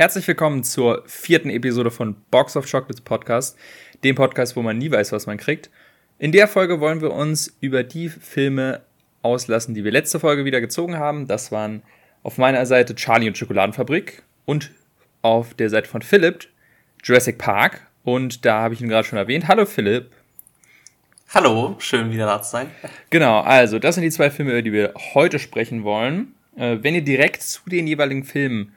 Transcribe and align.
Herzlich 0.00 0.26
willkommen 0.26 0.64
zur 0.64 1.02
vierten 1.04 1.50
Episode 1.50 1.90
von 1.90 2.16
Box 2.30 2.56
of 2.56 2.64
Chocolates 2.64 3.02
Podcast, 3.02 3.58
dem 4.02 4.14
Podcast, 4.14 4.56
wo 4.56 4.62
man 4.62 4.78
nie 4.78 4.90
weiß, 4.90 5.12
was 5.12 5.26
man 5.26 5.36
kriegt. 5.36 5.68
In 6.18 6.32
der 6.32 6.48
Folge 6.48 6.80
wollen 6.80 7.02
wir 7.02 7.12
uns 7.12 7.54
über 7.60 7.82
die 7.82 8.08
Filme 8.08 8.80
auslassen, 9.20 9.74
die 9.74 9.84
wir 9.84 9.92
letzte 9.92 10.18
Folge 10.18 10.46
wieder 10.46 10.62
gezogen 10.62 10.96
haben. 10.96 11.26
Das 11.26 11.52
waren 11.52 11.82
auf 12.22 12.38
meiner 12.38 12.64
Seite 12.64 12.94
Charlie 12.94 13.28
und 13.28 13.36
Schokoladenfabrik 13.36 14.22
und 14.46 14.70
auf 15.20 15.52
der 15.52 15.68
Seite 15.68 15.86
von 15.86 16.00
Philipp 16.00 16.48
Jurassic 17.04 17.36
Park. 17.36 17.86
Und 18.02 18.46
da 18.46 18.62
habe 18.62 18.72
ich 18.72 18.80
ihn 18.80 18.88
gerade 18.88 19.06
schon 19.06 19.18
erwähnt. 19.18 19.48
Hallo 19.48 19.66
Philipp. 19.66 20.12
Hallo, 21.34 21.76
schön 21.78 22.10
wieder 22.10 22.24
da 22.24 22.40
zu 22.40 22.52
sein. 22.52 22.70
Genau, 23.10 23.40
also 23.40 23.78
das 23.78 23.96
sind 23.96 24.04
die 24.04 24.10
zwei 24.10 24.30
Filme, 24.30 24.52
über 24.52 24.62
die 24.62 24.72
wir 24.72 24.94
heute 25.12 25.38
sprechen 25.38 25.84
wollen. 25.84 26.34
Äh, 26.56 26.78
wenn 26.80 26.94
ihr 26.94 27.04
direkt 27.04 27.42
zu 27.42 27.60
den 27.68 27.86
jeweiligen 27.86 28.24
Filmen 28.24 28.72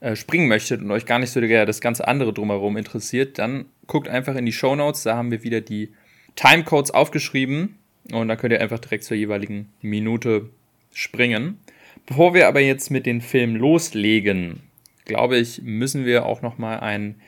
äh, 0.00 0.16
springen 0.16 0.48
möchtet 0.48 0.80
und 0.80 0.90
euch 0.90 1.06
gar 1.06 1.18
nicht 1.18 1.30
so 1.30 1.40
das 1.40 1.80
ganze 1.80 2.06
andere 2.08 2.32
drumherum 2.32 2.76
interessiert, 2.76 3.38
dann 3.38 3.66
guckt 3.86 4.08
einfach 4.08 4.34
in 4.36 4.46
die 4.46 4.52
Show 4.52 4.74
Notes. 4.74 5.02
Da 5.02 5.16
haben 5.16 5.30
wir 5.30 5.42
wieder 5.42 5.60
die 5.60 5.92
Timecodes 6.36 6.90
aufgeschrieben 6.90 7.78
und 8.12 8.28
dann 8.28 8.36
könnt 8.36 8.52
ihr 8.52 8.60
einfach 8.60 8.78
direkt 8.78 9.04
zur 9.04 9.16
jeweiligen 9.16 9.72
Minute 9.80 10.50
springen. 10.92 11.58
Bevor 12.06 12.34
wir 12.34 12.48
aber 12.48 12.60
jetzt 12.60 12.90
mit 12.90 13.06
den 13.06 13.20
Filmen 13.20 13.56
loslegen, 13.56 14.60
glaube 15.04 15.38
ich, 15.38 15.62
müssen 15.62 16.04
wir 16.04 16.26
auch 16.26 16.42
noch 16.42 16.58
mal 16.58 16.80
einen 16.80 17.20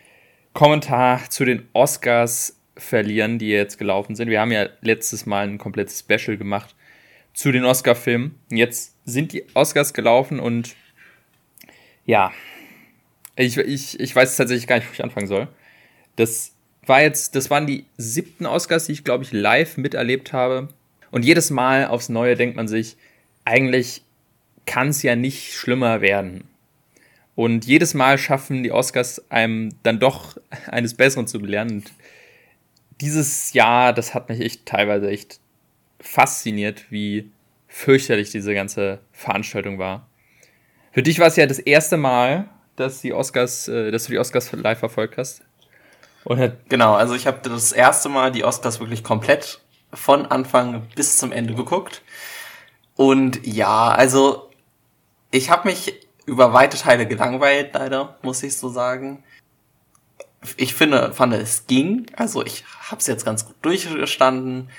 Kommentar 0.53 1.31
zu 1.31 1.45
den 1.45 1.69
Oscars 1.73 2.59
verlieren, 2.77 3.39
die 3.39 3.49
jetzt 3.49 3.79
gelaufen 3.79 4.17
sind. 4.17 4.29
Wir 4.29 4.41
haben 4.41 4.53
ja 4.53 4.69
letztes 4.83 5.27
Mal 5.27 5.49
ein 5.49 5.59
komplettes 5.59 6.01
Special 6.01 6.37
gemacht 6.37 6.75
zu 7.33 7.53
den 7.53 7.65
Oscar-Filmen. 7.65 8.35
Jetzt 8.51 8.97
sind 9.05 9.33
die 9.33 9.45
Oscars 9.55 9.95
gelaufen 9.95 10.41
und 10.41 10.75
ja, 12.05 12.33
ich, 13.37 13.57
ich, 13.59 14.01
ich 14.01 14.17
weiß 14.17 14.37
tatsächlich 14.37 14.67
gar 14.67 14.77
nicht, 14.77 14.89
wo 14.89 14.93
ich 14.93 15.05
anfangen 15.05 15.27
soll. 15.27 15.49
Das 16.17 16.53
war 16.87 17.03
jetzt, 17.03 17.35
das 17.35 17.51
waren 17.51 17.67
die 17.67 17.85
siebten 17.97 18.47
Oscars, 18.47 18.87
die 18.87 18.93
ich, 18.93 19.05
glaube 19.05 19.25
ich, 19.25 19.33
live 19.33 19.77
miterlebt 19.77 20.33
habe. 20.33 20.69
Und 21.11 21.25
jedes 21.25 21.51
Mal 21.51 21.87
aufs 21.87 22.09
Neue 22.09 22.37
denkt 22.37 22.57
man 22.57 22.69
sich, 22.69 22.97
eigentlich 23.45 24.03
kann 24.65 24.89
es 24.89 25.03
ja 25.03 25.17
nicht 25.17 25.55
schlimmer 25.55 26.01
werden. 26.01 26.45
Und 27.35 27.67
jedes 27.67 27.93
Mal 27.93 28.17
schaffen 28.17 28.63
die 28.63 28.73
Oscars 28.73 29.31
einem 29.31 29.71
dann 29.83 30.01
doch 30.01 30.39
eines 30.69 30.95
Besseren 30.95 31.27
zu 31.27 31.41
belehren. 31.41 31.71
Und 31.71 31.93
dieses 33.01 33.53
Jahr, 33.53 33.93
das 33.93 34.15
hat 34.15 34.29
mich 34.29 34.41
echt 34.41 34.65
teilweise 34.65 35.11
echt 35.11 35.41
fasziniert, 36.01 36.91
wie 36.91 37.31
fürchterlich 37.69 38.31
diese 38.31 38.55
ganze 38.55 39.01
Veranstaltung 39.13 39.79
war. 39.79 40.09
Für 40.93 41.03
dich 41.03 41.19
war 41.19 41.27
es 41.27 41.37
ja 41.37 41.47
das 41.47 41.59
erste 41.59 41.99
Mal, 41.99 42.49
dass 42.77 43.01
die 43.01 43.13
Oscars, 43.13 43.69
äh, 43.69 43.91
dass 43.91 44.05
du 44.05 44.13
die 44.13 44.19
Oscars 44.19 44.53
live 44.53 44.79
verfolgt 44.79 45.19
hast? 45.19 45.43
Oder? 46.25 46.53
Genau, 46.69 46.95
also 46.95 47.15
ich 47.15 47.27
habe 47.27 47.49
das 47.49 47.73
erste 47.73 48.09
Mal 48.09 48.33
die 48.33 48.45
Oscars 48.45 48.81
wirklich 48.81 49.05
komplett 49.05 49.61
von 49.93 50.27
Anfang 50.27 50.87
bis 50.95 51.19
zum 51.19 51.33
Ende 51.33 51.55
geguckt. 51.55 52.03
Und 52.97 53.47
ja, 53.47 53.89
also 53.89 54.51
ich 55.31 55.51
habe 55.51 55.69
mich 55.69 55.95
über 56.25 56.53
weite 56.53 56.77
Teile 56.77 57.07
gelangweilt, 57.07 57.75
leider, 57.75 58.17
muss 58.23 58.43
ich 58.43 58.57
so 58.57 58.69
sagen. 58.69 59.23
Ich 60.57 60.75
finde, 60.75 61.13
fand 61.13 61.33
es 61.35 61.67
ging. 61.67 62.07
Also 62.17 62.45
ich 62.45 62.65
habe 62.91 63.01
es 63.01 63.07
jetzt 63.07 63.25
ganz 63.25 63.47
gut 63.47 63.57
durchgestanden, 63.63 64.71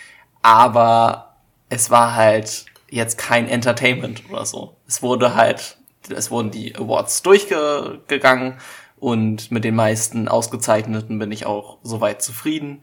aber 0.42 1.38
es 1.70 1.90
war 1.90 2.16
halt 2.16 2.66
jetzt 2.90 3.18
kein 3.18 3.48
Entertainment 3.48 4.24
oder 4.30 4.46
so. 4.46 4.76
Es 4.88 5.02
wurde 5.02 5.36
halt 5.36 5.77
es 6.10 6.32
wurden 6.32 6.52
die 6.52 6.76
Awards 6.76 7.22
durchgegangen 7.24 8.56
und 9.00 9.52
mit 9.52 9.64
den 9.64 9.76
meisten 9.76 10.28
ausgezeichneten 10.28 11.20
bin 11.20 11.32
ich 11.32 11.46
auch 11.46 11.78
soweit 11.84 12.22
zufrieden. 12.22 12.82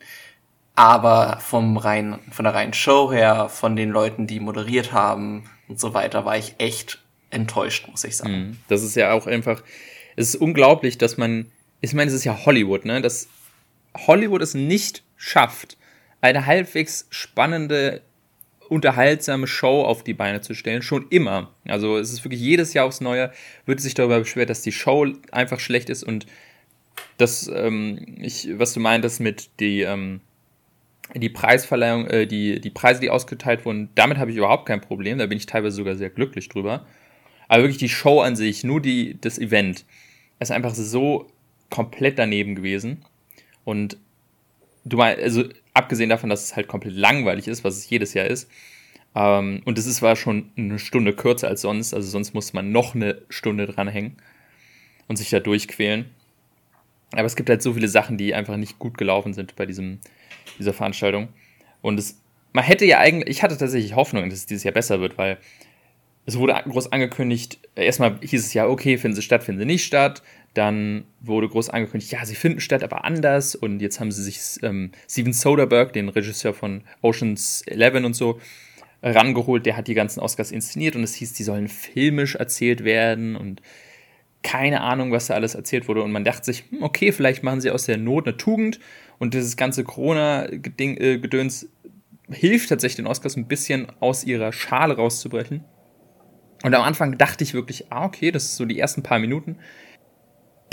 Aber 0.77 1.39
vom 1.41 1.77
rein, 1.77 2.19
von 2.31 2.45
der 2.45 2.55
reinen 2.55 2.73
Show 2.73 3.13
her, 3.13 3.49
von 3.49 3.77
den 3.77 3.91
Leuten, 3.91 4.27
die 4.27 4.41
moderiert 4.41 4.93
haben 4.93 5.49
und 5.69 5.79
so 5.79 5.95
weiter, 5.95 6.25
war 6.25 6.37
ich 6.37 6.57
echt 6.59 7.01
enttäuscht, 7.31 7.89
muss 7.89 8.05
ich 8.05 8.17
sagen. 8.17 8.33
Mhm. 8.33 8.59
Das 8.69 8.83
ist 8.83 8.97
ja 8.97 9.13
auch 9.13 9.27
einfach, 9.27 9.63
es 10.17 10.31
ist 10.31 10.37
unglaublich, 10.37 10.99
dass 10.99 11.17
man, 11.17 11.51
ich 11.81 11.95
meine, 11.95 12.09
es 12.09 12.15
ist 12.15 12.25
ja 12.25 12.45
Hollywood, 12.45 12.85
ne, 12.85 13.01
dass 13.01 13.29
Hollywood 14.07 14.43
es 14.43 14.55
nicht 14.55 15.05
schafft, 15.17 15.77
eine 16.21 16.47
halbwegs 16.47 17.07
spannende 17.11 18.03
unterhaltsame 18.69 19.47
Show 19.47 19.83
auf 19.83 20.05
die 20.05 20.15
Beine 20.15 20.41
zu 20.41 20.55
stellen, 20.55 20.83
schon 20.83 21.07
immer. 21.11 21.51
Also 21.67 21.99
es 21.99 22.13
ist 22.13 22.25
wirklich 22.25 22.41
jedes 22.41 22.75
Jahr 22.75 22.87
aufs 22.87 23.01
Neue, 23.01 23.33
wird 23.67 23.81
sich 23.81 23.95
darüber 23.95 24.19
beschwert, 24.19 24.51
dass 24.51 24.63
die 24.63 24.73
Show 24.73 25.07
einfach 25.31 25.61
schlecht 25.61 25.91
ist 25.91 26.03
und 26.03 26.27
das, 27.19 27.51
ähm, 27.53 28.17
ich, 28.21 28.49
was 28.59 28.73
du 28.73 28.81
meintest 28.81 29.21
mit 29.21 29.61
die, 29.61 29.83
ähm, 29.83 30.21
die 31.15 31.29
Preisverleihung, 31.29 32.07
äh, 32.07 32.27
die, 32.27 32.61
die 32.61 32.71
Preise, 32.71 33.01
die 33.01 33.11
ausgeteilt 33.11 33.65
wurden, 33.65 33.91
damit 33.95 34.19
habe 34.19 34.31
ich 34.31 34.37
überhaupt 34.37 34.67
kein 34.67 34.81
Problem, 34.81 35.19
da 35.19 35.27
bin 35.27 35.39
ich 35.39 35.47
teilweise 35.47 35.77
sogar 35.77 35.97
sehr 35.97 36.11
glücklich 36.11 36.49
drüber. 36.49 36.87
Aber 37.49 37.63
wirklich 37.63 37.79
die 37.79 37.89
Show 37.89 38.21
an 38.21 38.37
sich, 38.37 38.65
nur 38.65 38.81
die, 38.81 39.19
das 39.21 39.39
Event, 39.39 39.85
ist 40.41 40.51
einfach 40.51 40.75
so 40.75 41.29
komplett 41.71 42.19
daneben 42.19 42.55
gewesen. 42.55 43.05
Und 43.65 43.99
du 44.85 44.97
meinst, 44.97 45.23
also 45.23 45.45
abgesehen 45.73 46.11
davon, 46.11 46.31
dass 46.31 46.45
es 46.45 46.57
halt 46.57 46.69
komplett 46.69 46.95
langweilig 46.95 47.49
ist, 47.49 47.65
was 47.65 47.77
es 47.77 47.89
jedes 47.89 48.15
Jahr 48.15 48.27
ist. 48.27 48.51
Ähm, 49.15 49.63
und 49.65 49.79
es 49.79 49.87
ist, 49.87 50.03
war 50.03 50.17
schon 50.17 50.51
eine 50.57 50.79
Stunde 50.79 51.15
kürzer 51.15 51.49
als 51.49 51.63
sonst, 51.63 51.95
also 51.95 52.09
sonst 52.09 52.35
musste 52.35 52.57
man 52.57 52.73
noch 52.73 52.95
eine 52.95 53.23
Stunde 53.29 53.67
dranhängen 53.67 54.17
und 55.09 55.17
sich 55.17 55.31
da 55.31 55.41
durchquälen. 55.41 56.07
Aber 57.13 57.25
es 57.25 57.37
gibt 57.37 57.49
halt 57.49 57.63
so 57.63 57.75
viele 57.75 57.89
Sachen, 57.89 58.17
die 58.19 58.35
einfach 58.35 58.57
nicht 58.57 58.79
gut 58.79 58.99
gelaufen 58.99 59.35
sind 59.35 59.55
bei 59.57 59.67
diesem, 59.67 60.01
dieser 60.59 60.73
Veranstaltung. 60.73 61.29
Und 61.81 61.99
es, 61.99 62.21
man 62.53 62.65
hätte 62.65 62.85
ja 62.85 62.99
eigentlich, 62.99 63.29
ich 63.37 63.43
hatte 63.43 63.57
tatsächlich 63.57 63.95
Hoffnung, 63.95 64.29
dass 64.29 64.41
es 64.41 64.47
dieses 64.47 64.65
Jahr 64.65 64.75
besser 64.75 65.01
wird, 65.01 65.17
weil 65.17 65.39
es 66.27 66.39
wurde 66.39 66.55
groß 66.67 66.91
angekündigt, 66.91 67.59
erstmal 67.77 68.19
hieß 68.21 68.45
es 68.45 68.55
ja, 68.55 68.67
okay, 68.67 68.97
finden 68.97 69.15
sie 69.15 69.23
statt, 69.23 69.45
finden 69.45 69.61
sie 69.61 69.67
nicht 69.67 69.85
statt. 69.85 70.23
Dann 70.55 71.05
wurde 71.21 71.49
groß 71.49 71.69
angekündigt, 71.71 72.13
ja, 72.13 72.25
sie 72.25 72.37
finden 72.37 72.61
statt, 72.61 72.85
aber 72.85 73.05
anders. 73.05 73.57
Und 73.57 73.81
jetzt 73.81 73.99
haben 73.99 74.13
sie 74.13 74.23
sich 74.23 74.41
ähm, 74.63 74.93
Steven 75.09 75.33
Soderbergh, 75.33 75.93
den 75.93 76.09
Regisseur 76.09 76.55
von 76.55 76.83
Oceans 77.03 77.63
11 77.67 78.05
und 78.05 78.15
so, 78.15 78.41
rangeholt. 79.03 79.67
Der 79.67 79.77
hat 79.77 79.89
die 79.89 79.95
ganzen 79.95 80.21
Oscars 80.21 80.53
inszeniert 80.53 80.95
und 80.95 81.03
es 81.03 81.15
hieß, 81.15 81.33
die 81.33 81.43
sollen 81.43 81.69
filmisch 81.69 82.37
erzählt 82.37 82.85
werden 82.85 83.35
und 83.35 83.63
keine 84.45 84.83
Ahnung, 84.83 85.11
was 85.11 85.27
da 85.27 85.35
alles 85.35 85.57
erzählt 85.57 85.89
wurde. 85.89 86.03
Und 86.03 86.13
man 86.13 86.23
dachte 86.23 86.45
sich, 86.45 86.65
hm, 86.71 86.83
okay, 86.83 87.11
vielleicht 87.11 87.43
machen 87.43 87.61
sie 87.61 87.71
aus 87.71 87.87
der 87.87 87.97
Not 87.97 88.29
eine 88.29 88.37
Tugend 88.37 88.79
und 89.19 89.35
dieses 89.35 89.57
ganze 89.57 89.83
Corona-Gedöns 89.83 91.65
äh, 91.65 91.69
hilft 92.31 92.69
tatsächlich 92.69 92.97
den 92.97 93.07
Oscars 93.07 93.37
ein 93.37 93.49
bisschen 93.49 93.87
aus 93.99 94.23
ihrer 94.23 94.53
Schale 94.53 94.95
rauszubrechen. 94.95 95.65
Und 96.63 96.75
am 96.75 96.83
Anfang 96.83 97.19
dachte 97.19 97.43
ich 97.43 97.55
wirklich, 97.55 97.91
ah, 97.91 98.05
okay, 98.07 98.31
das 98.31 98.45
ist 98.45 98.57
so 98.57 98.65
die 98.65 98.79
ersten 98.79 99.03
paar 99.03 99.19
Minuten 99.19 99.59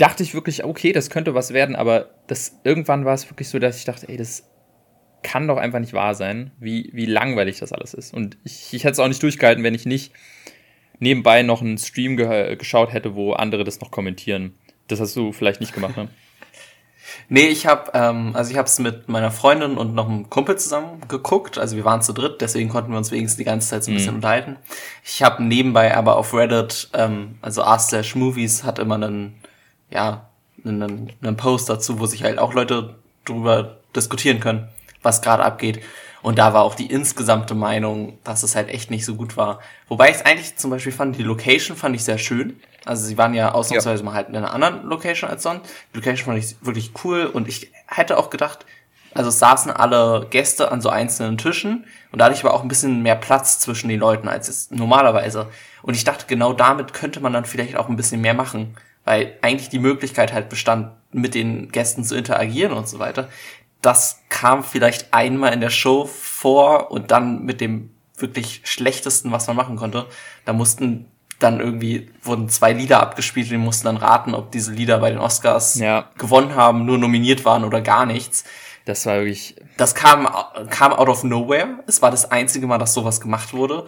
dachte 0.02 0.24
ich 0.24 0.34
wirklich, 0.34 0.64
okay, 0.64 0.92
das 0.92 1.10
könnte 1.10 1.32
was 1.32 1.52
werden, 1.52 1.76
aber 1.76 2.10
das, 2.26 2.58
irgendwann 2.64 3.04
war 3.04 3.14
es 3.14 3.30
wirklich 3.30 3.48
so, 3.48 3.60
dass 3.60 3.78
ich 3.78 3.84
dachte, 3.84 4.08
ey, 4.08 4.16
das 4.16 4.50
kann 5.22 5.46
doch 5.46 5.58
einfach 5.58 5.78
nicht 5.78 5.92
wahr 5.92 6.16
sein, 6.16 6.50
wie, 6.58 6.90
wie 6.92 7.06
langweilig 7.06 7.60
das 7.60 7.72
alles 7.72 7.94
ist. 7.94 8.12
Und 8.12 8.36
ich, 8.42 8.74
ich 8.74 8.82
hätte 8.82 8.94
es 8.94 8.98
auch 8.98 9.06
nicht 9.06 9.22
durchgehalten, 9.22 9.62
wenn 9.62 9.76
ich 9.76 9.86
nicht 9.86 10.12
nebenbei 10.98 11.44
noch 11.44 11.60
einen 11.60 11.78
Stream 11.78 12.16
ge 12.16 12.56
geschaut 12.56 12.92
hätte, 12.92 13.14
wo 13.14 13.34
andere 13.34 13.62
das 13.62 13.80
noch 13.80 13.92
kommentieren. 13.92 14.54
Das 14.88 14.98
hast 14.98 15.14
du 15.14 15.30
vielleicht 15.30 15.60
nicht 15.60 15.72
gemacht, 15.72 15.96
ne? 15.96 16.08
Nee, 17.28 17.48
ich 17.48 17.66
habe 17.66 17.90
ähm, 17.94 18.34
also 18.34 18.50
ich 18.50 18.56
habe 18.56 18.66
es 18.66 18.78
mit 18.78 19.08
meiner 19.08 19.30
Freundin 19.30 19.76
und 19.76 19.94
noch 19.94 20.08
einem 20.08 20.30
Kumpel 20.30 20.56
zusammen 20.56 21.00
geguckt. 21.08 21.58
Also 21.58 21.76
wir 21.76 21.84
waren 21.84 22.00
zu 22.00 22.12
dritt, 22.14 22.40
deswegen 22.40 22.70
konnten 22.70 22.90
wir 22.90 22.96
uns 22.96 23.10
wenigstens 23.10 23.36
die 23.36 23.44
ganze 23.44 23.68
Zeit 23.68 23.84
so 23.84 23.90
ein 23.90 23.94
bisschen 23.94 24.12
mhm. 24.12 24.16
unterhalten. 24.16 24.56
Ich 25.04 25.22
habe 25.22 25.42
nebenbei 25.42 25.94
aber 25.94 26.16
auf 26.16 26.32
Reddit, 26.32 26.88
ähm, 26.94 27.36
also 27.42 27.62
r/movies 27.62 28.64
hat 28.64 28.78
immer 28.78 28.94
einen 28.94 29.41
ja, 29.92 30.28
einen, 30.64 31.12
einen 31.22 31.36
Post 31.36 31.68
dazu, 31.68 31.98
wo 31.98 32.06
sich 32.06 32.22
halt 32.22 32.38
auch 32.38 32.54
Leute 32.54 32.96
drüber 33.24 33.76
diskutieren 33.94 34.40
können, 34.40 34.68
was 35.02 35.22
gerade 35.22 35.44
abgeht. 35.44 35.80
Und 36.22 36.38
da 36.38 36.54
war 36.54 36.62
auch 36.62 36.76
die 36.76 36.86
insgesamte 36.86 37.54
Meinung, 37.54 38.18
dass 38.22 38.44
es 38.44 38.54
halt 38.54 38.68
echt 38.68 38.90
nicht 38.90 39.04
so 39.04 39.16
gut 39.16 39.36
war. 39.36 39.60
Wobei 39.88 40.10
ich 40.10 40.16
es 40.16 40.24
eigentlich 40.24 40.56
zum 40.56 40.70
Beispiel 40.70 40.92
fand, 40.92 41.18
die 41.18 41.24
Location 41.24 41.76
fand 41.76 41.96
ich 41.96 42.04
sehr 42.04 42.18
schön. 42.18 42.60
Also 42.84 43.04
sie 43.04 43.18
waren 43.18 43.34
ja 43.34 43.52
ausnahmsweise 43.52 44.02
ja. 44.02 44.04
mal 44.04 44.14
halt 44.14 44.28
in 44.28 44.36
einer 44.36 44.52
anderen 44.52 44.84
Location 44.84 45.28
als 45.28 45.42
sonst. 45.42 45.68
Die 45.92 45.98
Location 45.98 46.26
fand 46.26 46.38
ich 46.38 46.56
wirklich 46.64 46.92
cool 47.02 47.26
und 47.26 47.48
ich 47.48 47.72
hätte 47.86 48.18
auch 48.18 48.30
gedacht, 48.30 48.64
also 49.14 49.28
es 49.28 49.40
saßen 49.40 49.70
alle 49.72 50.26
Gäste 50.30 50.70
an 50.70 50.80
so 50.80 50.88
einzelnen 50.88 51.38
Tischen 51.38 51.84
und 52.12 52.20
dadurch 52.20 52.44
war 52.44 52.54
auch 52.54 52.62
ein 52.62 52.68
bisschen 52.68 53.02
mehr 53.02 53.16
Platz 53.16 53.58
zwischen 53.58 53.88
den 53.88 54.00
Leuten 54.00 54.28
als 54.28 54.48
es 54.48 54.70
normalerweise. 54.70 55.48
Und 55.82 55.94
ich 55.94 56.04
dachte, 56.04 56.26
genau 56.28 56.52
damit 56.52 56.92
könnte 56.94 57.20
man 57.20 57.32
dann 57.32 57.44
vielleicht 57.44 57.76
auch 57.76 57.88
ein 57.88 57.96
bisschen 57.96 58.20
mehr 58.20 58.34
machen 58.34 58.76
weil 59.04 59.36
eigentlich 59.42 59.68
die 59.68 59.78
Möglichkeit 59.78 60.32
halt 60.32 60.48
bestand, 60.48 60.92
mit 61.12 61.34
den 61.34 61.70
Gästen 61.70 62.04
zu 62.04 62.14
interagieren 62.16 62.72
und 62.72 62.88
so 62.88 62.98
weiter. 62.98 63.28
Das 63.82 64.20
kam 64.28 64.62
vielleicht 64.64 65.12
einmal 65.12 65.52
in 65.52 65.60
der 65.60 65.70
Show 65.70 66.04
vor 66.06 66.90
und 66.90 67.10
dann 67.10 67.44
mit 67.44 67.60
dem 67.60 67.90
wirklich 68.16 68.60
schlechtesten, 68.64 69.32
was 69.32 69.46
man 69.46 69.56
machen 69.56 69.76
konnte. 69.76 70.06
Da 70.44 70.52
mussten 70.52 71.06
dann 71.40 71.58
irgendwie 71.58 72.08
wurden 72.22 72.48
zwei 72.48 72.72
Lieder 72.72 73.02
abgespielt 73.02 73.46
und 73.46 73.52
die 73.52 73.58
mussten 73.58 73.86
dann 73.86 73.96
raten, 73.96 74.34
ob 74.34 74.52
diese 74.52 74.72
Lieder 74.72 74.98
bei 74.98 75.10
den 75.10 75.18
Oscars 75.18 75.74
Ja. 75.74 76.08
gewonnen 76.16 76.54
haben, 76.54 76.84
nur 76.86 76.98
nominiert 76.98 77.44
waren 77.44 77.64
oder 77.64 77.80
gar 77.80 78.06
nichts. 78.06 78.44
Das 78.84 79.04
war 79.06 79.16
wirklich. 79.16 79.56
Das 79.76 79.94
kam, 79.94 80.28
kam 80.70 80.92
out 80.92 81.08
of 81.08 81.24
nowhere. 81.24 81.80
Es 81.86 82.00
war 82.02 82.10
das 82.12 82.30
einzige 82.30 82.66
Mal, 82.66 82.78
dass 82.78 82.94
sowas 82.94 83.20
gemacht 83.20 83.52
wurde. 83.54 83.86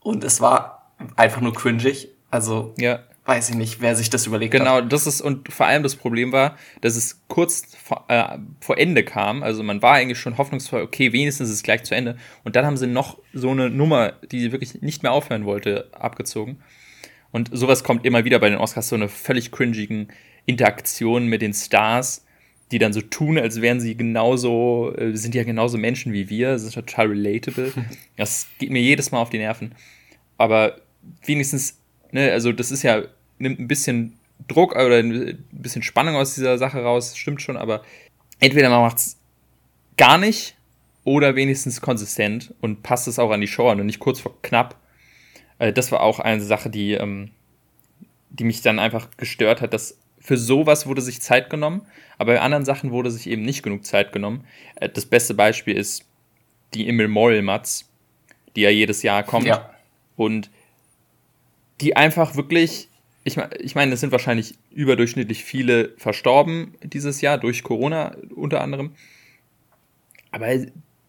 Und 0.00 0.24
es 0.24 0.40
war 0.40 0.92
einfach 1.16 1.40
nur 1.40 1.52
cringig. 1.54 2.08
Also, 2.30 2.74
Ja. 2.78 3.00
Weiß 3.24 3.50
ich 3.50 3.56
nicht, 3.56 3.80
wer 3.80 3.96
sich 3.96 4.10
das 4.10 4.26
überlegt 4.26 4.54
hat. 4.54 4.60
Genau, 4.60 4.80
das 4.82 5.06
ist, 5.06 5.20
und 5.22 5.50
vor 5.52 5.66
allem 5.66 5.82
das 5.82 5.96
Problem 5.96 6.32
war, 6.32 6.56
dass 6.82 6.94
es 6.94 7.22
kurz 7.28 7.74
vor, 7.82 8.04
äh, 8.08 8.38
vor 8.60 8.76
Ende 8.76 9.02
kam. 9.02 9.42
Also 9.42 9.62
man 9.62 9.80
war 9.80 9.94
eigentlich 9.94 10.18
schon 10.18 10.36
hoffnungsvoll, 10.36 10.82
okay, 10.82 11.12
wenigstens 11.12 11.48
ist 11.48 11.54
es 11.56 11.62
gleich 11.62 11.84
zu 11.84 11.94
Ende. 11.94 12.16
Und 12.44 12.56
dann 12.56 12.66
haben 12.66 12.76
sie 12.76 12.86
noch 12.86 13.18
so 13.32 13.50
eine 13.50 13.70
Nummer, 13.70 14.12
die 14.30 14.52
wirklich 14.52 14.82
nicht 14.82 15.02
mehr 15.02 15.12
aufhören 15.12 15.46
wollte, 15.46 15.88
abgezogen. 15.92 16.58
Und 17.32 17.50
sowas 17.52 17.82
kommt 17.82 18.04
immer 18.04 18.24
wieder 18.24 18.38
bei 18.38 18.50
den 18.50 18.58
Oscars, 18.58 18.88
so 18.88 18.94
eine 18.94 19.08
völlig 19.08 19.50
cringigen 19.50 20.08
Interaktion 20.46 21.26
mit 21.26 21.40
den 21.40 21.54
Stars, 21.54 22.24
die 22.70 22.78
dann 22.78 22.92
so 22.92 23.00
tun, 23.00 23.38
als 23.38 23.60
wären 23.60 23.80
sie 23.80 23.96
genauso, 23.96 24.94
äh, 24.96 25.16
sind 25.16 25.34
ja 25.34 25.44
genauso 25.44 25.78
Menschen 25.78 26.12
wie 26.12 26.28
wir. 26.28 26.50
Das 26.50 26.62
ist 26.62 26.74
total 26.74 27.08
relatable. 27.08 27.72
Das 28.16 28.46
geht 28.58 28.70
mir 28.70 28.82
jedes 28.82 29.10
Mal 29.10 29.18
auf 29.18 29.30
die 29.30 29.38
Nerven. 29.38 29.74
Aber 30.38 30.76
wenigstens, 31.24 31.80
ne, 32.14 32.32
also 32.32 32.52
das 32.52 32.70
ist 32.70 32.82
ja, 32.82 33.02
nimmt 33.38 33.58
ein 33.60 33.68
bisschen 33.68 34.18
Druck 34.48 34.72
oder 34.74 34.98
ein 34.98 35.44
bisschen 35.52 35.82
Spannung 35.82 36.16
aus 36.16 36.34
dieser 36.34 36.56
Sache 36.58 36.82
raus, 36.82 37.16
stimmt 37.16 37.42
schon, 37.42 37.56
aber 37.56 37.82
entweder 38.40 38.70
man 38.70 38.80
macht 38.80 38.96
es 38.98 39.18
gar 39.96 40.16
nicht 40.18 40.56
oder 41.04 41.36
wenigstens 41.36 41.80
konsistent 41.80 42.54
und 42.60 42.82
passt 42.82 43.08
es 43.08 43.18
auch 43.18 43.30
an 43.30 43.40
die 43.40 43.46
Show 43.48 43.68
an 43.68 43.80
und 43.80 43.86
nicht 43.86 44.00
kurz 44.00 44.20
vor 44.20 44.40
knapp. 44.42 44.76
Äh, 45.58 45.72
das 45.72 45.92
war 45.92 46.00
auch 46.00 46.20
eine 46.20 46.40
Sache, 46.40 46.70
die, 46.70 46.92
ähm, 46.92 47.30
die 48.30 48.44
mich 48.44 48.62
dann 48.62 48.78
einfach 48.78 49.08
gestört 49.16 49.60
hat, 49.60 49.74
dass 49.74 49.98
für 50.18 50.38
sowas 50.38 50.86
wurde 50.86 51.02
sich 51.02 51.20
Zeit 51.20 51.50
genommen, 51.50 51.82
aber 52.16 52.32
bei 52.34 52.40
anderen 52.40 52.64
Sachen 52.64 52.90
wurde 52.92 53.10
sich 53.10 53.26
eben 53.28 53.42
nicht 53.42 53.62
genug 53.62 53.84
Zeit 53.84 54.12
genommen. 54.12 54.44
Äh, 54.76 54.88
das 54.88 55.06
beste 55.06 55.34
Beispiel 55.34 55.76
ist 55.76 56.06
die 56.72 56.88
Immemorial 56.88 57.42
Mats, 57.42 57.90
die 58.56 58.62
ja 58.62 58.70
jedes 58.70 59.02
Jahr 59.02 59.22
kommt 59.22 59.46
Ja. 59.46 59.70
und 60.16 60.50
die 61.80 61.96
einfach 61.96 62.36
wirklich, 62.36 62.88
ich, 63.24 63.36
ich 63.58 63.74
meine, 63.74 63.94
es 63.94 64.00
sind 64.00 64.12
wahrscheinlich 64.12 64.54
überdurchschnittlich 64.70 65.44
viele 65.44 65.94
verstorben 65.96 66.74
dieses 66.82 67.20
Jahr 67.20 67.38
durch 67.38 67.62
Corona 67.62 68.16
unter 68.34 68.60
anderem. 68.60 68.92
Aber 70.30 70.48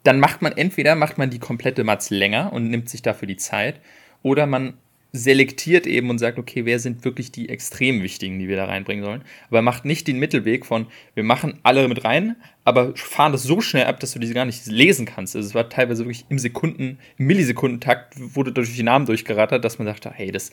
dann 0.04 0.20
macht 0.20 0.42
man 0.42 0.54
entweder 0.54 0.96
macht 0.96 1.18
man 1.18 1.30
die 1.30 1.40
komplette 1.40 1.84
Matz 1.84 2.10
länger 2.10 2.54
und 2.54 2.70
nimmt 2.70 2.90
sich 2.90 3.02
dafür 3.02 3.28
die 3.28 3.38
Zeit, 3.38 3.82
oder 4.22 4.46
man 4.46 4.76
selektiert 5.18 5.88
eben 5.88 6.10
und 6.10 6.18
sagt, 6.20 6.38
okay, 6.38 6.66
wer 6.66 6.80
sind 6.80 7.06
wirklich 7.06 7.32
die 7.32 7.50
extrem 7.50 8.04
wichtigen, 8.04 8.38
die 8.40 8.48
wir 8.48 8.56
da 8.58 8.66
reinbringen 8.66 9.04
sollen. 9.04 9.24
Aber 9.50 9.62
macht 9.62 9.86
nicht 9.86 10.08
den 10.08 10.20
Mittelweg 10.20 10.66
von, 10.66 10.88
wir 11.14 11.24
machen 11.24 11.60
alle 11.64 11.88
mit 11.88 12.04
rein, 12.04 12.36
aber 12.64 12.96
fahren 12.96 13.32
das 13.32 13.44
so 13.44 13.62
schnell 13.62 13.86
ab, 13.86 14.00
dass 14.00 14.12
du 14.14 14.20
diese 14.20 14.34
gar 14.34 14.46
nicht 14.46 14.66
lesen 14.68 15.06
kannst. 15.06 15.36
Also 15.36 15.48
es 15.48 15.56
war 15.56 15.70
teilweise 15.70 16.04
wirklich 16.04 16.26
im 16.30 16.40
Sekunden, 16.40 17.00
im 17.18 17.28
Millisekundentakt 17.28 18.14
wurde 18.18 18.52
durch 18.52 18.76
die 18.76 18.84
Namen 18.84 19.06
durchgerattert, 19.06 19.64
dass 19.64 19.80
man 19.80 19.88
dachte, 19.88 20.12
hey, 20.14 20.32
das, 20.32 20.52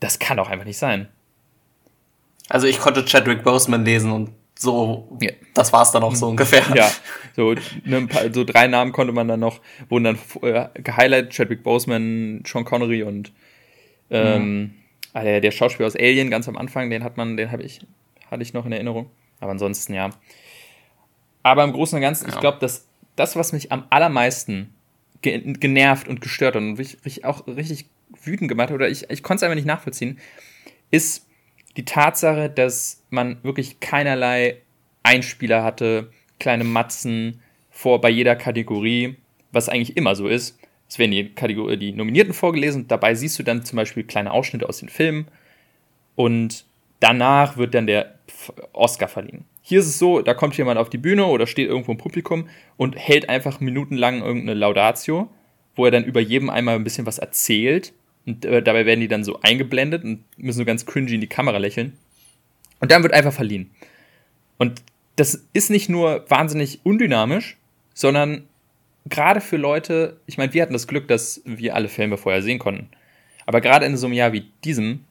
das 0.00 0.18
kann 0.18 0.36
doch 0.36 0.48
einfach 0.50 0.66
nicht 0.66 0.78
sein. 0.78 1.08
Also 2.48 2.66
ich 2.66 2.78
konnte 2.78 3.04
Chadwick 3.04 3.42
Boseman 3.44 3.84
lesen 3.84 4.10
und 4.10 4.30
so, 4.58 5.16
Ja. 5.20 5.30
das 5.54 5.72
war's 5.72 5.92
dann 5.92 6.02
auch 6.02 6.16
so 6.16 6.28
ungefähr. 6.28 6.64
Ja, 6.74 6.90
so, 7.36 7.54
ne, 7.84 8.06
paar, 8.08 8.32
so 8.34 8.42
drei 8.42 8.66
Namen 8.66 8.90
konnte 8.90 9.12
man 9.12 9.28
dann 9.28 9.38
noch, 9.38 9.60
wurden 9.88 10.04
dann 10.04 10.18
äh, 10.42 10.68
gehighlightet, 10.82 11.32
Chadwick 11.32 11.62
Boseman, 11.62 12.42
Sean 12.44 12.64
Connery 12.64 13.04
und 13.04 13.32
ähm, 14.10 14.74
ah, 15.12 15.22
der, 15.22 15.40
der 15.40 15.50
Schauspieler 15.50 15.86
aus 15.86 15.96
Alien 15.96 16.30
ganz 16.30 16.48
am 16.48 16.56
Anfang, 16.56 16.90
den 16.90 17.04
hat 17.04 17.16
man, 17.16 17.36
den 17.36 17.50
habe 17.50 17.62
ich, 17.62 17.80
hatte 18.30 18.42
ich 18.42 18.52
noch 18.54 18.66
in 18.66 18.72
Erinnerung. 18.72 19.10
Aber 19.40 19.52
ansonsten 19.52 19.94
ja. 19.94 20.10
Aber 21.42 21.64
im 21.64 21.72
Großen 21.72 21.96
und 21.96 22.02
Ganzen, 22.02 22.28
ich 22.28 22.34
Ja. 22.34 22.40
glaube, 22.40 22.58
dass 22.60 22.86
das, 23.16 23.36
was 23.36 23.52
mich 23.52 23.72
am 23.72 23.84
allermeisten 23.90 24.74
ge 25.22 25.38
genervt 25.54 26.08
und 26.08 26.20
gestört 26.20 26.54
hat 26.54 26.62
und 26.62 26.74
richtig, 26.78 27.24
auch 27.24 27.46
richtig 27.46 27.86
wütend 28.22 28.48
gemacht 28.48 28.68
hat, 28.70 28.74
oder 28.74 28.88
ich, 28.88 29.08
ich 29.10 29.22
konnte 29.22 29.38
es 29.38 29.42
einfach 29.42 29.56
nicht 29.56 29.66
nachvollziehen, 29.66 30.18
ist 30.90 31.26
die 31.76 31.84
Tatsache, 31.84 32.48
dass 32.50 33.02
man 33.10 33.42
wirklich 33.44 33.80
keinerlei 33.80 34.58
Einspieler 35.02 35.62
hatte, 35.62 36.10
kleine 36.38 36.64
Matzen 36.64 37.40
vor 37.70 38.00
bei 38.00 38.10
jeder 38.10 38.36
Kategorie, 38.36 39.16
was 39.52 39.68
eigentlich 39.68 39.96
immer 39.96 40.14
so 40.14 40.28
ist. 40.28 40.58
Es 40.88 40.98
werden 40.98 41.10
die, 41.10 41.28
Kategor 41.30 41.76
die 41.76 41.92
Nominierten 41.92 42.32
vorgelesen 42.32 42.88
dabei 42.88 43.14
siehst 43.14 43.38
du 43.38 43.42
dann 43.42 43.64
zum 43.64 43.76
Beispiel 43.76 44.04
kleine 44.04 44.32
Ausschnitte 44.32 44.68
aus 44.68 44.78
den 44.78 44.88
Filmen 44.88 45.28
und 46.14 46.64
danach 47.00 47.56
wird 47.56 47.74
dann 47.74 47.86
der 47.86 48.14
Oscar 48.72 49.08
verliehen. 49.08 49.44
Hier 49.62 49.80
ist 49.80 49.86
es 49.86 49.98
so, 49.98 50.22
da 50.22 50.32
kommt 50.32 50.56
jemand 50.56 50.78
auf 50.78 50.88
die 50.88 50.98
Bühne 50.98 51.26
oder 51.26 51.46
steht 51.46 51.68
irgendwo 51.68 51.92
im 51.92 51.98
Publikum 51.98 52.48
und 52.78 52.96
hält 52.96 53.28
einfach 53.28 53.60
minutenlang 53.60 54.22
irgendeine 54.22 54.58
Laudatio, 54.58 55.28
wo 55.76 55.84
er 55.84 55.90
dann 55.90 56.04
über 56.04 56.20
jedem 56.20 56.48
einmal 56.48 56.74
ein 56.74 56.84
bisschen 56.84 57.06
was 57.06 57.18
erzählt 57.18 57.92
und 58.28 58.44
äh, 58.44 58.62
dabei 58.62 58.84
werden 58.84 59.00
die 59.00 59.08
dann 59.08 59.24
so 59.24 59.40
eingeblendet 59.40 60.04
und 60.04 60.24
müssen 60.36 60.58
so 60.58 60.64
ganz 60.64 60.84
cringy 60.84 61.14
in 61.14 61.20
die 61.20 61.28
Kamera 61.28 61.56
lächeln. 61.56 61.96
Und 62.80 62.92
dann 62.92 63.02
wird 63.02 63.14
einfach 63.14 63.32
verliehen. 63.32 63.70
Und 64.58 64.82
das 65.16 65.46
ist 65.52 65.70
nicht 65.70 65.88
nur 65.88 66.24
wahnsinnig 66.28 66.80
undynamisch, 66.84 67.56
sondern 67.94 68.44
gerade 69.08 69.40
für 69.40 69.56
Leute, 69.56 70.20
ich 70.26 70.38
meine, 70.38 70.52
wir 70.54 70.62
hatten 70.62 70.72
das 70.72 70.86
Glück, 70.86 71.08
dass 71.08 71.42
wir 71.44 71.74
alle 71.74 71.88
Filme 71.88 72.16
vorher 72.16 72.42
sehen 72.42 72.58
konnten. 72.58 72.88
Aber 73.46 73.60
gerade 73.60 73.86
in 73.86 73.96
so 73.96 74.06
einem 74.06 74.14
Jahr 74.14 74.32
wie 74.32 74.50
diesem, 74.64 75.04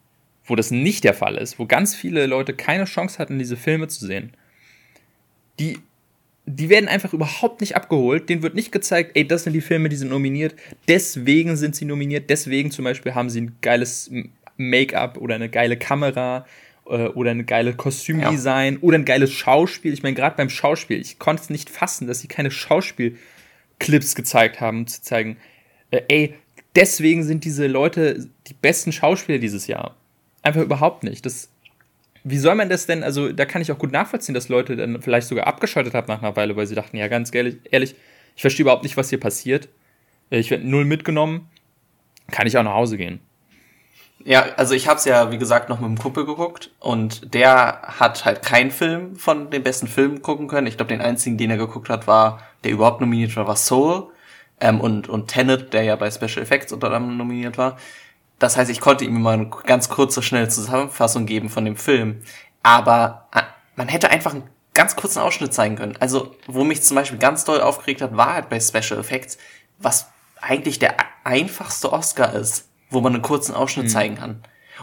wo 0.46 0.56
das 0.56 0.72
nicht 0.72 1.04
der 1.04 1.14
Fall 1.14 1.36
ist, 1.36 1.60
wo 1.60 1.66
ganz 1.66 1.96
viele 1.96 2.26
Leute 2.26 2.54
keine 2.54 2.86
Chance 2.86 3.20
hatten, 3.20 3.40
diese 3.40 3.58
Filme 3.58 3.88
zu 3.88 4.06
sehen, 4.06 4.34
die, 5.60 5.80
die 6.46 6.70
werden 6.70 6.88
einfach 6.88 7.14
überhaupt 7.14 7.62
nicht 7.62 7.76
abgeholt. 7.76 8.30
Denen 8.30 8.44
wird 8.44 8.56
nicht 8.56 8.72
gezeigt, 8.72 9.12
ey, 9.16 9.28
das 9.28 9.44
sind 9.44 9.54
die 9.54 9.62
Filme, 9.62 9.90
die 9.90 9.96
sind 9.96 10.10
nominiert. 10.10 10.56
Deswegen 10.88 11.58
sind 11.58 11.76
sie 11.76 11.86
nominiert. 11.86 12.30
Deswegen 12.30 12.72
zum 12.72 12.86
Beispiel 12.86 13.16
haben 13.16 13.30
sie 13.30 13.42
ein 13.42 13.56
geiles 13.62 14.12
Make-up 14.58 15.18
oder 15.18 15.36
eine 15.36 15.50
geile 15.50 15.78
Kamera 15.78 16.46
äh, 16.86 17.08
oder 17.08 17.32
eine 17.32 17.44
geile 17.44 17.74
Kostümdesign 17.74 18.78
oder 18.78 18.98
ein 18.98 19.06
geiles 19.06 19.32
Schauspiel. 19.32 19.94
Ich 19.94 20.04
meine, 20.04 20.16
gerade 20.16 20.36
beim 20.36 20.50
Schauspiel, 20.50 21.00
ich 21.00 21.20
konnte 21.20 21.44
es 21.44 21.50
nicht 21.50 21.70
fassen, 21.70 22.08
dass 22.08 22.20
sie 22.20 22.28
keine 22.28 22.52
Schauspielclips 23.78 24.16
gezeigt 24.16 24.62
haben, 24.62 24.88
zu 24.88 25.02
zeigen, 25.02 25.38
äh, 25.92 26.02
ey, 26.08 26.36
deswegen 26.76 27.24
sind 27.24 27.44
diese 27.44 27.68
Leute 27.68 28.28
die 28.48 28.54
besten 28.54 28.92
Schauspieler 28.92 29.40
dieses 29.40 29.68
Jahr. 29.68 29.96
Einfach 30.42 30.62
überhaupt 30.62 31.04
nicht. 31.04 31.26
Das, 31.26 31.50
wie 32.24 32.38
soll 32.38 32.56
man 32.56 32.70
das 32.70 32.86
denn, 32.86 33.04
also 33.04 33.32
da 33.32 33.46
kann 33.46 33.62
ich 33.62 33.72
auch 33.72 33.80
gut 33.80 33.92
nachvollziehen, 33.92 34.36
dass 34.36 34.50
Leute 34.50 34.76
dann 34.76 35.02
vielleicht 35.02 35.28
sogar 35.28 35.48
abgeschaltet 35.48 35.94
haben 35.94 36.08
nach 36.08 36.22
einer 36.22 36.36
Weile, 36.36 36.56
weil 36.56 36.68
sie 36.68 36.76
dachten, 36.76 36.98
ja, 36.98 37.08
ganz 37.08 37.34
ehrlich, 37.34 37.58
ehrlich 37.72 37.96
ich 38.36 38.42
verstehe 38.42 38.64
überhaupt 38.64 38.84
nicht, 38.84 38.98
was 38.98 39.10
hier 39.10 39.20
passiert. 39.20 39.68
Äh, 40.30 40.40
Ich 40.40 40.52
werde 40.52 40.68
null 40.68 40.86
mitgenommen, 40.86 41.48
kann 42.32 42.48
ich 42.48 42.58
auch 42.58 42.64
nach 42.64 42.76
Hause 42.76 42.98
gehen. 42.98 43.20
Ja, 44.28 44.46
also 44.58 44.74
ich 44.74 44.90
habe 44.90 44.98
es 44.98 45.06
ja, 45.06 45.32
wie 45.32 45.38
gesagt, 45.38 45.70
noch 45.70 45.80
mit 45.80 45.88
dem 45.88 45.98
Kumpel 45.98 46.26
geguckt 46.26 46.70
und 46.82 47.34
der 47.34 47.82
hat 47.98 48.26
halt 48.26 48.44
keinen 48.44 48.72
Film 48.72 49.16
von 49.16 49.50
den 49.52 49.64
besten 49.64 49.88
Filmen 49.88 50.22
gucken 50.22 50.50
können. 50.50 50.68
Ich 50.68 50.76
glaube, 50.76 50.90
den 50.90 51.00
einzigen, 51.00 51.38
den 51.38 51.50
er 51.50 51.56
geguckt 51.56 51.88
hat, 51.88 52.08
war, 52.08 52.42
der 52.66 52.72
überhaupt 52.72 53.00
nominiert 53.00 53.38
war, 53.38 53.48
war 53.48 53.56
Soul 53.56 54.12
ähm, 54.60 54.82
und, 54.82 55.08
und 55.08 55.30
Tenet, 55.30 55.72
der 55.72 55.84
ja 55.84 55.96
bei 55.96 56.12
Special 56.12 56.44
Effects 56.44 56.74
unter 56.74 56.92
anderem 56.92 57.16
nominiert 57.16 57.58
war. 57.58 57.78
Das 58.38 58.58
heißt, 58.58 58.70
ich 58.70 58.82
konnte 58.82 59.06
ihm 59.06 59.22
mal 59.22 59.36
eine 59.36 59.50
ganz 59.66 59.88
kurze, 59.88 60.22
schnelle 60.22 60.50
Zusammenfassung 60.50 61.26
geben 61.26 61.48
von 61.48 61.64
dem 61.64 61.78
Film. 61.78 62.22
Aber 62.64 63.30
äh, 63.34 63.44
man 63.78 63.88
hätte 63.88 64.10
einfach 64.10 64.34
einen 64.34 64.50
ganz 64.74 64.98
kurzen 64.98 65.20
Ausschnitt 65.20 65.54
zeigen 65.54 65.78
können. 65.78 65.96
Also, 66.02 66.36
wo 66.48 66.66
mich 66.66 66.84
zum 66.84 66.96
Beispiel 66.96 67.18
ganz 67.18 67.46
doll 67.46 67.62
aufgeregt 67.62 68.02
hat, 68.02 68.18
war 68.18 68.34
halt 68.34 68.50
bei 68.50 68.60
Special 68.60 69.00
Effects, 69.00 69.38
was 69.78 70.10
eigentlich 70.42 70.80
der 70.80 70.98
einfachste 71.24 71.94
Oscar 71.94 72.34
ist, 72.34 72.68
wo 72.90 73.02
man 73.02 73.14
einen 73.14 73.22
kurzen 73.22 73.54
Ausschnitt 73.56 73.90
zeigen 73.92 74.16
kann. 74.16 74.42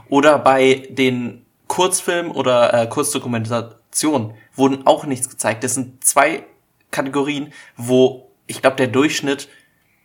Oder 0.09 0.39
bei 0.39 0.87
den 0.91 1.45
Kurzfilmen 1.69 2.31
oder 2.33 2.75
äh, 2.75 2.87
Kurzdokumentationen 2.87 4.35
wurden 4.55 4.87
auch 4.87 5.05
nichts 5.07 5.29
gezeigt. 5.29 5.65
Das 5.65 5.75
sind 5.75 6.05
zwei 6.05 6.45
Kategorien, 6.91 7.53
wo 7.77 8.31
ich 8.47 8.61
glaube, 8.61 8.77
der 8.77 8.89
Durchschnitt 8.89 9.49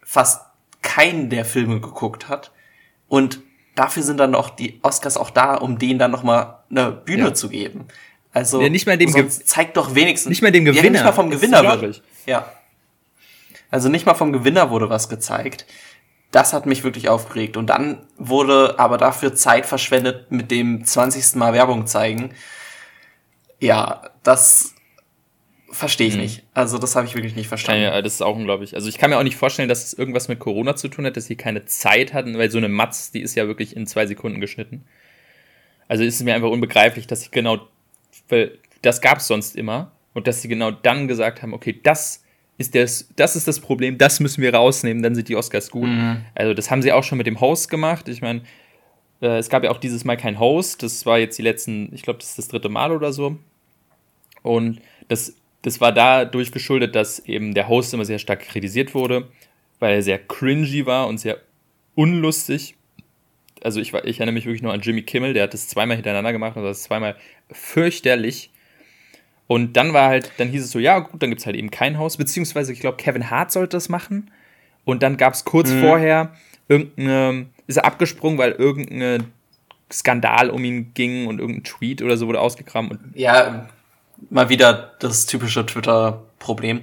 fast 0.03 0.41
keinen 0.81 1.29
der 1.29 1.45
Filme 1.45 1.79
geguckt 1.81 2.29
hat. 2.29 2.51
Und 3.07 3.41
dafür 3.75 4.03
sind 4.03 4.17
dann 4.17 4.35
auch 4.35 4.49
die 4.49 4.79
Oscars 4.83 5.17
auch 5.17 5.29
da, 5.29 5.55
um 5.55 5.77
denen 5.77 5.99
dann 5.99 6.11
nochmal 6.11 6.59
eine 6.69 6.91
Bühne 6.91 7.23
Ja. 7.23 7.33
zu 7.33 7.49
geben. 7.49 7.85
Also 8.31 8.61
Ja, 8.61 8.69
nicht 8.69 8.85
mal 8.85 8.97
dem 8.97 9.29
zeigt 9.29 9.75
doch 9.75 9.95
wenigstens 9.95 10.29
Nicht 10.29 10.41
mal 10.41 10.51
dem 10.51 10.65
Ja, 10.65 10.71
Gewinner. 10.71 10.91
nicht 10.91 11.03
mal 11.03 11.11
vom 11.11 11.29
Gewinner 11.31 11.81
wird. 11.81 12.01
Ja. 12.25 12.51
Also 13.71 13.89
nicht 13.89 14.05
mal 14.05 14.13
vom 14.15 14.31
Gewinner 14.31 14.69
wurde 14.69 14.89
was 14.89 15.09
gezeigt. 15.09 15.65
Das 16.31 16.53
hat 16.53 16.65
mich 16.65 16.83
wirklich 16.83 17.09
aufgeregt. 17.09 17.57
Und 17.57 17.67
dann 17.67 18.05
wurde 18.17 18.75
aber 18.77 18.97
dafür 18.97 19.33
Zeit 19.33 19.65
verschwendet 19.65 20.31
mit 20.31 20.51
dem 20.51 20.85
20. 20.85 21.35
Mal 21.35 21.53
Werbung 21.53 21.87
zeigen. 21.87 22.31
Ja, 23.59 24.03
das 24.23 24.75
verstehe 25.71 26.07
ich 26.07 26.15
mhm. 26.15 26.21
nicht. 26.21 26.43
Also 26.53 26.77
das 26.77 26.95
habe 26.95 27.07
ich 27.07 27.15
wirklich 27.15 27.35
nicht 27.35 27.47
verstanden. 27.47 27.83
Ja, 27.83 28.01
das 28.01 28.15
ist 28.15 28.21
auch 28.21 28.35
unglaublich. 28.35 28.75
Also 28.75 28.89
ich 28.89 28.97
kann 28.97 29.09
mir 29.09 29.17
auch 29.17 29.23
nicht 29.23 29.35
vorstellen, 29.35 29.69
dass 29.69 29.83
es 29.83 29.93
irgendwas 29.93 30.27
mit 30.27 30.39
Corona 30.39 30.75
zu 30.75 30.87
tun 30.87 31.05
hat, 31.05 31.17
dass 31.17 31.25
sie 31.25 31.35
keine 31.35 31.65
Zeit 31.65 32.13
hatten, 32.13 32.37
weil 32.37 32.51
so 32.51 32.57
eine 32.57 32.69
Matz, 32.69 33.11
die 33.11 33.21
ist 33.21 33.35
ja 33.35 33.47
wirklich 33.47 33.75
in 33.75 33.87
zwei 33.87 34.05
Sekunden 34.05 34.41
geschnitten. 34.41 34.85
Also 35.87 36.03
ist 36.03 36.15
es 36.15 36.23
mir 36.23 36.35
einfach 36.35 36.49
unbegreiflich, 36.49 37.07
dass 37.07 37.21
sie 37.21 37.31
genau, 37.31 37.67
weil 38.29 38.57
das 38.81 39.01
gab 39.01 39.19
es 39.19 39.27
sonst 39.27 39.55
immer 39.55 39.91
und 40.13 40.27
dass 40.27 40.41
sie 40.41 40.47
genau 40.47 40.71
dann 40.71 41.07
gesagt 41.07 41.41
haben, 41.41 41.53
okay, 41.53 41.79
das 41.81 42.23
ist 42.59 42.75
das, 42.75 43.09
das 43.15 43.37
ist 43.37 43.47
das 43.47 43.61
Problem, 43.61 43.97
das 43.97 44.19
müssen 44.19 44.41
wir 44.41 44.53
rausnehmen, 44.53 45.01
dann 45.01 45.15
sind 45.15 45.29
die 45.29 45.37
Oscars 45.37 45.71
gut. 45.71 45.87
Mhm. 45.87 46.17
Also 46.35 46.53
das 46.53 46.69
haben 46.69 46.81
sie 46.81 46.91
auch 46.91 47.05
schon 47.05 47.17
mit 47.17 47.25
dem 47.25 47.39
Host 47.39 47.69
gemacht. 47.69 48.09
Ich 48.09 48.21
meine, 48.21 48.41
äh, 49.21 49.37
es 49.37 49.49
gab 49.49 49.63
ja 49.63 49.71
auch 49.71 49.77
dieses 49.77 50.03
Mal 50.03 50.17
kein 50.17 50.39
Host. 50.39 50.83
Das 50.83 51.05
war 51.05 51.17
jetzt 51.17 51.37
die 51.37 51.41
letzten, 51.41 51.89
ich 51.93 52.01
glaube, 52.01 52.19
das 52.19 52.31
ist 52.31 52.37
das 52.37 52.47
dritte 52.49 52.67
Mal 52.67 52.91
oder 52.91 53.13
so. 53.13 53.37
Und 54.43 54.81
das, 55.07 55.35
das 55.61 55.79
war 55.79 55.93
dadurch 55.93 56.51
geschuldet, 56.51 56.95
dass 56.95 57.19
eben 57.19 57.53
der 57.53 57.69
Host 57.69 57.93
immer 57.93 58.03
sehr 58.03 58.19
stark 58.19 58.41
kritisiert 58.41 58.93
wurde, 58.93 59.29
weil 59.79 59.95
er 59.95 60.01
sehr 60.01 60.19
cringy 60.19 60.85
war 60.85 61.07
und 61.07 61.17
sehr 61.17 61.37
unlustig. 61.95 62.75
Also 63.63 63.79
ich, 63.79 63.93
ich 63.93 64.19
erinnere 64.19 64.33
mich 64.33 64.45
wirklich 64.45 64.61
nur 64.61 64.73
an 64.73 64.81
Jimmy 64.81 65.03
Kimmel, 65.03 65.31
der 65.31 65.43
hat 65.43 65.53
das 65.53 65.69
zweimal 65.69 65.95
hintereinander 65.95 66.33
gemacht 66.33 66.57
und 66.57 66.63
das 66.63 66.79
ist 66.79 66.83
zweimal 66.83 67.15
fürchterlich. 67.49 68.51
Und 69.49 69.73
dann 69.77 69.93
war 69.93 70.09
halt, 70.09 70.31
dann 70.37 70.47
hieß 70.49 70.63
es 70.63 70.69
so, 70.69 70.77
ja 70.77 70.99
gut, 70.99 71.23
dann 71.23 71.31
gibt 71.31 71.39
es 71.39 71.47
halt 71.47 71.55
eben 71.55 71.71
kein 71.71 71.97
Haus, 71.97 72.17
beziehungsweise 72.17 72.71
ich 72.71 72.81
glaube, 72.81 72.97
Kevin 72.97 73.31
Hart 73.31 73.51
sollte 73.51 73.77
das 73.77 73.89
machen. 73.89 74.29
Und 74.85 75.01
dann 75.01 75.17
gab 75.17 75.33
es 75.33 75.43
kurz 75.43 75.71
mhm. 75.71 75.81
vorher 75.81 76.33
irgendeine, 76.67 77.47
ist 77.65 77.77
er 77.77 77.85
abgesprungen, 77.85 78.37
weil 78.37 78.51
irgendein 78.51 79.33
Skandal 79.91 80.51
um 80.51 80.63
ihn 80.63 80.93
ging 80.93 81.25
und 81.25 81.39
irgendein 81.39 81.63
Tweet 81.63 82.03
oder 82.03 82.15
so 82.15 82.27
wurde 82.27 82.39
ausgekramt. 82.39 82.91
Und 82.91 82.99
ja, 83.15 83.67
mal 84.29 84.49
wieder 84.49 84.91
das 84.99 85.25
typische 85.25 85.65
Twitter-Problem. 85.65 86.81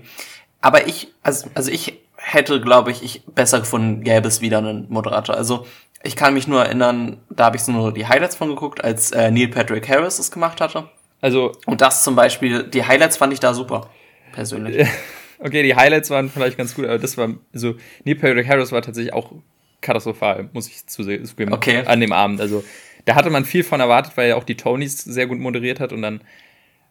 Aber 0.61 0.89
ich, 0.89 1.07
also, 1.23 1.49
also 1.55 1.71
ich 1.71 2.01
hätte, 2.17 2.61
glaube 2.61 2.91
ich, 2.91 3.05
ich 3.05 3.23
besser 3.27 3.61
gefunden, 3.61 4.03
gäbe 4.03 4.27
es 4.27 4.41
wieder 4.41 4.59
einen 4.59 4.87
Moderator. 4.89 5.37
Also 5.37 5.69
ich 6.03 6.17
kann 6.17 6.35
mich 6.35 6.49
nur 6.49 6.65
erinnern, 6.65 7.19
da 7.31 7.45
habe 7.45 7.57
ich 7.59 7.63
so 7.63 7.71
nur 7.71 7.95
die 7.95 8.09
Highlights 8.09 8.35
von 8.35 8.49
geguckt, 8.49 8.83
als 8.83 9.13
äh, 9.13 9.31
Neil 9.31 9.47
Patrick 9.47 9.89
Harris 9.89 10.19
es 10.19 10.33
gemacht 10.33 10.61
hatte. 10.61 10.89
Also. 11.21 11.53
Und 11.67 11.81
das 11.81 12.05
zum 12.05 12.15
Beispiel, 12.17 12.65
die 12.65 12.85
Highlights 12.85 13.17
fand 13.17 13.33
ich 13.33 13.41
da 13.41 13.55
super, 13.55 13.91
persönlich. 14.33 14.87
okay, 15.39 15.63
die 15.63 15.75
Highlights 15.75 16.11
waren 16.11 16.31
vielleicht 16.31 16.59
ganz 16.59 16.75
gut, 16.75 16.87
aber 16.87 16.99
das 16.99 17.17
war, 17.17 17.31
so, 17.53 17.75
Neil 18.05 18.17
Patrick 18.17 18.49
Harris 18.49 18.73
war 18.73 18.83
tatsächlich 18.83 19.13
auch 19.13 19.33
katastrophal, 19.81 20.49
muss 20.53 20.69
ich 20.69 20.87
zugeben. 20.87 21.53
Okay. 21.53 21.85
An 21.87 22.01
dem 22.01 22.13
Abend. 22.13 22.41
Also, 22.41 22.65
da 23.05 23.15
hatte 23.15 23.31
man 23.31 23.45
viel 23.45 23.63
von 23.63 23.81
erwartet, 23.81 24.17
weil 24.17 24.31
er 24.31 24.37
auch 24.37 24.45
die 24.45 24.57
Tonys 24.57 24.99
sehr 24.99 25.27
gut 25.27 25.39
moderiert 25.39 25.81
hat 25.81 25.93
und 25.93 26.03
dann 26.03 26.21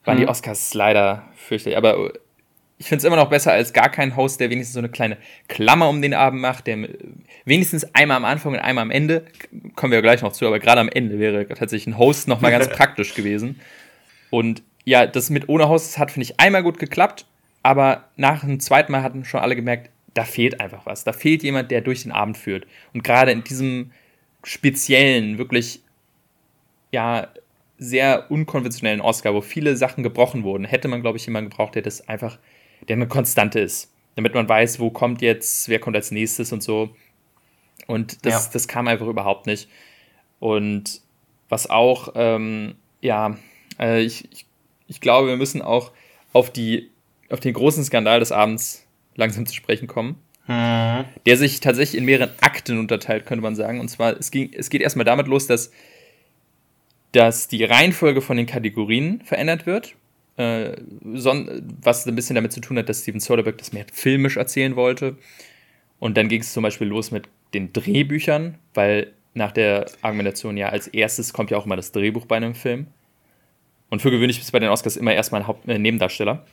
waren 0.05 0.17
mhm. 0.17 0.21
die 0.21 0.27
Oscars 0.27 0.73
leider 0.73 1.23
fürchterlich. 1.35 1.77
Aber 1.77 2.13
ich 2.77 2.87
finde 2.87 2.99
es 2.99 3.03
immer 3.05 3.15
noch 3.15 3.29
besser 3.29 3.53
als 3.53 3.73
gar 3.73 3.89
kein 3.89 4.15
Host, 4.15 4.39
der 4.39 4.49
wenigstens 4.49 4.73
so 4.73 4.79
eine 4.79 4.89
kleine 4.89 5.17
Klammer 5.47 5.89
um 5.89 6.01
den 6.01 6.13
Abend 6.13 6.41
macht, 6.41 6.67
der 6.67 6.87
wenigstens 7.45 7.93
einmal 7.95 8.17
am 8.17 8.25
Anfang 8.25 8.53
und 8.53 8.59
einmal 8.59 8.81
am 8.81 8.91
Ende, 8.91 9.25
kommen 9.75 9.91
wir 9.91 9.97
ja 9.97 10.01
gleich 10.01 10.21
noch 10.21 10.33
zu, 10.33 10.45
aber 10.45 10.59
gerade 10.59 10.81
am 10.81 10.89
Ende 10.89 11.19
wäre 11.19 11.47
tatsächlich 11.47 11.87
ein 11.87 11.97
Host 11.97 12.27
nochmal 12.27 12.51
ganz 12.51 12.69
praktisch 12.75 13.13
gewesen. 13.13 13.59
Und 14.35 14.63
ja, 14.83 15.07
das 15.07 15.29
mit 15.29 15.47
ohne 15.47 15.69
Host 15.69 15.97
hat, 15.97 16.11
finde 16.11 16.25
ich, 16.25 16.41
einmal 16.41 16.61
gut 16.61 16.77
geklappt, 16.77 17.25
aber 17.63 18.09
nach 18.17 18.41
dem 18.41 18.59
zweiten 18.59 18.91
Mal 18.91 19.01
hatten 19.01 19.23
schon 19.23 19.39
alle 19.39 19.55
gemerkt, 19.55 19.89
da 20.13 20.25
fehlt 20.25 20.59
einfach 20.59 20.85
was. 20.85 21.05
Da 21.05 21.13
fehlt 21.13 21.41
jemand, 21.41 21.71
der 21.71 21.79
durch 21.79 22.03
den 22.03 22.11
Abend 22.11 22.37
führt. 22.37 22.67
Und 22.93 23.05
gerade 23.05 23.31
in 23.31 23.45
diesem 23.45 23.91
speziellen, 24.43 25.37
wirklich, 25.37 25.83
ja, 26.91 27.29
sehr 27.77 28.29
unkonventionellen 28.29 28.99
Oscar, 28.99 29.33
wo 29.33 29.39
viele 29.39 29.77
Sachen 29.77 30.03
gebrochen 30.03 30.43
wurden, 30.43 30.65
hätte 30.65 30.89
man, 30.89 31.01
glaube 31.01 31.17
ich, 31.17 31.25
jemanden 31.25 31.49
gebraucht, 31.49 31.75
der 31.75 31.83
das 31.83 32.09
einfach, 32.09 32.37
der 32.89 32.97
eine 32.97 33.07
Konstante 33.07 33.61
ist. 33.61 33.89
Damit 34.15 34.33
man 34.33 34.49
weiß, 34.49 34.81
wo 34.81 34.89
kommt 34.89 35.21
jetzt, 35.21 35.69
wer 35.69 35.79
kommt 35.79 35.95
als 35.95 36.11
nächstes 36.11 36.51
und 36.51 36.61
so. 36.61 36.89
Und 37.87 38.25
das, 38.25 38.47
ja. 38.47 38.49
das 38.51 38.67
kam 38.67 38.89
einfach 38.89 39.07
überhaupt 39.07 39.45
nicht. 39.45 39.69
Und 40.41 40.99
was 41.47 41.69
auch, 41.69 42.09
ähm, 42.15 42.75
ja, 42.99 43.37
äh, 43.79 44.01
ich, 44.01 44.31
ich, 44.31 44.45
ich 44.87 45.01
glaube, 45.01 45.27
wir 45.27 45.37
müssen 45.37 45.61
auch 45.61 45.91
auf, 46.33 46.51
die, 46.51 46.89
auf 47.29 47.39
den 47.39 47.53
großen 47.53 47.83
Skandal 47.83 48.19
des 48.19 48.31
Abends 48.31 48.85
langsam 49.15 49.45
zu 49.45 49.53
sprechen 49.53 49.87
kommen. 49.87 50.17
Mhm. 50.47 51.05
Der 51.25 51.37
sich 51.37 51.59
tatsächlich 51.59 51.97
in 51.97 52.05
mehreren 52.05 52.29
Akten 52.41 52.77
unterteilt, 52.77 53.25
könnte 53.25 53.41
man 53.41 53.55
sagen. 53.55 53.79
Und 53.79 53.89
zwar, 53.89 54.17
es, 54.17 54.31
ging, 54.31 54.51
es 54.53 54.69
geht 54.69 54.81
erstmal 54.81 55.05
damit 55.05 55.27
los, 55.27 55.47
dass, 55.47 55.71
dass 57.11 57.47
die 57.47 57.63
Reihenfolge 57.63 58.21
von 58.21 58.37
den 58.37 58.45
Kategorien 58.45 59.21
verändert 59.21 59.65
wird. 59.65 59.95
Äh, 60.37 60.75
was 61.01 62.05
ein 62.05 62.15
bisschen 62.15 62.35
damit 62.35 62.51
zu 62.51 62.59
tun 62.59 62.77
hat, 62.77 62.89
dass 62.89 63.01
Steven 63.01 63.21
Soderbergh 63.21 63.57
das 63.57 63.73
mehr 63.73 63.85
filmisch 63.91 64.37
erzählen 64.37 64.75
wollte. 64.75 65.15
Und 65.99 66.17
dann 66.17 66.27
ging 66.27 66.41
es 66.41 66.51
zum 66.51 66.63
Beispiel 66.63 66.87
los 66.87 67.11
mit 67.11 67.29
den 67.53 67.71
Drehbüchern, 67.71 68.55
weil 68.73 69.13
nach 69.33 69.51
der 69.51 69.85
Argumentation 70.01 70.57
ja 70.57 70.69
als 70.69 70.87
erstes 70.87 71.33
kommt 71.33 71.51
ja 71.51 71.57
auch 71.57 71.65
immer 71.65 71.77
das 71.77 71.91
Drehbuch 71.91 72.25
bei 72.25 72.35
einem 72.35 72.53
Film. 72.53 72.87
Und 73.89 74.01
für 74.01 74.11
gewöhnlich 74.11 74.39
ist 74.39 74.51
bei 74.51 74.59
den 74.59 74.69
Oscars 74.69 74.97
immer 74.97 75.13
erstmal 75.13 75.41
ein 75.41 75.47
Haupt 75.47 75.67
äh, 75.67 75.77
Nebendarsteller. 75.77 76.45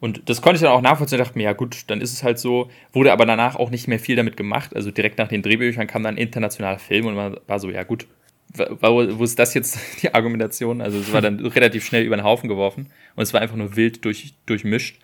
Und 0.00 0.28
das 0.28 0.42
konnte 0.42 0.56
ich 0.56 0.62
dann 0.62 0.72
auch 0.72 0.82
nachvollziehen. 0.82 1.18
Ich 1.18 1.24
dachte 1.24 1.38
mir, 1.38 1.44
ja 1.44 1.52
gut, 1.52 1.84
dann 1.86 2.00
ist 2.00 2.12
es 2.12 2.22
halt 2.22 2.38
so. 2.38 2.70
Wurde 2.92 3.12
aber 3.12 3.24
danach 3.24 3.56
auch 3.56 3.70
nicht 3.70 3.88
mehr 3.88 3.98
viel 3.98 4.16
damit 4.16 4.36
gemacht. 4.36 4.76
Also 4.76 4.90
direkt 4.90 5.18
nach 5.18 5.28
den 5.28 5.42
Drehbüchern 5.42 5.86
kam 5.86 6.02
dann 6.02 6.16
internationaler 6.16 6.78
Film 6.78 7.06
und 7.06 7.14
man 7.14 7.36
war 7.46 7.58
so, 7.58 7.70
ja 7.70 7.84
gut, 7.84 8.06
wo, 8.54 9.18
wo 9.18 9.24
ist 9.24 9.38
das 9.38 9.54
jetzt 9.54 9.78
die 10.02 10.12
Argumentation? 10.12 10.80
Also 10.80 10.98
es 10.98 11.12
war 11.12 11.22
dann 11.22 11.40
relativ 11.46 11.84
schnell 11.84 12.04
über 12.04 12.16
den 12.16 12.24
Haufen 12.24 12.48
geworfen 12.48 12.90
und 13.16 13.22
es 13.22 13.32
war 13.32 13.40
einfach 13.40 13.56
nur 13.56 13.76
wild 13.76 14.04
durch, 14.04 14.34
durchmischt. 14.46 15.00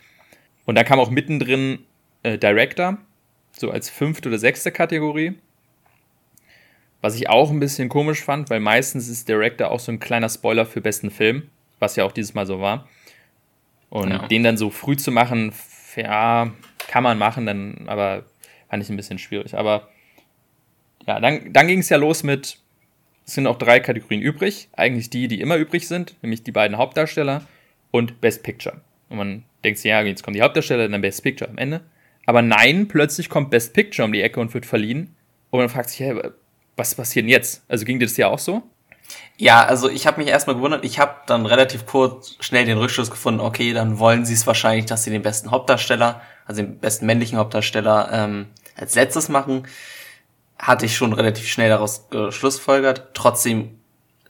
Und 0.67 0.75
dann 0.77 0.85
kam 0.85 1.01
auch 1.01 1.11
mittendrin 1.11 1.81
äh, 2.23 2.39
Director, 2.39 2.99
so 3.53 3.71
als 3.71 3.91
fünfte 3.91 4.29
oder 4.29 4.39
sechste 4.39 4.71
Kategorie. 4.71 5.35
Was 7.01 7.15
ich 7.15 7.29
auch 7.31 7.51
ein 7.51 7.61
bisschen 7.61 7.89
komisch 7.89 8.23
fand, 8.23 8.51
weil 8.51 8.61
meistens 8.61 9.09
ist 9.09 9.29
Director 9.29 9.71
auch 9.71 9.81
so 9.81 9.91
ein 9.91 10.01
kleiner 10.01 10.29
Spoiler 10.29 10.67
für 10.67 10.81
besten 10.81 11.11
Film, 11.11 11.49
was 11.79 11.97
ja 11.97 12.05
auch 12.05 12.13
dieses 12.13 12.35
Mal 12.35 12.47
so 12.47 12.61
war. 12.61 12.89
Und 13.89 14.11
ja. 14.11 14.29
den 14.29 14.45
dann 14.45 14.57
so 14.57 14.71
früh 14.71 14.97
zu 14.97 15.11
machen, 15.11 15.53
ja, 15.97 16.53
kann 16.89 17.03
man 17.03 17.19
machen, 17.19 17.47
dann, 17.47 17.85
aber 17.87 18.25
fand 18.69 18.83
ich 18.83 18.91
ein 18.91 18.97
bisschen 18.97 19.19
schwierig. 19.19 19.55
Aber 19.57 19.89
ja, 21.07 21.21
dann, 21.21 21.53
dann 21.53 21.67
ging 21.67 21.81
es 21.81 21.89
ja 21.89 21.97
los 21.97 22.23
mit, 22.23 22.59
es 23.27 23.35
sind 23.35 23.47
auch 23.47 23.59
drei 23.59 23.81
Kategorien 23.81 24.21
übrig. 24.21 24.69
Eigentlich 24.73 25.11
die, 25.11 25.29
die 25.29 25.41
immer 25.41 25.57
übrig 25.57 25.89
sind, 25.89 26.17
nämlich 26.23 26.43
die 26.43 26.53
beiden 26.53 26.77
Hauptdarsteller 26.77 27.47
und 27.91 28.21
Best 28.21 28.43
Picture. 28.43 28.81
Und 29.09 29.17
man 29.17 29.45
denkt 29.65 29.79
sich, 29.79 29.89
ja, 29.89 30.03
jetzt 30.03 30.23
kommen 30.23 30.35
die 30.35 30.43
Hauptdarsteller, 30.43 30.89
dann 30.89 31.01
Best 31.01 31.23
Picture 31.23 31.51
am 31.51 31.59
Ende. 31.59 31.81
Aber 32.27 32.43
nein, 32.43 32.89
plötzlich 32.89 33.29
kommt 33.29 33.51
Best 33.51 33.73
Picture 33.73 34.05
um 34.05 34.13
die 34.13 34.23
Ecke 34.23 34.41
und 34.41 34.53
wird 34.55 34.67
verliehen. 34.67 35.15
Und 35.51 35.61
man 35.61 35.69
fragt 35.69 35.91
sich, 35.91 36.01
hey, 36.01 36.17
was 36.81 36.95
passiert 36.95 37.25
denn 37.25 37.31
jetzt? 37.31 37.63
Also 37.69 37.85
ging 37.85 37.99
dir 37.99 38.07
das 38.07 38.17
ja 38.17 38.29
auch 38.29 38.39
so? 38.39 38.63
Ja, 39.37 39.65
also 39.65 39.89
ich 39.89 40.07
habe 40.07 40.21
mich 40.21 40.29
erstmal 40.29 40.57
gewundert. 40.57 40.85
Ich 40.85 40.99
habe 40.99 41.15
dann 41.27 41.47
relativ 41.47 41.87
kurz 41.87 42.37
schnell 42.41 42.65
den 42.65 42.79
Rückschluss 42.79 43.11
gefunden, 43.11 43.41
okay, 43.41 43.73
dann 43.73 43.99
wollen 43.99 44.25
sie 44.25 44.35
es 44.35 44.47
wahrscheinlich, 44.47 44.87
dass 44.87 45.05
sie 45.05 45.11
den 45.11 45.23
besten 45.23 45.51
Hauptdarsteller, 45.51 46.21
also 46.47 46.63
den 46.63 46.79
besten 46.79 47.07
männlichen 47.07 47.39
Hauptdarsteller 47.39 48.11
ähm, 48.13 48.47
als 48.77 48.95
letztes 48.95 49.29
machen. 49.29 49.67
Hatte 50.59 50.87
ich 50.87 50.97
schon 50.97 51.13
relativ 51.13 51.49
schnell 51.49 51.71
daraus 51.71 52.11
geschlussfolgert. 52.11 53.15
Trotzdem 53.15 53.81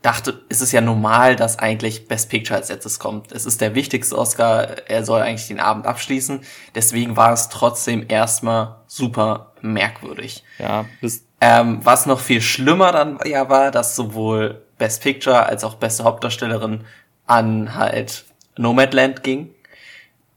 dachte, 0.02 0.42
ist 0.48 0.62
es 0.62 0.72
ja 0.72 0.80
normal, 0.80 1.36
dass 1.36 1.58
eigentlich 1.58 2.08
Best 2.08 2.30
Picture 2.30 2.58
als 2.58 2.68
letztes 2.68 2.98
kommt. 2.98 3.32
Es 3.32 3.46
ist 3.46 3.60
der 3.60 3.74
wichtigste 3.74 4.16
Oscar, 4.16 4.88
er 4.88 5.04
soll 5.04 5.20
eigentlich 5.20 5.48
den 5.48 5.60
Abend 5.60 5.86
abschließen. 5.86 6.40
Deswegen 6.74 7.16
war 7.16 7.32
es 7.32 7.48
trotzdem 7.48 8.06
erstmal 8.08 8.76
super 8.86 9.52
merkwürdig. 9.60 10.44
Ja, 10.58 10.86
das 11.02 11.24
ähm, 11.40 11.80
was 11.82 12.06
noch 12.06 12.20
viel 12.20 12.40
schlimmer 12.40 12.92
dann 12.92 13.18
ja 13.24 13.48
war, 13.48 13.70
dass 13.70 13.96
sowohl 13.96 14.62
Best 14.78 15.02
Picture 15.02 15.46
als 15.46 15.64
auch 15.64 15.74
beste 15.74 16.04
Hauptdarstellerin 16.04 16.84
an 17.26 17.74
halt 17.74 18.24
Nomadland 18.56 19.22
ging. 19.22 19.54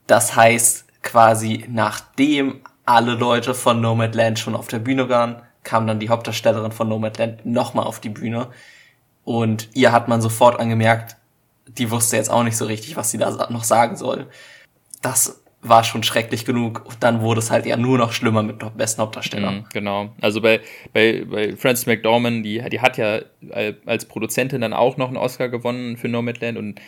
Das 0.08 0.36
heißt, 0.36 0.86
quasi 1.02 1.66
nachdem 1.70 2.62
alle 2.86 3.14
Leute 3.14 3.54
von 3.54 3.82
Nomadland 3.82 4.40
schon 4.40 4.56
auf 4.56 4.68
der 4.68 4.80
Bühne 4.80 5.10
waren, 5.10 5.42
kam 5.64 5.88
dann 5.88 6.00
die 6.00 6.10
Hauptdarstellerin 6.10 6.72
von 6.72 6.90
Nomadland 6.90 7.46
nochmal 7.46 7.86
auf 7.86 8.00
die 8.00 8.10
Bühne. 8.10 8.50
Und 9.24 9.70
ihr 9.74 9.92
hat 9.92 10.08
man 10.08 10.22
sofort 10.22 10.60
angemerkt, 10.60 11.16
die 11.68 11.92
wusste 11.92 12.18
jetzt 12.18 12.30
auch 12.30 12.44
nicht 12.44 12.58
so 12.58 12.66
richtig, 12.66 12.98
was 12.98 13.12
sie 13.12 13.18
da 13.18 13.50
noch 13.50 13.64
sagen 13.64 13.96
soll. 13.96 14.28
Das 15.02 15.43
war 15.64 15.84
schon 15.84 16.04
schrecklich 16.04 16.46
genug. 16.46 16.86
Dann 17.00 17.22
wurde 17.22 17.40
es 17.40 17.50
halt 17.50 17.66
ja 17.66 17.78
nur 17.78 17.98
noch 17.98 18.12
schlimmer 18.12 18.44
mit 18.44 18.58
besten 18.78 19.02
Hauptdarsteller. 19.02 19.52
Mhm, 19.52 19.66
genau. 19.72 20.14
Also 20.22 20.42
bei, 20.42 20.60
bei, 20.92 21.26
bei 21.26 21.56
Frances 21.56 21.86
McDormand, 21.86 22.46
die, 22.46 22.62
die 22.70 22.82
hat 22.82 22.98
ja 22.98 23.22
als 23.86 24.06
Produzentin 24.06 24.62
dann 24.62 24.74
auch 24.74 24.98
noch 24.98 25.08
einen 25.08 25.18
Oscar 25.18 25.50
gewonnen 25.50 25.98
für 25.98 26.10
Nomadland 26.10 26.58
und 26.58 26.80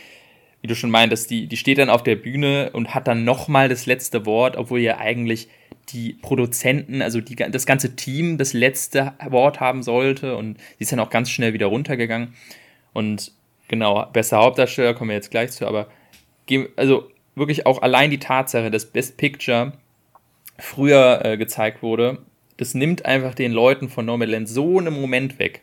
wie 0.61 0.67
du 0.67 0.75
schon 0.75 0.89
meintest, 0.89 1.29
die, 1.29 1.47
die 1.47 1.57
steht 1.57 1.77
dann 1.77 1.89
auf 1.89 2.03
der 2.03 2.15
Bühne 2.15 2.71
und 2.73 2.95
hat 2.95 3.07
dann 3.07 3.23
nochmal 3.23 3.69
das 3.69 3.85
letzte 3.85 4.25
Wort, 4.25 4.57
obwohl 4.57 4.79
ja 4.79 4.97
eigentlich 4.97 5.47
die 5.89 6.13
Produzenten, 6.13 7.01
also 7.03 7.21
die, 7.21 7.35
das 7.35 7.67
ganze 7.67 7.95
Team 7.95 8.37
das 8.37 8.53
letzte 8.53 9.13
Wort 9.29 9.59
haben 9.59 9.83
sollte 9.83 10.35
und 10.35 10.57
sie 10.57 10.83
ist 10.83 10.91
dann 10.91 10.99
auch 10.99 11.11
ganz 11.11 11.29
schnell 11.29 11.53
wieder 11.53 11.67
runtergegangen. 11.67 12.33
Und 12.93 13.31
genau, 13.67 14.07
bester 14.11 14.37
Hauptdarsteller 14.37 14.95
kommen 14.95 15.09
wir 15.09 15.15
jetzt 15.15 15.29
gleich 15.29 15.51
zu, 15.51 15.67
aber 15.67 15.87
also 16.75 17.11
wirklich 17.35 17.65
auch 17.65 17.81
allein 17.81 18.09
die 18.09 18.19
Tatsache, 18.19 18.71
dass 18.71 18.85
Best 18.85 19.17
Picture 19.17 19.73
früher 20.57 21.21
äh, 21.23 21.37
gezeigt 21.37 21.83
wurde, 21.83 22.19
das 22.57 22.73
nimmt 22.73 23.05
einfach 23.05 23.35
den 23.35 23.51
Leuten 23.51 23.89
von 23.89 24.05
Nomadland 24.05 24.47
so 24.47 24.79
einen 24.79 24.93
Moment 24.93 25.39
weg. 25.39 25.61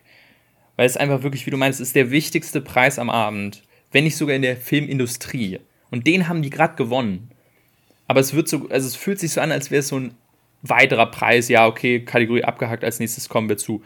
Weil 0.77 0.87
es 0.87 0.97
einfach 0.97 1.23
wirklich, 1.23 1.47
wie 1.47 1.51
du 1.51 1.57
meinst, 1.57 1.81
ist 1.81 1.97
der 1.97 2.11
wichtigste 2.11 2.61
Preis 2.61 2.99
am 2.99 3.11
Abend. 3.11 3.63
Wenn 3.91 4.05
nicht 4.05 4.17
sogar 4.17 4.37
in 4.37 4.43
der 4.43 4.57
Filmindustrie. 4.57 5.61
Und 5.91 6.07
den 6.07 6.29
haben 6.29 6.43
die 6.43 6.51
gerade 6.51 6.77
gewonnen. 6.77 7.31
Aber 8.07 8.21
es 8.21 8.35
wird 8.35 8.49
so, 8.49 8.69
also 8.69 8.87
es 8.87 8.97
fühlt 8.97 9.21
sich 9.21 9.33
so 9.33 9.41
an, 9.41 9.53
als 9.53 9.71
wäre 9.71 9.81
es 9.81 9.89
so 9.89 9.99
ein 9.99 10.15
weiterer 10.63 11.07
Preis. 11.07 11.49
Ja, 11.49 11.67
okay, 11.67 12.01
Kategorie 12.01 12.45
abgehakt, 12.45 12.85
als 12.85 13.01
nächstes 13.01 13.29
kommen 13.29 13.49
wir 13.49 13.59
zu. 13.59 13.83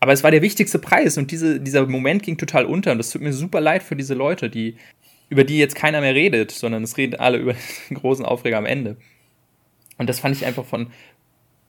Aber 0.00 0.12
es 0.12 0.22
war 0.22 0.30
der 0.30 0.42
wichtigste 0.42 0.78
Preis 0.78 1.16
und 1.16 1.30
diese, 1.30 1.60
dieser 1.60 1.86
Moment 1.86 2.22
ging 2.22 2.36
total 2.36 2.66
unter. 2.66 2.92
Und 2.92 2.98
das 2.98 3.10
tut 3.10 3.22
mir 3.22 3.32
super 3.32 3.60
leid 3.60 3.82
für 3.82 3.96
diese 3.96 4.14
Leute, 4.14 4.50
die, 4.50 4.76
über 5.28 5.44
die 5.44 5.58
jetzt 5.58 5.74
keiner 5.74 6.00
mehr 6.00 6.14
redet, 6.14 6.50
sondern 6.50 6.82
es 6.82 6.96
reden 6.96 7.16
alle 7.16 7.38
über 7.38 7.54
den 7.90 7.96
großen 7.96 8.24
Aufreger 8.24 8.58
am 8.58 8.66
Ende. 8.66 8.96
Und 9.98 10.08
das 10.08 10.20
fand 10.20 10.36
ich 10.36 10.44
einfach 10.44 10.64
von, 10.64 10.88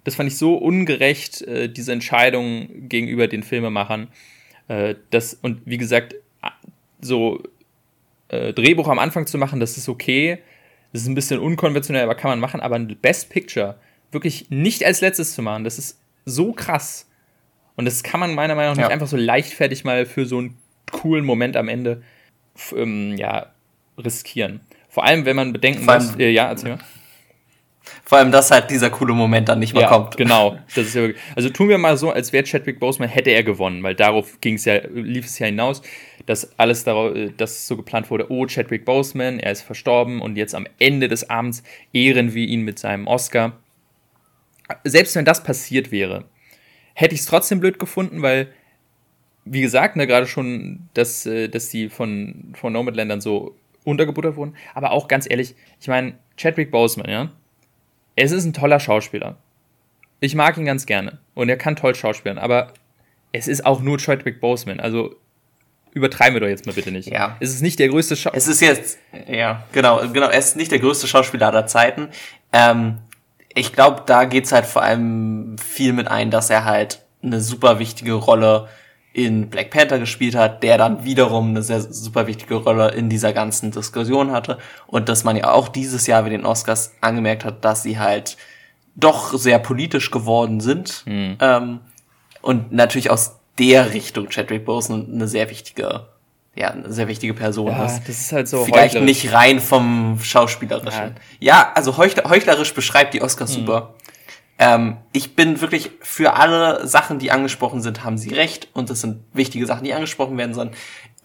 das 0.03 0.15
fand 0.15 0.29
ich 0.29 0.37
so 0.37 0.55
ungerecht, 0.55 1.41
äh, 1.43 1.69
diese 1.69 1.91
Entscheidung 1.91 2.87
gegenüber 2.89 3.27
den 3.27 3.43
Filmemachern. 3.43 4.07
Äh, 4.67 4.95
das, 5.11 5.33
und 5.35 5.61
wie 5.65 5.77
gesagt, 5.77 6.15
so 7.01 7.43
äh, 8.29 8.53
Drehbuch 8.53 8.87
am 8.87 8.99
Anfang 8.99 9.27
zu 9.27 9.37
machen, 9.37 9.59
das 9.59 9.77
ist 9.77 9.89
okay. 9.89 10.39
Das 10.91 11.01
ist 11.01 11.07
ein 11.07 11.15
bisschen 11.15 11.39
unkonventionell, 11.39 12.03
aber 12.03 12.15
kann 12.15 12.31
man 12.31 12.39
machen. 12.39 12.61
Aber 12.61 12.75
ein 12.75 12.95
Best 13.01 13.29
Picture 13.29 13.77
wirklich 14.11 14.49
nicht 14.49 14.83
als 14.85 15.01
letztes 15.01 15.35
zu 15.35 15.41
machen, 15.41 15.63
das 15.63 15.77
ist 15.77 15.99
so 16.25 16.53
krass. 16.53 17.09
Und 17.75 17.85
das 17.85 18.03
kann 18.03 18.19
man 18.19 18.33
meiner 18.33 18.55
Meinung 18.55 18.75
nach 18.75 18.83
nicht 18.83 18.91
einfach 18.91 19.07
so 19.07 19.17
leichtfertig 19.17 19.83
mal 19.83 20.05
für 20.05 20.25
so 20.25 20.37
einen 20.37 20.57
coolen 20.91 21.25
Moment 21.25 21.57
am 21.57 21.67
Ende 21.67 22.01
ähm, 22.75 23.15
ja, 23.17 23.47
riskieren. 23.97 24.61
Vor 24.89 25.03
allem, 25.03 25.25
wenn 25.25 25.35
man 25.35 25.53
bedenken 25.53 25.85
muss, 25.85 26.15
äh, 26.15 26.29
ja, 26.29 26.47
erzähl 26.49 26.71
mal. 26.71 26.79
Vor 28.03 28.17
allem, 28.17 28.31
dass 28.31 28.51
halt 28.51 28.69
dieser 28.69 28.89
coole 28.89 29.13
Moment 29.13 29.49
dann 29.49 29.59
nicht 29.59 29.73
mehr 29.73 29.83
ja, 29.83 29.89
kommt. 29.89 30.17
Genau. 30.17 30.57
Das 30.75 30.87
ist 30.87 30.95
ja 30.95 31.01
wirklich, 31.01 31.21
also 31.35 31.49
tun 31.49 31.69
wir 31.69 31.77
mal 31.77 31.97
so, 31.97 32.11
als 32.11 32.33
wäre 32.33 32.43
Chadwick 32.43 32.79
Boseman, 32.79 33.09
hätte 33.09 33.31
er 33.31 33.43
gewonnen, 33.43 33.83
weil 33.83 33.95
darauf 33.95 34.41
ging 34.41 34.55
es 34.55 34.65
ja, 34.65 34.79
lief 34.93 35.25
es 35.25 35.39
ja 35.39 35.47
hinaus, 35.47 35.81
dass 36.25 36.57
alles 36.59 36.83
darauf, 36.83 37.13
dass 37.37 37.67
so 37.67 37.77
geplant 37.77 38.09
wurde, 38.09 38.31
oh, 38.31 38.45
Chadwick 38.47 38.85
Boseman, 38.85 39.39
er 39.39 39.51
ist 39.51 39.61
verstorben 39.61 40.21
und 40.21 40.35
jetzt 40.35 40.55
am 40.55 40.67
Ende 40.79 41.07
des 41.07 41.29
Abends 41.29 41.63
ehren 41.93 42.33
wir 42.33 42.45
ihn 42.47 42.61
mit 42.61 42.79
seinem 42.79 43.07
Oscar. 43.07 43.53
Selbst 44.83 45.15
wenn 45.15 45.25
das 45.25 45.43
passiert 45.43 45.91
wäre, 45.91 46.25
hätte 46.93 47.13
ich 47.13 47.21
es 47.21 47.27
trotzdem 47.27 47.59
blöd 47.59 47.79
gefunden, 47.79 48.21
weil, 48.21 48.47
wie 49.45 49.61
gesagt, 49.61 49.95
ne, 49.95 50.07
gerade 50.07 50.27
schon, 50.27 50.89
dass, 50.93 51.25
äh, 51.25 51.47
dass 51.47 51.69
die 51.69 51.89
von, 51.89 52.53
von 52.53 52.73
Nomadlandern 52.73 53.21
so 53.21 53.55
untergebuttert 53.83 54.35
wurden. 54.35 54.55
Aber 54.73 54.91
auch 54.91 55.07
ganz 55.07 55.29
ehrlich, 55.29 55.55
ich 55.79 55.87
meine, 55.87 56.15
Chadwick 56.35 56.71
Boseman, 56.71 57.09
ja, 57.09 57.31
es 58.15 58.31
ist 58.31 58.45
ein 58.45 58.53
toller 58.53 58.79
Schauspieler. 58.79 59.37
Ich 60.19 60.35
mag 60.35 60.57
ihn 60.57 60.65
ganz 60.65 60.85
gerne. 60.85 61.19
Und 61.33 61.49
er 61.49 61.57
kann 61.57 61.75
toll 61.75 61.93
schauspielen. 61.93 62.39
Aber 62.39 62.73
es 63.31 63.47
ist 63.47 63.65
auch 63.65 63.81
nur 63.81 63.97
Chadwick 63.97 64.39
Boseman. 64.39 64.79
Also 64.79 65.15
übertreiben 65.91 66.35
wir 66.35 66.41
doch 66.41 66.47
jetzt 66.47 66.65
mal 66.65 66.73
bitte 66.73 66.91
nicht. 66.91 67.09
Ja. 67.09 67.37
Es 67.39 67.51
ist 67.51 67.61
nicht 67.61 67.79
der 67.79 67.89
größte 67.89 68.15
Schauspieler. 68.15 68.37
Es 68.37 68.47
ist 68.47 68.61
jetzt, 68.61 68.97
ja, 69.27 69.63
genau, 69.71 70.01
genau, 70.11 70.27
er 70.27 70.39
ist 70.39 70.55
nicht 70.57 70.71
der 70.71 70.79
größte 70.79 71.07
Schauspieler 71.07 71.47
aller 71.47 71.67
Zeiten. 71.67 72.09
Ähm, 72.51 72.97
ich 73.53 73.71
glaube, 73.71 74.03
da 74.05 74.25
geht's 74.25 74.51
halt 74.51 74.65
vor 74.65 74.81
allem 74.81 75.57
viel 75.57 75.93
mit 75.93 76.07
ein, 76.07 76.31
dass 76.31 76.49
er 76.49 76.65
halt 76.65 77.01
eine 77.23 77.39
super 77.39 77.79
wichtige 77.79 78.13
Rolle 78.13 78.67
in 79.15 79.49
Black 79.49 79.69
Panther 79.69 79.97
gespielt 79.97 80.35
hat, 80.35 80.61
der 80.61 80.77
dann 80.77 81.05
wiederum 81.05 81.51
eine 81.51 81.63
sehr 81.63 81.79
super 81.79 82.27
wichtige 82.27 82.55
Rolle 82.55 82.91
in 82.91 83.07
dieser 83.07 83.31
ganzen 83.31 83.71
Diskussion 83.71 84.33
hatte 84.33 84.57
und 84.87 85.07
dass 85.07 85.23
man 85.23 85.37
ja 85.37 85.51
auch 85.51 85.69
dieses 85.69 86.05
Jahr 86.05 86.23
mit 86.23 86.33
den 86.33 86.45
Oscars 86.45 86.91
angemerkt 86.99 87.45
hat, 87.45 87.63
dass 87.63 87.81
sie 87.81 87.97
halt 87.97 88.35
doch 88.93 89.33
sehr 89.33 89.57
politisch 89.59 90.11
geworden 90.11 90.59
sind 90.59 91.03
mhm. 91.05 91.37
ähm, 91.39 91.79
und 92.41 92.73
natürlich 92.73 93.09
aus 93.09 93.37
der 93.57 93.93
Richtung 93.93 94.27
Chadwick 94.27 94.65
Boseman 94.65 95.07
eine 95.13 95.29
sehr 95.29 95.49
wichtige 95.49 96.07
ja, 96.53 96.71
eine 96.71 96.91
sehr 96.91 97.07
wichtige 97.07 97.33
Person 97.33 97.67
ja, 97.67 97.85
ist. 97.85 98.07
Das 98.07 98.19
ist 98.19 98.31
halt 98.31 98.47
so 98.47 98.63
Vielleicht 98.63 98.99
nicht 99.01 99.33
rein 99.33 99.59
vom 99.59 100.19
Schauspielerischen. 100.21 101.15
Ja, 101.39 101.53
ja 101.53 101.71
also 101.73 101.97
heuchlerisch 101.97 102.73
beschreibt 102.73 103.13
die 103.13 103.21
Oscars 103.21 103.51
mhm. 103.51 103.61
super. 103.61 103.94
Ähm, 104.57 104.97
ich 105.11 105.35
bin 105.35 105.59
wirklich 105.61 105.91
für 106.01 106.35
alle 106.35 106.87
Sachen, 106.87 107.19
die 107.19 107.31
angesprochen 107.31 107.81
sind, 107.81 108.03
haben 108.03 108.17
sie 108.17 108.33
recht 108.33 108.69
und 108.73 108.89
das 108.89 109.01
sind 109.01 109.23
wichtige 109.33 109.65
Sachen, 109.65 109.83
die 109.83 109.93
angesprochen 109.93 110.37
werden 110.37 110.53
sollen. 110.53 110.71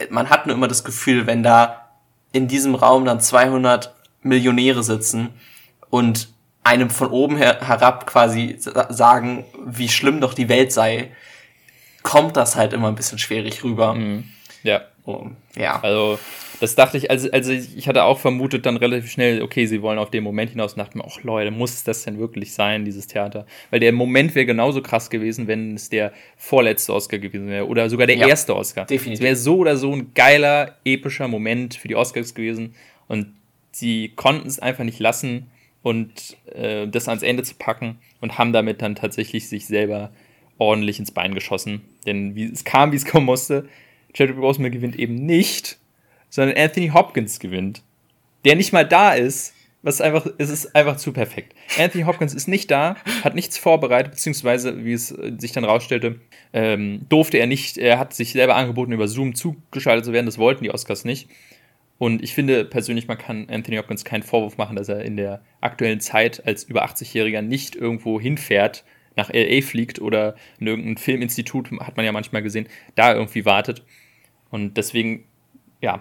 Man 0.09 0.31
hat 0.31 0.47
nur 0.47 0.57
immer 0.57 0.69
das 0.69 0.85
Gefühl, 0.85 1.27
wenn 1.27 1.43
da 1.43 1.91
in 2.33 2.49
diesem 2.49 2.75
Raum 2.75 3.05
dann 3.05 3.21
200 3.21 3.95
Millionäre 4.23 4.83
sitzen 4.83 5.31
und 5.91 6.29
einem 6.63 6.91
von 6.91 7.09
oben 7.09 7.37
her 7.37 7.59
herab 7.61 8.07
quasi 8.07 8.57
sagen, 8.59 9.45
wie 9.65 9.89
schlimm 9.89 10.21
doch 10.21 10.35
die 10.35 10.49
Welt 10.49 10.73
sei, 10.73 11.11
kommt 12.03 12.37
das 12.37 12.57
halt 12.57 12.73
immer 12.73 12.89
ein 12.89 12.95
bisschen 12.95 13.19
schwierig 13.19 13.65
rüber. 13.65 13.95
Mhm. 13.95 14.25
Ja. 14.63 14.83
Oh, 15.11 15.31
ja. 15.57 15.81
Also 15.83 16.19
das 16.61 16.75
dachte 16.75 16.99
ich, 16.99 17.11
also, 17.11 17.31
also 17.31 17.53
ich 17.53 17.89
hatte 17.89 18.05
auch 18.05 18.19
vermutet 18.19 18.67
dann 18.67 18.77
relativ 18.77 19.11
schnell, 19.11 19.41
okay, 19.41 19.65
sie 19.65 19.81
wollen 19.81 19.99
auf 19.99 20.11
den 20.11 20.23
Moment 20.23 20.51
hinaus 20.51 20.75
und 20.75 20.79
dachte 20.79 20.99
mir, 20.99 21.05
ach 21.07 21.23
Leute, 21.23 21.51
muss 21.51 21.85
das 21.85 22.05
denn 22.05 22.19
wirklich 22.19 22.53
sein, 22.53 22.85
dieses 22.85 23.07
Theater? 23.07 23.47
Weil 23.71 23.81
der 23.81 23.93
Moment 23.93 24.35
wäre 24.35 24.45
genauso 24.45 24.83
krass 24.83 25.09
gewesen, 25.09 25.47
wenn 25.47 25.75
es 25.75 25.89
der 25.89 26.13
vorletzte 26.37 26.93
Oscar 26.93 27.19
gewesen 27.19 27.49
wäre 27.49 27.67
oder 27.67 27.89
sogar 27.89 28.07
der 28.07 28.17
ja, 28.17 28.29
erste 28.29 28.55
Oscar. 28.55 28.85
Definitiv. 28.85 29.21
Es 29.21 29.25
wäre 29.25 29.37
so 29.37 29.57
oder 29.57 29.79
so 29.79 29.93
ein 29.93 30.13
geiler, 30.15 30.77
epischer 30.85 31.29
Moment 31.29 31.75
für 31.75 31.89
die 31.89 31.97
Oscars 31.97 32.35
gewesen 32.35 32.75
und 33.09 33.35
sie 33.73 34.11
konnten 34.15 34.47
es 34.47 34.59
einfach 34.59 34.85
nicht 34.85 34.99
lassen 34.99 35.51
und 35.83 36.37
äh, 36.55 36.87
das 36.87 37.09
ans 37.09 37.23
Ende 37.23 37.43
zu 37.43 37.55
packen 37.55 37.99
und 38.21 38.37
haben 38.37 38.53
damit 38.53 38.83
dann 38.83 38.95
tatsächlich 38.97 39.49
sich 39.49 39.67
selber 39.67 40.11
ordentlich 40.59 40.99
ins 40.99 41.11
Bein 41.11 41.35
geschossen. 41.35 41.81
Denn 42.07 42.35
wie, 42.35 42.45
es 42.45 42.65
kam, 42.65 42.93
wie 42.93 42.97
es 42.97 43.07
kommen 43.07 43.25
musste. 43.25 43.67
Chadwick 44.15 44.41
Boseman 44.41 44.73
gewinnt 44.73 44.97
eben 44.97 45.15
nicht 45.15 45.81
sondern 46.31 46.57
Anthony 46.57 46.89
Hopkins 46.89 47.39
gewinnt. 47.39 47.83
Der 48.45 48.57
nicht 48.57 48.73
mal 48.73 48.87
da 48.87 49.13
ist, 49.13 49.53
was 49.83 50.01
einfach, 50.01 50.27
es 50.39 50.49
ist 50.51 50.75
einfach 50.75 50.97
zu 50.97 51.13
perfekt. 51.13 51.55
Anthony 51.79 52.05
Hopkins 52.05 52.35
ist 52.35 52.49
nicht 52.49 52.71
da, 52.71 52.97
hat 53.25 53.35
nichts 53.35 53.59
vorbereitet, 53.59 54.13
beziehungsweise, 54.13 54.85
wie 54.85 54.93
es 54.93 55.11
äh, 55.11 55.33
sich 55.39 55.53
dann 55.53 55.65
rausstellte, 55.65 56.21
ähm, 56.53 57.07
durfte 57.09 57.39
er 57.39 57.47
nicht, 57.47 57.77
er 57.77 57.99
hat 57.99 58.15
sich 58.15 58.33
selber 58.33 58.57
angeboten, 58.57 58.93
über 58.93 59.09
Zoom 59.09 59.35
zugeschaltet 59.35 60.05
zu 60.05 60.13
werden, 60.13 60.27
das 60.27 60.39
wollten 60.39 60.65
die 60.65 60.71
Oscars 60.71 61.05
nicht. 61.05 61.29
Und 61.99 62.23
ich 62.23 62.33
finde 62.33 62.65
persönlich, 62.65 63.09
man 63.09 63.19
kann 63.19 63.47
Anthony 63.51 63.77
Hopkins 63.77 64.05
keinen 64.05 64.23
Vorwurf 64.23 64.57
machen, 64.57 64.77
dass 64.77 64.89
er 64.89 65.03
in 65.05 65.17
der 65.17 65.43
aktuellen 65.61 66.01
Zeit 66.01 66.47
als 66.47 66.65
über 66.65 66.85
80-Jähriger 66.85 67.43
nicht 67.43 67.77
irgendwo 67.77 68.19
hinfährt, 68.19 68.85
nach 69.17 69.31
LA 69.33 69.63
fliegt 69.63 70.01
oder 70.01 70.35
in 70.59 70.67
irgendein 70.67 70.97
Filminstitut, 70.97 71.71
hat 71.81 71.97
man 71.97 72.07
ja 72.07 72.13
manchmal 72.13 72.43
gesehen, 72.43 72.69
da 72.95 73.15
irgendwie 73.15 73.45
wartet. 73.45 73.83
Und 74.51 74.77
deswegen, 74.77 75.25
ja, 75.81 76.01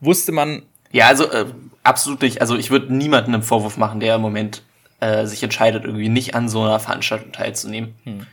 wusste 0.00 0.32
man. 0.32 0.62
Ja, 0.90 1.06
also 1.06 1.30
äh, 1.30 1.46
absolut 1.82 2.22
nicht. 2.22 2.40
Also 2.40 2.56
ich 2.56 2.70
würde 2.70 2.94
niemanden 2.94 3.34
einen 3.34 3.42
Vorwurf 3.42 3.76
machen, 3.76 4.00
der 4.00 4.16
im 4.16 4.20
Moment 4.20 4.62
äh, 5.00 5.26
sich 5.26 5.42
entscheidet, 5.42 5.84
irgendwie 5.84 6.08
nicht 6.08 6.34
an 6.34 6.48
so 6.48 6.62
einer 6.62 6.78
Veranstaltung 6.78 7.32
teilzunehmen. 7.32 7.94
Hm. 8.04 8.26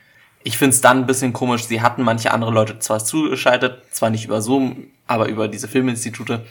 Ich 0.44 0.58
finde 0.58 0.74
es 0.74 0.82
dann 0.82 1.00
ein 1.00 1.06
bisschen 1.06 1.34
komisch. 1.34 1.66
Sie 1.66 1.82
hatten 1.82 2.04
manche 2.04 2.32
andere 2.32 2.52
Leute 2.52 2.80
zwar 2.80 3.04
zugeschaltet, 3.04 3.84
zwar 3.92 4.10
nicht 4.10 4.26
über 4.26 4.42
Zoom, 4.42 4.88
aber 5.08 5.28
über 5.28 5.48
diese 5.48 5.68
Filminstitute. 5.68 6.46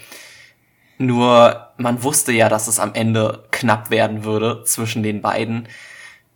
Nur 0.98 1.68
man 1.78 2.02
wusste 2.02 2.32
ja, 2.32 2.48
dass 2.48 2.68
es 2.68 2.80
am 2.80 2.94
Ende 2.94 3.44
knapp 3.50 3.90
werden 3.90 4.24
würde 4.24 4.64
zwischen 4.64 5.02
den 5.02 5.22
beiden. 5.22 5.68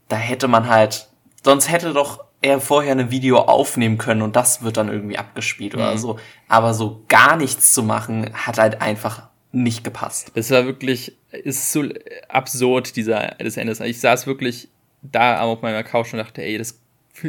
Da 0.08 0.16
hätte 0.16 0.48
man 0.48 0.68
halt, 0.68 1.08
sonst 1.44 1.70
hätte 1.70 1.92
doch 1.92 2.24
er 2.40 2.60
vorher 2.60 2.92
ein 2.92 3.10
Video 3.10 3.38
aufnehmen 3.38 3.98
können 3.98 4.22
und 4.22 4.34
das 4.34 4.62
wird 4.62 4.76
dann 4.76 4.88
irgendwie 4.88 5.16
abgespielt 5.16 5.74
mhm. 5.74 5.80
oder 5.80 5.96
so. 5.96 6.18
Aber 6.48 6.74
so 6.74 7.04
gar 7.08 7.36
nichts 7.36 7.72
zu 7.72 7.82
machen, 7.82 8.30
hat 8.34 8.58
halt 8.58 8.80
einfach 8.80 9.28
nicht 9.52 9.84
gepasst. 9.84 10.32
Das 10.34 10.50
war 10.50 10.64
wirklich, 10.64 11.16
ist 11.30 11.72
so 11.72 11.84
absurd, 12.28 12.96
dieser, 12.96 13.36
das 13.38 13.56
Ende. 13.56 13.72
Ich 13.86 14.00
saß 14.00 14.26
wirklich 14.26 14.68
da 15.02 15.40
auf 15.40 15.62
meiner 15.62 15.84
Couch 15.84 16.12
und 16.12 16.18
dachte, 16.18 16.42
ey, 16.42 16.58
das, 16.58 16.80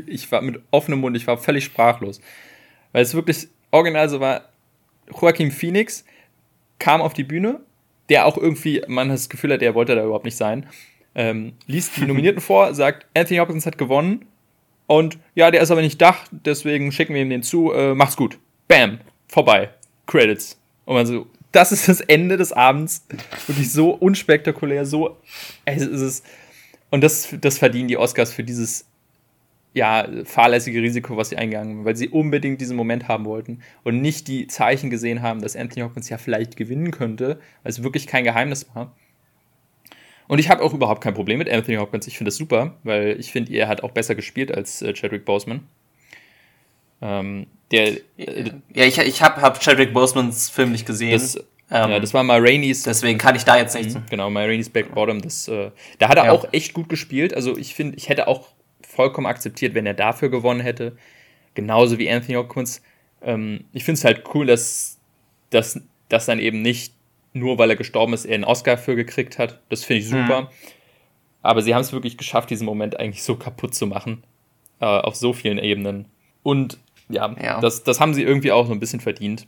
ich 0.07 0.31
war 0.31 0.41
mit 0.41 0.61
offenem 0.71 0.99
Mund, 0.99 1.15
ich 1.15 1.27
war 1.27 1.37
völlig 1.37 1.65
sprachlos. 1.65 2.21
Weil 2.91 3.03
es 3.03 3.13
wirklich 3.13 3.47
original 3.71 4.09
so 4.09 4.19
war, 4.19 4.49
Joaquin 5.09 5.51
Phoenix 5.51 6.05
kam 6.79 7.01
auf 7.01 7.13
die 7.13 7.23
Bühne, 7.23 7.59
der 8.09 8.25
auch 8.25 8.37
irgendwie, 8.37 8.81
man 8.87 9.09
das 9.09 9.29
Gefühl 9.29 9.53
hat, 9.53 9.61
er 9.61 9.75
wollte 9.75 9.95
da 9.95 10.03
überhaupt 10.03 10.25
nicht 10.25 10.37
sein, 10.37 10.67
ähm, 11.15 11.53
liest 11.67 11.97
die 11.97 12.05
Nominierten 12.05 12.41
vor, 12.41 12.73
sagt, 12.73 13.05
Anthony 13.15 13.39
Hopkins 13.39 13.65
hat 13.65 13.77
gewonnen 13.77 14.25
und 14.87 15.17
ja, 15.35 15.51
der 15.51 15.61
ist 15.61 15.71
aber 15.71 15.81
nicht 15.81 16.01
da, 16.01 16.15
deswegen 16.31 16.91
schicken 16.91 17.13
wir 17.13 17.21
ihm 17.21 17.29
den 17.29 17.43
zu. 17.43 17.71
Äh, 17.71 17.95
macht's 17.95 18.17
gut. 18.17 18.37
Bam. 18.67 18.99
Vorbei. 19.27 19.69
Credits. 20.05 20.59
Und 20.85 20.95
man 20.95 21.05
so, 21.05 21.27
das 21.51 21.71
ist 21.71 21.87
das 21.87 22.01
Ende 22.01 22.37
des 22.37 22.51
Abends. 22.51 23.05
Wirklich 23.47 23.71
so 23.71 23.91
unspektakulär, 23.91 24.85
so. 24.85 25.17
Es 25.65 25.81
ist 25.81 26.01
es. 26.01 26.23
Und 26.89 27.03
das, 27.03 27.33
das 27.41 27.57
verdienen 27.57 27.87
die 27.87 27.97
Oscars 27.97 28.33
für 28.33 28.43
dieses 28.43 28.85
ja, 29.73 30.07
fahrlässige 30.25 30.81
Risiko, 30.81 31.17
was 31.17 31.29
sie 31.29 31.37
eingegangen 31.37 31.77
haben, 31.77 31.85
weil 31.85 31.95
sie 31.95 32.09
unbedingt 32.09 32.61
diesen 32.61 32.77
Moment 32.77 33.07
haben 33.07 33.25
wollten 33.25 33.59
und 33.83 34.01
nicht 34.01 34.27
die 34.27 34.45
Zeichen 34.47 34.91
gesehen 34.91 35.23
haben, 35.23 35.41
dass 35.41 35.55
Anthony 35.55 35.81
Hopkins 35.81 36.09
ja 36.09 36.19
vielleicht 36.19 36.55
gewinnen 36.55 36.91
könnte, 36.91 37.39
weil 37.63 37.71
es 37.71 37.81
wirklich 37.81 38.05
kein 38.05 38.23
Geheimnis 38.23 38.67
war. 38.75 38.95
Und 40.27 40.39
ich 40.39 40.49
habe 40.49 40.63
auch 40.63 40.73
überhaupt 40.73 41.03
kein 41.03 41.13
Problem 41.13 41.39
mit 41.39 41.49
Anthony 41.49 41.77
Hopkins. 41.77 42.07
Ich 42.07 42.17
finde 42.17 42.29
das 42.29 42.37
super, 42.37 42.75
weil 42.83 43.19
ich 43.19 43.31
finde, 43.31 43.53
er 43.53 43.67
hat 43.67 43.83
auch 43.83 43.91
besser 43.91 44.15
gespielt 44.15 44.53
als 44.53 44.81
äh, 44.81 44.93
Chadwick 44.93 45.25
Boseman. 45.25 45.67
Ähm, 47.01 47.47
der, 47.71 47.97
äh, 48.17 48.51
ja, 48.73 48.85
ich, 48.85 48.97
ich 48.97 49.21
habe 49.21 49.41
hab 49.41 49.59
Chadwick 49.59 49.93
Bosemans 49.93 50.49
Film 50.49 50.71
nicht 50.71 50.85
gesehen. 50.85 51.11
Das, 51.11 51.35
ähm, 51.35 51.91
ja, 51.91 51.99
das 51.99 52.13
war 52.13 52.23
mal 52.23 52.39
Rainey's. 52.39 52.83
Deswegen 52.83 53.17
kann 53.17 53.35
ich 53.35 53.43
da 53.43 53.57
jetzt 53.57 53.75
nicht. 53.75 53.95
Mhm, 53.95 54.03
genau, 54.09 54.29
mal 54.29 54.45
Rainey's 54.45 54.69
Back 54.69 54.93
Bottom. 54.93 55.21
Das, 55.21 55.47
äh, 55.47 55.71
da 55.99 56.07
hat 56.07 56.17
er 56.17 56.25
ja. 56.25 56.31
auch 56.31 56.47
echt 56.53 56.73
gut 56.73 56.87
gespielt. 56.87 57.33
Also 57.33 57.57
ich 57.57 57.75
finde, 57.75 57.97
ich 57.97 58.09
hätte 58.09 58.27
auch 58.27 58.49
vollkommen 58.81 59.27
akzeptiert, 59.27 59.73
wenn 59.73 59.85
er 59.85 59.93
dafür 59.93 60.29
gewonnen 60.29 60.61
hätte. 60.61 60.95
Genauso 61.55 61.97
wie 61.99 62.09
Anthony 62.09 62.35
Hopkins. 62.35 62.81
Ähm, 63.21 63.65
ich 63.73 63.83
finde 63.83 63.97
es 63.97 64.05
halt 64.05 64.23
cool, 64.33 64.45
dass, 64.45 64.99
dass, 65.49 65.81
dass 66.09 66.25
dann 66.25 66.39
eben 66.39 66.61
nicht 66.61 66.93
nur 67.33 67.57
weil 67.57 67.69
er 67.69 67.75
gestorben 67.75 68.13
ist, 68.13 68.25
er 68.25 68.35
einen 68.35 68.43
Oscar 68.43 68.77
für 68.77 68.95
gekriegt 68.95 69.39
hat. 69.39 69.59
Das 69.69 69.83
finde 69.83 70.01
ich 70.01 70.09
super. 70.09 70.41
Mhm. 70.41 70.47
Aber 71.41 71.61
sie 71.61 71.75
haben 71.75 71.81
es 71.81 71.91
wirklich 71.91 72.17
geschafft, 72.17 72.49
diesen 72.49 72.65
Moment 72.65 72.99
eigentlich 72.99 73.23
so 73.23 73.35
kaputt 73.35 73.75
zu 73.75 73.85
machen. 73.85 74.23
Äh, 74.79 74.85
auf 74.85 75.15
so 75.15 75.33
vielen 75.33 75.59
Ebenen. 75.59 76.05
Und 76.41 76.77
ja, 77.09 77.33
ja, 77.41 77.59
Das, 77.61 77.83
das 77.83 77.99
haben 77.99 78.13
sie 78.13 78.23
irgendwie 78.23 78.51
auch 78.51 78.65
so 78.67 78.73
ein 78.73 78.79
bisschen 78.79 78.99
verdient. 78.99 79.47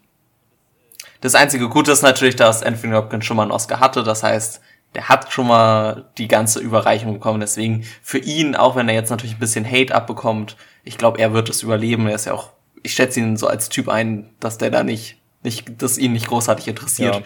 Das 1.21 1.35
einzige 1.35 1.69
Gute 1.69 1.91
ist 1.91 2.03
natürlich, 2.03 2.35
dass 2.35 2.63
Anthony 2.63 2.93
Hopkins 2.93 3.25
schon 3.25 3.37
mal 3.37 3.43
einen 3.43 3.51
Oscar 3.51 3.79
hatte. 3.79 4.03
Das 4.03 4.23
heißt, 4.23 4.61
der 4.93 5.09
hat 5.09 5.31
schon 5.31 5.47
mal 5.47 6.05
die 6.17 6.27
ganze 6.27 6.59
Überreichung 6.59 7.13
bekommen. 7.13 7.39
Deswegen 7.39 7.83
für 8.01 8.17
ihn, 8.17 8.55
auch 8.55 8.75
wenn 8.75 8.87
er 8.87 8.95
jetzt 8.95 9.09
natürlich 9.09 9.35
ein 9.35 9.39
bisschen 9.39 9.69
Hate 9.69 9.93
abbekommt, 9.93 10.55
ich 10.83 10.97
glaube, 10.97 11.19
er 11.19 11.33
wird 11.33 11.49
es 11.49 11.63
überleben. 11.63 12.07
Er 12.07 12.15
ist 12.15 12.25
ja 12.25 12.33
auch, 12.33 12.51
ich 12.83 12.93
schätze 12.93 13.19
ihn 13.19 13.35
so 13.35 13.47
als 13.47 13.69
Typ 13.69 13.89
ein, 13.89 14.29
dass 14.39 14.57
der 14.57 14.69
da 14.69 14.83
nicht, 14.83 15.17
nicht, 15.43 15.81
dass 15.81 15.97
ihn 15.97 16.13
nicht 16.13 16.27
großartig 16.27 16.67
interessiert. 16.67 17.15
Ja. 17.15 17.21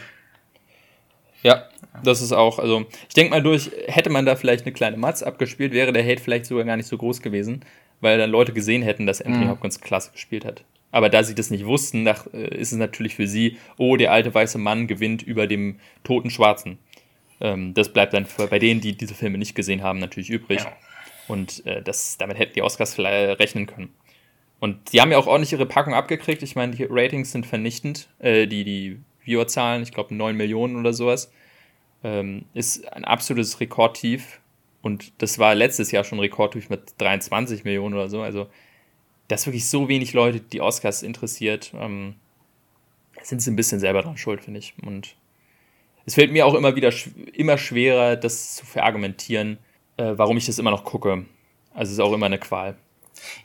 Ja 1.44 1.70
das 2.04 2.22
ist 2.22 2.32
auch, 2.32 2.60
also 2.60 2.86
ich 3.08 3.14
denke 3.14 3.32
mal 3.32 3.42
durch, 3.42 3.72
hätte 3.88 4.10
man 4.10 4.26
da 4.26 4.36
vielleicht 4.36 4.66
eine 4.66 4.74
kleine 4.74 4.98
Matz 4.98 5.24
abgespielt, 5.24 5.74
wäre 5.74 5.94
der 5.94 6.04
Hate 6.04 6.22
vielleicht 6.22 6.46
sogar 6.46 6.66
gar 6.66 6.78
nicht 6.78 6.88
so 6.88 6.98
groß 6.98 7.22
gewesen, 7.22 7.62
weil 8.02 8.18
dann 8.18 8.30
Leute 8.30 8.54
gesehen 8.54 8.82
hätten, 8.82 9.06
dass 9.06 9.22
Anthony 9.22 9.46
mhm. 9.46 9.50
Hopkins 9.52 9.82
klasse 9.82 10.12
gespielt 10.12 10.46
hat. 10.46 10.64
Aber 10.92 11.10
da 11.10 11.24
sie 11.24 11.36
das 11.36 11.52
nicht 11.52 11.66
wussten, 11.66 12.04
nach, 12.04 12.26
äh, 12.34 12.56
ist 12.58 12.72
es 12.72 12.78
natürlich 12.78 13.16
für 13.16 13.28
sie, 13.28 13.58
oh, 13.78 13.96
der 13.96 14.12
alte 14.12 14.34
weiße 14.34 14.58
Mann 14.58 14.88
gewinnt 14.88 15.22
über 15.22 15.46
dem 15.46 15.80
toten 16.04 16.30
Schwarzen. 16.30 16.80
Ähm, 17.42 17.74
das 17.74 17.94
bleibt 17.94 18.14
dann 18.14 18.26
für, 18.26 18.48
bei 18.48 18.60
denen, 18.60 18.82
die 18.82 18.98
diese 18.98 19.14
Filme 19.14 19.38
nicht 19.38 19.56
gesehen 19.56 19.84
haben, 19.84 20.00
natürlich 20.00 20.30
übrig. 20.30 20.62
Ja. 20.62 20.74
Und 21.28 21.66
äh, 21.68 21.84
das, 21.84 22.18
damit 22.18 22.40
hätten 22.40 22.54
die 22.56 22.64
Oscars 22.64 22.96
vielleicht 22.96 23.40
rechnen 23.40 23.68
können. 23.68 23.94
Und 24.60 24.92
die 24.92 25.00
haben 25.00 25.12
ja 25.12 25.20
auch 25.20 25.28
ordentlich 25.28 25.54
ihre 25.54 25.68
Packung 25.68 25.94
abgekriegt. 25.94 26.42
Ich 26.42 26.56
meine, 26.56 26.76
die 26.76 26.88
Ratings 26.90 27.32
sind 27.32 27.46
vernichtend. 27.46 28.10
Äh, 28.18 28.48
die, 28.48 28.64
die 28.64 29.00
Viewerzahlen, 29.30 29.84
ich 29.84 29.92
glaube 29.92 30.16
9 30.16 30.36
Millionen 30.36 30.76
oder 30.76 30.94
sowas, 30.94 31.32
ähm, 32.04 32.46
ist 32.54 32.92
ein 32.92 33.06
absolutes 33.06 33.60
Rekordtief. 33.60 34.40
Und 34.82 35.12
das 35.22 35.40
war 35.40 35.56
letztes 35.56 35.92
Jahr 35.92 36.04
schon 36.04 36.20
Rekordtief 36.20 36.70
mit 36.70 36.94
23 36.98 37.64
Millionen 37.64 37.96
oder 37.96 38.10
so. 38.10 38.22
Also, 38.22 38.48
dass 39.28 39.46
wirklich 39.46 39.70
so 39.70 39.88
wenig 39.88 40.14
Leute 40.14 40.40
die 40.40 40.62
Oscars 40.62 41.04
interessiert, 41.04 41.72
ähm, 41.76 42.16
sind 43.22 43.42
sie 43.42 43.52
ein 43.52 43.56
bisschen 43.56 43.80
selber 43.80 44.02
dran 44.02 44.18
schuld, 44.18 44.42
finde 44.42 44.60
ich. 44.60 44.74
Und 44.82 45.16
es 46.06 46.16
fällt 46.16 46.32
mir 46.32 46.46
auch 46.46 46.56
immer 46.56 46.76
wieder 46.76 46.92
immer 47.34 47.58
schwerer, 47.58 48.16
das 48.16 48.56
zu 48.56 48.66
verargumentieren, 48.66 49.60
äh, 49.98 50.14
warum 50.16 50.38
ich 50.38 50.46
das 50.46 50.58
immer 50.58 50.72
noch 50.72 50.84
gucke. 50.84 51.26
Also 51.74 51.92
es 51.92 51.94
ist 51.94 52.00
auch 52.00 52.14
immer 52.14 52.26
eine 52.26 52.40
Qual. 52.40 52.78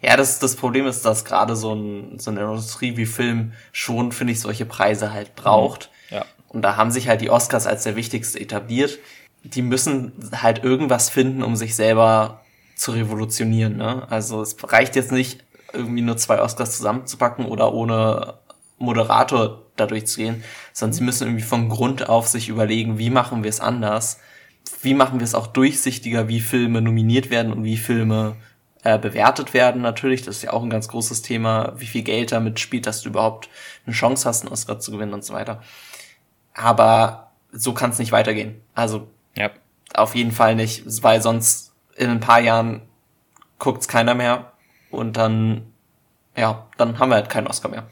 Ja, 0.00 0.16
das, 0.16 0.38
das 0.38 0.56
Problem 0.56 0.86
ist, 0.86 1.04
dass 1.04 1.24
gerade 1.24 1.56
so, 1.56 1.74
ein, 1.74 2.18
so 2.18 2.30
eine 2.30 2.40
Industrie 2.40 2.96
wie 2.96 3.06
Film 3.06 3.52
schon, 3.72 4.12
finde 4.12 4.32
ich, 4.32 4.40
solche 4.40 4.66
Preise 4.66 5.12
halt 5.12 5.34
braucht. 5.34 5.90
Mhm. 6.10 6.16
Ja. 6.16 6.24
Und 6.48 6.62
da 6.62 6.76
haben 6.76 6.90
sich 6.90 7.08
halt 7.08 7.20
die 7.20 7.30
Oscars 7.30 7.66
als 7.66 7.84
der 7.84 7.96
wichtigste 7.96 8.40
etabliert. 8.40 8.98
Die 9.42 9.62
müssen 9.62 10.12
halt 10.40 10.62
irgendwas 10.64 11.10
finden, 11.10 11.42
um 11.42 11.56
sich 11.56 11.74
selber 11.74 12.42
zu 12.76 12.92
revolutionieren. 12.92 13.76
Ne? 13.76 14.06
Also 14.10 14.40
es 14.42 14.56
reicht 14.62 14.96
jetzt 14.96 15.12
nicht, 15.12 15.44
irgendwie 15.72 16.02
nur 16.02 16.16
zwei 16.16 16.40
Oscars 16.40 16.76
zusammenzupacken 16.76 17.46
oder 17.46 17.74
ohne 17.74 18.34
Moderator 18.78 19.62
dadurch 19.76 20.06
zu 20.06 20.18
gehen, 20.18 20.44
sondern 20.72 20.92
sie 20.94 21.04
müssen 21.04 21.26
irgendwie 21.26 21.42
von 21.42 21.68
Grund 21.68 22.08
auf 22.08 22.28
sich 22.28 22.48
überlegen, 22.48 22.98
wie 22.98 23.10
machen 23.10 23.42
wir 23.42 23.50
es 23.50 23.60
anders, 23.60 24.20
wie 24.82 24.94
machen 24.94 25.20
wir 25.20 25.24
es 25.24 25.34
auch 25.34 25.46
durchsichtiger, 25.48 26.28
wie 26.28 26.40
Filme 26.40 26.80
nominiert 26.80 27.30
werden 27.30 27.52
und 27.52 27.64
wie 27.64 27.76
Filme 27.76 28.36
äh, 28.84 28.98
bewertet 28.98 29.54
werden 29.54 29.82
natürlich. 29.82 30.22
Das 30.22 30.36
ist 30.36 30.42
ja 30.42 30.52
auch 30.52 30.62
ein 30.62 30.70
ganz 30.70 30.88
großes 30.88 31.22
Thema, 31.22 31.74
wie 31.76 31.86
viel 31.86 32.02
Geld 32.02 32.32
damit 32.32 32.60
spielt, 32.60 32.86
dass 32.86 33.02
du 33.02 33.08
überhaupt 33.08 33.48
eine 33.86 33.94
Chance 33.94 34.28
hast, 34.28 34.42
einen 34.42 34.52
Oscar 34.52 34.78
zu 34.78 34.92
gewinnen 34.92 35.14
und 35.14 35.24
so 35.24 35.34
weiter. 35.34 35.62
Aber 36.54 37.32
so 37.50 37.74
kann 37.74 37.90
es 37.90 37.98
nicht 37.98 38.12
weitergehen. 38.12 38.60
Also 38.74 39.08
ja. 39.36 39.50
auf 39.94 40.14
jeden 40.14 40.32
Fall 40.32 40.54
nicht, 40.54 40.84
weil 41.02 41.20
sonst 41.20 41.72
in 41.96 42.10
ein 42.10 42.20
paar 42.20 42.40
Jahren 42.40 42.82
guckt's 43.58 43.88
keiner 43.88 44.14
mehr 44.14 44.52
und 44.90 45.16
dann 45.16 45.74
ja, 46.36 46.66
dann 46.76 46.98
haben 46.98 47.10
wir 47.10 47.16
halt 47.16 47.30
keinen 47.30 47.46
Oscar 47.46 47.68
mehr. 47.68 47.86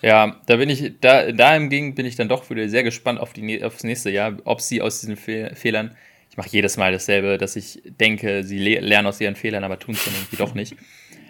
Ja, 0.00 0.36
da 0.46 0.56
bin 0.56 0.68
ich, 0.68 0.94
da, 1.00 1.32
da 1.32 1.52
hingegen 1.52 1.94
bin 1.94 2.06
ich 2.06 2.16
dann 2.16 2.28
doch 2.28 2.50
wieder 2.50 2.68
sehr 2.68 2.82
gespannt 2.82 3.20
auf 3.20 3.32
die, 3.32 3.64
aufs 3.64 3.84
nächste 3.84 4.10
Jahr, 4.10 4.34
ob 4.44 4.60
sie 4.60 4.82
aus 4.82 5.00
diesen 5.00 5.16
Fe 5.16 5.52
Fehlern, 5.54 5.96
ich 6.34 6.36
mache 6.36 6.48
jedes 6.50 6.76
Mal 6.76 6.90
dasselbe, 6.90 7.38
dass 7.38 7.54
ich 7.54 7.80
denke, 8.00 8.42
sie 8.42 8.58
le 8.58 8.80
lernen 8.80 9.06
aus 9.06 9.20
ihren 9.20 9.36
Fehlern, 9.36 9.62
aber 9.62 9.78
tun 9.78 9.94
es 9.94 10.04
dann 10.04 10.14
irgendwie 10.14 10.34
doch 10.34 10.52
nicht. 10.52 10.74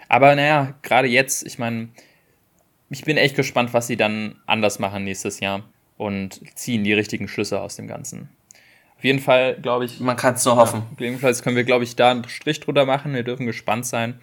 Aber 0.09 0.35
naja, 0.35 0.79
gerade 0.81 1.09
jetzt, 1.09 1.47
ich 1.47 1.59
meine, 1.59 1.91
ich 2.89 3.05
bin 3.05 3.19
echt 3.19 3.37
gespannt, 3.37 3.75
was 3.75 3.87
sie 3.87 3.99
dann 3.99 4.37
anders 4.47 4.79
machen 4.79 5.05
nächstes 5.05 5.41
Jahr 5.41 5.63
und 5.99 6.41
ziehen 6.55 6.85
die 6.85 6.95
richtigen 6.95 7.29
Schlüsse 7.29 7.61
aus 7.61 7.77
dem 7.77 7.87
Ganzen. 7.87 8.31
Auf 8.97 9.05
jeden 9.05 9.19
Fall, 9.19 9.59
glaube 9.61 9.85
ich. 9.85 10.01
Man 10.01 10.17
kann 10.17 10.37
es 10.37 10.45
nur 10.47 10.57
hoffen. 10.57 10.85
Ja, 10.99 11.05
jedenfalls 11.05 11.43
können 11.43 11.57
wir, 11.57 11.65
glaube 11.65 11.85
ich, 11.85 11.97
da 11.97 12.11
einen 12.11 12.27
Strich 12.27 12.61
drunter 12.61 12.87
machen. 12.87 13.13
Wir 13.13 13.25
dürfen 13.25 13.45
gespannt 13.45 13.85
sein. 13.85 14.19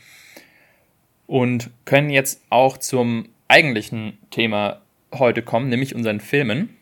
Und 1.28 1.70
können 1.86 2.10
jetzt 2.10 2.42
auch 2.50 2.80
zum 2.80 3.30
eigentlichen 3.48 4.18
Thema 4.32 4.82
heute 5.14 5.44
kommen, 5.44 5.70
nämlich 5.70 5.94
unseren 5.94 6.22
Filmen. 6.22 6.76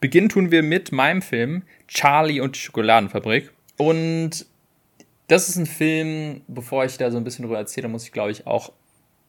Beginnen 0.00 0.28
tun 0.28 0.50
wir 0.50 0.62
mit 0.62 0.92
meinem 0.92 1.22
Film 1.22 1.62
Charlie 1.88 2.40
und 2.40 2.56
die 2.56 2.60
Schokoladenfabrik. 2.60 3.52
Und 3.76 4.46
das 5.28 5.48
ist 5.48 5.56
ein 5.56 5.66
Film, 5.66 6.42
bevor 6.46 6.84
ich 6.84 6.98
da 6.98 7.10
so 7.10 7.16
ein 7.16 7.24
bisschen 7.24 7.44
drüber 7.44 7.58
erzähle, 7.58 7.88
muss 7.88 8.04
ich 8.04 8.12
glaube 8.12 8.30
ich 8.30 8.46
auch 8.46 8.72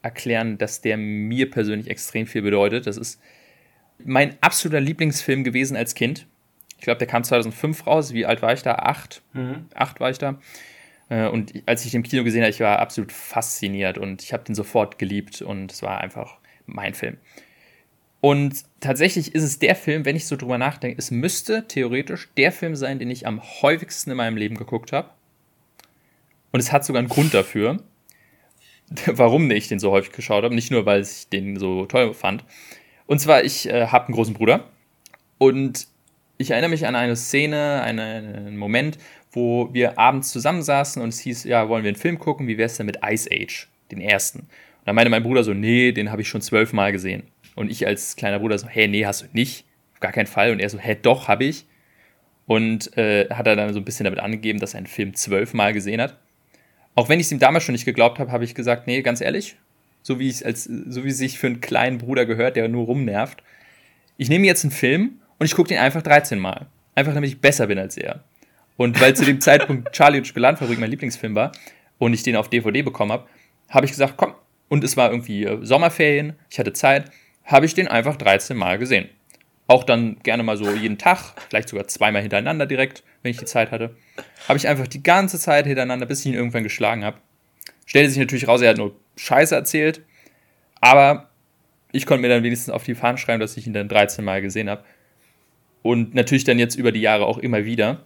erklären, 0.02 0.58
dass 0.58 0.82
der 0.82 0.98
mir 0.98 1.50
persönlich 1.50 1.90
extrem 1.90 2.28
viel 2.28 2.42
bedeutet. 2.42 2.88
Das 2.88 2.98
ist 2.98 3.20
mein 4.04 4.36
absoluter 4.42 4.80
Lieblingsfilm 4.80 5.44
gewesen 5.44 5.76
als 5.76 5.96
Kind. 5.96 6.28
Ich 6.78 6.84
glaube, 6.84 7.00
der 7.00 7.08
kam 7.08 7.24
2005 7.24 7.88
raus. 7.88 8.14
Wie 8.14 8.26
alt 8.26 8.42
war 8.42 8.54
ich 8.54 8.62
da? 8.62 8.76
Acht. 8.76 9.24
Mhm. 9.34 9.66
Acht 9.74 10.00
war 10.00 10.12
ich 10.12 10.20
da. 10.20 10.40
Äh, 11.10 11.28
und 11.28 11.54
als 11.66 11.86
ich 11.86 11.92
den 11.92 12.02
im 12.02 12.04
Kino 12.04 12.24
gesehen 12.24 12.42
habe, 12.42 12.52
ich 12.52 12.60
war 12.60 12.80
absolut 12.80 13.12
fasziniert 13.12 13.98
und 13.98 14.22
ich 14.22 14.34
habe 14.34 14.44
den 14.44 14.56
sofort 14.56 15.00
geliebt 15.00 15.42
und 15.42 15.72
es 15.72 15.82
war 15.82 16.00
einfach 16.00 16.38
mein 16.66 16.94
Film. 16.94 17.18
Und 18.20 18.64
tatsächlich 18.80 19.36
ist 19.36 19.44
es 19.44 19.60
der 19.60 19.76
Film, 19.76 20.06
wenn 20.06 20.16
ich 20.16 20.26
so 20.26 20.36
drüber 20.36 20.58
nachdenke, 20.58 20.98
es 20.98 21.12
müsste 21.12 21.68
theoretisch 21.68 22.30
der 22.36 22.52
Film 22.52 22.76
sein, 22.76 23.00
den 23.00 23.12
ich 23.12 23.28
am 23.28 23.42
häufigsten 23.62 24.12
in 24.12 24.18
meinem 24.18 24.38
Leben 24.38 24.58
geguckt 24.58 24.92
habe. 24.92 25.10
Und 26.52 26.60
es 26.60 26.72
hat 26.72 26.84
sogar 26.84 27.00
einen 27.00 27.10
Grund 27.10 27.34
dafür, 27.34 27.84
warum 29.06 29.50
ich 29.52 29.68
den 29.68 29.80
so 29.80 29.92
häufig 29.92 30.14
geschaut 30.14 30.44
habe. 30.44 30.56
Nicht 30.56 30.72
nur, 30.72 30.86
weil 30.86 31.02
ich 31.02 31.30
den 31.30 31.58
so 31.58 31.86
toll 31.86 32.14
fand. 32.14 32.44
Und 33.06 33.20
zwar, 33.20 33.44
ich 33.44 33.70
äh, 33.70 33.88
habe 33.88 34.08
einen 34.08 34.16
großen 34.16 34.34
Bruder 34.34 34.68
und 35.38 35.88
ich 36.40 36.52
erinnere 36.52 36.70
mich 36.70 36.86
an 36.86 36.96
eine 36.96 37.16
Szene, 37.16 37.82
einen, 37.84 38.36
einen 38.36 38.58
Moment, 38.58 38.98
wo 39.32 39.74
wir 39.74 40.00
abends 40.00 40.32
zusammensaßen 40.32 41.02
und 41.02 41.10
es 41.10 41.20
hieß, 41.20 41.44
ja, 41.46 41.70
wollen 41.70 41.84
wir 41.84 41.90
einen 41.90 41.98
Film 41.98 42.20
gucken? 42.20 42.48
Wie 42.48 42.58
wäre 42.58 42.68
es 42.68 42.78
denn 42.78 42.86
mit 42.86 43.00
Ice 43.04 43.30
Age, 43.32 43.68
den 43.92 44.02
ersten? 44.02 44.48
dann 44.88 44.96
meinte 44.96 45.10
mein 45.10 45.24
Bruder 45.24 45.44
so, 45.44 45.54
nee, 45.54 45.92
den 45.92 46.12
habe 46.12 46.22
ich 46.22 46.30
schon 46.30 46.40
zwölfmal 46.40 46.94
gesehen. 46.94 47.24
Und 47.58 47.72
ich 47.72 47.88
als 47.88 48.16
kleiner 48.16 48.38
Bruder 48.38 48.56
so, 48.60 48.68
hey, 48.68 48.88
nee, 48.88 49.08
hast 49.08 49.24
du 49.24 49.26
nicht. 49.34 49.66
Auf 49.94 50.00
gar 50.00 50.12
keinen 50.12 50.28
Fall. 50.28 50.52
Und 50.52 50.60
er 50.60 50.70
so, 50.70 50.78
hä, 50.78 50.96
doch, 51.02 51.28
habe 51.28 51.44
ich. 51.44 51.66
Und 52.46 52.96
äh, 52.96 53.28
hat 53.32 53.48
er 53.48 53.56
dann 53.56 53.74
so 53.74 53.80
ein 53.80 53.84
bisschen 53.84 54.04
damit 54.04 54.20
angegeben, 54.20 54.60
dass 54.60 54.76
er 54.76 54.78
einen 54.78 54.86
Film 54.86 55.16
zwölfmal 55.16 55.74
gesehen 55.74 56.00
hat. 56.00 56.20
Auch 56.94 57.10
wenn 57.10 57.20
ich 57.20 57.26
es 57.26 57.32
ihm 57.32 57.40
damals 57.40 57.64
schon 57.64 57.74
nicht 57.74 57.84
geglaubt 57.84 58.20
habe, 58.20 58.32
habe 58.32 58.44
ich 58.44 58.54
gesagt, 58.54 58.86
nee, 58.86 59.02
ganz 59.02 59.22
ehrlich, 59.22 59.58
so 60.04 60.20
wie 60.20 60.30
es 60.30 60.44
als 60.44 60.66
so 60.66 61.04
wie 61.04 61.10
sich 61.10 61.40
für 61.40 61.48
einen 61.48 61.60
kleinen 61.60 61.98
Bruder 61.98 62.28
gehört, 62.28 62.56
der 62.58 62.68
nur 62.68 62.86
rumnervt. 62.86 63.42
Ich 64.18 64.30
nehme 64.30 64.46
jetzt 64.46 64.64
einen 64.64 64.72
Film 64.72 65.20
und 65.40 65.48
ich 65.48 65.56
gucke 65.56 65.70
den 65.70 65.80
einfach 65.80 66.04
13 66.04 66.38
Mal. 66.38 66.68
Einfach 66.94 67.16
damit 67.16 67.30
ich 67.30 67.42
besser 67.42 67.66
bin 67.66 67.80
als 67.80 67.98
er. 67.98 68.24
Und 68.78 69.02
weil 69.02 69.16
zu 69.16 69.26
dem 69.26 69.42
Zeitpunkt 69.42 69.92
Charlie 69.94 70.20
und 70.20 70.28
Schokoladenfabrik 70.28 70.80
mein 70.80 70.92
Lieblingsfilm 70.92 71.34
war 71.34 71.52
und 71.98 72.14
ich 72.14 72.22
den 72.22 72.36
auf 72.36 72.52
DVD 72.52 72.84
bekommen 72.84 73.12
habe, 73.12 73.28
habe 73.70 73.88
ich 73.88 73.92
gesagt, 73.92 74.14
komm, 74.16 74.36
und 74.70 74.84
es 74.84 74.96
war 74.96 75.10
irgendwie 75.10 75.44
äh, 75.44 75.58
Sommerferien, 75.66 76.34
ich 76.52 76.60
hatte 76.60 76.74
Zeit, 76.74 77.10
habe 77.48 77.66
ich 77.66 77.74
den 77.74 77.88
einfach 77.88 78.18
13 78.18 78.56
Mal 78.56 78.78
gesehen. 78.78 79.10
Auch 79.68 79.84
dann 79.84 80.20
gerne 80.20 80.44
mal 80.44 80.58
so 80.58 80.72
jeden 80.72 80.98
Tag, 80.98 81.34
vielleicht 81.50 81.70
sogar 81.70 81.88
zweimal 81.88 82.22
hintereinander 82.22 82.66
direkt, 82.66 83.04
wenn 83.22 83.32
ich 83.32 83.38
die 83.38 83.46
Zeit 83.46 83.72
hatte. 83.72 83.96
Habe 84.48 84.58
ich 84.58 84.68
einfach 84.68 84.88
die 84.88 85.02
ganze 85.04 85.40
Zeit 85.40 85.66
hintereinander, 85.66 86.06
bis 86.06 86.22
ich 86.22 86.28
ihn 86.28 86.34
irgendwann 86.34 86.64
geschlagen 86.64 87.04
habe. 87.04 87.18
Stellte 87.86 88.10
sich 88.10 88.20
natürlich 88.20 88.48
raus, 88.48 88.62
er 88.62 88.70
hat 88.70 88.78
nur 88.78 88.96
Scheiße 89.16 89.56
erzählt, 89.56 90.02
aber 90.80 91.30
ich 91.92 92.06
konnte 92.06 92.22
mir 92.22 92.30
dann 92.30 92.44
wenigstens 92.44 92.74
auf 92.74 92.84
die 92.84 92.96
Fahnen 92.96 93.18
schreiben, 93.18 93.40
dass 93.40 93.58
ich 93.58 93.66
ihn 93.66 93.74
dann 93.74 93.88
13 93.88 94.24
Mal 94.24 94.42
gesehen 94.42 94.70
habe. 94.70 94.84
Und 95.82 96.14
natürlich 96.14 96.44
dann 96.44 96.60
jetzt 96.60 96.76
über 96.76 96.92
die 96.92 97.02
Jahre 97.02 97.26
auch 97.26 97.38
immer 97.38 97.64
wieder. 97.64 98.06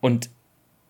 Und 0.00 0.28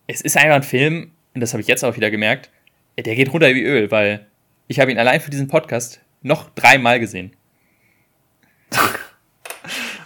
es 0.09 0.21
ist 0.21 0.37
einfach 0.37 0.57
ein 0.57 0.63
Film, 0.65 1.13
und 1.35 1.41
das 1.41 1.53
habe 1.53 1.61
ich 1.61 1.69
jetzt 1.69 1.85
auch 1.85 1.97
wieder 1.97 2.11
gemerkt, 2.11 2.51
der 2.99 3.15
geht 3.15 3.33
runter 3.33 3.55
wie 3.55 3.63
Öl, 3.63 3.91
weil 3.91 4.27
ich 4.67 4.81
habe 4.81 4.91
ihn 4.91 4.99
allein 4.99 5.21
für 5.21 5.31
diesen 5.31 5.49
Podcast 5.49 6.01
noch 6.23 6.51
dreimal 6.51 6.99
gesehen. 7.01 7.33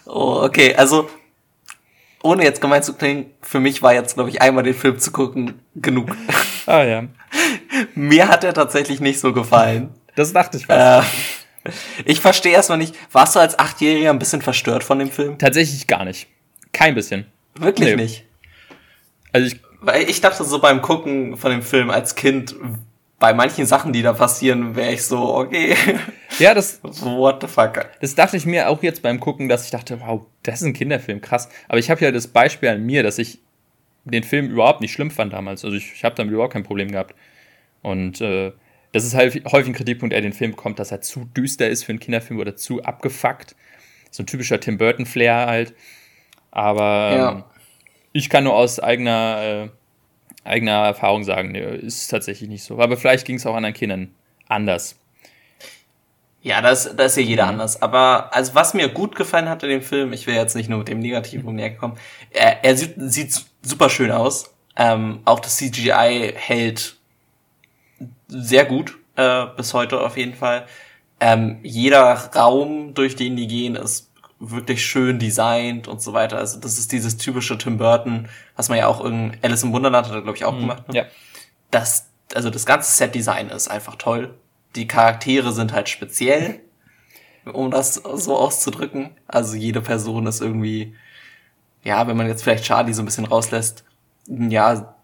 Oh, 0.07 0.43
okay, 0.43 0.75
also 0.75 1.09
ohne 2.23 2.45
jetzt 2.45 2.61
gemein 2.61 2.83
zu 2.83 2.95
klingen, 2.95 3.31
für 3.41 3.61
mich 3.61 3.83
war 3.83 3.95
jetzt, 3.95 4.15
glaube 4.15 4.31
ich, 4.31 4.43
einmal 4.43 4.65
den 4.65 4.75
Film 4.75 4.99
zu 4.99 5.13
gucken 5.13 5.61
genug. 5.75 6.17
Ah 6.69 6.83
ja. 6.83 7.05
Mir 7.95 8.27
hat 8.27 8.43
er 8.43 8.53
tatsächlich 8.53 8.99
nicht 8.99 9.21
so 9.21 9.33
gefallen. 9.33 9.95
Das 10.17 10.33
dachte 10.33 10.57
ich 10.57 10.67
fast. 10.67 11.07
Äh, 11.65 11.71
ich 12.05 12.21
verstehe 12.21 12.55
erstmal 12.55 12.79
nicht, 12.79 12.97
warst 13.13 13.37
du 13.37 13.39
als 13.39 13.57
Achtjähriger 13.57 14.11
ein 14.11 14.19
bisschen 14.19 14.43
verstört 14.43 14.83
von 14.83 14.99
dem 14.99 15.13
Film? 15.13 15.39
Tatsächlich 15.39 15.87
gar 15.87 16.05
nicht. 16.05 16.27
Kein 16.73 16.97
bisschen. 16.97 17.27
Wirklich 17.55 17.91
nee. 17.91 18.03
nicht. 18.03 18.25
Also 19.33 19.47
ich. 19.47 19.61
Weil 19.81 20.11
ich 20.11 20.21
dachte 20.21 20.43
so 20.43 20.59
beim 20.59 20.83
Gucken 20.83 21.37
von 21.37 21.53
dem 21.53 21.63
Film 21.63 21.91
als 21.91 22.17
Kind, 22.17 22.57
bei 23.19 23.33
manchen 23.33 23.67
Sachen, 23.67 23.93
die 23.93 24.03
da 24.03 24.13
passieren, 24.13 24.77
wäre 24.77 24.93
ich 24.93 25.05
so, 25.05 25.35
okay. 25.35 25.75
Ja, 26.39 26.53
das. 26.53 26.81
What 26.83 27.41
the 27.41 27.49
fuck? 27.49 27.89
Das 28.01 28.15
dachte 28.15 28.37
ich 28.37 28.45
mir 28.45 28.69
auch 28.69 28.83
jetzt 28.83 29.01
beim 29.01 29.21
Gucken, 29.21 29.49
dass 29.49 29.65
ich 29.65 29.71
dachte, 29.71 30.01
wow, 30.01 30.27
das 30.43 30.61
ist 30.61 30.67
ein 30.67 30.75
Kinderfilm, 30.75 31.23
krass. 31.23 31.49
Aber 31.67 31.79
ich 31.79 31.89
habe 31.89 32.05
ja 32.05 32.11
das 32.13 32.29
Beispiel 32.29 32.69
an 32.69 32.85
mir, 32.85 33.03
dass 33.03 33.17
ich 33.19 33.39
den 34.05 34.23
Film 34.23 34.51
überhaupt 34.51 34.83
nicht 34.83 34.93
schlimm 34.93 35.11
fand 35.11 35.33
damals. 35.33 35.65
Also 35.65 35.77
ich, 35.77 35.93
ich 35.95 36.05
habe 36.05 36.15
damit 36.15 36.33
überhaupt 36.33 36.53
kein 36.53 36.63
Problem 36.63 36.91
gehabt. 36.91 37.15
Und 37.83 38.21
äh, 38.21 38.53
das 38.93 39.05
ist 39.05 39.15
halt 39.15 39.35
häufig 39.51 39.69
ein 39.69 39.75
Kritikpunkt, 39.75 40.13
der 40.13 40.21
den 40.21 40.33
Film 40.33 40.53
bekommt, 40.53 40.79
dass 40.79 40.93
er 40.93 41.01
zu 41.01 41.25
düster 41.25 41.69
ist 41.69 41.85
für 41.85 41.93
einen 41.93 42.01
Kinderfilm 42.01 42.39
oder 42.39 42.57
zu 42.57 42.83
abgefuckt. 42.83 43.57
So 44.11 44.23
ein 44.23 44.27
typischer 44.27 44.61
Tim 44.61 44.79
Burton-Flair 44.79 45.47
halt. 45.47 45.75
Aber 46.51 46.83
ja. 47.17 47.33
ähm, 47.33 47.45
ich 48.13 48.29
kann 48.29 48.45
nur 48.45 48.55
aus 48.55 48.81
eigener, 48.81 49.43
äh, 49.43 49.69
eigener 50.47 50.87
Erfahrung 50.87 51.25
sagen, 51.25 51.53
nee, 51.53 51.61
ist 51.61 52.09
tatsächlich 52.09 52.49
nicht 52.49 52.65
so. 52.65 52.79
Aber 52.81 52.97
vielleicht 52.97 53.27
ging 53.27 53.37
es 53.37 53.47
auch 53.47 53.55
anderen 53.55 53.75
Kindern 53.75 54.15
anders. 54.49 54.97
Ja, 56.43 56.63
das, 56.63 56.95
das 56.97 57.13
ist 57.13 57.17
ja 57.17 57.23
jeder 57.23 57.45
mhm. 57.45 57.51
anders. 57.51 57.83
Aber 57.83 58.35
also 58.35 58.55
was 58.55 58.73
mir 58.73 58.89
gut 58.89 59.17
gefallen 59.17 59.49
hat 59.49 59.63
in 59.63 59.69
dem 59.69 59.83
Film, 59.83 60.13
ich 60.13 60.27
wäre 60.27 60.39
jetzt 60.39 60.55
nicht 60.55 60.69
nur 60.69 60.79
mit 60.79 60.89
dem 60.89 61.01
Negativen 61.01 61.55
näher 61.55 61.71
gekommen, 61.71 61.99
er, 62.31 62.65
er 62.65 62.77
sieht, 62.77 62.95
sieht 62.97 63.45
super 63.63 63.91
schön 63.91 64.13
aus. 64.13 64.55
Ähm, 64.77 65.21
auch 65.25 65.41
das 65.41 65.57
CGI 65.57 66.35
hält 66.37 66.97
sehr 68.29 68.65
gut 68.65 68.97
äh, 69.17 69.47
bis 69.57 69.75
heute 69.75 70.01
auf 70.01 70.17
jeden 70.17 70.35
Fall. 70.35 70.67
Ähm, 71.19 71.59
jeder 71.63 72.15
Raum, 72.35 72.95
durch 72.95 73.17
den 73.17 73.37
die 73.37 73.47
gehen, 73.47 73.75
ist 73.75 74.13
wirklich 74.39 74.85
schön 74.85 75.19
designt 75.19 75.89
und 75.89 76.03
so 76.03 76.13
weiter. 76.13 76.39
Also 76.39 76.61
das 76.61 76.79
ist 76.79 76.93
dieses 76.93 77.17
typische 77.17 77.57
Tim 77.57 77.79
Burton, 77.79 78.29
was 78.55 78.69
man 78.69 78.79
ja 78.79 78.87
auch 78.87 79.05
in 79.05 79.37
Alice 79.43 79.63
im 79.63 79.73
Wunderland 79.73 80.07
hat 80.07 80.15
er, 80.15 80.23
glaube 80.23 80.37
ich, 80.37 80.45
auch 80.45 80.55
mhm, 80.55 80.61
gemacht. 80.61 80.89
Ne? 80.89 80.97
Ja. 80.97 81.05
Das, 81.71 82.11
also 82.35 82.51
das 82.51 82.67
ganze 82.67 82.91
Set-Design 82.93 83.49
ist 83.49 83.69
einfach 83.69 83.97
toll. 83.97 84.35
Die 84.75 84.87
Charaktere 84.87 85.53
sind 85.53 85.73
halt 85.73 85.89
speziell, 85.89 86.61
um 87.45 87.71
das 87.71 87.95
so 87.95 88.37
auszudrücken. 88.37 89.11
Also 89.27 89.57
jede 89.57 89.81
Person 89.81 90.27
ist 90.27 90.43
irgendwie, 90.43 90.95
ja, 91.83 92.07
wenn 92.07 92.17
man 92.17 92.27
jetzt 92.27 92.43
vielleicht 92.43 92.65
Charlie 92.65 92.93
so 92.93 93.03
ein 93.03 93.07
bisschen 93.07 93.25
rauslässt, 93.25 93.85
ja, 94.29 94.95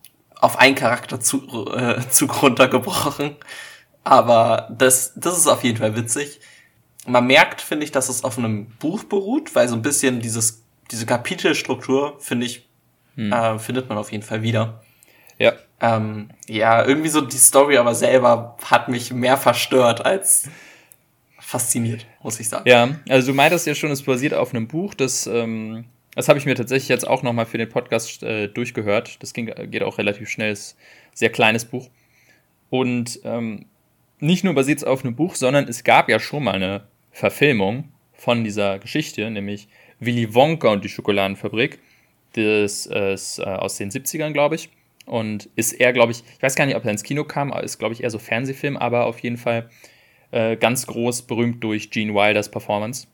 auf 0.40 0.58
einen 0.58 0.74
Charakter 0.74 1.20
zu, 1.20 1.70
äh, 1.74 2.00
zu 2.10 2.26
runtergebrochen. 2.26 3.36
Aber 4.04 4.68
das, 4.76 5.12
das 5.14 5.38
ist 5.38 5.46
auf 5.46 5.64
jeden 5.64 5.78
Fall 5.78 5.96
witzig. 5.96 6.40
Man 7.06 7.26
merkt, 7.26 7.60
finde 7.60 7.84
ich, 7.84 7.92
dass 7.92 8.08
es 8.08 8.24
auf 8.24 8.38
einem 8.38 8.66
Buch 8.78 9.04
beruht, 9.04 9.54
weil 9.54 9.68
so 9.68 9.74
ein 9.74 9.82
bisschen 9.82 10.20
dieses, 10.20 10.62
diese 10.90 11.06
Kapitelstruktur, 11.06 12.16
finde 12.20 12.46
ich, 12.46 12.68
hm. 13.16 13.32
äh, 13.32 13.58
findet 13.58 13.88
man 13.88 13.98
auf 13.98 14.12
jeden 14.12 14.22
Fall 14.22 14.42
wieder. 14.42 14.82
Ja. 15.38 15.54
Ähm, 15.80 16.28
ja, 16.46 16.84
irgendwie 16.84 17.08
so 17.08 17.20
die 17.20 17.38
Story 17.38 17.76
aber 17.76 17.94
selber 17.94 18.56
hat 18.64 18.88
mich 18.88 19.12
mehr 19.12 19.36
verstört 19.36 20.06
als 20.06 20.48
fasziniert, 21.40 22.06
muss 22.22 22.38
ich 22.38 22.48
sagen. 22.48 22.68
Ja, 22.68 22.88
also 23.08 23.32
du 23.32 23.34
meintest 23.34 23.66
ja 23.66 23.74
schon, 23.74 23.90
es 23.90 24.02
basiert 24.02 24.32
auf 24.32 24.54
einem 24.54 24.68
Buch, 24.68 24.94
das, 24.94 25.26
ähm, 25.26 25.84
das 26.14 26.28
habe 26.28 26.38
ich 26.38 26.46
mir 26.46 26.54
tatsächlich 26.54 26.88
jetzt 26.88 27.06
auch 27.06 27.22
nochmal 27.22 27.46
für 27.46 27.58
den 27.58 27.68
Podcast 27.68 28.22
äh, 28.22 28.48
durchgehört. 28.48 29.22
Das 29.22 29.32
ging, 29.32 29.46
geht 29.46 29.82
auch 29.82 29.98
relativ 29.98 30.28
schnell, 30.28 30.52
ist 30.52 30.76
ein 31.12 31.16
sehr 31.16 31.30
kleines 31.30 31.64
Buch. 31.64 31.88
Und 32.70 33.20
ähm, 33.24 33.66
nicht 34.18 34.44
nur 34.44 34.54
basiert 34.54 34.78
es 34.78 34.84
auf 34.84 35.04
einem 35.04 35.16
Buch, 35.16 35.34
sondern 35.34 35.66
es 35.68 35.84
gab 35.84 36.08
ja 36.08 36.20
schon 36.20 36.44
mal 36.44 36.54
eine 36.54 36.82
Verfilmung 37.12 37.84
von 38.12 38.42
dieser 38.42 38.78
Geschichte, 38.78 39.30
nämlich 39.30 39.68
Willy 40.00 40.34
Wonka 40.34 40.72
und 40.72 40.84
die 40.84 40.88
Schokoladenfabrik. 40.88 41.78
Das 42.32 42.86
ist 42.86 43.38
äh, 43.38 43.42
aus 43.42 43.76
den 43.76 43.90
70ern, 43.90 44.32
glaube 44.32 44.56
ich. 44.56 44.70
Und 45.04 45.48
ist 45.56 45.72
eher, 45.72 45.92
glaube 45.92 46.12
ich, 46.12 46.22
ich 46.36 46.42
weiß 46.42 46.54
gar 46.54 46.66
nicht, 46.66 46.76
ob 46.76 46.84
er 46.84 46.92
ins 46.92 47.02
Kino 47.02 47.24
kam, 47.24 47.52
ist, 47.52 47.78
glaube 47.78 47.94
ich, 47.94 48.02
eher 48.02 48.10
so 48.10 48.18
Fernsehfilm, 48.18 48.76
aber 48.76 49.06
auf 49.06 49.18
jeden 49.18 49.36
Fall 49.36 49.68
äh, 50.30 50.56
ganz 50.56 50.86
groß 50.86 51.22
berühmt 51.22 51.62
durch 51.62 51.90
Gene 51.90 52.14
Wilders 52.14 52.50
Performance 52.50 53.06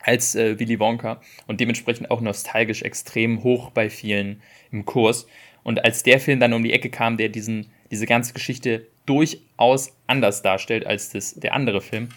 als 0.00 0.34
äh, 0.34 0.58
Willy 0.58 0.78
Wonka 0.78 1.20
und 1.46 1.60
dementsprechend 1.60 2.10
auch 2.10 2.20
nostalgisch 2.20 2.82
extrem 2.82 3.42
hoch 3.42 3.70
bei 3.70 3.90
vielen 3.90 4.42
im 4.70 4.84
Kurs. 4.84 5.26
Und 5.62 5.84
als 5.84 6.02
der 6.02 6.20
Film 6.20 6.40
dann 6.40 6.52
um 6.52 6.62
die 6.62 6.72
Ecke 6.72 6.90
kam, 6.90 7.16
der 7.16 7.28
diesen, 7.28 7.70
diese 7.90 8.06
ganze 8.06 8.32
Geschichte 8.32 8.86
durchaus 9.06 9.92
anders 10.06 10.42
darstellt 10.42 10.86
als 10.86 11.10
das, 11.10 11.34
der 11.34 11.54
andere 11.54 11.80
Film, 11.80 12.08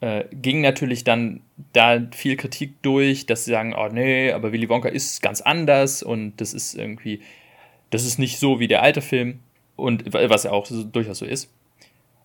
äh, 0.00 0.24
ging 0.32 0.60
natürlich 0.60 1.04
dann 1.04 1.40
da 1.72 2.00
viel 2.12 2.36
Kritik 2.36 2.82
durch, 2.82 3.26
dass 3.26 3.44
sie 3.44 3.52
sagen, 3.52 3.74
oh 3.76 3.88
nee, 3.88 4.32
aber 4.32 4.52
Willy 4.52 4.68
Wonka 4.68 4.88
ist 4.88 5.22
ganz 5.22 5.40
anders 5.40 6.02
und 6.02 6.36
das 6.36 6.54
ist 6.54 6.74
irgendwie 6.74 7.20
das 7.94 8.04
ist 8.04 8.18
nicht 8.18 8.40
so 8.40 8.58
wie 8.58 8.66
der 8.66 8.82
alte 8.82 9.00
Film 9.00 9.38
und 9.76 10.12
was 10.12 10.42
ja 10.42 10.50
auch 10.50 10.66
so, 10.66 10.82
durchaus 10.82 11.18
so 11.18 11.26
ist. 11.26 11.48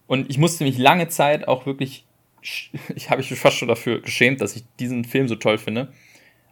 Und 0.08 0.28
ich 0.28 0.40
musste 0.40 0.64
mich 0.64 0.80
lange 0.80 1.10
Zeit 1.10 1.48
auch 1.48 1.68
wirklich, 1.68 2.06
ich 2.96 3.12
habe 3.12 3.18
mich 3.18 3.32
fast 3.36 3.58
schon 3.58 3.68
dafür 3.68 4.02
geschämt, 4.02 4.42
dass 4.42 4.56
ich 4.56 4.64
diesen 4.80 5.06
Film 5.06 5.28
so 5.28 5.36
toll 5.36 5.60
finde. 5.60 5.94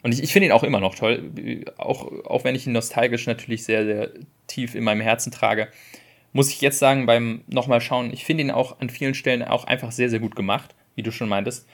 Und 0.03 0.13
ich, 0.13 0.21
ich 0.21 0.31
finde 0.31 0.45
ihn 0.45 0.51
auch 0.51 0.63
immer 0.63 0.79
noch 0.79 0.93
toll, 0.93 1.31
auch, 1.77 2.25
auch 2.25 2.43
wenn 2.43 2.53
ich 2.53 2.67
ihn 2.67 2.73
nostalgisch 2.73 3.25
natürlich 3.25 3.63
sehr, 3.63 3.85
sehr 3.85 4.11
tief 4.45 4.75
in 4.75 4.83
meinem 4.83 5.01
Herzen 5.01 5.31
trage. 5.31 5.69
Muss 6.31 6.51
ich 6.51 6.61
jetzt 6.61 6.77
sagen, 6.77 7.07
beim 7.07 7.41
nochmal 7.47 7.81
schauen, 7.81 8.13
ich 8.13 8.23
finde 8.23 8.43
ihn 8.43 8.51
auch 8.51 8.79
an 8.79 8.91
vielen 8.91 9.15
Stellen 9.15 9.41
auch 9.41 9.63
einfach 9.63 9.91
sehr, 9.91 10.11
sehr 10.11 10.19
gut 10.19 10.35
gemacht, 10.35 10.75
wie 10.97 11.03
du 11.03 11.11
schon 11.11 11.29
meintest. 11.29 11.65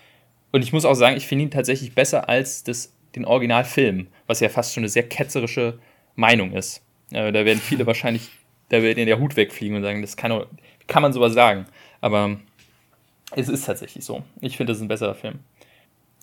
Und 0.52 0.64
ich 0.64 0.72
muss 0.72 0.86
auch 0.86 0.94
sagen, 0.94 1.18
ich 1.18 1.26
finde 1.26 1.46
ihn 1.46 1.52
tatsächlich 1.52 1.96
besser 1.96 2.30
als 2.30 2.64
das, 2.64 2.94
den 3.16 3.26
Originalfilm, 3.26 4.08
was 4.28 4.40
ja 4.40 4.50
fast 4.50 4.74
schon 4.74 4.82
eine 4.82 4.90
sehr 4.90 5.10
ketzerische 5.10 5.80
Meinung 6.16 6.54
ist. 6.54 6.84
Äh, 7.12 7.32
da 7.32 7.44
werden 7.46 7.60
viele 7.64 7.88
wahrscheinlich, 7.88 8.30
da 8.70 8.84
wird 8.84 8.98
ihnen 8.98 9.08
der 9.08 9.20
Hut 9.20 9.36
wegfliegen 9.36 9.76
und 9.76 9.82
sagen, 9.82 10.04
das 10.04 10.16
kann, 10.16 10.32
auch, 10.32 10.46
kann 10.86 11.02
man 11.02 11.12
sowas 11.12 11.34
sagen. 11.34 11.66
Aber 12.02 12.38
es 13.36 13.50
ist 13.50 13.66
tatsächlich 13.66 14.06
so. 14.06 14.22
Ich 14.42 14.58
finde, 14.58 14.72
das 14.72 14.78
ist 14.78 14.84
ein 14.84 14.90
besserer 14.90 15.16
Film. 15.16 15.40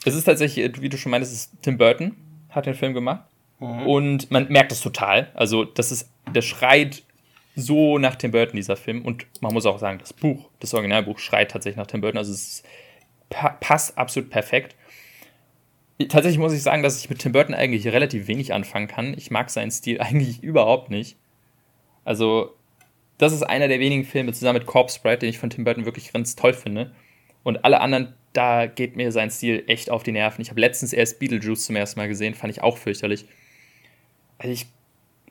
Es 0.04 0.14
ist 0.14 0.24
tatsächlich, 0.24 0.80
wie 0.80 0.88
du 0.88 0.96
schon 0.96 1.10
meintest, 1.10 1.32
ist 1.32 1.52
Tim 1.62 1.76
Burton 1.76 2.14
hat 2.50 2.66
den 2.66 2.74
Film 2.74 2.94
gemacht. 2.94 3.24
Mhm. 3.58 3.86
Und 3.86 4.30
man 4.30 4.48
merkt 4.48 4.72
das 4.72 4.80
total. 4.80 5.30
Also, 5.34 5.64
das 5.64 5.92
ist, 5.92 6.10
der 6.34 6.42
schreit 6.42 7.02
so 7.56 7.98
nach 7.98 8.16
Tim 8.16 8.30
Burton, 8.30 8.56
dieser 8.56 8.76
Film. 8.76 9.02
Und 9.04 9.26
man 9.40 9.52
muss 9.52 9.66
auch 9.66 9.78
sagen, 9.78 9.98
das 9.98 10.12
Buch, 10.12 10.48
das 10.60 10.74
Originalbuch 10.74 11.18
schreit 11.18 11.50
tatsächlich 11.50 11.76
nach 11.76 11.86
Tim 11.86 12.00
Burton. 12.00 12.18
Also, 12.18 12.32
es 12.32 12.62
pa 13.30 13.56
passt 13.60 13.96
absolut 13.96 14.30
perfekt. 14.30 14.76
Tatsächlich 16.08 16.38
muss 16.38 16.52
ich 16.52 16.62
sagen, 16.62 16.82
dass 16.82 16.98
ich 16.98 17.10
mit 17.10 17.18
Tim 17.18 17.32
Burton 17.32 17.54
eigentlich 17.54 17.86
relativ 17.88 18.26
wenig 18.26 18.52
anfangen 18.52 18.88
kann. 18.88 19.14
Ich 19.16 19.30
mag 19.30 19.50
seinen 19.50 19.70
Stil 19.70 20.00
eigentlich 20.00 20.42
überhaupt 20.42 20.90
nicht. 20.90 21.16
Also, 22.04 22.54
das 23.18 23.32
ist 23.32 23.42
einer 23.42 23.68
der 23.68 23.80
wenigen 23.80 24.04
Filme 24.04 24.32
zusammen 24.32 24.58
mit 24.58 24.66
Corpse 24.66 25.00
Bride, 25.02 25.18
den 25.18 25.30
ich 25.30 25.38
von 25.38 25.50
Tim 25.50 25.64
Burton 25.64 25.84
wirklich 25.84 26.12
ganz 26.12 26.36
toll 26.36 26.54
finde. 26.54 26.92
Und 27.42 27.64
alle 27.64 27.80
anderen, 27.80 28.14
da 28.32 28.66
geht 28.66 28.96
mir 28.96 29.12
sein 29.12 29.30
Stil 29.30 29.64
echt 29.66 29.90
auf 29.90 30.02
die 30.02 30.12
Nerven. 30.12 30.42
Ich 30.42 30.50
habe 30.50 30.60
letztens 30.60 30.92
erst 30.92 31.18
Beetlejuice 31.18 31.66
zum 31.66 31.76
ersten 31.76 32.00
Mal 32.00 32.08
gesehen, 32.08 32.34
fand 32.34 32.52
ich 32.52 32.62
auch 32.62 32.78
fürchterlich. 32.78 33.26
Also 34.38 34.52
ich 34.52 34.66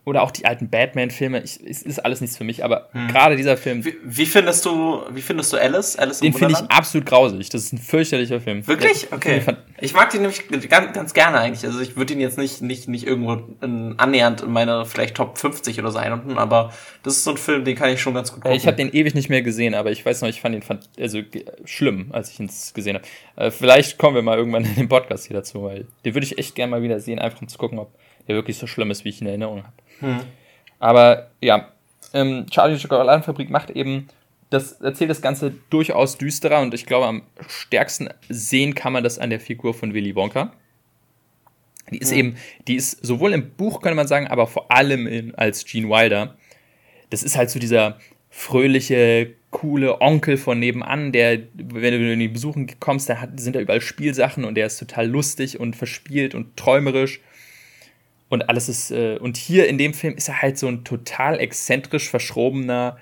oder 0.10 0.24
auch 0.24 0.32
die 0.32 0.46
alten 0.46 0.70
Batman-Filme, 0.70 1.42
es 1.44 1.58
ist 1.58 2.00
alles 2.04 2.20
nichts 2.20 2.36
für 2.36 2.44
mich, 2.44 2.64
aber 2.64 2.90
hm. 2.92 3.08
gerade 3.08 3.36
dieser 3.36 3.58
Film. 3.58 3.86
Wie, 3.86 3.96
wie, 4.04 4.26
findest 4.26 4.66
du, 4.66 5.02
wie 5.12 5.22
findest 5.22 5.54
du 5.54 5.58
Alice? 5.58 5.96
Alice 5.96 6.20
den 6.20 6.34
finde 6.34 6.56
ich 6.56 6.72
absolut 6.72 7.06
grausig. 7.06 7.50
Das 7.50 7.64
ist 7.64 7.74
ein 7.74 7.78
fürchterlicher 7.78 8.42
Film. 8.42 8.66
Wirklich? 8.68 9.04
Ja, 9.04 9.16
okay. 9.16 9.42
Ich 9.80 9.94
mag 9.94 10.10
den 10.10 10.22
nämlich 10.22 10.48
ganz, 10.68 10.94
ganz 10.94 11.14
gerne 11.14 11.40
eigentlich. 11.40 11.64
Also 11.64 11.80
ich 11.80 11.96
würde 11.96 12.14
ihn 12.14 12.20
jetzt 12.20 12.38
nicht, 12.38 12.62
nicht, 12.62 12.88
nicht 12.88 13.06
irgendwo 13.06 13.34
in, 13.62 13.96
annähernd 13.98 14.42
in 14.42 14.52
meine 14.52 14.86
vielleicht 14.86 15.16
Top 15.16 15.38
50 15.38 15.80
oder 15.80 15.92
so 15.92 16.00
einordnen, 16.00 16.38
aber 16.38 16.74
das 17.04 17.18
ist 17.18 17.24
so 17.24 17.32
ein 17.32 17.38
Film, 17.38 17.64
den 17.64 17.76
kann 17.76 17.90
ich 17.90 18.02
schon 18.02 18.14
ganz 18.14 18.34
gut 18.34 18.42
gucken. 18.42 18.58
Ich 18.58 18.66
habe 18.66 18.76
den 18.76 18.92
ewig 18.92 19.14
nicht 19.14 19.30
mehr 19.30 19.44
gesehen, 19.44 19.76
aber 19.76 19.92
ich 19.92 20.06
weiß 20.06 20.22
noch, 20.22 20.30
ich 20.30 20.42
fand 20.42 20.56
ihn 20.56 20.64
fand, 20.64 20.90
also 21.00 21.22
schlimm, 21.66 22.08
als 22.12 22.32
ich 22.32 22.40
ihn 22.40 22.50
gesehen 22.74 22.96
habe. 22.96 23.06
Äh, 23.36 23.52
vielleicht 23.52 23.98
kommen 23.98 24.16
wir 24.16 24.22
mal 24.24 24.38
irgendwann 24.38 24.66
in 24.66 24.76
den 24.76 24.90
Podcast 24.90 25.28
hier 25.28 25.38
dazu, 25.38 25.64
weil 25.64 25.86
den 26.04 26.16
würde 26.16 26.26
ich 26.26 26.38
echt 26.38 26.56
gerne 26.56 26.72
mal 26.72 26.82
wieder 26.82 27.00
sehen, 27.00 27.20
einfach 27.20 27.42
um 27.42 27.48
zu 27.48 27.58
gucken, 27.58 27.80
ob 27.80 27.94
der 28.28 28.36
wirklich 28.36 28.58
so 28.58 28.68
schlimm 28.68 28.92
ist, 28.92 29.06
wie 29.06 29.10
ich 29.10 29.22
ihn 29.22 29.26
in 29.26 29.30
Erinnerung 29.30 29.64
habe. 29.64 29.74
Hm. 30.00 30.20
Aber 30.80 31.30
ja, 31.42 31.70
ähm, 32.14 32.46
Charlie 32.50 32.80
Schokoladenfabrik 32.80 33.50
macht 33.50 33.72
eben, 33.72 34.08
das 34.50 34.74
erzählt 34.82 35.10
das 35.10 35.22
Ganze 35.22 35.54
durchaus 35.70 36.18
düsterer 36.18 36.62
und 36.62 36.74
ich 36.74 36.86
glaube, 36.86 37.06
am 37.06 37.24
stärksten 37.48 38.10
sehen 38.30 38.74
kann 38.74 38.94
man 38.94 39.04
das 39.04 39.20
an 39.20 39.30
der 39.30 39.40
Figur 39.40 39.74
von 39.74 39.94
Willy 39.94 40.16
Wonka. 40.16 40.54
Die 41.92 41.98
ist 41.98 42.12
ja. 42.12 42.18
eben, 42.18 42.38
die 42.68 42.76
ist 42.76 43.06
sowohl 43.06 43.34
im 43.34 43.52
Buch, 43.52 43.82
könnte 43.82 43.96
man 43.96 44.08
sagen, 44.08 44.28
aber 44.28 44.48
vor 44.48 44.72
allem 44.72 45.08
in, 45.08 45.36
als 45.36 45.66
Gene 45.66 45.90
Wilder. 45.90 46.36
Das 47.10 47.24
ist 47.24 47.38
halt 47.38 47.50
so 47.50 47.60
dieser 47.60 47.98
fröhliche, 48.30 49.34
coole 49.50 50.00
Onkel 50.02 50.38
von 50.38 50.60
nebenan, 50.60 51.12
der, 51.12 51.40
wenn 51.54 51.94
du 51.94 52.14
in 52.14 52.20
die 52.20 52.28
Besuchen 52.28 52.70
kommst, 52.80 53.10
da 53.10 53.20
hat, 53.20 53.40
sind 53.40 53.56
da 53.56 53.60
überall 53.60 53.82
Spielsachen 53.82 54.46
und 54.46 54.56
der 54.56 54.68
ist 54.68 54.78
total 54.78 55.08
lustig 55.08 55.60
und 55.60 55.76
verspielt 55.76 56.36
und 56.36 56.56
träumerisch. 56.56 57.22
Und 58.30 58.48
alles 58.48 58.70
ist, 58.70 58.92
äh, 58.92 59.18
und 59.18 59.38
hier 59.38 59.68
in 59.68 59.78
dem 59.78 59.94
Film 59.94 60.16
ist 60.16 60.30
er 60.30 60.42
halt 60.42 60.58
so 60.58 60.68
ein 60.68 60.84
total 60.84 61.40
exzentrisch 61.40 62.08
verschrobener, 62.08 62.98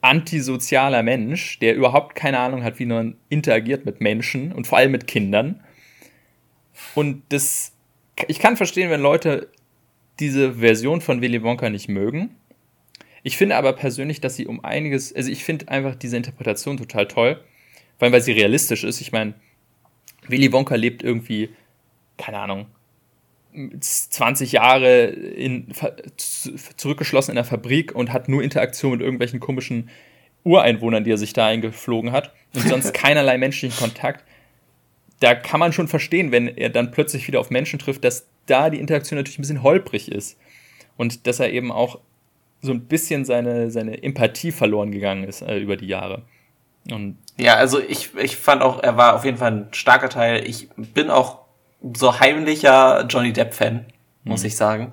antisozialer 0.00 1.02
Mensch, 1.02 1.58
der 1.60 1.76
überhaupt 1.76 2.16
keine 2.16 2.38
Ahnung 2.38 2.64
hat, 2.64 2.78
wie 2.78 2.86
man 2.86 3.16
interagiert 3.28 3.84
mit 3.84 4.00
Menschen 4.00 4.52
und 4.52 4.66
vor 4.66 4.78
allem 4.78 4.90
mit 4.90 5.06
Kindern. 5.06 5.60
Und 6.94 7.22
das, 7.28 7.72
ich 8.26 8.38
kann 8.38 8.56
verstehen, 8.56 8.90
wenn 8.90 9.00
Leute 9.00 9.48
diese 10.18 10.54
Version 10.54 11.00
von 11.00 11.20
Willy 11.20 11.42
Wonka 11.42 11.70
nicht 11.70 11.88
mögen. 11.88 12.36
Ich 13.22 13.36
finde 13.36 13.56
aber 13.56 13.74
persönlich, 13.74 14.20
dass 14.20 14.36
sie 14.36 14.46
um 14.46 14.64
einiges, 14.64 15.14
also 15.14 15.30
ich 15.30 15.44
finde 15.44 15.68
einfach 15.68 15.94
diese 15.94 16.16
Interpretation 16.16 16.76
total 16.76 17.06
toll, 17.06 17.40
weil, 17.98 18.10
weil 18.10 18.20
sie 18.20 18.32
realistisch 18.32 18.82
ist. 18.82 19.00
Ich 19.00 19.12
meine, 19.12 19.34
Willy 20.26 20.52
Wonka 20.52 20.74
lebt 20.74 21.02
irgendwie, 21.02 21.50
keine 22.16 22.38
Ahnung, 22.38 22.66
20 23.52 24.52
Jahre 24.52 25.04
in, 25.04 25.72
zurückgeschlossen 26.16 27.32
in 27.32 27.36
der 27.36 27.44
Fabrik 27.44 27.94
und 27.94 28.12
hat 28.12 28.28
nur 28.28 28.42
Interaktion 28.42 28.92
mit 28.92 29.00
irgendwelchen 29.00 29.40
komischen 29.40 29.90
Ureinwohnern, 30.44 31.04
die 31.04 31.12
er 31.12 31.18
sich 31.18 31.32
da 31.32 31.46
eingeflogen 31.46 32.12
hat 32.12 32.32
und 32.54 32.66
sonst 32.66 32.94
keinerlei 32.94 33.38
menschlichen 33.38 33.76
Kontakt. 33.78 34.24
Da 35.20 35.34
kann 35.34 35.60
man 35.60 35.72
schon 35.72 35.86
verstehen, 35.86 36.32
wenn 36.32 36.48
er 36.48 36.70
dann 36.70 36.90
plötzlich 36.90 37.28
wieder 37.28 37.40
auf 37.40 37.50
Menschen 37.50 37.78
trifft, 37.78 38.04
dass 38.04 38.26
da 38.46 38.70
die 38.70 38.80
Interaktion 38.80 39.18
natürlich 39.18 39.38
ein 39.38 39.42
bisschen 39.42 39.62
holprig 39.62 40.10
ist 40.10 40.38
und 40.96 41.26
dass 41.26 41.38
er 41.38 41.52
eben 41.52 41.70
auch 41.70 42.00
so 42.60 42.72
ein 42.72 42.82
bisschen 42.82 43.24
seine, 43.24 43.70
seine 43.70 44.02
Empathie 44.02 44.52
verloren 44.52 44.92
gegangen 44.92 45.24
ist 45.24 45.42
äh, 45.42 45.58
über 45.58 45.76
die 45.76 45.86
Jahre. 45.86 46.22
Und 46.90 47.18
ja, 47.36 47.54
also 47.54 47.80
ich, 47.80 48.10
ich 48.16 48.36
fand 48.36 48.62
auch, 48.62 48.82
er 48.82 48.96
war 48.96 49.14
auf 49.14 49.24
jeden 49.24 49.36
Fall 49.36 49.52
ein 49.52 49.68
starker 49.72 50.08
Teil. 50.08 50.46
Ich 50.48 50.68
bin 50.76 51.10
auch 51.10 51.41
so 51.94 52.20
heimlicher 52.20 53.06
Johnny 53.08 53.32
Depp-Fan, 53.32 53.86
muss 54.24 54.40
mhm. 54.40 54.46
ich 54.46 54.56
sagen. 54.56 54.92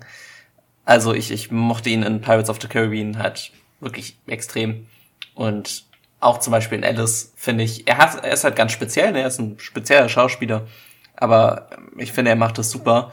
Also 0.86 1.14
ich, 1.14 1.32
ich 1.32 1.52
mochte 1.52 1.90
ihn 1.90 2.04
in 2.04 2.22
Pirates 2.22 2.50
of 2.50 2.60
the 2.62 2.68
Caribbean 2.68 3.20
halt 3.20 3.52
wirklich 3.80 4.18
extrem. 4.28 4.88
Und 5.36 5.86
auch 6.20 6.40
zum 6.40 6.52
Beispiel 6.52 6.80
in 6.80 6.84
Alice 6.84 7.34
finde 7.36 7.64
ich, 7.64 7.88
er 7.88 7.98
hat, 7.98 8.24
er 8.24 8.34
ist 8.34 8.44
halt 8.44 8.56
ganz 8.56 8.72
speziell, 8.72 9.12
ne? 9.12 9.22
er 9.22 9.28
ist 9.28 9.40
ein 9.40 9.60
spezieller 9.60 10.10
Schauspieler, 10.10 10.68
aber 11.16 11.70
ich 11.98 12.12
finde, 12.12 12.32
er 12.32 12.36
macht 12.36 12.58
das 12.58 12.72
super. 12.72 13.12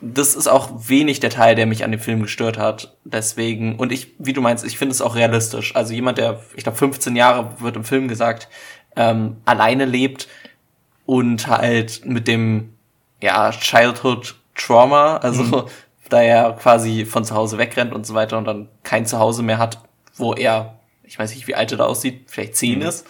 Das 0.00 0.34
ist 0.34 0.46
auch 0.46 0.70
wenig 0.88 1.20
der 1.20 1.28
Teil, 1.28 1.54
der 1.54 1.66
mich 1.66 1.84
an 1.84 1.90
dem 1.90 2.00
Film 2.00 2.22
gestört 2.22 2.56
hat. 2.56 2.96
Deswegen, 3.04 3.76
und 3.76 3.92
ich, 3.92 4.14
wie 4.18 4.32
du 4.32 4.40
meinst, 4.40 4.64
ich 4.64 4.78
finde 4.78 4.92
es 4.92 5.02
auch 5.02 5.14
realistisch. 5.14 5.76
Also 5.76 5.92
jemand, 5.92 6.16
der, 6.16 6.40
ich 6.56 6.62
glaube, 6.62 6.78
15 6.78 7.14
Jahre 7.16 7.60
wird 7.60 7.76
im 7.76 7.84
Film 7.84 8.08
gesagt, 8.08 8.48
ähm, 8.96 9.36
alleine 9.44 9.84
lebt 9.84 10.26
und 11.04 11.48
halt 11.48 12.06
mit 12.06 12.26
dem 12.28 12.72
ja, 13.22 13.50
Childhood 13.50 14.34
Trauma, 14.54 15.16
also 15.18 15.42
mhm. 15.42 15.64
da 16.08 16.22
er 16.22 16.52
quasi 16.52 17.04
von 17.04 17.24
zu 17.24 17.34
Hause 17.34 17.58
wegrennt 17.58 17.92
und 17.92 18.06
so 18.06 18.14
weiter 18.14 18.38
und 18.38 18.44
dann 18.44 18.68
kein 18.82 19.06
Zuhause 19.06 19.42
mehr 19.42 19.58
hat, 19.58 19.80
wo 20.16 20.34
er, 20.34 20.78
ich 21.04 21.18
weiß 21.18 21.34
nicht, 21.34 21.46
wie 21.46 21.54
alt 21.54 21.72
er 21.72 21.78
da 21.78 21.86
aussieht, 21.86 22.24
vielleicht 22.26 22.56
zehn 22.56 22.80
mhm. 22.80 22.86
ist, 22.86 23.06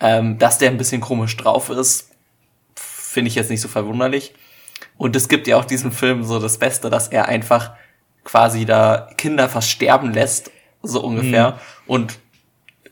ähm, 0.00 0.38
dass 0.38 0.58
der 0.58 0.70
ein 0.70 0.78
bisschen 0.78 1.00
komisch 1.00 1.36
drauf 1.36 1.70
ist, 1.70 2.10
finde 2.74 3.28
ich 3.28 3.34
jetzt 3.34 3.50
nicht 3.50 3.60
so 3.60 3.68
verwunderlich. 3.68 4.34
Und 4.96 5.16
es 5.16 5.28
gibt 5.28 5.46
ja 5.46 5.56
auch 5.56 5.64
diesen 5.64 5.92
Film 5.92 6.24
so 6.24 6.38
das 6.38 6.58
Beste, 6.58 6.90
dass 6.90 7.08
er 7.08 7.26
einfach 7.26 7.72
quasi 8.24 8.64
da 8.64 9.08
Kinder 9.16 9.48
fast 9.48 9.70
sterben 9.70 10.12
lässt, 10.12 10.50
so 10.82 11.02
ungefähr, 11.02 11.52
mhm. 11.52 11.56
und 11.86 12.18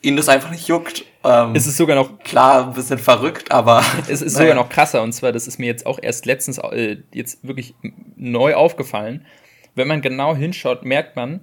ihn 0.02 0.16
das 0.16 0.28
einfach 0.28 0.50
nicht 0.50 0.68
juckt 0.68 1.04
ähm, 1.26 1.54
es 1.54 1.66
ist 1.66 1.76
sogar 1.76 1.96
noch 1.96 2.18
klar 2.20 2.68
ein 2.68 2.74
bisschen 2.74 2.98
verrückt, 2.98 3.50
aber 3.50 3.84
es 4.08 4.22
ist 4.22 4.34
naja. 4.34 4.48
sogar 4.50 4.54
noch 4.54 4.68
krasser 4.68 5.02
und 5.02 5.12
zwar, 5.12 5.32
das 5.32 5.46
ist 5.46 5.58
mir 5.58 5.66
jetzt 5.66 5.86
auch 5.86 5.98
erst 6.00 6.26
letztens 6.26 6.58
äh, 6.58 6.98
jetzt 7.12 7.46
wirklich 7.46 7.74
neu 8.16 8.54
aufgefallen. 8.54 9.26
Wenn 9.74 9.88
man 9.88 10.00
genau 10.00 10.34
hinschaut, 10.34 10.84
merkt 10.84 11.16
man, 11.16 11.40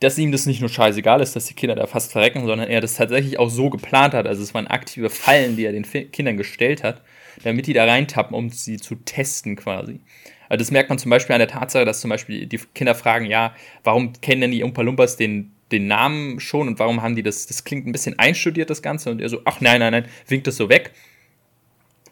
dass 0.00 0.16
ihm 0.18 0.30
das 0.30 0.46
nicht 0.46 0.60
nur 0.60 0.70
scheißegal 0.70 1.20
ist, 1.20 1.34
dass 1.34 1.46
die 1.46 1.54
Kinder 1.54 1.74
da 1.74 1.86
fast 1.86 2.12
verrecken, 2.12 2.46
sondern 2.46 2.68
er 2.68 2.80
das 2.80 2.94
tatsächlich 2.94 3.38
auch 3.38 3.50
so 3.50 3.68
geplant 3.68 4.14
hat. 4.14 4.26
Also 4.26 4.42
es 4.42 4.54
waren 4.54 4.68
aktive 4.68 5.10
Fallen, 5.10 5.56
die 5.56 5.64
er 5.64 5.72
den 5.72 5.82
Kindern 6.12 6.36
gestellt 6.36 6.84
hat, 6.84 7.02
damit 7.42 7.66
die 7.66 7.72
da 7.72 7.84
reintappen, 7.84 8.36
um 8.36 8.50
sie 8.50 8.76
zu 8.76 8.94
testen 8.94 9.56
quasi. 9.56 10.00
Also 10.48 10.60
das 10.62 10.70
merkt 10.70 10.88
man 10.88 10.98
zum 10.98 11.10
Beispiel 11.10 11.34
an 11.34 11.40
der 11.40 11.48
Tatsache, 11.48 11.84
dass 11.84 12.00
zum 12.00 12.10
Beispiel 12.10 12.46
die 12.46 12.60
Kinder 12.74 12.94
fragen, 12.94 13.26
ja, 13.26 13.54
warum 13.82 14.12
kennen 14.20 14.40
denn 14.40 14.50
die 14.52 14.62
Umpa 14.62 14.82
Lumpas 14.82 15.16
den 15.16 15.52
den 15.72 15.86
Namen 15.86 16.40
schon 16.40 16.68
und 16.68 16.78
warum 16.78 17.02
haben 17.02 17.16
die 17.16 17.22
das, 17.22 17.46
das 17.46 17.64
klingt 17.64 17.86
ein 17.86 17.92
bisschen 17.92 18.18
einstudiert, 18.18 18.70
das 18.70 18.82
Ganze. 18.82 19.10
Und 19.10 19.20
er 19.20 19.28
so, 19.28 19.42
ach 19.44 19.60
nein, 19.60 19.80
nein, 19.80 19.92
nein, 19.92 20.06
winkt 20.26 20.46
das 20.46 20.56
so 20.56 20.68
weg. 20.68 20.92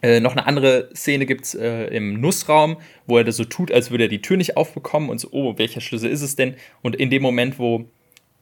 Äh, 0.02 0.20
noch 0.20 0.32
eine 0.32 0.46
andere 0.46 0.90
Szene 0.94 1.26
gibt 1.26 1.44
es 1.46 1.54
äh, 1.54 1.86
im 1.86 2.20
Nussraum, 2.20 2.76
wo 3.06 3.16
er 3.16 3.24
das 3.24 3.36
so 3.36 3.44
tut, 3.44 3.72
als 3.72 3.90
würde 3.90 4.04
er 4.04 4.08
die 4.08 4.20
Tür 4.20 4.36
nicht 4.36 4.56
aufbekommen 4.56 5.08
und 5.08 5.18
so, 5.18 5.28
oh, 5.32 5.56
welcher 5.56 5.80
Schlüssel 5.80 6.10
ist 6.10 6.22
es 6.22 6.36
denn? 6.36 6.54
Und 6.82 6.96
in 6.96 7.08
dem 7.08 7.22
Moment, 7.22 7.58
wo, 7.58 7.86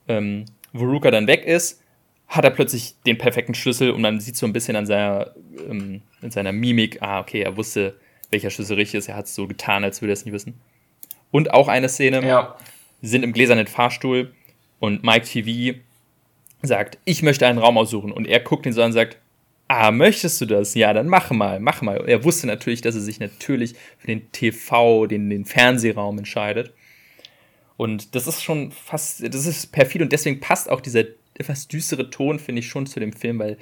ähm, 0.09 0.46
wo 0.72 0.85
Ruka 0.85 1.11
dann 1.11 1.29
weg 1.29 1.44
ist, 1.44 1.81
hat 2.27 2.44
er 2.44 2.50
plötzlich 2.50 2.96
den 3.07 3.18
perfekten 3.18 3.55
Schlüssel 3.55 3.90
und 3.90 4.00
man 4.00 4.18
sieht 4.18 4.37
so 4.37 4.46
ein 4.46 4.53
bisschen 4.53 4.74
an 4.74 4.87
seiner, 4.87 5.35
ähm, 5.68 6.03
in 6.22 6.31
seiner 6.31 6.53
Mimik, 6.53 7.00
ah, 7.03 7.20
okay, 7.20 7.42
er 7.42 7.57
wusste, 7.57 7.98
welcher 8.31 8.50
Schlüssel 8.50 8.77
richtig 8.77 8.98
ist, 8.98 9.09
er 9.09 9.16
hat 9.16 9.27
es 9.27 9.35
so 9.35 9.46
getan, 9.46 9.85
als 9.85 10.03
würde 10.03 10.12
er 10.12 10.14
es 10.14 10.24
nicht 10.24 10.35
wissen. 10.35 10.61
Und 11.31 11.53
auch 11.53 11.68
eine 11.68 11.88
Szene, 11.88 12.27
ja. 12.27 12.57
sind 13.03 13.22
im 13.22 13.33
gläsernen 13.33 13.66
Fahrstuhl 13.66 14.33
und 14.85 15.03
Mike 15.03 15.25
TV 15.25 15.79
sagt, 16.61 16.99
ich 17.07 17.23
möchte 17.23 17.47
einen 17.47 17.59
Raum 17.59 17.79
aussuchen. 17.79 18.12
Und 18.12 18.27
er 18.27 18.40
guckt 18.40 18.66
ihn 18.66 18.75
so 18.75 18.83
an 18.83 18.88
und 18.88 18.92
sagt, 18.92 19.18
ah, 19.66 19.90
möchtest 19.90 20.40
du 20.42 20.47
das? 20.47 20.75
Ja, 20.75 20.92
dann 20.92 21.09
mach 21.09 21.31
mal, 21.31 21.59
mach 21.59 21.81
mal. 21.81 22.05
Er 22.07 22.23
wusste 22.23 22.47
natürlich, 22.47 22.83
dass 22.83 22.94
er 22.94 23.01
sich 23.01 23.18
natürlich 23.18 23.75
für 23.97 24.09
den 24.09 24.31
TV, 24.31 25.07
den, 25.07 25.31
den 25.31 25.47
Fernsehraum 25.47 26.18
entscheidet. 26.18 26.75
Und 27.79 28.14
das 28.14 28.27
ist 28.27 28.42
schon 28.42 28.73
fast, 28.73 29.23
das 29.23 29.47
ist 29.47 29.73
perfid 29.73 30.03
und 30.03 30.12
deswegen 30.12 30.38
passt 30.40 30.70
auch 30.70 30.83
dieser 30.83 31.05
etwas 31.37 31.66
düstere 31.66 32.11
Ton, 32.11 32.38
finde 32.38 32.61
ich, 32.61 32.68
schon 32.68 32.87
zu 32.87 33.01
dem 33.01 33.12
Film, 33.12 33.38
weil 33.38 33.57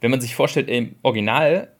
wenn 0.00 0.10
man 0.10 0.20
sich 0.20 0.34
vorstellt, 0.34 0.68
im 0.68 0.96
Original, 1.02 1.72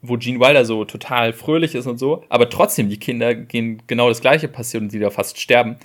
wo 0.00 0.16
Gene 0.16 0.38
Wilder 0.38 0.64
so 0.64 0.84
total 0.84 1.32
fröhlich 1.32 1.74
ist 1.74 1.86
und 1.86 1.98
so, 1.98 2.24
aber 2.28 2.48
trotzdem 2.48 2.88
die 2.88 2.98
Kinder 2.98 3.34
gehen 3.34 3.82
genau 3.86 4.08
das 4.08 4.20
gleiche 4.20 4.48
passiert 4.48 4.84
und 4.84 4.90
sie 4.90 5.00
da 5.00 5.10
fast 5.10 5.38
sterben, 5.38 5.76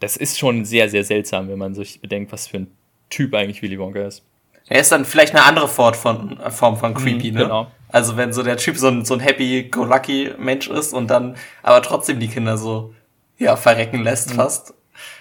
das 0.00 0.16
ist 0.16 0.38
schon 0.38 0.64
sehr, 0.64 0.88
sehr 0.88 1.04
seltsam, 1.04 1.48
wenn 1.48 1.58
man 1.58 1.74
sich 1.74 2.00
bedenkt, 2.00 2.32
was 2.32 2.46
für 2.46 2.58
ein 2.58 2.66
Typ 3.10 3.34
eigentlich 3.34 3.62
Willy 3.62 3.78
Wonka 3.78 4.06
ist. 4.06 4.22
Er 4.68 4.80
ist 4.80 4.90
dann 4.90 5.04
vielleicht 5.04 5.34
eine 5.34 5.44
andere 5.44 5.68
Form 5.68 5.94
von, 5.94 6.38
Form 6.50 6.76
von 6.76 6.94
creepy, 6.94 7.30
mhm, 7.30 7.36
ne? 7.36 7.42
Genau. 7.44 7.70
Also 7.88 8.16
wenn 8.16 8.32
so 8.32 8.42
der 8.42 8.56
Typ 8.56 8.76
so 8.76 8.88
ein, 8.88 9.04
so 9.04 9.14
ein 9.14 9.20
happy-go-lucky-Mensch 9.20 10.68
ist 10.68 10.92
und 10.92 11.08
dann 11.08 11.36
aber 11.62 11.82
trotzdem 11.82 12.18
die 12.18 12.28
Kinder 12.28 12.58
so, 12.58 12.92
ja, 13.38 13.56
verrecken 13.56 14.02
lässt 14.02 14.30
mhm. 14.30 14.34
fast. 14.34 14.74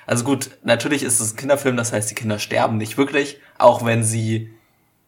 Also 0.07 0.23
gut, 0.23 0.51
natürlich 0.63 1.03
ist 1.03 1.19
es 1.19 1.33
ein 1.33 1.37
Kinderfilm, 1.37 1.77
das 1.77 1.93
heißt, 1.93 2.09
die 2.09 2.15
Kinder 2.15 2.39
sterben 2.39 2.77
nicht 2.77 2.97
wirklich, 2.97 3.39
auch 3.57 3.85
wenn 3.85 4.03
sie 4.03 4.49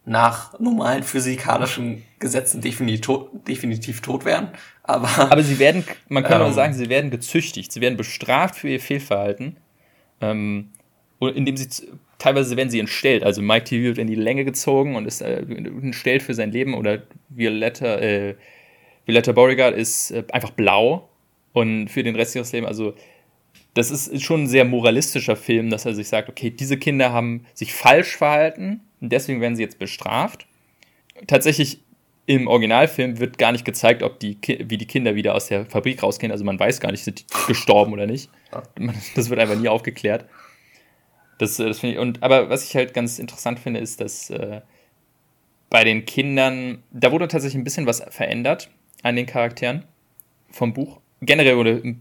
nach 0.06 0.58
normalen 0.60 1.04
physikalischen 1.04 2.04
Gesetzen 2.20 2.62
definitiv 2.62 3.02
tot, 3.02 3.30
definitiv 3.48 4.02
tot 4.02 4.26
wären. 4.26 4.50
Aber, 4.84 5.08
aber 5.32 5.44
sie 5.44 5.60
werden, 5.60 5.84
man 6.10 6.24
kann 6.24 6.42
ähm, 6.42 6.54
sagen, 6.54 6.74
sie 6.74 6.90
werden 6.90 7.12
gezüchtigt, 7.12 7.72
sie 7.72 7.82
werden 7.82 7.98
bestraft 7.98 8.56
für 8.56 8.70
ihr 8.70 8.80
Fehlverhalten, 8.80 9.58
ähm, 10.22 10.72
indem 11.20 11.58
sie 11.58 11.68
teilweise 12.18 12.58
werden 12.58 12.70
sie 12.70 12.80
entstellt. 12.80 13.24
Also 13.24 13.42
Mike 13.42 13.66
TV 13.66 13.84
wird 13.84 13.98
in 13.98 14.08
die 14.08 14.16
Länge 14.16 14.46
gezogen 14.46 14.96
und 14.96 15.06
ist 15.06 15.22
äh, 15.22 15.40
entstellt 15.40 16.24
für 16.24 16.34
sein 16.34 16.52
Leben 16.52 16.74
oder 16.74 17.04
Violetta, 17.30 17.98
äh, 17.98 18.36
Violetta 19.06 19.32
Beauregard 19.32 19.76
ist 19.76 20.12
äh, 20.12 20.24
einfach 20.32 20.52
blau 20.52 21.10
und 21.54 21.90
für 21.90 22.04
den 22.04 22.16
Rest 22.16 22.36
ihres 22.36 22.52
Lebens, 22.52 22.68
also 22.68 22.94
das 23.74 23.92
ist 23.92 24.24
schon 24.24 24.44
ein 24.44 24.48
sehr 24.48 24.66
moralistischer 24.66 25.36
Film, 25.36 25.70
dass 25.70 25.86
er 25.86 25.94
sich 25.94 26.08
sagt, 26.08 26.30
okay, 26.30 26.50
diese 26.50 26.78
Kinder 26.78 27.12
haben 27.12 27.46
sich 27.54 27.74
falsch 27.74 28.18
verhalten 28.18 28.82
und 29.02 29.12
deswegen 29.12 29.40
werden 29.40 29.56
sie 29.56 29.62
jetzt 29.62 29.78
bestraft. 29.78 30.48
Tatsächlich 31.28 31.82
im 32.28 32.48
Originalfilm 32.48 33.20
wird 33.20 33.38
gar 33.38 33.54
nicht 33.54 33.64
gezeigt, 33.64 34.04
ob 34.04 34.20
die, 34.20 34.38
wie 34.46 34.78
die 34.78 34.86
Kinder 34.86 35.16
wieder 35.16 35.34
aus 35.34 35.48
der 35.48 35.66
Fabrik 35.66 36.04
rausgehen. 36.04 36.32
Also 36.32 36.44
man 36.44 36.60
weiß 36.60 36.82
gar 36.82 36.92
nicht, 36.92 37.04
sind 37.04 37.22
die 37.22 37.26
gestorben 37.48 37.94
oder 37.94 38.06
nicht. 38.06 38.30
Das 39.16 39.30
wird 39.30 39.40
einfach 39.40 39.58
nie 39.58 39.70
aufgeklärt. 39.70 40.26
Das, 41.40 41.58
äh, 41.60 41.66
das 41.66 41.82
ich, 41.82 41.98
und, 41.98 42.22
aber 42.22 42.50
was 42.50 42.66
ich 42.66 42.76
halt 42.76 42.94
ganz 42.94 43.18
interessant 43.18 43.60
finde, 43.60 43.80
ist, 43.80 44.02
dass 44.02 44.30
äh, 44.30 44.62
bei 45.70 45.86
den 45.86 46.06
Kindern, 46.06 46.84
da 46.92 47.12
wurde 47.12 47.30
tatsächlich 47.30 47.60
ein 47.60 47.64
bisschen 47.64 47.86
was 47.86 48.04
verändert 48.10 48.70
an 49.04 49.16
den 49.16 49.26
Charakteren 49.26 49.86
vom 50.50 50.74
Buch. 50.74 51.00
Generell 51.22 51.56
wurde 51.56 51.96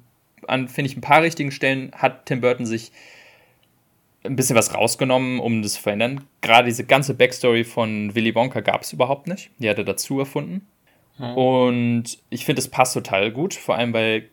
an, 0.49 0.69
finde 0.69 0.91
ich, 0.91 0.97
ein 0.97 1.03
paar 1.03 1.23
richtigen 1.23 1.53
Stellen 1.53 1.93
hat 1.93 2.27
Tim 2.27 2.41
Burton 2.41 2.67
sich 2.67 2.91
ein 4.27 4.37
bisschen 4.37 4.57
was 4.57 4.75
rausgenommen, 4.75 5.41
um 5.41 5.63
das 5.63 5.75
zu 5.75 5.83
verändern. 5.83 6.25
Gerade 6.41 6.67
diese 6.67 6.85
ganze 6.85 7.15
Backstory 7.15 7.65
von 7.65 8.15
Willy 8.15 8.35
Wonka 8.35 8.61
gab 8.61 8.83
es 8.83 8.93
überhaupt 8.93 9.27
nicht. 9.27 9.51
Die 9.59 9.69
hat 9.69 9.79
er 9.79 9.85
dazu 9.85 10.19
erfunden. 10.19 10.67
Hm. 11.17 11.37
Und 11.37 12.19
ich 12.29 12.45
finde, 12.45 12.61
es 12.61 12.69
passt 12.69 12.95
total 12.95 13.31
gut, 13.33 13.55
vor 13.55 13.77
allem 13.77 13.93
weil 13.93 14.31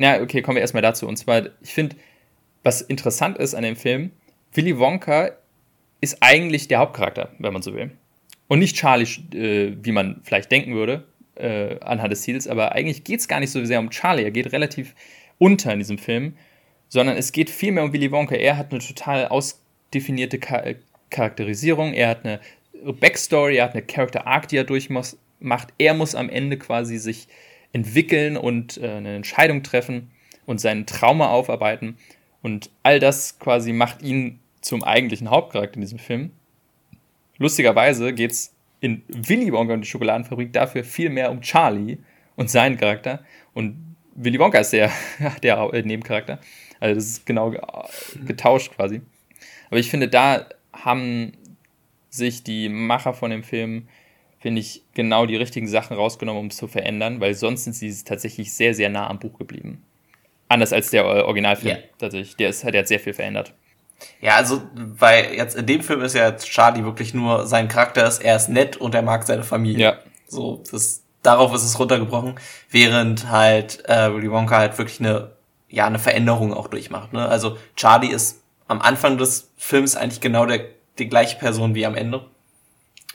ja, 0.00 0.22
okay, 0.22 0.40
kommen 0.40 0.56
wir 0.56 0.62
erstmal 0.62 0.82
dazu. 0.82 1.06
Und 1.06 1.18
zwar, 1.18 1.50
ich 1.60 1.74
finde, 1.74 1.94
was 2.62 2.80
interessant 2.80 3.36
ist 3.36 3.54
an 3.54 3.62
dem 3.62 3.76
Film, 3.76 4.12
Willy 4.54 4.78
Wonka 4.78 5.32
ist 6.00 6.18
eigentlich 6.22 6.68
der 6.68 6.78
Hauptcharakter, 6.78 7.30
wenn 7.38 7.52
man 7.52 7.60
so 7.60 7.74
will. 7.74 7.90
Und 8.48 8.60
nicht 8.60 8.76
Charlie, 8.76 9.04
äh, 9.34 9.76
wie 9.82 9.92
man 9.92 10.22
vielleicht 10.24 10.50
denken 10.50 10.74
würde, 10.74 11.06
äh, 11.34 11.78
anhand 11.80 12.12
des 12.12 12.22
Titels, 12.22 12.48
aber 12.48 12.72
eigentlich 12.72 13.04
geht 13.04 13.20
es 13.20 13.28
gar 13.28 13.40
nicht 13.40 13.50
so 13.50 13.62
sehr 13.64 13.78
um 13.78 13.90
Charlie. 13.90 14.24
Er 14.24 14.30
geht 14.30 14.52
relativ 14.52 14.94
unter 15.38 15.72
in 15.72 15.78
diesem 15.78 15.98
Film, 15.98 16.34
sondern 16.90 17.16
es 17.16 17.32
geht 17.32 17.48
vielmehr 17.48 17.84
um 17.84 17.94
Willy 17.94 18.12
Wonka. 18.12 18.34
Er 18.34 18.58
hat 18.58 18.72
eine 18.72 18.80
total 18.80 19.28
ausdefinierte 19.28 20.38
Char 20.38 20.74
Charakterisierung, 21.08 21.92
er 21.92 22.08
hat 22.08 22.24
eine 22.24 22.40
Backstory, 22.84 23.56
er 23.56 23.64
hat 23.64 23.72
eine 23.72 23.82
Character 23.82 24.26
Arc, 24.26 24.46
die 24.48 24.58
er 24.58 24.64
durchmacht. 24.64 25.16
Er 25.78 25.94
muss 25.94 26.14
am 26.14 26.28
Ende 26.28 26.56
quasi 26.56 26.98
sich 26.98 27.26
entwickeln 27.72 28.36
und 28.36 28.78
äh, 28.78 28.90
eine 28.90 29.16
Entscheidung 29.16 29.62
treffen 29.62 30.10
und 30.46 30.60
seinen 30.60 30.86
Trauma 30.86 31.30
aufarbeiten. 31.30 31.96
Und 32.42 32.70
all 32.82 33.00
das 33.00 33.38
quasi 33.38 33.72
macht 33.72 34.02
ihn 34.02 34.38
zum 34.60 34.84
eigentlichen 34.84 35.30
Hauptcharakter 35.30 35.76
in 35.76 35.80
diesem 35.80 35.98
Film. 35.98 36.30
Lustigerweise 37.38 38.12
geht 38.12 38.32
es 38.32 38.54
in 38.80 39.02
Willy 39.08 39.52
Wonka 39.52 39.74
und 39.74 39.82
die 39.82 39.88
Schokoladenfabrik 39.88 40.52
dafür 40.52 40.84
viel 40.84 41.10
mehr 41.10 41.30
um 41.30 41.40
Charlie 41.40 41.98
und 42.36 42.50
seinen 42.50 42.76
Charakter. 42.76 43.24
Und 43.52 43.96
Willy 44.14 44.38
Wonka 44.38 44.58
ist 44.58 44.72
der, 44.72 44.90
der 45.42 45.58
äh, 45.72 45.82
Nebencharakter. 45.82 46.38
Also 46.80 46.94
das 46.94 47.04
ist 47.04 47.26
genau 47.26 47.54
getauscht 48.26 48.74
quasi. 48.74 49.02
Aber 49.68 49.78
ich 49.78 49.90
finde, 49.90 50.08
da 50.08 50.46
haben 50.72 51.32
sich 52.08 52.42
die 52.42 52.68
Macher 52.68 53.14
von 53.14 53.30
dem 53.30 53.42
Film, 53.42 53.88
finde 54.38 54.60
ich, 54.60 54.82
genau 54.94 55.26
die 55.26 55.36
richtigen 55.36 55.68
Sachen 55.68 55.96
rausgenommen, 55.96 56.40
um 56.40 56.46
es 56.48 56.56
zu 56.56 56.66
verändern, 56.66 57.20
weil 57.20 57.34
sonst 57.34 57.64
sind 57.64 57.74
sie 57.74 57.92
tatsächlich 58.04 58.52
sehr, 58.52 58.74
sehr 58.74 58.88
nah 58.88 59.08
am 59.08 59.18
Buch 59.18 59.38
geblieben. 59.38 59.84
Anders 60.48 60.72
als 60.72 60.90
der 60.90 61.04
äh, 61.04 61.20
Originalfilm 61.20 61.76
yeah. 61.76 61.84
tatsächlich. 61.98 62.36
Der, 62.36 62.48
ist, 62.48 62.64
der 62.64 62.80
hat 62.80 62.88
sehr 62.88 62.98
viel 62.98 63.12
verändert. 63.12 63.54
Ja, 64.20 64.36
also, 64.36 64.62
weil 64.74 65.34
jetzt 65.34 65.56
in 65.56 65.66
dem 65.66 65.82
Film 65.82 66.00
ist 66.02 66.14
ja 66.14 66.28
jetzt 66.28 66.46
Charlie 66.46 66.84
wirklich 66.84 67.14
nur 67.14 67.46
sein 67.46 67.68
Charakter 67.68 68.06
ist, 68.06 68.24
er 68.24 68.36
ist 68.36 68.48
nett 68.48 68.76
und 68.76 68.94
er 68.94 69.02
mag 69.02 69.24
seine 69.24 69.44
Familie. 69.44 69.84
Ja. 69.84 69.98
So, 70.26 70.62
das, 70.70 71.04
darauf 71.22 71.54
ist 71.54 71.62
es 71.62 71.78
runtergebrochen, 71.78 72.34
während 72.70 73.30
halt 73.30 73.84
äh, 73.88 74.12
Willy 74.12 74.30
Wonka 74.30 74.56
halt 74.56 74.78
wirklich 74.78 75.00
eine, 75.00 75.32
ja, 75.70 75.86
eine 75.86 75.98
Veränderung 75.98 76.52
auch 76.52 76.68
durchmacht. 76.68 77.12
Ne? 77.12 77.26
Also 77.26 77.56
Charlie 77.76 78.10
ist 78.10 78.42
am 78.66 78.80
Anfang 78.80 79.18
des 79.18 79.50
Films 79.56 79.96
eigentlich 79.96 80.20
genau 80.20 80.46
der, 80.46 80.66
die 80.98 81.08
gleiche 81.08 81.38
Person 81.38 81.74
wie 81.74 81.86
am 81.86 81.94
Ende. 81.94 82.26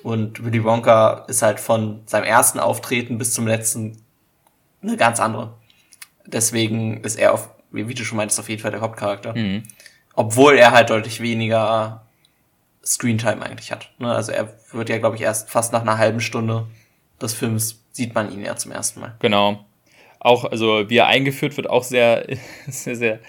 Und 0.03 0.43
Willy 0.43 0.63
Wonka 0.63 1.25
ist 1.27 1.41
halt 1.41 1.59
von 1.59 2.01
seinem 2.05 2.23
ersten 2.23 2.59
Auftreten 2.59 3.17
bis 3.17 3.33
zum 3.33 3.47
letzten 3.47 4.01
eine 4.81 4.97
ganz 4.97 5.19
andere. 5.19 5.53
Deswegen 6.25 7.01
ist 7.03 7.15
er 7.15 7.33
auf, 7.33 7.49
wie 7.71 7.93
du 7.93 8.05
schon 8.05 8.17
meintest, 8.17 8.39
auf 8.39 8.49
jeden 8.49 8.61
Fall 8.61 8.71
der 8.71 8.81
Hauptcharakter. 8.81 9.35
Mhm. 9.35 9.63
Obwohl 10.13 10.57
er 10.57 10.71
halt 10.71 10.89
deutlich 10.89 11.21
weniger 11.21 12.05
Screentime 12.85 13.43
eigentlich 13.43 13.71
hat. 13.71 13.91
Ne? 13.97 14.13
Also 14.13 14.31
er 14.31 14.53
wird 14.71 14.89
ja, 14.89 14.99
glaube 14.99 15.15
ich, 15.15 15.23
erst 15.23 15.49
fast 15.49 15.73
nach 15.73 15.81
einer 15.81 15.97
halben 15.97 16.21
Stunde 16.21 16.67
des 17.21 17.33
Films 17.33 17.81
sieht 17.91 18.13
man 18.13 18.31
ihn 18.31 18.41
ja 18.41 18.55
zum 18.55 18.71
ersten 18.71 18.99
Mal. 18.99 19.15
Genau. 19.19 19.65
Auch, 20.25 20.43
also 20.43 20.89
wie 20.89 20.97
er 20.97 21.05
eingeführt 21.05 21.55
wird, 21.55 21.69
auch 21.69 21.83
sehr, 21.83 22.25
sehr, 22.67 22.95
sehr 22.95 23.19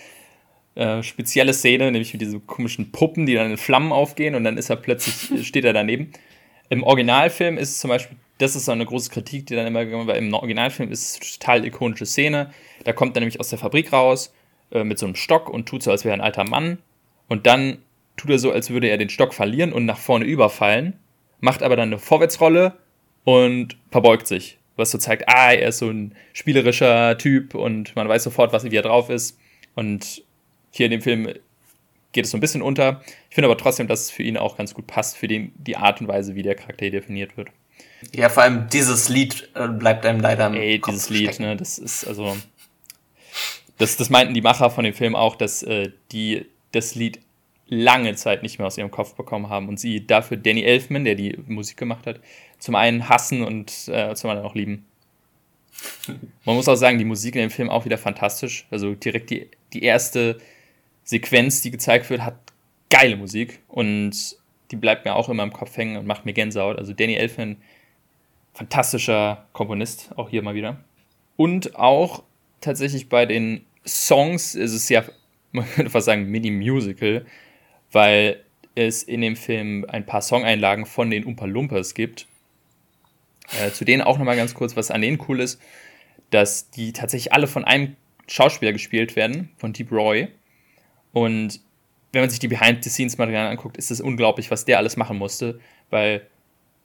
äh, 0.77 1.03
spezielle 1.03 1.53
Szene, 1.53 1.93
nämlich 1.93 2.15
mit 2.15 2.23
diesen 2.23 2.47
komischen 2.47 2.91
Puppen, 2.91 3.27
die 3.27 3.35
dann 3.35 3.51
in 3.51 3.59
Flammen 3.59 3.93
aufgehen 3.93 4.35
und 4.35 4.45
dann 4.45 4.57
ist 4.57 4.71
er 4.71 4.77
plötzlich, 4.77 5.47
steht 5.47 5.67
er 5.67 5.75
daneben. 5.75 6.13
Im 6.71 6.83
Originalfilm 6.83 7.59
ist 7.59 7.73
es 7.73 7.81
zum 7.81 7.91
Beispiel, 7.91 8.17
das 8.39 8.57
ist 8.57 8.65
so 8.65 8.73
eine 8.73 8.87
große 8.87 9.11
Kritik, 9.11 9.47
die 9.47 9.55
dann 9.55 9.67
immer 9.67 9.85
gemacht 9.85 10.07
wird, 10.07 10.17
im 10.17 10.33
Originalfilm 10.33 10.91
ist 10.91 11.03
es 11.03 11.21
eine 11.21 11.31
total 11.33 11.67
ikonische 11.67 12.07
Szene. 12.07 12.51
Da 12.85 12.95
kommt 12.95 13.15
er 13.15 13.21
nämlich 13.21 13.41
aus 13.41 13.51
der 13.51 13.59
Fabrik 13.59 13.93
raus 13.93 14.33
äh, 14.71 14.83
mit 14.83 14.99
so 14.99 15.05
einem 15.05 15.17
Stock 15.17 15.51
und 15.51 15.69
tut 15.69 15.83
so, 15.83 15.91
als 15.91 16.07
wäre 16.07 16.15
er 16.15 16.19
ein 16.19 16.25
alter 16.25 16.45
Mann. 16.45 16.79
Und 17.29 17.47
dann 17.47 17.79
tut 18.17 18.31
er 18.31 18.39
so, 18.39 18.53
als 18.53 18.71
würde 18.71 18.89
er 18.89 18.97
den 18.97 19.11
Stock 19.11 19.35
verlieren 19.35 19.75
und 19.75 19.85
nach 19.85 19.99
vorne 19.99 20.25
überfallen, 20.25 20.95
macht 21.41 21.63
aber 21.63 21.77
dann 21.77 21.91
eine 21.91 21.99
Vorwärtsrolle 21.99 22.79
und 23.25 23.77
verbeugt 23.91 24.27
sich. 24.27 24.57
Was 24.77 24.91
so 24.91 24.99
zeigt, 24.99 25.29
ah, 25.29 25.53
er 25.53 25.69
ist 25.69 25.79
so 25.79 25.89
ein 25.89 26.15
spielerischer 26.33 27.17
Typ 27.19 27.55
und 27.55 27.97
man 27.97 28.09
weiß 28.09 28.25
sofort, 28.25 28.53
was 28.53 28.65
wie 28.65 28.77
er 28.77 28.83
drauf 28.83 29.11
ist. 29.11 29.39
Und 29.75 30.23
hier 30.71 30.87
in 30.87 30.93
dem 30.93 31.03
Film 31.03 31.33
geht 32.13 32.25
es 32.27 32.31
so 32.31 32.37
ein 32.37 32.41
bisschen 32.41 32.63
unter. 32.63 33.03
Ich 33.29 33.35
finde 33.35 33.49
aber 33.49 33.59
trotzdem, 33.59 33.89
dass 33.89 34.03
es 34.03 34.11
für 34.11 34.23
ihn 34.23 34.37
auch 34.37 34.57
ganz 34.57 34.75
gut 34.75 34.87
passt, 34.87 35.17
für 35.17 35.29
den, 35.29 35.53
die 35.57 35.77
Art 35.77 36.01
und 36.01 36.09
Weise, 36.09 36.35
wie 36.35 36.43
der 36.43 36.55
Charakter 36.55 36.91
definiert 36.91 37.37
wird. 37.37 37.49
Ja, 38.15 38.29
vor 38.29 38.43
allem 38.43 38.69
dieses 38.69 39.09
Lied 39.09 39.49
äh, 39.55 39.69
bleibt 39.69 40.05
einem 40.05 40.21
leider 40.21 40.47
im 40.47 40.55
Ey, 40.55 40.79
Kopf 40.79 40.95
dieses 40.95 41.11
Lied, 41.11 41.41
ne, 41.41 41.57
das 41.57 41.79
ist 41.79 42.07
also 42.07 42.37
das, 43.79 43.97
das 43.97 44.11
meinten 44.11 44.35
die 44.35 44.41
Macher 44.41 44.71
von 44.71 44.85
dem 44.85 44.95
Film 44.95 45.15
auch, 45.15 45.37
dass 45.37 45.63
äh, 45.63 45.91
die 46.13 46.47
das 46.73 46.95
Lied 46.95 47.21
lange 47.69 48.15
Zeit 48.15 48.43
nicht 48.43 48.59
mehr 48.59 48.67
aus 48.67 48.79
ihrem 48.79 48.91
Kopf 48.91 49.15
bekommen 49.15 49.49
haben 49.49 49.69
und 49.69 49.81
sie 49.81 50.07
dafür 50.07 50.37
Danny 50.37 50.63
Elfman, 50.63 51.05
der 51.05 51.17
die 51.17 51.37
Musik 51.47 51.77
gemacht 51.77 52.07
hat, 52.07 52.21
zum 52.59 52.75
einen 52.75 53.09
hassen 53.09 53.43
und 53.43 53.89
äh, 53.89 54.15
zum 54.15 54.31
anderen 54.31 54.49
auch 54.49 54.55
lieben. 54.55 54.87
Man 56.45 56.57
muss 56.57 56.69
auch 56.69 56.77
sagen, 56.77 56.99
die 56.99 57.05
Musik 57.05 57.35
in 57.35 57.43
dem 57.43 57.51
Film 57.51 57.69
auch 57.69 57.85
wieder 57.85 57.99
fantastisch. 57.99 58.67
Also 58.71 58.95
direkt 58.95 59.31
die, 59.31 59.51
die 59.73 59.83
erste 59.83 60.39
Sequenz, 61.05 61.61
die 61.61 61.71
gezeigt 61.71 62.09
wird, 62.11 62.23
hat 62.23 62.37
geile 62.91 63.17
Musik 63.17 63.61
und 63.69 64.37
die 64.71 64.77
bleibt 64.77 65.05
mir 65.05 65.15
auch 65.15 65.29
immer 65.29 65.43
im 65.43 65.53
Kopf 65.53 65.77
hängen 65.77 65.97
und 65.97 66.07
macht 66.07 66.25
mir 66.25 66.33
Gänsehaut. 66.33 66.79
Also 66.79 66.93
Danny 66.93 67.15
Elfman, 67.15 67.57
fantastischer 68.55 69.47
Komponist, 69.53 70.11
auch 70.17 70.31
hier 70.31 70.43
mal 70.43 70.55
wieder. 70.55 70.83
Und 71.37 71.77
auch 71.77 72.23
tatsächlich 72.61 73.09
bei 73.09 73.27
den 73.27 73.65
Songs 73.87 74.55
ist 74.55 74.73
es 74.73 74.89
ja, 74.89 75.05
man 75.53 75.67
könnte 75.67 75.91
fast 75.91 76.07
sagen, 76.07 76.27
Mini-Musical, 76.31 77.27
weil 77.93 78.43
es 78.75 79.03
in 79.03 79.21
dem 79.21 79.37
Film 79.37 79.87
ein 79.89 80.05
paar 80.05 80.21
Songeinlagen 80.21 80.87
von 80.87 81.11
den 81.11 81.25
Umpa 81.25 81.47
Lumpas 81.47 81.95
gibt. 81.95 82.27
Äh, 83.61 83.71
zu 83.71 83.85
denen 83.85 84.03
auch 84.03 84.19
nochmal 84.19 84.37
ganz 84.37 84.55
kurz, 84.55 84.77
was 84.77 84.91
an 84.91 85.01
denen 85.01 85.19
cool 85.29 85.41
ist, 85.41 85.61
dass 86.31 86.71
die 86.71 86.93
tatsächlich 86.93 87.33
alle 87.33 87.47
von 87.47 87.65
einem 87.65 87.97
Schauspieler 88.27 88.73
gespielt 88.73 89.17
werden, 89.17 89.51
von 89.57 89.73
Deep 89.73 89.93
Roy. 89.93 90.29
Und 91.13 91.61
wenn 92.13 92.23
man 92.23 92.31
sich 92.31 92.41
die 92.41 92.49
Behind-the-Scenes-Materialien 92.49 93.53
anguckt, 93.53 93.77
ist 93.77 93.91
es 93.91 94.01
unglaublich, 94.01 94.51
was 94.51 94.65
der 94.65 94.79
alles 94.79 94.97
machen 94.97 95.19
musste, 95.19 95.61
weil 95.91 96.27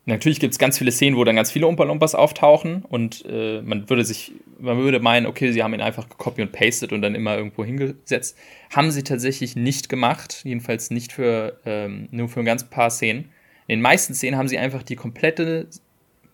Natürlich 0.05 0.39
gibt 0.39 0.53
es 0.53 0.57
ganz 0.57 0.79
viele 0.79 0.91
Szenen, 0.91 1.15
wo 1.15 1.23
dann 1.23 1.35
ganz 1.35 1.51
viele 1.51 1.67
Umpa 1.67 1.83
Lumpas 1.83 2.15
auftauchen 2.15 2.83
und 2.83 3.23
äh, 3.29 3.61
man 3.61 3.87
würde 3.87 4.03
sich, 4.03 4.31
man 4.57 4.79
würde 4.79 4.99
meinen, 4.99 5.27
okay, 5.27 5.51
sie 5.51 5.61
haben 5.61 5.75
ihn 5.75 5.81
einfach 5.81 6.09
gecopy 6.09 6.41
und 6.41 6.51
pasted 6.51 6.91
und 6.91 7.03
dann 7.03 7.13
immer 7.13 7.37
irgendwo 7.37 7.63
hingesetzt. 7.63 8.35
Haben 8.75 8.89
sie 8.89 9.03
tatsächlich 9.03 9.55
nicht 9.55 9.89
gemacht, 9.89 10.41
jedenfalls 10.43 10.89
nicht 10.89 11.13
für 11.13 11.59
ähm, 11.65 12.07
nur 12.09 12.29
für 12.29 12.39
ein 12.39 12.45
ganz 12.45 12.63
paar 12.63 12.89
Szenen. 12.89 13.25
In 13.67 13.77
den 13.77 13.81
meisten 13.81 14.15
Szenen 14.15 14.37
haben 14.37 14.47
sie 14.47 14.57
einfach 14.57 14.81
die 14.81 14.95
komplette, 14.95 15.67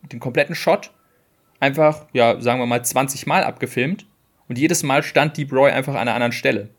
den 0.03 0.19
kompletten 0.19 0.55
Shot 0.55 0.91
einfach, 1.59 2.05
ja, 2.13 2.39
sagen 2.41 2.59
wir 2.59 2.65
mal 2.65 2.83
20 2.83 3.25
Mal 3.27 3.43
abgefilmt 3.43 4.05
und 4.47 4.57
jedes 4.57 4.83
Mal 4.83 5.03
stand 5.03 5.37
Deep 5.37 5.51
Roy 5.51 5.71
einfach 5.71 5.93
an 5.93 6.01
einer 6.01 6.13
anderen 6.13 6.31
Stelle. 6.31 6.69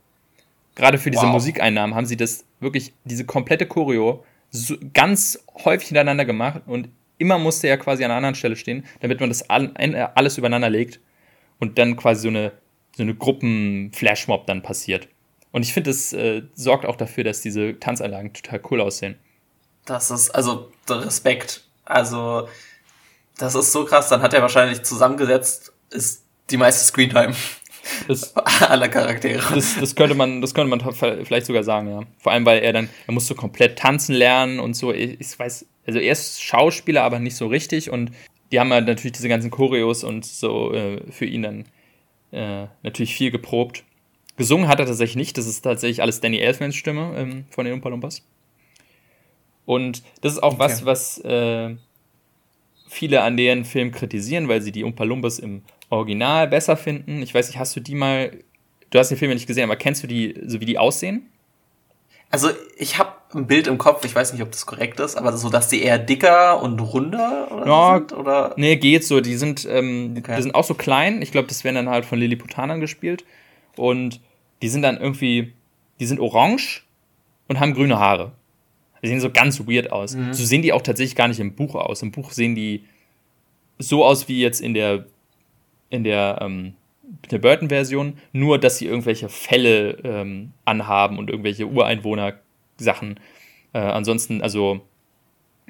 Gerade 0.74 0.98
für 0.98 1.10
diese 1.10 1.24
wow. 1.24 1.32
Musikeinnahmen 1.32 1.96
haben 1.96 2.06
sie 2.06 2.16
das 2.16 2.44
wirklich, 2.60 2.92
diese 3.04 3.24
komplette 3.24 3.66
Choreo 3.66 4.24
so 4.50 4.76
ganz 4.94 5.44
häufig 5.64 5.88
hintereinander 5.88 6.24
gemacht 6.24 6.62
und 6.66 6.88
immer 7.18 7.38
musste 7.38 7.66
er 7.66 7.78
quasi 7.78 8.04
an 8.04 8.10
einer 8.10 8.18
anderen 8.18 8.34
Stelle 8.36 8.56
stehen, 8.56 8.84
damit 9.00 9.20
man 9.20 9.28
das 9.28 9.42
äh, 9.48 10.08
alles 10.14 10.38
übereinander 10.38 10.70
legt 10.70 11.00
und 11.58 11.78
dann 11.78 11.96
quasi 11.96 12.22
so 12.22 12.28
eine, 12.28 12.52
so 12.96 13.02
eine 13.02 13.14
Gruppen-Flashmob 13.14 14.46
dann 14.46 14.62
passiert. 14.62 15.08
Und 15.50 15.62
ich 15.62 15.72
finde, 15.72 15.90
das 15.90 16.12
äh, 16.12 16.42
sorgt 16.54 16.86
auch 16.86 16.96
dafür, 16.96 17.24
dass 17.24 17.40
diese 17.40 17.78
Tanzanlagen 17.80 18.32
total 18.32 18.60
cool 18.70 18.80
aussehen. 18.80 19.16
Das 19.84 20.10
ist, 20.10 20.30
also, 20.30 20.70
Respekt. 20.88 21.64
Also, 21.84 22.48
das 23.38 23.54
ist 23.54 23.72
so 23.72 23.84
krass. 23.84 24.08
Dann 24.08 24.22
hat 24.22 24.34
er 24.34 24.42
wahrscheinlich 24.42 24.82
zusammengesetzt, 24.82 25.72
ist 25.90 26.24
die 26.50 26.56
meiste 26.56 26.84
Screentime. 26.84 27.34
Das, 28.06 28.36
aller 28.60 28.88
Charaktere. 28.88 29.42
Das, 29.54 29.76
das, 29.80 29.94
könnte 29.94 30.14
man, 30.14 30.40
das 30.40 30.54
könnte 30.54 30.68
man 30.68 30.80
vielleicht 31.24 31.46
sogar 31.46 31.64
sagen, 31.64 31.88
ja. 31.88 32.02
Vor 32.18 32.32
allem, 32.32 32.44
weil 32.44 32.62
er 32.62 32.72
dann, 32.72 32.88
er 33.06 33.14
musste 33.14 33.34
komplett 33.34 33.78
tanzen 33.78 34.14
lernen 34.14 34.60
und 34.60 34.74
so. 34.74 34.92
Ich, 34.92 35.20
ich 35.20 35.38
weiß, 35.38 35.66
also 35.86 35.98
er 35.98 36.12
ist 36.12 36.42
Schauspieler, 36.42 37.02
aber 37.02 37.18
nicht 37.18 37.36
so 37.36 37.46
richtig 37.46 37.90
und 37.90 38.10
die 38.52 38.60
haben 38.60 38.72
halt 38.72 38.86
natürlich 38.86 39.12
diese 39.12 39.28
ganzen 39.28 39.50
Choreos 39.50 40.04
und 40.04 40.24
so 40.24 40.72
äh, 40.72 41.00
für 41.10 41.26
ihn 41.26 41.42
dann 41.42 41.64
äh, 42.32 42.66
natürlich 42.82 43.14
viel 43.14 43.30
geprobt. 43.30 43.84
Gesungen 44.36 44.68
hat 44.68 44.80
er 44.80 44.86
tatsächlich 44.86 45.16
nicht, 45.16 45.38
das 45.38 45.46
ist 45.46 45.62
tatsächlich 45.62 46.02
alles 46.02 46.20
Danny 46.20 46.38
Elfmans 46.38 46.76
Stimme 46.76 47.14
ähm, 47.16 47.44
von 47.50 47.64
den 47.64 47.74
Umpa 47.74 47.88
Lumpas. 47.88 48.22
Und 49.66 50.02
das 50.22 50.34
ist 50.34 50.42
auch 50.42 50.54
okay. 50.54 50.60
was, 50.60 50.84
was 50.84 51.18
äh, 51.18 51.76
viele 52.88 53.22
an 53.22 53.36
deren 53.36 53.64
Film 53.64 53.92
kritisieren, 53.92 54.48
weil 54.48 54.62
sie 54.62 54.72
die 54.72 54.84
Umpa 54.84 55.04
Lumpas 55.04 55.38
im 55.38 55.62
Original 55.90 56.48
besser 56.48 56.76
finden. 56.76 57.22
Ich 57.22 57.34
weiß 57.34 57.48
nicht, 57.48 57.58
hast 57.58 57.76
du 57.76 57.80
die 57.80 57.94
mal, 57.94 58.32
du 58.90 58.98
hast 58.98 59.10
den 59.10 59.18
Film 59.18 59.30
ja 59.30 59.34
nicht 59.34 59.46
gesehen, 59.46 59.64
aber 59.64 59.76
kennst 59.76 60.02
du 60.02 60.06
die, 60.06 60.34
so 60.46 60.60
wie 60.60 60.66
die 60.66 60.78
aussehen? 60.78 61.28
Also 62.30 62.50
ich 62.76 62.98
habe 62.98 63.12
ein 63.34 63.46
Bild 63.46 63.66
im 63.66 63.78
Kopf, 63.78 64.04
ich 64.04 64.14
weiß 64.14 64.32
nicht, 64.32 64.42
ob 64.42 64.50
das 64.50 64.66
korrekt 64.66 65.00
ist, 65.00 65.16
aber 65.16 65.36
so, 65.36 65.48
dass 65.48 65.68
die 65.68 65.82
eher 65.82 65.98
dicker 65.98 66.62
und 66.62 66.78
runder 66.80 67.48
oder 67.50 67.66
ja, 67.66 67.96
sind, 67.96 68.12
oder? 68.12 68.54
Nee, 68.56 68.76
geht 68.76 69.04
so. 69.04 69.20
Die 69.20 69.36
sind, 69.36 69.66
ähm, 69.70 70.14
okay. 70.18 70.36
die 70.36 70.42
sind 70.42 70.54
auch 70.54 70.64
so 70.64 70.74
klein. 70.74 71.22
Ich 71.22 71.32
glaube, 71.32 71.48
das 71.48 71.64
werden 71.64 71.76
dann 71.76 71.88
halt 71.88 72.04
von 72.04 72.18
Lilliputaner 72.18 72.78
gespielt. 72.78 73.24
und 73.76 74.20
die 74.60 74.68
sind 74.68 74.82
dann 74.82 74.98
irgendwie, 74.98 75.52
die 76.00 76.06
sind 76.06 76.20
orange 76.20 76.82
und 77.46 77.60
haben 77.60 77.74
grüne 77.74 77.98
Haare. 77.98 78.32
Die 79.02 79.08
sehen 79.08 79.20
so 79.20 79.30
ganz 79.30 79.60
weird 79.60 79.92
aus. 79.92 80.14
Mhm. 80.14 80.32
So 80.32 80.44
sehen 80.44 80.62
die 80.62 80.72
auch 80.72 80.82
tatsächlich 80.82 81.16
gar 81.16 81.28
nicht 81.28 81.40
im 81.40 81.54
Buch 81.54 81.74
aus. 81.74 82.02
Im 82.02 82.10
Buch 82.10 82.32
sehen 82.32 82.54
die 82.54 82.84
so 83.78 84.04
aus 84.04 84.28
wie 84.28 84.40
jetzt 84.40 84.60
in 84.60 84.74
der, 84.74 85.06
in 85.90 86.04
der, 86.04 86.38
ähm, 86.40 86.74
der 87.30 87.38
Burton-Version, 87.38 88.18
nur 88.32 88.58
dass 88.58 88.78
sie 88.78 88.86
irgendwelche 88.86 89.28
Fälle 89.28 89.98
ähm, 90.04 90.52
anhaben 90.64 91.18
und 91.18 91.30
irgendwelche 91.30 91.66
Ureinwohner-Sachen. 91.66 93.20
Äh, 93.72 93.78
ansonsten, 93.78 94.42
also, 94.42 94.80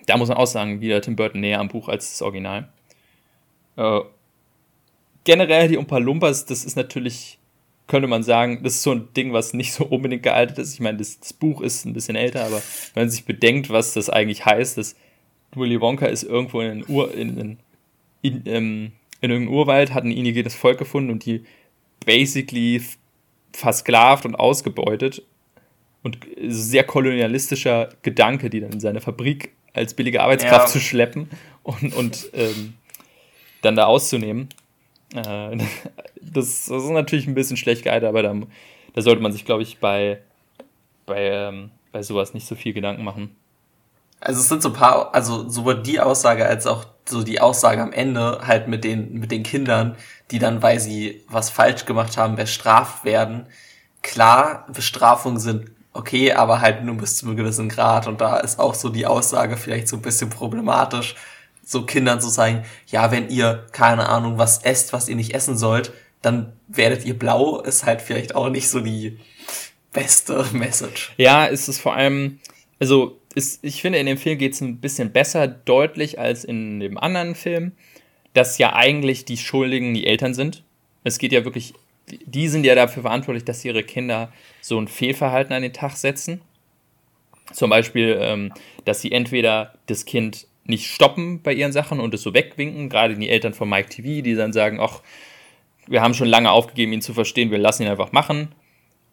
da 0.07 0.17
muss 0.17 0.29
man 0.29 0.39
auch 0.39 0.47
sagen, 0.47 0.81
wieder 0.81 1.01
Tim 1.01 1.17
Burton 1.17 1.41
näher 1.41 1.61
am 1.61 1.69
Buch 1.69 1.89
als 1.89 2.11
das 2.11 2.23
Original. 2.23 2.69
Äh, 3.77 4.01
generell 5.25 5.69
die 5.69 5.77
Umpa 5.77 5.99
Lumpas, 5.99 6.47
das 6.47 6.65
ist 6.65 6.77
natürlich, 6.77 7.38
könnte 7.89 8.07
man 8.07 8.23
sagen, 8.23 8.63
das 8.63 8.75
ist 8.75 8.83
so 8.83 8.93
ein 8.93 9.09
Ding, 9.15 9.33
was 9.33 9.55
nicht 9.55 9.73
so 9.73 9.85
unbedingt 9.85 10.23
gealtert 10.23 10.59
ist. 10.59 10.75
Ich 10.75 10.81
meine, 10.81 10.99
das, 10.99 11.19
das 11.19 11.33
Buch 11.33 11.61
ist 11.61 11.85
ein 11.85 11.95
bisschen 11.95 12.17
älter, 12.17 12.45
aber 12.45 12.63
wenn 12.95 13.05
man 13.05 13.11
sich 13.11 13.25
bedenkt, 13.25 13.71
was 13.71 13.95
das 13.95 14.09
eigentlich 14.11 14.47
heißt, 14.47 14.79
dass 14.79 14.95
Willy 15.55 15.81
Wonka 15.81 16.07
ist 16.07 16.23
irgendwo 16.23 16.61
in, 16.61 16.85
Ur, 16.87 17.13
in, 17.15 17.39
in, 17.39 17.59
in, 18.23 18.43
ähm, 18.47 18.93
in 19.21 19.31
irgendeinem 19.31 19.57
Urwald, 19.57 19.95
hat 19.95 20.05
ein 20.05 20.13
indigentes 20.13 20.55
Volk 20.55 20.79
gefunden 20.79 21.11
und 21.11 21.25
die 21.25 21.45
basically 22.05 22.83
versklavt 23.53 24.25
und 24.25 24.37
ausgebeutet. 24.37 25.23
Und 26.03 26.19
sehr 26.47 26.85
kolonialistischer 26.85 27.89
Gedanke, 28.03 28.51
die 28.51 28.61
dann 28.61 28.73
in 28.73 28.81
seine 28.81 29.01
Fabrik 29.01 29.53
als 29.73 29.95
billige 29.95 30.23
Arbeitskraft 30.23 30.67
ja. 30.67 30.73
zu 30.73 30.81
schleppen 30.81 31.29
und, 31.63 31.95
und 31.95 32.31
ähm, 32.35 32.75
dann 33.63 33.75
da 33.75 33.87
auszunehmen. 33.87 34.49
Äh, 35.15 35.57
das, 36.21 36.67
das, 36.67 36.83
ist 36.85 36.91
natürlich 36.91 37.27
ein 37.27 37.35
bisschen 37.35 37.57
schlecht 37.57 37.85
geeignet, 37.85 38.09
aber 38.09 38.23
da, 38.23 38.35
da 38.95 39.03
sollte 39.03 39.23
man 39.23 39.33
sich, 39.33 39.45
glaube 39.45 39.63
ich, 39.63 39.79
bei, 39.79 40.21
bei, 41.07 41.31
ähm, 41.31 41.71
bei 41.93 42.03
sowas 42.03 42.35
nicht 42.35 42.47
so 42.47 42.55
viel 42.55 42.73
Gedanken 42.73 43.05
machen. 43.05 43.35
Also 44.21 44.41
es 44.41 44.49
sind 44.49 44.63
so 44.63 44.71
ein 44.71 44.75
paar, 44.75 45.15
also 45.15 45.49
sowohl 45.49 45.81
die 45.81 46.01
Aussage 46.01 46.45
als 46.45 46.67
auch 46.67 46.85
so 47.09 47.23
die 47.23 47.41
Aussage 47.41 47.83
am 47.83 47.93
Ende 47.93 48.41
halt 48.47 48.69
mit 48.69 48.85
den, 48.85 49.15
mit 49.15 49.31
den 49.31 49.43
Kindern, 49.45 49.97
die 50.31 50.39
dann, 50.39 50.63
weil 50.63 50.81
sie 50.81 51.25
was 51.29 51.51
falsch 51.51 51.85
gemacht 51.85 52.17
haben, 52.17 52.37
bestraft 52.37 53.05
werden. 53.05 53.47
Klar, 54.03 54.67
Bestrafungen 54.73 55.39
sind 55.39 55.71
okay, 55.93 56.33
aber 56.33 56.61
halt 56.61 56.85
nur 56.85 56.97
bis 56.97 57.17
zu 57.17 57.27
einem 57.27 57.37
gewissen 57.37 57.69
Grad. 57.69 58.07
Und 58.07 58.21
da 58.21 58.39
ist 58.39 58.59
auch 58.59 58.75
so 58.75 58.89
die 58.89 59.07
Aussage 59.07 59.57
vielleicht 59.57 59.89
so 59.89 59.97
ein 59.97 60.03
bisschen 60.03 60.31
problematisch, 60.31 61.17
so 61.69 61.85
Kindern 61.85 62.19
zu 62.19 62.31
sagen, 62.31 62.65
ja, 62.87 63.13
wenn 63.13 63.29
ihr, 63.29 63.67
keine 63.73 64.09
Ahnung, 64.09 64.39
was 64.39 64.63
esst, 64.63 64.95
was 64.95 65.07
ihr 65.07 65.17
nicht 65.17 65.35
essen 65.35 65.55
sollt, 65.55 65.93
dann 66.23 66.55
werdet 66.67 67.05
ihr 67.05 67.13
blau, 67.17 67.61
ist 67.61 67.85
halt 67.85 68.01
vielleicht 68.01 68.35
auch 68.35 68.49
nicht 68.49 68.71
so 68.71 68.81
die 68.81 69.19
beste 69.93 70.47
Message. 70.53 71.13
Ja, 71.19 71.45
ist 71.45 71.69
es 71.69 71.79
vor 71.79 71.95
allem, 71.95 72.41
also 72.81 73.21
ist, 73.35 73.63
ich 73.63 73.83
finde, 73.83 73.99
in 73.99 74.07
dem 74.07 74.17
Film 74.17 74.39
geht 74.39 74.55
es 74.55 74.63
ein 74.63 74.79
bisschen 74.79 75.13
besser 75.13 75.47
deutlich 75.47 76.19
als 76.19 76.43
in 76.43 76.81
dem 76.81 76.97
anderen 76.97 77.35
Film, 77.35 77.73
dass 78.33 78.57
ja 78.57 78.73
eigentlich 78.73 79.27
die 79.27 79.37
Schuldigen 79.37 79.93
die 79.93 80.07
Eltern 80.07 80.33
sind. 80.33 80.65
Es 81.05 81.19
geht 81.19 81.33
ja 81.33 81.45
wirklich, 81.45 81.75
die 82.25 82.49
sind 82.49 82.65
ja 82.65 82.77
dafür 82.77 83.03
verantwortlich, 83.03 83.45
dass 83.45 83.63
ihre 83.63 83.83
Kinder 83.83 84.33
so 84.63 84.81
ein 84.81 84.89
Fehlverhalten 84.89 85.53
an 85.53 85.61
den 85.61 85.75
Tag 85.75 85.99
setzen. 85.99 86.41
Zum 87.53 87.69
Beispiel, 87.69 88.17
ähm, 88.23 88.55
dass 88.87 89.03
sie 89.03 89.13
entweder 89.13 89.75
das 89.87 90.07
Kind 90.07 90.47
nicht 90.69 90.87
stoppen 90.87 91.43
bei 91.43 91.53
ihren 91.53 91.73
Sachen 91.73 91.99
und 91.99 92.15
es 92.15 92.23
so 92.23 92.35
wegwinken, 92.35 92.89
gerade 92.89 93.15
die 93.15 93.29
Eltern 93.29 93.55
von 93.55 93.69
Mike 93.69 93.89
TV, 93.89 94.23
die 94.23 94.35
dann 94.35 94.53
sagen, 94.53 94.79
ach, 94.81 95.01
wir 95.87 96.03
haben 96.03 96.15
schon 96.15 96.29
lange 96.29 96.51
aufgegeben, 96.51 96.93
ihn 96.93 97.01
zu 97.01 97.15
verstehen, 97.15 97.51
wir 97.51 97.59
lassen 97.59 97.83
ihn 97.83 97.89
einfach 97.89 98.13
machen. 98.13 98.55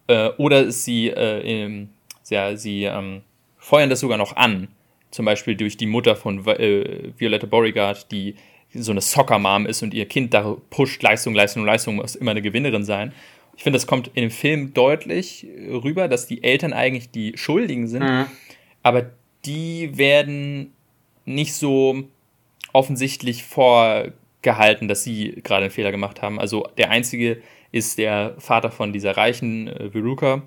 Äh, 0.08 0.30
oder 0.38 0.72
sie, 0.72 1.08
äh, 1.08 1.88
ja, 2.30 2.58
sie 2.58 2.84
ähm, 2.84 3.22
feuern 3.58 3.90
das 3.90 4.02
sogar 4.02 4.18
noch 4.18 4.36
an. 4.36 4.68
Zum 5.12 5.26
Beispiel 5.26 5.56
durch 5.56 5.78
die 5.78 5.86
Mutter 5.86 6.16
von 6.16 6.46
äh, 6.46 7.14
Violetta 7.18 7.48
Beauregard, 7.48 8.12
die 8.12 8.36
so 8.74 8.92
eine 8.92 9.02
Soccer-Mom 9.02 9.66
ist 9.66 9.82
und 9.82 9.94
ihr 9.94 10.06
Kind 10.06 10.34
da 10.34 10.58
pusht, 10.70 11.02
Leistung, 11.02 11.34
Leistung, 11.34 11.66
Leistung, 11.66 11.96
muss 11.96 12.16
immer 12.16 12.32
eine 12.32 12.42
Gewinnerin 12.42 12.84
sein. 12.84 13.14
Ich 13.56 13.64
finde, 13.64 13.78
das 13.78 13.88
kommt 13.88 14.10
in 14.10 14.24
dem 14.24 14.32
Film 14.32 14.74
deutlich 14.74 15.48
rüber, 15.70 16.10
dass 16.10 16.28
die 16.28 16.44
Eltern 16.44 16.74
eigentlich 16.74 17.12
die 17.12 17.38
Schuldigen 17.38 17.88
sind, 17.88 18.04
mhm. 18.04 18.26
aber 18.84 19.12
die 19.46 19.98
werden 19.98 20.75
nicht 21.26 21.54
so 21.56 22.04
offensichtlich 22.72 23.44
vorgehalten, 23.44 24.88
dass 24.88 25.04
sie 25.04 25.42
gerade 25.44 25.64
einen 25.64 25.72
Fehler 25.72 25.92
gemacht 25.92 26.22
haben. 26.22 26.40
Also 26.40 26.68
der 26.78 26.92
einzige 26.92 27.42
ist 27.72 27.98
der 27.98 28.36
Vater 28.38 28.72
von 28.72 28.94
dieser 28.94 29.18
reichen 29.18 29.68
äh, 29.68 29.90
Veruca. 29.90 30.44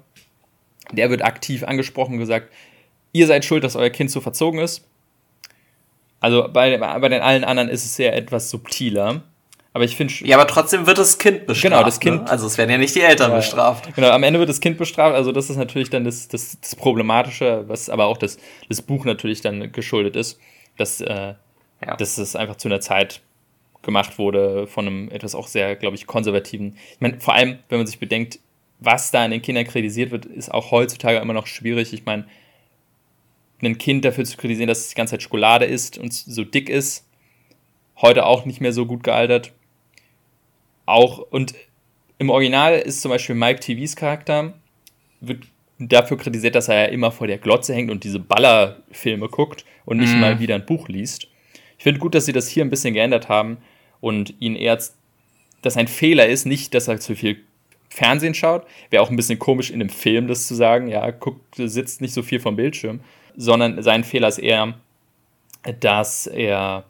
Der 0.93 1.11
wird 1.11 1.22
aktiv 1.22 1.64
angesprochen 1.64 2.14
und 2.14 2.18
gesagt, 2.18 2.53
ihr 3.12 3.26
seid 3.26 3.45
schuld, 3.45 3.64
dass 3.64 3.76
euer 3.76 3.91
Kind 3.91 4.11
so 4.11 4.20
verzogen 4.20 4.61
ist. 4.61 4.87
Also 6.20 6.49
bei, 6.53 6.76
bei 6.79 7.09
den 7.09 7.20
allen 7.20 7.45
anderen 7.45 7.68
ist 7.68 7.85
es 7.85 7.97
sehr 7.97 8.16
etwas 8.16 8.51
subtiler. 8.51 9.22
Aber 9.72 9.85
ich 9.85 9.97
finde. 9.97 10.12
Ja, 10.24 10.37
aber 10.39 10.49
trotzdem 10.49 10.87
wird 10.87 10.99
das 10.99 11.18
Kind 11.18 11.47
bestraft. 11.47 11.72
Genau, 11.72 11.85
das 11.85 12.01
Kind. 12.01 12.24
Ne? 12.24 12.31
Also 12.31 12.47
es 12.47 12.59
werden 12.59 12.70
ja 12.70 12.79
nicht 12.79 12.95
die 12.95 13.03
Eltern 13.03 13.31
ja, 13.31 13.37
bestraft. 13.37 13.95
Genau, 13.95 14.11
am 14.11 14.22
Ende 14.22 14.39
wird 14.39 14.49
das 14.49 14.61
Kind 14.61 14.79
bestraft. 14.79 15.14
Also 15.14 15.31
das 15.31 15.51
ist 15.51 15.57
natürlich 15.57 15.91
dann 15.91 16.05
das, 16.05 16.29
das, 16.29 16.59
das 16.61 16.74
Problematische, 16.74 17.64
was 17.68 17.89
aber 17.89 18.07
auch 18.07 18.16
das, 18.16 18.39
das 18.68 18.83
Buch 18.83 19.05
natürlich 19.05 19.41
dann 19.41 19.70
geschuldet 19.70 20.16
ist 20.16 20.41
dass, 20.79 21.01
äh, 21.01 21.35
ja. 21.85 21.97
dass 21.97 22.18
es 22.18 22.35
einfach 22.37 22.57
zu 22.57 22.68
einer 22.68 22.81
Zeit 22.81 23.20
gemacht 23.83 24.18
wurde 24.18 24.66
von 24.66 24.87
einem 24.87 25.11
etwas 25.11 25.35
auch 25.35 25.47
sehr, 25.47 25.76
glaube 25.76 25.97
ich, 25.97 26.07
konservativen. 26.07 26.76
Ich 26.93 27.01
meine, 27.01 27.20
vor 27.20 27.35
allem, 27.35 27.59
wenn 27.68 27.79
man 27.79 27.87
sich 27.87 27.99
bedenkt, 27.99 28.41
was 28.81 29.11
da 29.11 29.24
an 29.24 29.31
den 29.31 29.43
Kindern 29.43 29.64
kritisiert 29.64 30.11
wird, 30.11 30.24
ist 30.24 30.53
auch 30.53 30.70
heutzutage 30.70 31.18
immer 31.18 31.33
noch 31.33 31.47
schwierig. 31.47 31.93
Ich 31.93 32.05
meine, 32.05 32.26
ein 33.62 33.79
Kind 33.79 34.05
dafür 34.05 34.24
zu 34.24 34.37
kritisieren, 34.37 34.68
dass 34.68 34.81
es 34.81 34.89
die 34.91 34.95
ganze 34.95 35.12
Zeit 35.12 35.22
Schokolade 35.22 35.64
isst 35.64 35.99
und 35.99 36.12
so 36.12 36.45
dick 36.45 36.68
ist, 36.68 37.07
heute 37.97 38.26
auch 38.26 38.45
nicht 38.45 38.61
mehr 38.61 38.72
so 38.72 38.87
gut 38.87 39.03
gealtert. 39.03 39.53
Auch, 40.87 41.18
und 41.18 41.55
im 42.18 42.31
Original 42.31 42.79
ist 42.79 43.01
zum 43.01 43.11
Beispiel 43.11 43.35
Mike 43.35 43.61
TVs 43.61 43.97
Charakter, 43.97 44.55
wird 45.20 45.45
dafür 45.79 46.16
kritisiert, 46.16 46.55
dass 46.55 46.68
er 46.68 46.83
ja 46.83 46.85
immer 46.87 47.12
vor 47.12 47.26
der 47.26 47.39
Glotze 47.39 47.74
hängt 47.74 47.91
und 47.91 48.05
diese 48.05 48.18
Ballerfilme 48.18 49.29
guckt 49.29 49.64
und 49.85 49.99
nicht 49.99 50.14
mm. 50.14 50.20
mal 50.20 50.41
wieder 50.41 50.55
ein 50.55 50.66
Buch 50.66 50.89
liest. 50.89 51.29
Ich 51.76 51.85
finde 51.85 52.01
gut, 52.01 52.14
dass 52.14 52.26
sie 52.26 52.33
das 52.33 52.49
hier 52.49 52.64
ein 52.64 52.70
bisschen 52.70 52.95
geändert 52.95 53.29
haben 53.29 53.59
und 54.01 54.35
ihn 54.41 54.57
eher, 54.57 54.79
dass 55.62 55.76
ein 55.76 55.89
Fehler 55.89 56.26
ist, 56.26 56.47
nicht, 56.47 56.74
dass 56.74 56.89
er 56.89 56.99
zu 56.99 57.14
viel 57.14 57.41
Fernsehen 57.89 58.35
schaut. 58.35 58.66
Wäre 58.91 59.03
auch 59.03 59.11
ein 59.11 59.16
bisschen 59.16 59.39
komisch 59.39 59.70
in 59.70 59.79
dem 59.79 59.89
Film 59.89 60.26
das 60.26 60.47
zu 60.47 60.55
sagen, 60.55 60.89
ja, 60.89 61.11
guckt, 61.11 61.55
sitzt 61.57 62.01
nicht 62.01 62.12
so 62.14 62.22
viel 62.22 62.41
vom 62.41 62.57
Bildschirm, 62.57 63.01
sondern 63.37 63.81
sein 63.83 64.05
Fehler 64.05 64.29
ist 64.29 64.39
eher, 64.39 64.74
dass 65.81 66.26
er 66.26 66.85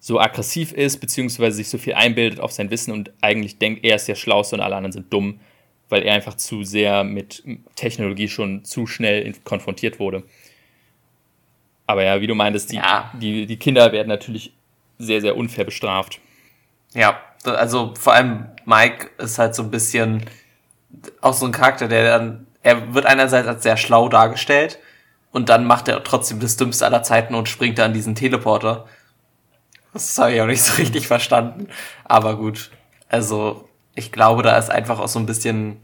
so 0.00 0.20
aggressiv 0.20 0.72
ist, 0.72 0.98
beziehungsweise 0.98 1.56
sich 1.56 1.68
so 1.68 1.78
viel 1.78 1.94
einbildet 1.94 2.38
auf 2.38 2.52
sein 2.52 2.70
Wissen 2.70 2.92
und 2.92 3.10
eigentlich 3.22 3.58
denkt, 3.58 3.84
er 3.84 3.96
ist 3.96 4.06
der 4.06 4.14
Schlauste 4.14 4.56
und 4.56 4.60
alle 4.60 4.76
anderen 4.76 4.92
sind 4.92 5.10
dumm 5.10 5.40
weil 5.88 6.02
er 6.02 6.14
einfach 6.14 6.34
zu 6.34 6.64
sehr 6.64 7.04
mit 7.04 7.42
Technologie 7.76 8.28
schon 8.28 8.64
zu 8.64 8.86
schnell 8.86 9.32
konfrontiert 9.44 9.98
wurde. 9.98 10.22
Aber 11.86 12.02
ja, 12.02 12.20
wie 12.20 12.26
du 12.26 12.34
meintest, 12.34 12.72
die, 12.72 12.76
ja. 12.76 13.12
die, 13.14 13.46
die 13.46 13.56
Kinder 13.58 13.92
werden 13.92 14.08
natürlich 14.08 14.52
sehr, 14.98 15.20
sehr 15.20 15.36
unfair 15.36 15.64
bestraft. 15.64 16.20
Ja, 16.94 17.20
also 17.44 17.94
vor 17.98 18.14
allem 18.14 18.46
Mike 18.64 19.10
ist 19.18 19.38
halt 19.38 19.54
so 19.54 19.62
ein 19.62 19.70
bisschen 19.70 20.24
auch 21.20 21.34
so 21.34 21.46
ein 21.46 21.52
Charakter, 21.52 21.88
der 21.88 22.18
dann, 22.18 22.46
er 22.62 22.94
wird 22.94 23.06
einerseits 23.06 23.48
als 23.48 23.62
sehr 23.62 23.76
schlau 23.76 24.08
dargestellt 24.08 24.78
und 25.32 25.48
dann 25.48 25.66
macht 25.66 25.88
er 25.88 26.02
trotzdem 26.04 26.40
das 26.40 26.56
Dümmste 26.56 26.86
aller 26.86 27.02
Zeiten 27.02 27.34
und 27.34 27.48
springt 27.48 27.78
da 27.78 27.86
an 27.86 27.92
diesen 27.92 28.14
Teleporter. 28.14 28.86
Das 29.92 30.16
habe 30.18 30.32
ich 30.32 30.40
auch 30.40 30.46
nicht 30.46 30.62
so 30.62 30.74
richtig 30.80 31.06
verstanden. 31.06 31.68
Aber 32.04 32.36
gut. 32.36 32.70
Also, 33.08 33.68
ich 33.94 34.12
glaube, 34.12 34.42
da 34.42 34.56
ist 34.58 34.70
einfach 34.70 34.98
auch 34.98 35.08
so 35.08 35.18
ein 35.18 35.26
bisschen, 35.26 35.76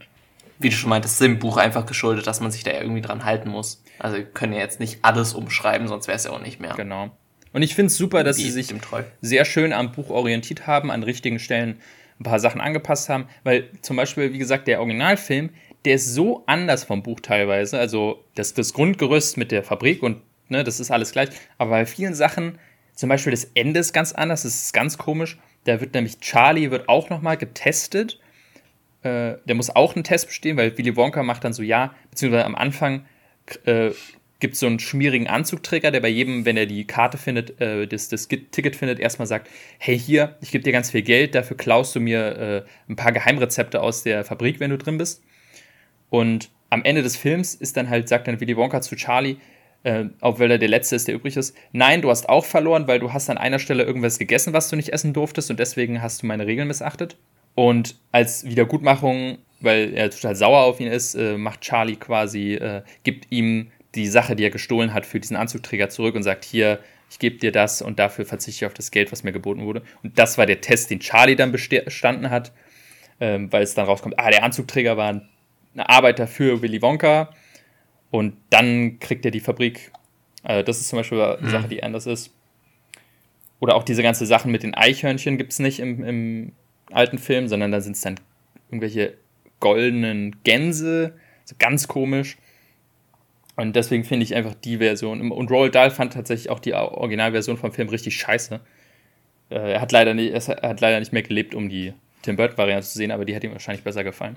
wie 0.58 0.70
du 0.70 0.74
schon 0.74 0.90
meintest, 0.90 1.20
im 1.22 1.38
Buch 1.38 1.56
einfach 1.56 1.86
geschuldet, 1.86 2.26
dass 2.26 2.40
man 2.40 2.50
sich 2.50 2.64
da 2.64 2.72
irgendwie 2.72 3.02
dran 3.02 3.24
halten 3.24 3.50
muss. 3.50 3.82
Also 3.98 4.16
wir 4.16 4.24
können 4.24 4.52
ja 4.52 4.60
jetzt 4.60 4.80
nicht 4.80 5.00
alles 5.02 5.34
umschreiben, 5.34 5.88
sonst 5.88 6.08
wäre 6.08 6.16
es 6.16 6.24
ja 6.24 6.30
auch 6.30 6.42
nicht 6.42 6.60
mehr. 6.60 6.74
Genau. 6.74 7.10
Und 7.52 7.62
ich 7.62 7.74
finde 7.74 7.88
es 7.88 7.96
super, 7.96 8.24
dass 8.24 8.36
sie 8.36 8.50
sich 8.50 8.72
sehr 9.20 9.44
schön 9.44 9.72
am 9.72 9.92
Buch 9.92 10.10
orientiert 10.10 10.66
haben, 10.66 10.90
an 10.90 11.02
richtigen 11.02 11.38
Stellen 11.38 11.80
ein 12.20 12.24
paar 12.24 12.38
Sachen 12.38 12.60
angepasst 12.60 13.08
haben, 13.08 13.26
weil 13.44 13.68
zum 13.82 13.96
Beispiel, 13.96 14.32
wie 14.32 14.38
gesagt, 14.38 14.68
der 14.68 14.80
Originalfilm, 14.80 15.50
der 15.84 15.94
ist 15.94 16.14
so 16.14 16.44
anders 16.46 16.84
vom 16.84 17.02
Buch 17.02 17.20
teilweise. 17.20 17.78
Also 17.78 18.24
das, 18.34 18.54
das 18.54 18.74
Grundgerüst 18.74 19.36
mit 19.36 19.50
der 19.50 19.64
Fabrik 19.64 20.02
und 20.02 20.20
ne, 20.48 20.62
das 20.62 20.80
ist 20.80 20.90
alles 20.90 21.12
gleich. 21.12 21.30
Aber 21.58 21.70
bei 21.70 21.86
vielen 21.86 22.14
Sachen, 22.14 22.58
zum 22.94 23.08
Beispiel 23.08 23.30
das 23.30 23.44
Ende 23.54 23.80
ist 23.80 23.92
ganz 23.92 24.12
anders, 24.12 24.42
das 24.42 24.54
ist 24.62 24.74
ganz 24.74 24.98
komisch. 24.98 25.38
Da 25.64 25.80
wird 25.80 25.94
nämlich 25.94 26.20
Charlie 26.20 26.70
wird 26.70 26.88
auch 26.88 27.10
nochmal 27.10 27.36
getestet. 27.36 28.18
Äh, 29.02 29.34
der 29.44 29.54
muss 29.54 29.70
auch 29.70 29.94
einen 29.94 30.04
Test 30.04 30.26
bestehen, 30.26 30.56
weil 30.56 30.76
Willy 30.76 30.96
Wonka 30.96 31.22
macht 31.22 31.44
dann 31.44 31.52
so, 31.52 31.62
ja, 31.62 31.94
beziehungsweise 32.10 32.44
am 32.44 32.54
Anfang 32.54 33.04
äh, 33.64 33.90
gibt 34.40 34.56
so 34.56 34.66
einen 34.66 34.78
schmierigen 34.78 35.26
Anzugträger, 35.26 35.90
der 35.90 36.00
bei 36.00 36.08
jedem, 36.08 36.44
wenn 36.46 36.56
er 36.56 36.66
die 36.66 36.86
Karte 36.86 37.18
findet, 37.18 37.60
äh, 37.60 37.86
das, 37.86 38.08
das 38.08 38.26
Ticket 38.28 38.74
findet, 38.74 38.98
erstmal 38.98 39.26
sagt, 39.26 39.48
hey 39.78 39.98
hier, 39.98 40.36
ich 40.40 40.50
gebe 40.50 40.64
dir 40.64 40.72
ganz 40.72 40.90
viel 40.90 41.02
Geld, 41.02 41.34
dafür 41.34 41.56
klaust 41.56 41.94
du 41.94 42.00
mir 42.00 42.36
äh, 42.38 42.90
ein 42.90 42.96
paar 42.96 43.12
Geheimrezepte 43.12 43.80
aus 43.80 44.02
der 44.02 44.24
Fabrik, 44.24 44.58
wenn 44.58 44.70
du 44.70 44.78
drin 44.78 44.98
bist. 44.98 45.22
Und 46.08 46.50
am 46.70 46.82
Ende 46.84 47.02
des 47.02 47.16
Films 47.16 47.54
ist 47.54 47.76
dann 47.76 47.90
halt, 47.90 48.08
sagt 48.08 48.28
dann 48.28 48.40
Willy 48.40 48.56
Wonka 48.56 48.80
zu 48.80 48.96
Charlie, 48.96 49.36
äh, 49.82 50.04
weil 50.20 50.50
er 50.50 50.58
der 50.58 50.68
Letzte 50.68 50.96
ist, 50.96 51.08
der 51.08 51.14
übrig 51.14 51.36
ist, 51.36 51.56
nein, 51.72 52.02
du 52.02 52.10
hast 52.10 52.28
auch 52.28 52.44
verloren, 52.44 52.86
weil 52.86 52.98
du 52.98 53.12
hast 53.12 53.30
an 53.30 53.38
einer 53.38 53.58
Stelle 53.58 53.84
irgendwas 53.84 54.18
gegessen, 54.18 54.52
was 54.52 54.68
du 54.68 54.76
nicht 54.76 54.92
essen 54.92 55.12
durftest 55.12 55.50
und 55.50 55.58
deswegen 55.58 56.02
hast 56.02 56.22
du 56.22 56.26
meine 56.26 56.46
Regeln 56.46 56.68
missachtet. 56.68 57.16
Und 57.54 57.96
als 58.12 58.44
Wiedergutmachung, 58.44 59.38
weil 59.60 59.92
er 59.94 60.10
total 60.10 60.36
sauer 60.36 60.60
auf 60.60 60.80
ihn 60.80 60.86
ist, 60.86 61.14
äh, 61.14 61.36
macht 61.36 61.62
Charlie 61.62 61.96
quasi, 61.96 62.54
äh, 62.54 62.82
gibt 63.02 63.26
ihm 63.30 63.70
die 63.94 64.06
Sache, 64.06 64.36
die 64.36 64.44
er 64.44 64.50
gestohlen 64.50 64.94
hat, 64.94 65.04
für 65.04 65.18
diesen 65.18 65.36
Anzugträger 65.36 65.88
zurück 65.88 66.14
und 66.14 66.22
sagt, 66.22 66.44
hier, 66.44 66.78
ich 67.10 67.18
gebe 67.18 67.38
dir 67.38 67.50
das 67.50 67.82
und 67.82 67.98
dafür 67.98 68.24
verzichte 68.24 68.64
ich 68.64 68.66
auf 68.66 68.74
das 68.74 68.92
Geld, 68.92 69.10
was 69.10 69.24
mir 69.24 69.32
geboten 69.32 69.64
wurde. 69.64 69.82
Und 70.04 70.18
das 70.18 70.38
war 70.38 70.46
der 70.46 70.60
Test, 70.60 70.90
den 70.90 71.00
Charlie 71.00 71.34
dann 71.34 71.50
bestanden 71.50 72.30
hat, 72.30 72.52
ähm, 73.18 73.52
weil 73.52 73.62
es 73.62 73.74
dann 73.74 73.86
rauskommt, 73.86 74.18
ah, 74.18 74.30
der 74.30 74.44
Anzugträger 74.44 74.96
war 74.96 75.12
ein 75.12 75.28
Arbeiter 75.76 76.28
für 76.28 76.62
Willy 76.62 76.80
Wonka 76.80 77.34
und 78.10 78.36
dann 78.50 78.98
kriegt 78.98 79.24
er 79.24 79.30
die 79.30 79.40
Fabrik. 79.40 79.92
Also 80.42 80.62
das 80.64 80.80
ist 80.80 80.88
zum 80.88 80.98
Beispiel 80.98 81.20
eine 81.20 81.40
mhm. 81.40 81.50
Sache, 81.50 81.68
die 81.68 81.82
anders 81.82 82.06
ist. 82.06 82.34
Oder 83.60 83.74
auch 83.74 83.82
diese 83.82 84.02
ganze 84.02 84.26
Sachen 84.26 84.50
mit 84.50 84.62
den 84.62 84.74
Eichhörnchen 84.74 85.36
gibt 85.36 85.52
es 85.52 85.58
nicht 85.58 85.80
im, 85.80 86.02
im 86.02 86.52
alten 86.90 87.18
Film, 87.18 87.46
sondern 87.46 87.70
da 87.70 87.80
sind 87.80 87.96
es 87.96 88.00
dann 88.00 88.18
irgendwelche 88.68 89.14
goldenen 89.60 90.36
Gänse. 90.44 91.14
So 91.44 91.54
ganz 91.58 91.86
komisch. 91.86 92.38
Und 93.56 93.76
deswegen 93.76 94.04
finde 94.04 94.24
ich 94.24 94.34
einfach 94.34 94.54
die 94.54 94.78
Version. 94.78 95.30
Und 95.30 95.50
Roald 95.50 95.74
Dahl 95.74 95.90
fand 95.90 96.14
tatsächlich 96.14 96.48
auch 96.48 96.60
die 96.60 96.72
Originalversion 96.72 97.58
vom 97.58 97.72
Film 97.72 97.90
richtig 97.90 98.16
scheiße. 98.16 98.60
Äh, 99.50 99.72
er, 99.72 99.80
hat 99.82 99.92
leider 99.92 100.14
nicht, 100.14 100.32
er 100.32 100.70
hat 100.70 100.80
leider 100.80 100.98
nicht 100.98 101.12
mehr 101.12 101.22
gelebt, 101.22 101.54
um 101.54 101.68
die 101.68 101.92
Tim 102.22 102.36
Burton-Variante 102.36 102.86
zu 102.86 102.96
sehen, 102.96 103.10
aber 103.10 103.26
die 103.26 103.36
hat 103.36 103.44
ihm 103.44 103.52
wahrscheinlich 103.52 103.84
besser 103.84 104.04
gefallen. 104.04 104.36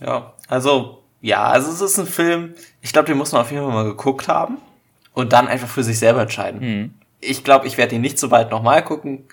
Ja, 0.00 0.34
also, 0.48 1.03
ja, 1.24 1.42
also 1.46 1.70
es 1.70 1.80
ist 1.80 1.98
ein 1.98 2.06
Film, 2.06 2.52
ich 2.82 2.92
glaube, 2.92 3.06
den 3.06 3.16
muss 3.16 3.32
man 3.32 3.40
auf 3.40 3.50
jeden 3.50 3.64
Fall 3.64 3.72
mal 3.72 3.84
geguckt 3.84 4.28
haben 4.28 4.58
und 5.14 5.32
dann 5.32 5.48
einfach 5.48 5.68
für 5.68 5.82
sich 5.82 5.98
selber 5.98 6.20
entscheiden. 6.20 6.60
Mhm. 6.60 6.94
Ich 7.20 7.42
glaube, 7.42 7.66
ich 7.66 7.78
werde 7.78 7.94
ihn 7.94 8.02
nicht 8.02 8.18
so 8.18 8.28
bald 8.28 8.50
nochmal 8.50 8.84
gucken. 8.84 9.24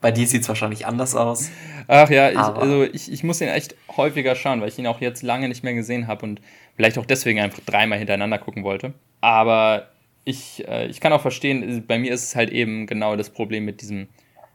Bei 0.00 0.12
dir 0.12 0.28
sieht 0.28 0.42
es 0.42 0.48
wahrscheinlich 0.48 0.86
anders 0.86 1.16
aus. 1.16 1.50
Ach 1.88 2.08
ja, 2.08 2.30
ich, 2.30 2.38
also 2.38 2.84
ich, 2.84 3.10
ich 3.10 3.24
muss 3.24 3.40
ihn 3.40 3.48
echt 3.48 3.74
häufiger 3.96 4.36
schauen, 4.36 4.60
weil 4.60 4.68
ich 4.68 4.78
ihn 4.78 4.86
auch 4.86 5.00
jetzt 5.00 5.24
lange 5.24 5.48
nicht 5.48 5.64
mehr 5.64 5.74
gesehen 5.74 6.06
habe 6.06 6.24
und 6.24 6.40
vielleicht 6.76 6.98
auch 6.98 7.04
deswegen 7.04 7.40
einfach 7.40 7.60
dreimal 7.66 7.98
hintereinander 7.98 8.38
gucken 8.38 8.62
wollte. 8.62 8.94
Aber 9.20 9.88
ich, 10.22 10.64
äh, 10.68 10.86
ich 10.86 11.00
kann 11.00 11.12
auch 11.12 11.20
verstehen, 11.20 11.84
bei 11.84 11.98
mir 11.98 12.14
ist 12.14 12.22
es 12.22 12.36
halt 12.36 12.50
eben 12.50 12.86
genau 12.86 13.16
das 13.16 13.28
Problem 13.28 13.64
mit 13.64 13.80
diesem 13.80 14.06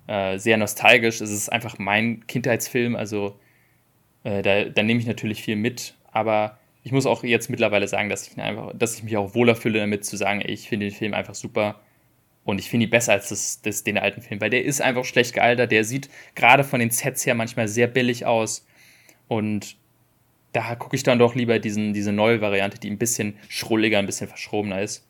äh, 0.08 0.38
sehr 0.38 0.56
nostalgisch. 0.56 1.20
Es 1.20 1.30
ist 1.30 1.52
einfach 1.52 1.78
mein 1.78 2.26
Kindheitsfilm, 2.26 2.96
also 2.96 3.38
äh, 4.24 4.42
da, 4.42 4.64
da 4.64 4.82
nehme 4.82 5.02
ich 5.02 5.08
natürlich 5.08 5.44
viel 5.44 5.58
mit, 5.58 5.96
aber 6.14 6.58
ich 6.86 6.92
muss 6.92 7.08
auch 7.08 7.24
jetzt 7.24 7.50
mittlerweile 7.50 7.88
sagen, 7.88 8.10
dass 8.10 8.28
ich, 8.28 8.38
einfach, 8.38 8.72
dass 8.76 8.96
ich 8.96 9.04
mich 9.04 9.18
auch 9.18 9.34
wohler 9.34 9.56
fühle 9.56 9.80
damit 9.80 10.06
zu 10.06 10.18
sagen, 10.18 10.42
ey, 10.42 10.52
ich 10.52 10.70
finde 10.70 10.86
den 10.86 10.96
Film 10.96 11.16
einfach 11.16 11.34
super 11.34 11.82
und 12.44 12.60
ich 12.60 12.70
finde 12.70 12.86
ihn 12.86 12.92
besser 12.92 13.14
als 13.14 13.30
das, 13.30 13.60
das, 13.64 13.84
den 13.84 13.98
alten 13.98 14.22
Film, 14.22 14.40
weil 14.40 14.52
der 14.52 14.64
ist 14.64 14.82
einfach 14.82 15.04
schlecht 15.04 15.34
gealtert, 15.34 15.72
der 15.72 15.84
sieht 15.84 16.12
gerade 16.36 16.64
von 16.64 16.80
den 16.80 16.92
Sets 16.92 17.26
her 17.26 17.34
manchmal 17.34 17.68
sehr 17.68 17.88
billig 17.88 18.28
aus 18.28 18.68
und 19.28 19.78
da 20.52 20.76
gucke 20.76 20.96
ich 20.96 21.02
dann 21.02 21.18
doch 21.18 21.34
lieber 21.34 21.58
diesen, 21.58 21.94
diese 21.94 22.12
neue 22.12 22.40
Variante, 22.40 22.80
die 22.80 22.92
ein 22.92 23.00
bisschen 23.00 23.36
schrulliger, 23.50 23.98
ein 23.98 24.06
bisschen 24.06 24.28
verschrobener 24.28 24.80
ist. 24.80 25.08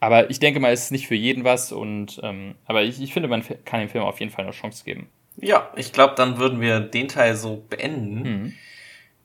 Aber 0.00 0.30
ich 0.30 0.40
denke 0.40 0.58
mal, 0.58 0.72
es 0.72 0.86
ist 0.86 0.90
nicht 0.90 1.06
für 1.06 1.14
jeden 1.14 1.44
was 1.44 1.70
und 1.70 2.18
ähm, 2.24 2.56
aber 2.64 2.82
ich, 2.82 3.00
ich 3.00 3.12
finde, 3.12 3.28
man 3.28 3.44
kann 3.64 3.78
dem 3.78 3.88
Film 3.88 4.02
auf 4.02 4.18
jeden 4.18 4.32
Fall 4.32 4.44
eine 4.44 4.52
Chance 4.52 4.82
geben. 4.84 5.08
Ja, 5.36 5.72
ich 5.76 5.92
glaube, 5.92 6.16
dann 6.16 6.38
würden 6.38 6.60
wir 6.60 6.80
den 6.80 7.06
Teil 7.06 7.36
so 7.36 7.64
beenden 7.70 8.22
mhm. 8.22 8.52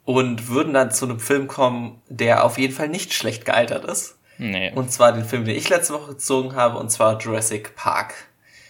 Und 0.07 0.47
würden 0.47 0.73
dann 0.73 0.89
zu 0.89 1.03
einem 1.03 1.19
Film 1.19 1.49
kommen, 1.49 2.01
der 2.07 2.45
auf 2.45 2.57
jeden 2.57 2.73
Fall 2.73 2.87
nicht 2.87 3.13
schlecht 3.13 3.43
gealtert 3.43 3.83
ist. 3.83 4.15
Nee. 4.37 4.71
Und 4.73 4.89
zwar 4.89 5.11
den 5.11 5.25
Film, 5.25 5.43
den 5.43 5.57
ich 5.57 5.67
letzte 5.67 5.95
Woche 5.95 6.13
gezogen 6.13 6.55
habe, 6.55 6.77
und 6.77 6.89
zwar 6.89 7.19
Jurassic 7.19 7.75
Park. 7.75 8.13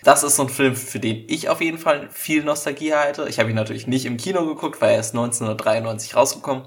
Das 0.04 0.24
ist 0.24 0.36
so 0.36 0.44
ein 0.44 0.50
Film, 0.50 0.76
für 0.76 1.00
den 1.00 1.26
ich 1.28 1.48
auf 1.48 1.62
jeden 1.62 1.78
Fall 1.78 2.10
viel 2.12 2.44
Nostalgie 2.44 2.96
halte. 2.96 3.28
Ich 3.30 3.38
habe 3.38 3.52
ihn 3.52 3.56
natürlich 3.56 3.86
nicht 3.86 4.08
im 4.08 4.18
Kino 4.18 4.48
geguckt, 4.48 4.82
weil 4.82 4.96
er 4.96 5.00
ist 5.00 5.14
1993 5.14 6.16
rausgekommen. 6.16 6.64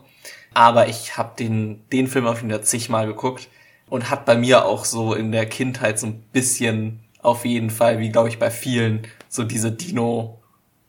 Aber 0.55 0.87
ich 0.87 1.16
habe 1.16 1.33
den, 1.37 1.83
den 1.91 2.07
Film 2.07 2.29
auf 2.29 2.41
jeden 2.41 2.53
Fall 2.53 2.62
zigmal 2.62 3.09
geguckt 3.09 3.49
und 3.89 4.09
hat 4.09 4.25
bei 4.25 4.37
mir 4.37 4.66
auch 4.66 4.85
so 4.85 5.14
in 5.14 5.33
der 5.33 5.47
Kindheit 5.47 5.99
so 5.99 6.07
ein 6.07 6.23
bisschen 6.33 7.01
auf 7.23 7.45
jeden 7.45 7.71
Fall, 7.71 7.99
wie 7.99 8.11
glaube 8.11 8.29
ich 8.29 8.39
bei 8.39 8.53
vielen, 8.53 9.03
so 9.29 9.43
diese 9.43 9.73
Dino 9.73 10.39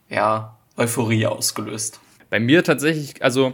ja, 0.08 0.56
Euphorie 0.78 1.26
ausgelöst. 1.26 2.00
Bei 2.30 2.40
mir 2.40 2.64
tatsächlich, 2.64 3.24
also, 3.24 3.54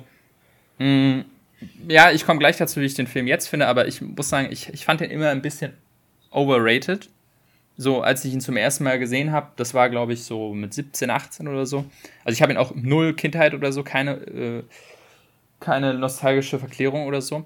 ja, 1.88 2.12
ich 2.12 2.26
komme 2.26 2.40
gleich 2.40 2.58
dazu, 2.58 2.80
wie 2.80 2.86
ich 2.86 2.94
den 2.94 3.08
Film 3.08 3.28
jetzt 3.28 3.48
finde, 3.48 3.68
aber 3.68 3.88
ich 3.88 4.02
muss 4.02 4.30
sagen, 4.30 4.50
ich, 4.52 4.70
ich 4.74 4.86
fand 4.86 5.02
den 5.02 5.10
immer 5.10 5.30
ein 5.30 5.42
bisschen 5.42 5.74
overrated. 6.32 7.10
So, 7.80 8.02
als 8.02 8.26
ich 8.26 8.34
ihn 8.34 8.42
zum 8.42 8.58
ersten 8.58 8.84
Mal 8.84 8.98
gesehen 8.98 9.32
habe, 9.32 9.52
das 9.56 9.74
war, 9.74 9.90
glaube 9.90 10.14
ich, 10.14 10.24
so 10.24 10.54
mit 10.54 10.74
17, 10.74 11.10
18 11.10 11.48
oder 11.48 11.66
so. 11.66 11.86
Also 12.26 12.36
ich 12.36 12.42
habe 12.42 12.52
ihn 12.52 12.58
auch 12.58 12.74
null 12.76 13.14
Kindheit 13.14 13.54
oder 13.54 13.72
so, 13.72 13.84
keine, 13.84 14.14
äh, 14.14 14.64
keine 15.60 15.94
nostalgische 15.94 16.58
Verklärung 16.58 17.06
oder 17.06 17.22
so. 17.22 17.46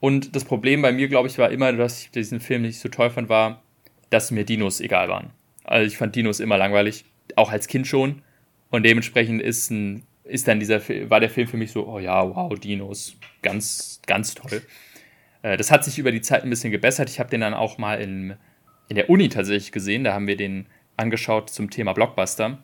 Und 0.00 0.34
das 0.34 0.44
Problem 0.44 0.80
bei 0.80 0.92
mir, 0.92 1.08
glaube 1.08 1.28
ich, 1.28 1.36
war 1.36 1.50
immer, 1.50 1.72
dass 1.74 2.02
ich 2.02 2.10
diesen 2.10 2.40
Film 2.40 2.62
nicht 2.62 2.80
so 2.80 2.88
toll 2.88 3.10
fand, 3.10 3.28
war, 3.28 3.62
dass 4.08 4.30
mir 4.30 4.44
Dinos 4.44 4.80
egal 4.80 5.08
waren. 5.08 5.30
Also 5.64 5.86
ich 5.86 5.98
fand 5.98 6.16
Dinos 6.16 6.40
immer 6.40 6.56
langweilig, 6.56 7.04
auch 7.36 7.50
als 7.50 7.68
Kind 7.68 7.86
schon. 7.86 8.22
Und 8.70 8.84
dementsprechend 8.84 9.42
ist, 9.42 9.70
ein, 9.70 10.04
ist 10.30 10.48
dann 10.48 10.60
dieser, 10.60 10.80
war 11.10 11.20
der 11.20 11.30
Film 11.30 11.48
für 11.48 11.56
mich 11.56 11.72
so, 11.72 11.86
oh 11.86 11.98
ja, 11.98 12.22
wow, 12.22 12.58
Dinos, 12.58 13.16
ganz, 13.42 14.00
ganz 14.06 14.34
toll. 14.34 14.62
Äh, 15.42 15.56
das 15.56 15.70
hat 15.70 15.84
sich 15.84 15.98
über 15.98 16.12
die 16.12 16.20
Zeit 16.20 16.44
ein 16.44 16.50
bisschen 16.50 16.70
gebessert. 16.70 17.10
Ich 17.10 17.18
habe 17.18 17.30
den 17.30 17.40
dann 17.40 17.54
auch 17.54 17.78
mal 17.78 18.00
in, 18.00 18.36
in 18.88 18.96
der 18.96 19.10
Uni 19.10 19.28
tatsächlich 19.28 19.72
gesehen. 19.72 20.04
Da 20.04 20.14
haben 20.14 20.26
wir 20.26 20.36
den 20.36 20.66
angeschaut 20.96 21.50
zum 21.50 21.70
Thema 21.70 21.92
Blockbuster. 21.92 22.58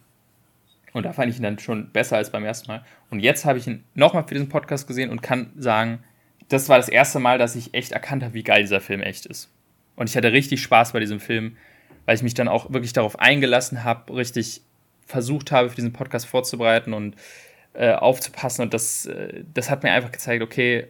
Und 0.92 1.02
da 1.02 1.12
fand 1.12 1.30
ich 1.30 1.36
ihn 1.36 1.42
dann 1.42 1.58
schon 1.58 1.90
besser 1.90 2.16
als 2.16 2.30
beim 2.30 2.44
ersten 2.44 2.68
Mal. 2.68 2.84
Und 3.10 3.20
jetzt 3.20 3.44
habe 3.44 3.58
ich 3.58 3.66
ihn 3.66 3.84
nochmal 3.94 4.24
für 4.24 4.34
diesen 4.34 4.48
Podcast 4.48 4.86
gesehen 4.86 5.10
und 5.10 5.20
kann 5.20 5.52
sagen, 5.56 5.98
das 6.48 6.68
war 6.68 6.78
das 6.78 6.88
erste 6.88 7.18
Mal, 7.18 7.38
dass 7.38 7.56
ich 7.56 7.74
echt 7.74 7.92
erkannt 7.92 8.22
habe, 8.22 8.34
wie 8.34 8.42
geil 8.42 8.62
dieser 8.62 8.80
Film 8.80 9.02
echt 9.02 9.26
ist. 9.26 9.52
Und 9.96 10.08
ich 10.08 10.16
hatte 10.16 10.32
richtig 10.32 10.62
Spaß 10.62 10.92
bei 10.92 11.00
diesem 11.00 11.20
Film, 11.20 11.56
weil 12.04 12.16
ich 12.16 12.22
mich 12.22 12.34
dann 12.34 12.48
auch 12.48 12.72
wirklich 12.72 12.92
darauf 12.92 13.18
eingelassen 13.18 13.84
habe, 13.84 14.14
richtig 14.14 14.62
versucht 15.06 15.52
habe, 15.52 15.70
für 15.70 15.76
diesen 15.76 15.92
Podcast 15.92 16.26
vorzubereiten 16.26 16.92
und 16.92 17.16
äh, 17.76 17.92
aufzupassen. 17.92 18.62
Und 18.62 18.74
das, 18.74 19.06
äh, 19.06 19.44
das 19.52 19.70
hat 19.70 19.82
mir 19.82 19.92
einfach 19.92 20.12
gezeigt, 20.12 20.42
okay, 20.42 20.88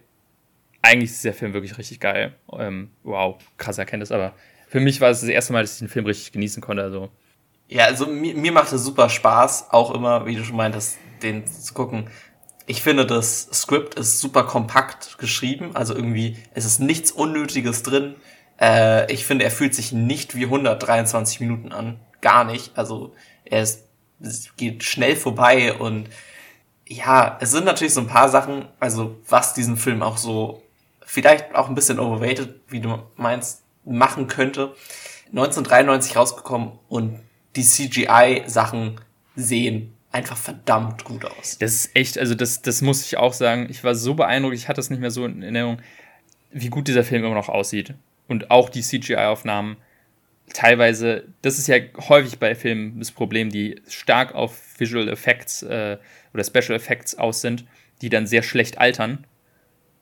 eigentlich 0.82 1.11
ist 1.11 1.24
der 1.24 1.34
Film 1.34 1.53
wirklich 1.53 1.76
richtig 1.78 2.01
geil. 2.01 2.34
Ähm, 2.53 2.91
wow, 3.03 3.37
krasser 3.57 3.82
Erkenntnis, 3.82 4.12
aber 4.12 4.34
für 4.68 4.80
mich 4.80 5.01
war 5.01 5.11
es 5.11 5.20
das 5.20 5.28
erste 5.28 5.53
Mal, 5.53 5.62
dass 5.62 5.74
ich 5.74 5.78
den 5.80 5.89
Film 5.89 6.07
richtig 6.07 6.32
genießen 6.32 6.62
konnte. 6.62 6.82
Also. 6.82 7.11
Ja, 7.68 7.87
also 7.87 8.07
mir, 8.07 8.34
mir 8.34 8.53
macht 8.53 8.72
es 8.72 8.84
super 8.84 9.09
Spaß, 9.09 9.70
auch 9.70 9.93
immer, 9.95 10.26
wie 10.26 10.37
du 10.37 10.45
schon 10.45 10.57
meintest, 10.57 10.99
den 11.22 11.47
zu 11.47 11.74
gucken. 11.74 12.09
Ich 12.66 12.82
finde, 12.82 13.07
das 13.07 13.49
Skript 13.53 13.95
ist 13.95 14.20
super 14.20 14.45
kompakt 14.45 15.18
geschrieben, 15.18 15.70
also 15.74 15.95
irgendwie, 15.95 16.37
es 16.55 16.64
ist 16.64 16.80
nichts 16.80 17.11
Unnötiges 17.11 17.82
drin. 17.82 18.16
Äh, 18.61 19.12
ich 19.12 19.24
finde, 19.24 19.45
er 19.45 19.51
fühlt 19.51 19.74
sich 19.74 19.93
nicht 19.93 20.37
wie 20.37 20.45
123 20.45 21.41
Minuten 21.41 21.72
an. 21.72 22.01
Gar 22.20 22.45
nicht. 22.45 22.76
Also, 22.76 23.14
er 23.45 23.62
ist 23.62 23.87
geht 24.57 24.82
schnell 24.82 25.16
vorbei 25.16 25.74
und 25.74 26.09
ja, 26.89 27.39
es 27.41 27.51
sind 27.51 27.64
natürlich 27.64 27.95
so 27.95 28.01
ein 28.01 28.07
paar 28.07 28.28
Sachen, 28.28 28.66
also 28.78 29.16
was 29.28 29.55
diesen 29.55 29.76
Film 29.76 30.03
auch 30.03 30.18
so 30.18 30.62
vielleicht 31.05 31.55
auch 31.55 31.68
ein 31.68 31.74
bisschen 31.74 31.99
overrated, 31.99 32.61
wie 32.68 32.80
du 32.80 32.99
meinst, 33.16 33.62
machen 33.84 34.26
könnte. 34.26 34.74
1993 35.30 36.16
rausgekommen 36.16 36.72
und 36.89 37.20
die 37.57 37.62
CGI-Sachen 37.62 39.01
sehen 39.34 39.95
einfach 40.12 40.37
verdammt 40.37 41.05
gut 41.05 41.24
aus. 41.24 41.59
Das 41.59 41.74
ist 41.74 41.97
echt, 41.97 42.18
also 42.18 42.34
das, 42.34 42.62
das 42.62 42.82
muss 42.82 43.05
ich 43.05 43.16
auch 43.16 43.32
sagen. 43.32 43.66
Ich 43.70 43.82
war 43.84 43.95
so 43.95 44.14
beeindruckt, 44.14 44.55
ich 44.55 44.68
hatte 44.68 44.80
es 44.80 44.91
nicht 44.91 45.01
mehr 45.01 45.11
so 45.11 45.24
in 45.24 45.43
Erinnerung, 45.43 45.80
wie 46.51 46.68
gut 46.68 46.89
dieser 46.89 47.05
Film 47.05 47.24
immer 47.24 47.34
noch 47.34 47.49
aussieht. 47.49 47.95
Und 48.28 48.51
auch 48.51 48.68
die 48.68 48.82
CGI-Aufnahmen 48.82 49.76
teilweise, 50.53 51.24
das 51.42 51.59
ist 51.59 51.68
ja 51.68 51.76
häufig 52.09 52.38
bei 52.38 52.55
Filmen 52.55 52.99
das 52.99 53.11
Problem, 53.11 53.51
die 53.51 53.80
stark 53.88 54.34
auf 54.34 54.59
Visual 54.78 55.09
Effects 55.09 55.62
äh, 55.62 55.99
oder 56.32 56.44
Special 56.44 56.74
Effects 56.74 57.16
aus 57.16 57.40
sind, 57.40 57.64
die 58.03 58.09
dann 58.09 58.26
sehr 58.26 58.42
schlecht 58.42 58.78
altern. 58.78 59.26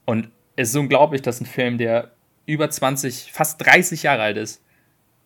Und 0.04 0.30
es 0.56 0.70
ist 0.70 0.76
unglaublich, 0.76 1.22
dass 1.22 1.40
ein 1.40 1.46
Film, 1.46 1.78
der 1.78 2.12
über 2.46 2.68
20, 2.68 3.32
fast 3.32 3.64
30 3.64 4.02
Jahre 4.02 4.22
alt 4.22 4.36
ist, 4.36 4.62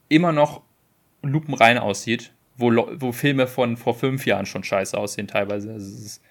immer 0.08 0.32
noch 0.32 0.62
lupenrein 1.22 1.78
aussieht, 1.78 2.32
wo, 2.56 2.70
wo 2.94 3.12
Filme 3.12 3.46
von 3.46 3.76
vor 3.76 3.94
fünf 3.94 4.26
Jahren 4.26 4.46
schon 4.46 4.64
scheiße 4.64 4.96
aussehen 4.96 5.28
teilweise. 5.28 5.72
Also 5.72 5.86
es 5.86 6.00
ist 6.00 6.22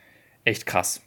echt 0.43 0.65
krass. 0.65 1.01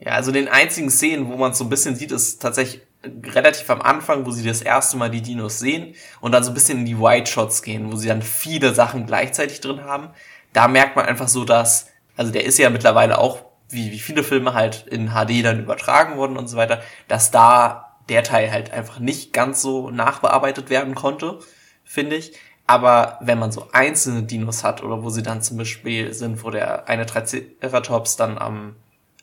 Ja, 0.00 0.12
also 0.12 0.32
den 0.32 0.48
einzigen 0.48 0.90
Szenen, 0.90 1.28
wo 1.28 1.36
man 1.36 1.52
es 1.52 1.58
so 1.58 1.64
ein 1.64 1.70
bisschen 1.70 1.94
sieht, 1.94 2.12
ist 2.12 2.40
tatsächlich 2.40 2.82
relativ 3.04 3.68
am 3.70 3.80
Anfang, 3.80 4.26
wo 4.26 4.30
sie 4.30 4.46
das 4.46 4.62
erste 4.62 4.96
Mal 4.96 5.10
die 5.10 5.22
Dinos 5.22 5.58
sehen 5.58 5.94
und 6.20 6.32
dann 6.32 6.44
so 6.44 6.50
ein 6.50 6.54
bisschen 6.54 6.80
in 6.80 6.86
die 6.86 6.98
White 6.98 7.30
Shots 7.30 7.62
gehen, 7.62 7.90
wo 7.90 7.96
sie 7.96 8.08
dann 8.08 8.22
viele 8.22 8.74
Sachen 8.74 9.06
gleichzeitig 9.06 9.60
drin 9.60 9.84
haben. 9.84 10.10
Da 10.52 10.68
merkt 10.68 10.96
man 10.96 11.06
einfach 11.06 11.28
so, 11.28 11.44
dass, 11.44 11.88
also 12.16 12.30
der 12.30 12.44
ist 12.44 12.58
ja 12.58 12.68
mittlerweile 12.70 13.18
auch, 13.18 13.44
wie, 13.68 13.92
wie 13.92 13.98
viele 13.98 14.24
Filme 14.24 14.52
halt 14.52 14.86
in 14.88 15.10
HD 15.10 15.44
dann 15.44 15.60
übertragen 15.60 16.16
worden 16.16 16.36
und 16.36 16.48
so 16.48 16.56
weiter, 16.56 16.82
dass 17.08 17.30
da 17.30 17.96
der 18.08 18.24
Teil 18.24 18.50
halt 18.50 18.72
einfach 18.72 18.98
nicht 18.98 19.32
ganz 19.32 19.62
so 19.62 19.90
nachbearbeitet 19.90 20.68
werden 20.68 20.94
konnte, 20.94 21.38
finde 21.84 22.16
ich. 22.16 22.32
Aber 22.66 23.18
wenn 23.20 23.38
man 23.38 23.52
so 23.52 23.68
einzelne 23.72 24.24
Dinos 24.24 24.62
hat 24.62 24.82
oder 24.82 25.02
wo 25.02 25.10
sie 25.10 25.22
dann 25.22 25.42
zum 25.42 25.56
Beispiel 25.56 26.12
sind, 26.12 26.44
wo 26.44 26.50
der 26.50 26.88
eine 26.88 27.06
Triceratops 27.06 28.16
dann 28.16 28.38
am 28.38 28.76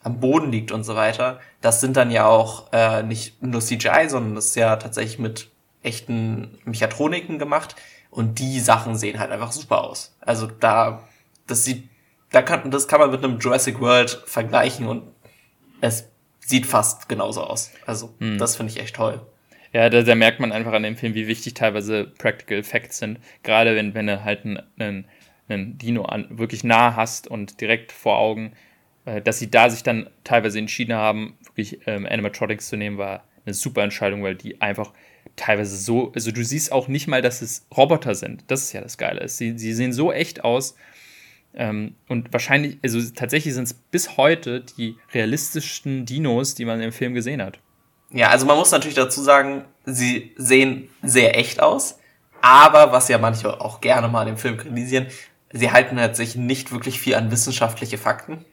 am 0.07 0.21
Boden 0.21 0.51
liegt 0.51 0.71
und 0.71 0.83
so 0.83 0.95
weiter, 0.95 1.39
das 1.61 1.81
sind 1.81 1.97
dann 1.97 2.11
ja 2.11 2.25
auch 2.25 2.71
äh, 2.71 3.03
nicht 3.03 3.43
nur 3.43 3.61
CGI, 3.61 4.07
sondern 4.07 4.35
das 4.35 4.47
ist 4.47 4.55
ja 4.55 4.77
tatsächlich 4.77 5.19
mit 5.19 5.49
echten 5.83 6.57
Mechatroniken 6.63 7.39
gemacht 7.39 7.75
und 8.09 8.39
die 8.39 8.59
Sachen 8.61 8.95
sehen 8.95 9.19
halt 9.19 9.31
einfach 9.31 9.51
super 9.51 9.83
aus. 9.83 10.15
Also 10.21 10.47
da, 10.47 11.03
das 11.45 11.65
sieht, 11.65 11.89
da 12.31 12.41
kann, 12.41 12.71
das 12.71 12.87
kann 12.87 13.01
man 13.01 13.11
mit 13.11 13.23
einem 13.23 13.37
Jurassic 13.37 13.81
World 13.81 14.09
vergleichen 14.25 14.87
und 14.87 15.03
es 15.81 16.09
sieht 16.39 16.65
fast 16.65 17.09
genauso 17.09 17.43
aus. 17.43 17.71
Also 17.85 18.15
hm. 18.19 18.37
das 18.37 18.55
finde 18.55 18.71
ich 18.71 18.79
echt 18.79 18.95
toll. 18.95 19.21
Ja, 19.73 19.89
da, 19.89 20.01
da, 20.01 20.15
merkt 20.15 20.39
man 20.39 20.53
einfach 20.53 20.71
an 20.71 20.83
dem 20.83 20.95
Film, 20.95 21.13
wie 21.13 21.27
wichtig 21.27 21.53
teilweise 21.53 22.05
Practical 22.05 22.57
Effects 22.57 22.99
sind. 22.99 23.19
Gerade 23.43 23.75
wenn, 23.75 23.93
wenn 23.93 24.07
du 24.07 24.23
halt 24.23 24.45
einen, 24.45 24.61
einen, 24.79 25.05
einen 25.49 25.77
Dino 25.77 26.05
an, 26.05 26.25
wirklich 26.29 26.63
nah 26.63 26.95
hast 26.95 27.27
und 27.27 27.59
direkt 27.59 27.91
vor 27.91 28.17
Augen, 28.17 28.53
dass 29.23 29.39
sie 29.39 29.49
da 29.49 29.69
sich 29.69 29.83
dann 29.83 30.09
teilweise 30.23 30.59
entschieden 30.59 30.95
haben, 30.95 31.37
wirklich 31.45 31.79
ähm, 31.87 32.05
Animatronics 32.05 32.67
zu 32.67 32.77
nehmen, 32.77 32.97
war 32.97 33.23
eine 33.45 33.53
super 33.53 33.83
Entscheidung, 33.83 34.23
weil 34.23 34.35
die 34.35 34.61
einfach 34.61 34.91
teilweise 35.35 35.77
so, 35.77 36.11
also 36.13 36.31
du 36.31 36.43
siehst 36.43 36.71
auch 36.71 36.87
nicht 36.87 37.07
mal, 37.07 37.21
dass 37.21 37.41
es 37.41 37.65
Roboter 37.75 38.15
sind. 38.15 38.43
Das 38.47 38.63
ist 38.63 38.73
ja 38.73 38.81
das 38.81 38.97
Geile. 38.97 39.27
Sie, 39.29 39.57
sie 39.57 39.73
sehen 39.73 39.93
so 39.93 40.11
echt 40.11 40.43
aus. 40.43 40.75
Ähm, 41.53 41.95
und 42.07 42.33
wahrscheinlich, 42.33 42.77
also 42.83 42.99
tatsächlich 43.15 43.53
sind 43.53 43.63
es 43.63 43.73
bis 43.73 44.17
heute 44.17 44.61
die 44.61 44.97
realistischsten 45.13 46.05
Dinos, 46.05 46.55
die 46.55 46.65
man 46.65 46.81
im 46.81 46.91
Film 46.91 47.13
gesehen 47.13 47.41
hat. 47.41 47.59
Ja, 48.11 48.29
also 48.29 48.45
man 48.45 48.57
muss 48.57 48.71
natürlich 48.71 48.95
dazu 48.95 49.21
sagen, 49.21 49.65
sie 49.85 50.33
sehen 50.37 50.89
sehr 51.01 51.37
echt 51.37 51.61
aus. 51.61 51.99
Aber 52.41 52.91
was 52.91 53.07
ja 53.07 53.17
manche 53.17 53.59
auch 53.61 53.81
gerne 53.81 54.07
mal 54.07 54.27
im 54.27 54.37
Film 54.37 54.57
kritisieren, 54.57 55.07
sie 55.51 55.71
halten 55.71 55.99
halt 55.99 56.15
sich 56.15 56.35
nicht 56.35 56.71
wirklich 56.71 56.99
viel 56.99 57.15
an 57.15 57.31
wissenschaftliche 57.31 57.97
Fakten. 57.97 58.45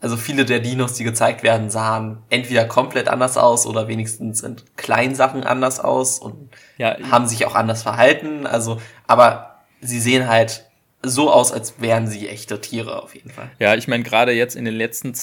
Also 0.00 0.16
viele 0.16 0.44
der 0.44 0.60
Dinos, 0.60 0.94
die 0.94 1.04
gezeigt 1.04 1.42
werden, 1.42 1.70
sahen 1.70 2.18
entweder 2.28 2.66
komplett 2.66 3.08
anders 3.08 3.38
aus 3.38 3.66
oder 3.66 3.88
wenigstens 3.88 4.42
in 4.42 4.56
kleinen 4.76 5.14
Sachen 5.14 5.42
anders 5.42 5.80
aus 5.80 6.18
und 6.18 6.50
ja, 6.76 6.96
haben 7.10 7.26
sich 7.26 7.46
auch 7.46 7.54
anders 7.54 7.82
verhalten. 7.82 8.46
Also, 8.46 8.80
aber 9.06 9.64
sie 9.80 10.00
sehen 10.00 10.28
halt 10.28 10.66
so 11.02 11.30
aus, 11.32 11.50
als 11.52 11.80
wären 11.80 12.06
sie 12.08 12.28
echte 12.28 12.60
Tiere 12.60 13.02
auf 13.02 13.14
jeden 13.14 13.30
Fall. 13.30 13.50
Ja, 13.58 13.74
ich 13.74 13.88
meine, 13.88 14.02
gerade 14.02 14.32
jetzt 14.32 14.54
in 14.54 14.64
den 14.64 14.74
letzten 14.74 15.14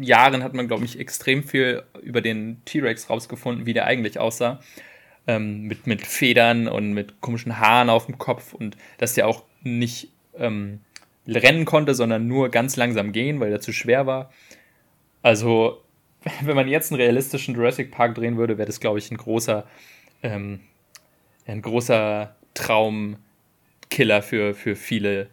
Jahren 0.00 0.42
hat 0.42 0.54
man, 0.54 0.68
glaube 0.68 0.84
ich, 0.84 0.98
extrem 0.98 1.42
viel 1.42 1.82
über 2.02 2.20
den 2.20 2.62
T-Rex 2.64 3.10
rausgefunden, 3.10 3.66
wie 3.66 3.74
der 3.74 3.86
eigentlich 3.86 4.18
aussah. 4.18 4.60
Ähm, 5.26 5.62
mit, 5.62 5.86
mit 5.86 6.06
Federn 6.06 6.68
und 6.68 6.92
mit 6.92 7.20
komischen 7.22 7.58
Haaren 7.58 7.88
auf 7.88 8.06
dem 8.06 8.18
Kopf 8.18 8.52
und 8.52 8.76
dass 8.98 9.14
der 9.14 9.26
auch 9.26 9.44
nicht 9.62 10.10
ähm, 10.36 10.80
rennen 11.26 11.64
konnte, 11.64 11.94
sondern 11.94 12.26
nur 12.26 12.50
ganz 12.50 12.76
langsam 12.76 13.12
gehen, 13.12 13.40
weil 13.40 13.52
er 13.52 13.60
zu 13.60 13.72
schwer 13.72 14.06
war. 14.06 14.32
Also, 15.22 15.82
wenn 16.42 16.56
man 16.56 16.68
jetzt 16.68 16.92
einen 16.92 17.00
realistischen 17.00 17.54
Jurassic 17.54 17.90
Park 17.90 18.14
drehen 18.14 18.36
würde, 18.36 18.58
wäre 18.58 18.66
das, 18.66 18.80
glaube 18.80 18.98
ich, 18.98 19.10
ein 19.10 19.16
großer, 19.16 19.66
ähm, 20.22 20.60
ein 21.46 21.62
großer 21.62 22.34
Traumkiller 22.54 24.22
für, 24.22 24.54
für 24.54 24.76
viele, 24.76 25.28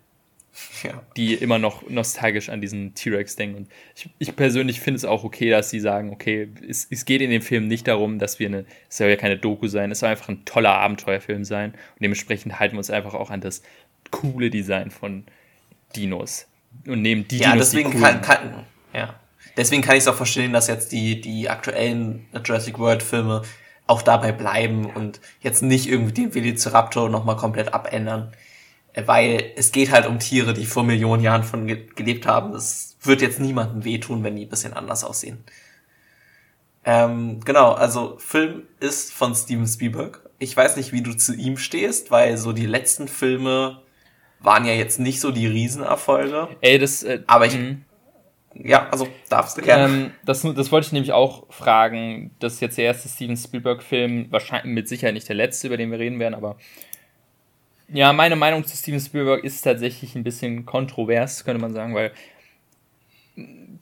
ja. 0.84 1.02
die 1.16 1.34
immer 1.34 1.60
noch 1.60 1.90
nostalgisch 1.90 2.50
an 2.50 2.60
diesen 2.60 2.94
T-Rex 2.94 3.36
denken. 3.36 3.58
Und 3.58 3.68
ich, 3.96 4.10
ich 4.20 4.36
persönlich 4.36 4.82
finde 4.82 4.98
es 4.98 5.06
auch 5.06 5.24
okay, 5.24 5.50
dass 5.50 5.70
sie 5.70 5.80
sagen, 5.80 6.12
okay, 6.12 6.50
es, 6.68 6.88
es 6.90 7.06
geht 7.06 7.22
in 7.22 7.30
dem 7.30 7.42
Film 7.42 7.68
nicht 7.68 7.88
darum, 7.88 8.20
dass 8.20 8.40
wir 8.40 8.48
eine, 8.48 8.66
es 8.90 8.98
soll 8.98 9.10
ja 9.10 9.16
keine 9.16 9.38
Doku 9.38 9.68
sein, 9.68 9.92
es 9.92 10.00
soll 10.00 10.10
einfach 10.10 10.30
ein 10.30 10.44
toller 10.44 10.74
Abenteuerfilm 10.74 11.46
sein. 11.46 11.72
Und 11.72 12.02
dementsprechend 12.02 12.60
halten 12.60 12.76
wir 12.76 12.80
uns 12.80 12.90
einfach 12.90 13.14
auch 13.14 13.30
an 13.30 13.40
das 13.40 13.62
coole 14.10 14.50
Design 14.50 14.92
von, 14.92 15.26
Dinos 15.96 16.48
und 16.88 17.02
nehmen 17.02 17.28
die 17.28 17.38
ja, 17.38 17.52
Dinos. 17.52 17.72
Deswegen 17.72 17.92
die 17.92 18.00
kann, 18.00 18.22
kann, 18.22 18.66
ja, 18.94 19.16
deswegen 19.58 19.82
kann 19.82 19.96
ich 19.96 20.02
es 20.02 20.08
auch 20.08 20.16
verstehen, 20.16 20.54
dass 20.54 20.68
jetzt 20.68 20.92
die, 20.92 21.22
die 21.22 21.50
aktuellen 21.50 22.28
Jurassic 22.44 22.80
World 22.80 23.04
Filme 23.04 23.44
auch 23.88 24.02
dabei 24.02 24.32
bleiben 24.32 24.86
und 24.86 25.20
jetzt 25.42 25.62
nicht 25.62 25.88
irgendwie 25.88 26.14
den 26.14 26.34
Velociraptor 26.34 27.10
nochmal 27.10 27.36
komplett 27.36 27.74
abändern. 27.74 28.32
Weil 28.94 29.52
es 29.56 29.72
geht 29.72 29.92
halt 29.92 30.06
um 30.06 30.20
Tiere, 30.20 30.54
die 30.54 30.66
vor 30.66 30.84
Millionen 30.84 31.24
Jahren 31.24 31.44
von 31.44 31.66
gelebt 31.66 32.26
haben. 32.26 32.54
Es 32.54 32.98
wird 33.02 33.22
jetzt 33.22 33.40
niemandem 33.40 33.86
wehtun, 33.86 34.24
wenn 34.24 34.36
die 34.36 34.46
ein 34.46 34.50
bisschen 34.50 34.74
anders 34.74 35.04
aussehen. 35.04 35.44
Ähm, 36.84 37.40
genau, 37.42 37.74
also 37.74 38.18
Film 38.18 38.64
ist 38.80 39.14
von 39.14 39.36
Steven 39.36 39.68
Spielberg. 39.68 40.22
Ich 40.40 40.58
weiß 40.58 40.76
nicht, 40.76 40.92
wie 40.92 41.04
du 41.04 41.14
zu 41.14 41.34
ihm 41.34 41.58
stehst, 41.58 42.12
weil 42.12 42.38
so 42.38 42.52
die 42.52 42.66
letzten 42.66 43.08
Filme 43.08 43.81
waren 44.42 44.66
ja 44.66 44.74
jetzt 44.74 45.00
nicht 45.00 45.20
so 45.20 45.32
die 45.32 45.48
Riesenerfolge. 45.48 46.50
Ey, 46.62 46.80
das. 46.80 47.04
Äh, 47.04 47.22
aber 47.28 47.46
ich. 47.46 47.58
Mh. 47.58 47.78
Ja, 48.54 48.90
also 48.90 49.08
darfst 49.30 49.58
du 49.58 49.62
gerne. 49.62 49.86
Ähm, 49.86 50.12
das, 50.26 50.42
das 50.42 50.72
wollte 50.74 50.88
ich 50.88 50.92
nämlich 50.92 51.14
auch 51.14 51.46
fragen. 51.50 52.32
Das 52.40 52.56
ist 52.56 52.60
jetzt 52.60 52.78
der 52.78 52.84
erste 52.84 53.08
Steven 53.08 53.38
Spielberg-Film, 53.38 54.28
wahrscheinlich 54.30 54.74
mit 54.74 54.90
Sicherheit 54.90 55.14
nicht 55.14 55.30
der 55.30 55.38
letzte, 55.38 55.68
über 55.68 55.78
den 55.78 55.90
wir 55.90 56.00
reden 56.00 56.20
werden, 56.20 56.34
aber 56.34 56.58
ja, 57.94 58.12
meine 58.14 58.36
Meinung 58.36 58.66
zu 58.66 58.76
Steven 58.76 59.00
Spielberg 59.00 59.44
ist 59.44 59.62
tatsächlich 59.62 60.16
ein 60.16 60.24
bisschen 60.24 60.66
kontrovers, 60.66 61.44
könnte 61.44 61.62
man 61.62 61.74
sagen, 61.74 61.94
weil 61.94 62.12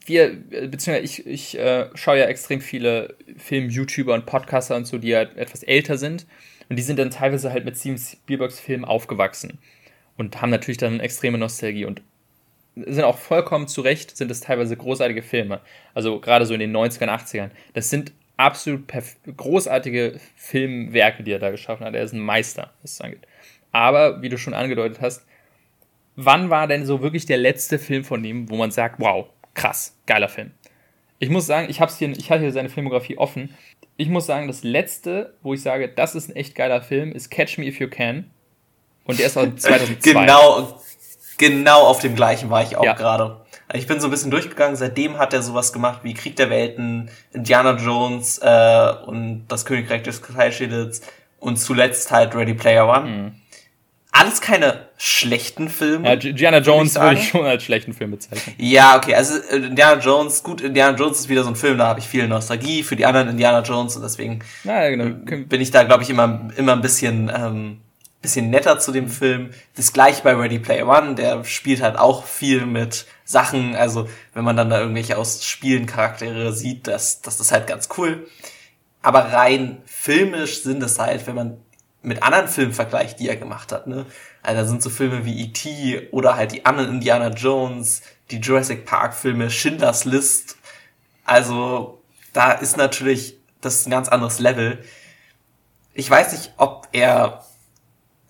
wir, 0.06 0.36
beziehungsweise 0.36 1.00
ich, 1.00 1.26
ich 1.26 1.58
äh, 1.58 1.90
schaue 1.96 2.20
ja 2.20 2.26
extrem 2.26 2.62
viele 2.62 3.16
Film-YouTuber 3.38 4.14
und 4.14 4.26
Podcaster 4.26 4.76
und 4.76 4.86
so, 4.86 4.98
die 4.98 5.16
halt 5.16 5.36
etwas 5.38 5.64
älter 5.64 5.98
sind. 5.98 6.26
Und 6.70 6.78
die 6.78 6.84
sind 6.84 7.00
dann 7.00 7.10
teilweise 7.10 7.52
halt 7.52 7.66
mit 7.66 7.78
Steven 7.78 7.98
Spielbergs 7.98 8.60
Film 8.60 8.86
aufgewachsen 8.86 9.60
und 10.20 10.42
haben 10.42 10.50
natürlich 10.50 10.78
dann 10.78 11.00
extreme 11.00 11.38
Nostalgie 11.38 11.86
und 11.86 12.02
sind 12.76 13.06
auch 13.06 13.18
vollkommen 13.18 13.70
zu 13.70 13.80
Recht, 13.82 14.16
sind 14.18 14.30
es 14.30 14.42
teilweise 14.42 14.76
großartige 14.76 15.22
Filme. 15.22 15.62
Also 15.94 16.20
gerade 16.20 16.46
so 16.46 16.54
in 16.54 16.60
den 16.60 16.76
90ern, 16.76 17.08
80ern. 17.08 17.50
Das 17.74 17.90
sind 17.90 18.12
absolut 18.36 18.84
großartige 19.38 20.20
Filmwerke, 20.36 21.24
die 21.24 21.32
er 21.32 21.40
da 21.40 21.52
geschaffen 21.52 21.86
hat. 21.86 21.96
Er 21.96 22.04
ist 22.04 22.14
ein 22.14 22.20
Meister, 22.20 22.74
was 22.82 22.94
es 22.94 23.02
angeht. 23.02 23.26
Aber, 23.72 24.22
wie 24.22 24.28
du 24.28 24.38
schon 24.38 24.54
angedeutet 24.54 25.00
hast, 25.02 25.26
wann 26.18 26.50
war 26.50 26.68
denn 26.68 26.86
so 26.86 27.02
wirklich 27.02 27.26
der 27.26 27.38
letzte 27.38 27.80
Film 27.80 28.04
von 28.04 28.24
ihm, 28.24 28.50
wo 28.50 28.58
man 28.58 28.72
sagt, 28.72 29.00
wow, 29.00 29.28
krass, 29.54 29.98
geiler 30.06 30.30
Film? 30.30 30.52
Ich 31.20 31.30
muss 31.30 31.46
sagen, 31.46 31.70
ich, 31.70 31.80
hab's 31.80 31.98
hier, 31.98 32.10
ich 32.10 32.28
hier 32.28 32.52
seine 32.52 32.70
Filmografie 32.70 33.18
offen. 33.18 33.56
Ich 33.96 34.10
muss 34.10 34.26
sagen, 34.26 34.48
das 34.48 34.64
letzte, 34.64 35.34
wo 35.44 35.54
ich 35.54 35.62
sage, 35.62 35.88
das 35.88 36.16
ist 36.16 36.30
ein 36.30 36.36
echt 36.36 36.56
geiler 36.56 36.82
Film, 36.82 37.14
ist 37.14 37.30
Catch 37.30 37.58
Me 37.58 37.68
If 37.68 37.80
You 37.80 37.90
Can 37.90 38.32
und 39.10 39.20
der 39.20 39.28
ist 39.28 39.38
aus 39.38 39.48
2002. 39.58 40.12
genau, 40.14 40.82
genau 41.38 41.82
auf 41.82 42.00
dem 42.00 42.16
gleichen 42.16 42.50
war 42.50 42.64
ich 42.64 42.78
auch 42.78 42.84
ja. 42.84 42.94
gerade. 42.94 43.42
Ich 43.74 43.86
bin 43.86 44.00
so 44.00 44.08
ein 44.08 44.12
bisschen 44.12 44.32
durchgegangen. 44.32 44.76
Seitdem 44.76 45.20
hat 45.20 45.34
er 45.34 45.44
sowas 45.44 45.74
gemacht 45.74 46.00
wie 46.04 46.14
Krieg 46.14 46.36
der 46.36 46.50
Welten, 46.50 47.10
Indiana 47.34 47.76
Jones 47.76 48.40
äh, 48.40 48.94
und 49.06 49.46
das 49.48 49.66
Königreich 49.66 50.02
des 50.04 50.22
Kristallschädels 50.22 51.02
und 51.40 51.58
zuletzt 51.58 52.12
halt 52.12 52.36
Ready 52.36 52.56
Player 52.56 52.88
One. 52.88 53.10
Mhm. 53.10 53.32
Alles 54.12 54.42
keine 54.42 54.88
schlechten 54.98 55.70
Filme. 55.70 56.08
Ja, 56.08 56.14
Indiana 56.16 56.58
Jones 56.60 56.96
würde 56.96 57.16
ich 57.16 57.30
schon 57.30 57.46
als 57.46 57.64
schlechten 57.64 57.94
Film 57.94 58.12
bezeichnen. 58.12 58.56
Ja, 58.58 58.98
okay, 58.98 59.14
also 59.14 59.36
äh, 59.38 59.58
Indiana 59.58 60.02
Jones, 60.02 60.42
gut, 60.42 60.62
Indiana 60.62 60.98
Jones 60.98 61.20
ist 61.20 61.30
wieder 61.30 61.44
so 61.44 61.50
ein 61.50 61.56
Film, 61.56 61.78
da 61.78 61.88
habe 61.88 62.00
ich 62.00 62.08
viel 62.08 62.28
Nostalgie 62.28 62.82
für 62.82 62.96
die 62.96 63.06
anderen 63.06 63.30
Indiana 63.30 63.62
Jones 63.62 63.96
und 63.96 64.02
deswegen 64.02 64.40
ja, 64.64 64.90
genau. 64.90 65.16
bin 65.26 65.62
ich 65.62 65.70
da, 65.70 65.84
glaube 65.84 66.02
ich, 66.02 66.10
immer, 66.10 66.50
immer 66.58 66.74
ein 66.74 66.82
bisschen 66.82 67.32
ähm, 67.34 67.82
bisschen 68.22 68.50
netter 68.50 68.80
zu 68.80 68.92
dem. 68.92 69.10
Film. 69.10 69.52
Das 69.76 69.94
gleiche 69.94 70.24
bei 70.24 70.34
Ready 70.34 70.60
Player 70.60 70.88
One, 70.88 71.16
der 71.16 71.44
spielt 71.44 71.82
halt 71.82 71.98
auch 71.98 72.26
viel 72.26 72.66
mit 72.66 73.06
Sachen, 73.24 73.76
also 73.76 74.10
wenn 74.34 74.44
man 74.44 74.58
dann 74.58 74.70
da 74.70 74.80
irgendwelche 74.80 75.18
aus 75.18 75.46
Spielen 75.46 75.86
Charaktere 75.86 76.54
sieht, 76.54 76.88
das, 76.88 77.22
das 77.22 77.40
ist 77.40 77.52
halt 77.52 77.68
ganz 77.68 77.90
cool. 77.98 78.28
Aber 79.02 79.32
rein 79.32 79.82
filmisch 79.86 80.64
sind 80.64 80.84
es 80.84 81.00
halt, 81.00 81.28
wenn 81.28 81.36
man 81.36 81.58
mit 82.02 82.24
anderen 82.24 82.48
Filmen 82.48 82.74
vergleicht, 82.74 83.20
die 83.20 83.30
er 83.30 83.36
gemacht 83.36 83.72
hat, 83.72 83.88
ne? 83.88 84.06
Also 84.42 84.62
da 84.62 84.68
sind 84.68 84.82
so 84.82 84.90
Filme 84.90 85.26
wie 85.26 85.42
E.T. 85.44 86.10
oder 86.12 86.36
halt 86.38 86.54
die 86.54 86.66
anderen 86.66 86.90
Indiana 86.90 87.30
Jones, 87.30 88.02
die 88.32 88.38
Jurassic 88.38 88.86
Park 88.86 89.14
Filme, 89.14 89.50
Schindlers 89.50 90.06
List. 90.06 90.58
Also 91.26 92.02
da 92.32 92.54
ist 92.54 92.78
natürlich, 92.78 93.38
das 93.60 93.76
ist 93.76 93.88
ein 93.88 93.92
ganz 93.92 94.08
anderes 94.08 94.40
Level. 94.40 94.84
Ich 95.94 96.10
weiß 96.10 96.32
nicht, 96.32 96.54
ob 96.58 96.88
er 96.94 97.44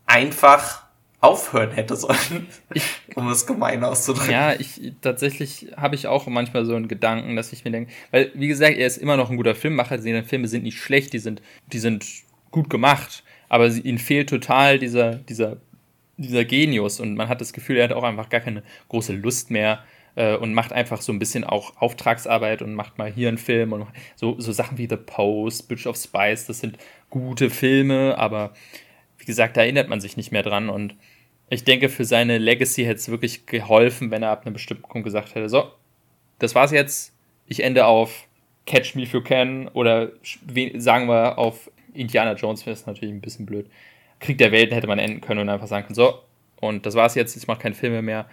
einfach 0.09 0.83
aufhören 1.21 1.71
hätte 1.71 1.95
sollen, 1.95 2.47
um 3.15 3.29
es 3.29 3.45
gemein 3.45 3.83
auszudrücken. 3.83 4.31
Ja, 4.31 4.53
ich 4.53 4.93
tatsächlich 5.01 5.67
habe 5.75 5.95
ich 5.95 6.07
auch 6.07 6.27
manchmal 6.27 6.65
so 6.65 6.75
einen 6.75 6.87
Gedanken, 6.87 7.35
dass 7.35 7.51
ich 7.51 7.65
mir 7.65 7.71
denke, 7.71 7.91
weil 8.11 8.31
wie 8.33 8.47
gesagt, 8.47 8.77
er 8.77 8.87
ist 8.87 8.97
immer 8.97 9.17
noch 9.17 9.29
ein 9.29 9.37
guter 9.37 9.55
Filmmacher, 9.55 9.99
seine 9.99 10.23
Filme 10.23 10.47
sind 10.47 10.63
nicht 10.63 10.79
schlecht, 10.79 11.13
die 11.13 11.19
sind, 11.19 11.41
die 11.73 11.79
sind 11.79 12.05
gut 12.51 12.69
gemacht, 12.69 13.23
aber 13.49 13.67
ihnen 13.67 13.97
fehlt 13.97 14.29
total 14.29 14.79
dieser, 14.79 15.15
dieser, 15.15 15.57
dieser 16.17 16.45
Genius 16.45 16.99
und 17.01 17.15
man 17.15 17.27
hat 17.27 17.41
das 17.41 17.51
Gefühl, 17.51 17.77
er 17.77 17.85
hat 17.85 17.93
auch 17.93 18.03
einfach 18.03 18.29
gar 18.29 18.41
keine 18.41 18.63
große 18.87 19.13
Lust 19.13 19.51
mehr 19.51 19.83
äh, 20.15 20.37
und 20.37 20.53
macht 20.53 20.71
einfach 20.71 21.01
so 21.01 21.11
ein 21.11 21.19
bisschen 21.19 21.43
auch 21.43 21.75
Auftragsarbeit 21.81 22.61
und 22.61 22.75
macht 22.75 22.97
mal 22.97 23.11
hier 23.11 23.27
einen 23.27 23.37
Film 23.37 23.73
und 23.73 23.87
so, 24.15 24.39
so 24.39 24.53
Sachen 24.53 24.77
wie 24.77 24.87
The 24.89 24.95
Post, 24.95 25.67
Bridge 25.67 25.89
of 25.89 25.97
Spice, 25.97 26.45
das 26.45 26.61
sind 26.61 26.77
gute 27.09 27.49
Filme, 27.49 28.17
aber 28.17 28.53
wie 29.19 29.25
gesagt, 29.25 29.57
da 29.57 29.61
erinnert 29.61 29.89
man 29.89 30.01
sich 30.01 30.17
nicht 30.17 30.31
mehr 30.31 30.43
dran 30.43 30.69
und 30.69 30.95
ich 31.49 31.63
denke, 31.63 31.89
für 31.89 32.05
seine 32.05 32.37
Legacy 32.37 32.83
hätte 32.83 32.99
es 32.99 33.09
wirklich 33.09 33.45
geholfen, 33.45 34.11
wenn 34.11 34.23
er 34.23 34.29
ab 34.29 34.45
einem 34.45 34.53
bestimmten 34.53 34.83
Punkt 34.83 35.05
gesagt 35.05 35.35
hätte, 35.35 35.49
so, 35.49 35.71
das 36.37 36.55
war's 36.55 36.71
jetzt, 36.71 37.13
ich 37.47 37.63
ende 37.63 37.85
auf 37.85 38.27
Catch 38.65 38.95
Me 38.95 39.03
If 39.03 39.13
You 39.13 39.21
Can 39.21 39.67
oder 39.69 40.11
sagen 40.75 41.07
wir 41.07 41.37
auf 41.37 41.71
Indiana 41.93 42.33
Jones, 42.33 42.65
wäre 42.65 42.75
es 42.75 42.85
natürlich 42.85 43.13
ein 43.13 43.21
bisschen 43.21 43.45
blöd. 43.45 43.69
Krieg 44.19 44.37
der 44.37 44.51
Welten 44.51 44.75
hätte 44.75 44.87
man 44.87 44.99
enden 44.99 45.21
können 45.21 45.41
und 45.41 45.49
einfach 45.49 45.67
sagen 45.67 45.87
können, 45.87 45.95
so, 45.95 46.19
und 46.61 46.85
das 46.85 46.95
war's 46.95 47.15
jetzt, 47.15 47.35
ich 47.35 47.47
mache 47.47 47.61
keine 47.61 47.75
Filme 47.75 48.01
mehr. 48.01 48.27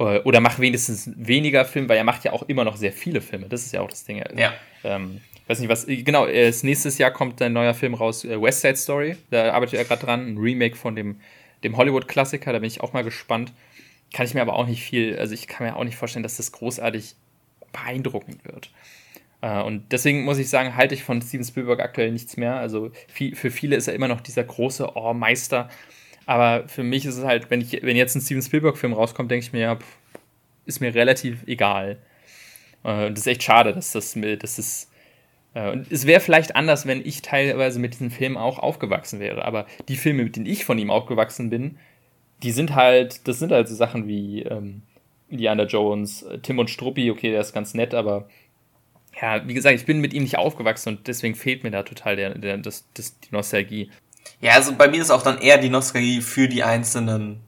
Oder 0.00 0.40
mach 0.40 0.58
wenigstens 0.58 1.10
weniger 1.14 1.64
Filme, 1.64 1.88
weil 1.90 1.98
er 1.98 2.04
macht 2.04 2.24
ja 2.24 2.32
auch 2.32 2.44
immer 2.44 2.64
noch 2.64 2.76
sehr 2.76 2.92
viele 2.92 3.20
Filme. 3.20 3.48
Das 3.48 3.66
ist 3.66 3.72
ja 3.72 3.82
auch 3.82 3.88
das 3.90 4.04
Ding. 4.04 4.24
Ja. 4.36 4.54
Ähm, 4.82 5.20
weiß 5.46 5.58
nicht 5.58 5.68
was, 5.68 5.86
genau, 5.86 6.26
nächstes 6.26 6.96
Jahr 6.96 7.10
kommt 7.10 7.42
ein 7.42 7.52
neuer 7.52 7.74
Film 7.74 7.92
raus, 7.92 8.24
äh, 8.24 8.40
West 8.40 8.62
Side 8.62 8.76
Story. 8.76 9.16
Da 9.30 9.52
arbeitet 9.52 9.78
er 9.78 9.84
gerade 9.84 10.04
dran, 10.04 10.26
ein 10.26 10.38
Remake 10.38 10.74
von 10.74 10.96
dem 10.96 11.16
dem 11.64 11.76
Hollywood-Klassiker, 11.76 12.52
da 12.52 12.58
bin 12.58 12.68
ich 12.68 12.80
auch 12.80 12.92
mal 12.92 13.04
gespannt. 13.04 13.52
Kann 14.12 14.26
ich 14.26 14.34
mir 14.34 14.42
aber 14.42 14.54
auch 14.54 14.66
nicht 14.66 14.82
viel, 14.82 15.18
also 15.18 15.34
ich 15.34 15.46
kann 15.46 15.66
mir 15.66 15.76
auch 15.76 15.84
nicht 15.84 15.96
vorstellen, 15.96 16.22
dass 16.22 16.36
das 16.36 16.52
großartig 16.52 17.14
beeindruckend 17.72 18.44
wird. 18.44 18.70
Äh, 19.40 19.62
und 19.62 19.92
deswegen 19.92 20.24
muss 20.24 20.38
ich 20.38 20.48
sagen, 20.48 20.76
halte 20.76 20.94
ich 20.94 21.04
von 21.04 21.22
Steven 21.22 21.44
Spielberg 21.44 21.80
aktuell 21.80 22.10
nichts 22.10 22.36
mehr. 22.36 22.56
Also 22.56 22.90
für 23.08 23.50
viele 23.50 23.76
ist 23.76 23.88
er 23.88 23.94
immer 23.94 24.08
noch 24.08 24.20
dieser 24.20 24.44
große 24.44 24.96
oh, 24.96 25.14
Meister. 25.14 25.68
Aber 26.30 26.68
für 26.68 26.84
mich 26.84 27.06
ist 27.06 27.16
es 27.16 27.24
halt, 27.24 27.50
wenn, 27.50 27.60
ich, 27.60 27.82
wenn 27.82 27.96
jetzt 27.96 28.14
ein 28.14 28.20
Steven 28.20 28.40
Spielberg-Film 28.40 28.92
rauskommt, 28.92 29.32
denke 29.32 29.44
ich 29.44 29.52
mir, 29.52 29.62
ja, 29.62 29.74
pff, 29.74 29.98
ist 30.64 30.78
mir 30.78 30.94
relativ 30.94 31.42
egal. 31.48 31.98
Äh, 32.84 33.06
und 33.06 33.18
das 33.18 33.22
ist 33.22 33.26
echt 33.26 33.42
schade, 33.42 33.74
dass 33.74 33.90
das, 33.90 34.14
dass 34.14 34.54
das 34.54 34.88
äh, 35.54 35.72
und 35.72 35.90
es 35.90 36.06
wäre 36.06 36.20
vielleicht 36.20 36.54
anders, 36.54 36.86
wenn 36.86 37.04
ich 37.04 37.22
teilweise 37.22 37.80
mit 37.80 37.94
diesem 37.94 38.12
Film 38.12 38.36
auch 38.36 38.60
aufgewachsen 38.60 39.18
wäre. 39.18 39.44
Aber 39.44 39.66
die 39.88 39.96
Filme, 39.96 40.22
mit 40.22 40.36
denen 40.36 40.46
ich 40.46 40.64
von 40.64 40.78
ihm 40.78 40.92
aufgewachsen 40.92 41.50
bin, 41.50 41.78
die 42.44 42.52
sind 42.52 42.76
halt, 42.76 43.26
das 43.26 43.40
sind 43.40 43.50
halt 43.50 43.66
so 43.66 43.74
Sachen 43.74 44.06
wie 44.06 44.42
ähm, 44.42 44.82
Indiana 45.30 45.64
Jones, 45.64 46.22
äh, 46.22 46.38
Tim 46.38 46.60
und 46.60 46.70
Struppi, 46.70 47.10
okay, 47.10 47.32
der 47.32 47.40
ist 47.40 47.52
ganz 47.52 47.74
nett, 47.74 47.92
aber 47.92 48.28
ja, 49.20 49.48
wie 49.48 49.54
gesagt, 49.54 49.74
ich 49.74 49.84
bin 49.84 49.98
mit 49.98 50.14
ihm 50.14 50.22
nicht 50.22 50.38
aufgewachsen 50.38 50.90
und 50.90 51.08
deswegen 51.08 51.34
fehlt 51.34 51.64
mir 51.64 51.72
da 51.72 51.82
total 51.82 52.14
der, 52.14 52.38
der, 52.38 52.56
das, 52.58 52.84
das, 52.94 53.18
die 53.18 53.32
Nostalgie. 53.32 53.90
Ja, 54.40 54.52
also 54.54 54.74
bei 54.74 54.88
mir 54.88 55.02
ist 55.02 55.10
auch 55.10 55.22
dann 55.22 55.38
eher 55.38 55.58
die 55.58 55.70
Nostalgie 55.70 56.20
für 56.22 56.48
die 56.48 56.62
einzelnen 56.62 57.40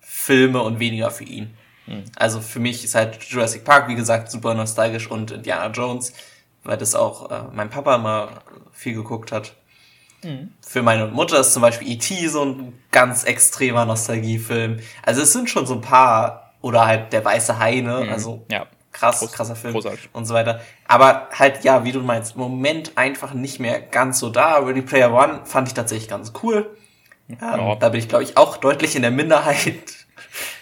Filme 0.00 0.62
und 0.62 0.78
weniger 0.78 1.10
für 1.10 1.24
ihn. 1.24 1.54
Hm. 1.86 2.04
Also 2.16 2.40
für 2.40 2.60
mich 2.60 2.84
ist 2.84 2.94
halt 2.94 3.22
Jurassic 3.24 3.64
Park, 3.64 3.88
wie 3.88 3.94
gesagt, 3.94 4.30
super 4.30 4.54
nostalgisch 4.54 5.10
und 5.10 5.30
Indiana 5.30 5.68
Jones 5.72 6.12
weil 6.64 6.76
das 6.76 6.94
auch 6.94 7.30
äh, 7.30 7.42
mein 7.52 7.70
Papa 7.70 7.96
immer 7.96 8.42
viel 8.72 8.94
geguckt 8.94 9.32
hat. 9.32 9.54
Mhm. 10.22 10.52
Für 10.60 10.82
meine 10.82 11.08
Mutter 11.08 11.40
ist 11.40 11.52
zum 11.52 11.62
Beispiel 11.62 11.90
E.T. 11.90 12.28
so 12.28 12.44
ein 12.44 12.72
ganz 12.90 13.24
extremer 13.24 13.84
Nostalgiefilm. 13.84 14.78
Also 15.02 15.22
es 15.22 15.32
sind 15.32 15.50
schon 15.50 15.66
so 15.66 15.74
ein 15.74 15.80
paar, 15.80 16.52
oder 16.60 16.86
halt 16.86 17.12
der 17.12 17.24
weiße 17.24 17.58
Heine, 17.58 18.04
mhm. 18.04 18.08
also 18.10 18.46
ja. 18.50 18.66
Krass, 18.92 19.20
Groß, 19.20 19.32
krasser 19.32 19.56
Film 19.56 19.74
großartig. 19.74 20.10
und 20.12 20.26
so 20.26 20.34
weiter. 20.34 20.60
Aber 20.86 21.28
halt, 21.32 21.64
ja, 21.64 21.84
wie 21.84 21.92
du 21.92 22.00
meinst, 22.00 22.34
im 22.34 22.40
Moment 22.40 22.92
einfach 22.96 23.34
nicht 23.34 23.58
mehr 23.58 23.80
ganz 23.80 24.18
so 24.18 24.30
da. 24.30 24.58
Ready 24.58 24.82
Player 24.82 25.12
One 25.12 25.40
fand 25.44 25.68
ich 25.68 25.74
tatsächlich 25.74 26.08
ganz 26.08 26.32
cool. 26.42 26.76
Ähm, 27.28 27.38
ja. 27.40 27.74
Da 27.76 27.88
bin 27.88 28.00
ich, 28.00 28.08
glaube 28.08 28.24
ich, 28.24 28.36
auch 28.36 28.56
deutlich 28.56 28.94
in 28.96 29.02
der 29.02 29.10
Minderheit. 29.10 30.06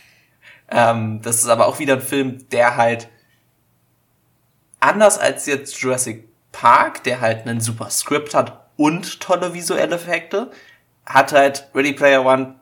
ähm, 0.70 1.20
das 1.22 1.36
ist 1.36 1.48
aber 1.48 1.66
auch 1.66 1.78
wieder 1.78 1.94
ein 1.94 2.02
Film, 2.02 2.48
der 2.50 2.76
halt 2.76 3.08
anders 4.78 5.18
als 5.18 5.46
jetzt 5.46 5.78
Jurassic 5.80 6.28
Park, 6.52 7.04
der 7.04 7.20
halt 7.20 7.46
einen 7.46 7.60
super 7.60 7.90
Skript 7.90 8.34
hat 8.34 8.70
und 8.76 9.20
tolle 9.20 9.54
visuelle 9.54 9.96
Effekte, 9.96 10.50
hat 11.06 11.32
halt 11.32 11.68
Ready 11.74 11.92
Player 11.92 12.24
One 12.24 12.56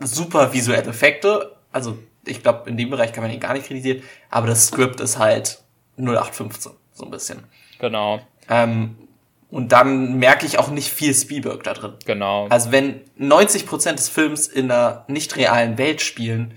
super 0.00 0.52
visuelle 0.52 0.88
Effekte. 0.88 1.56
Also 1.72 1.98
ich 2.26 2.42
glaube, 2.42 2.68
in 2.68 2.76
dem 2.76 2.90
Bereich 2.90 3.12
kann 3.12 3.22
man 3.22 3.32
ihn 3.32 3.40
gar 3.40 3.52
nicht 3.52 3.66
kritisieren, 3.66 4.02
aber 4.30 4.46
das 4.46 4.66
Skript 4.66 5.00
ist 5.00 5.18
halt 5.18 5.62
0815, 5.98 6.72
so 6.92 7.04
ein 7.04 7.10
bisschen. 7.10 7.44
Genau. 7.78 8.20
Ähm, 8.48 8.96
und 9.50 9.70
dann 9.72 10.18
merke 10.18 10.46
ich 10.46 10.58
auch 10.58 10.68
nicht 10.70 10.92
viel 10.92 11.14
Spielberg 11.14 11.62
da 11.62 11.74
drin. 11.74 11.94
Genau. 12.04 12.48
Also 12.48 12.72
wenn 12.72 13.00
90% 13.20 13.92
des 13.92 14.08
Films 14.08 14.48
in 14.48 14.70
einer 14.70 15.04
nicht 15.06 15.36
realen 15.36 15.78
Welt 15.78 16.02
spielen, 16.02 16.54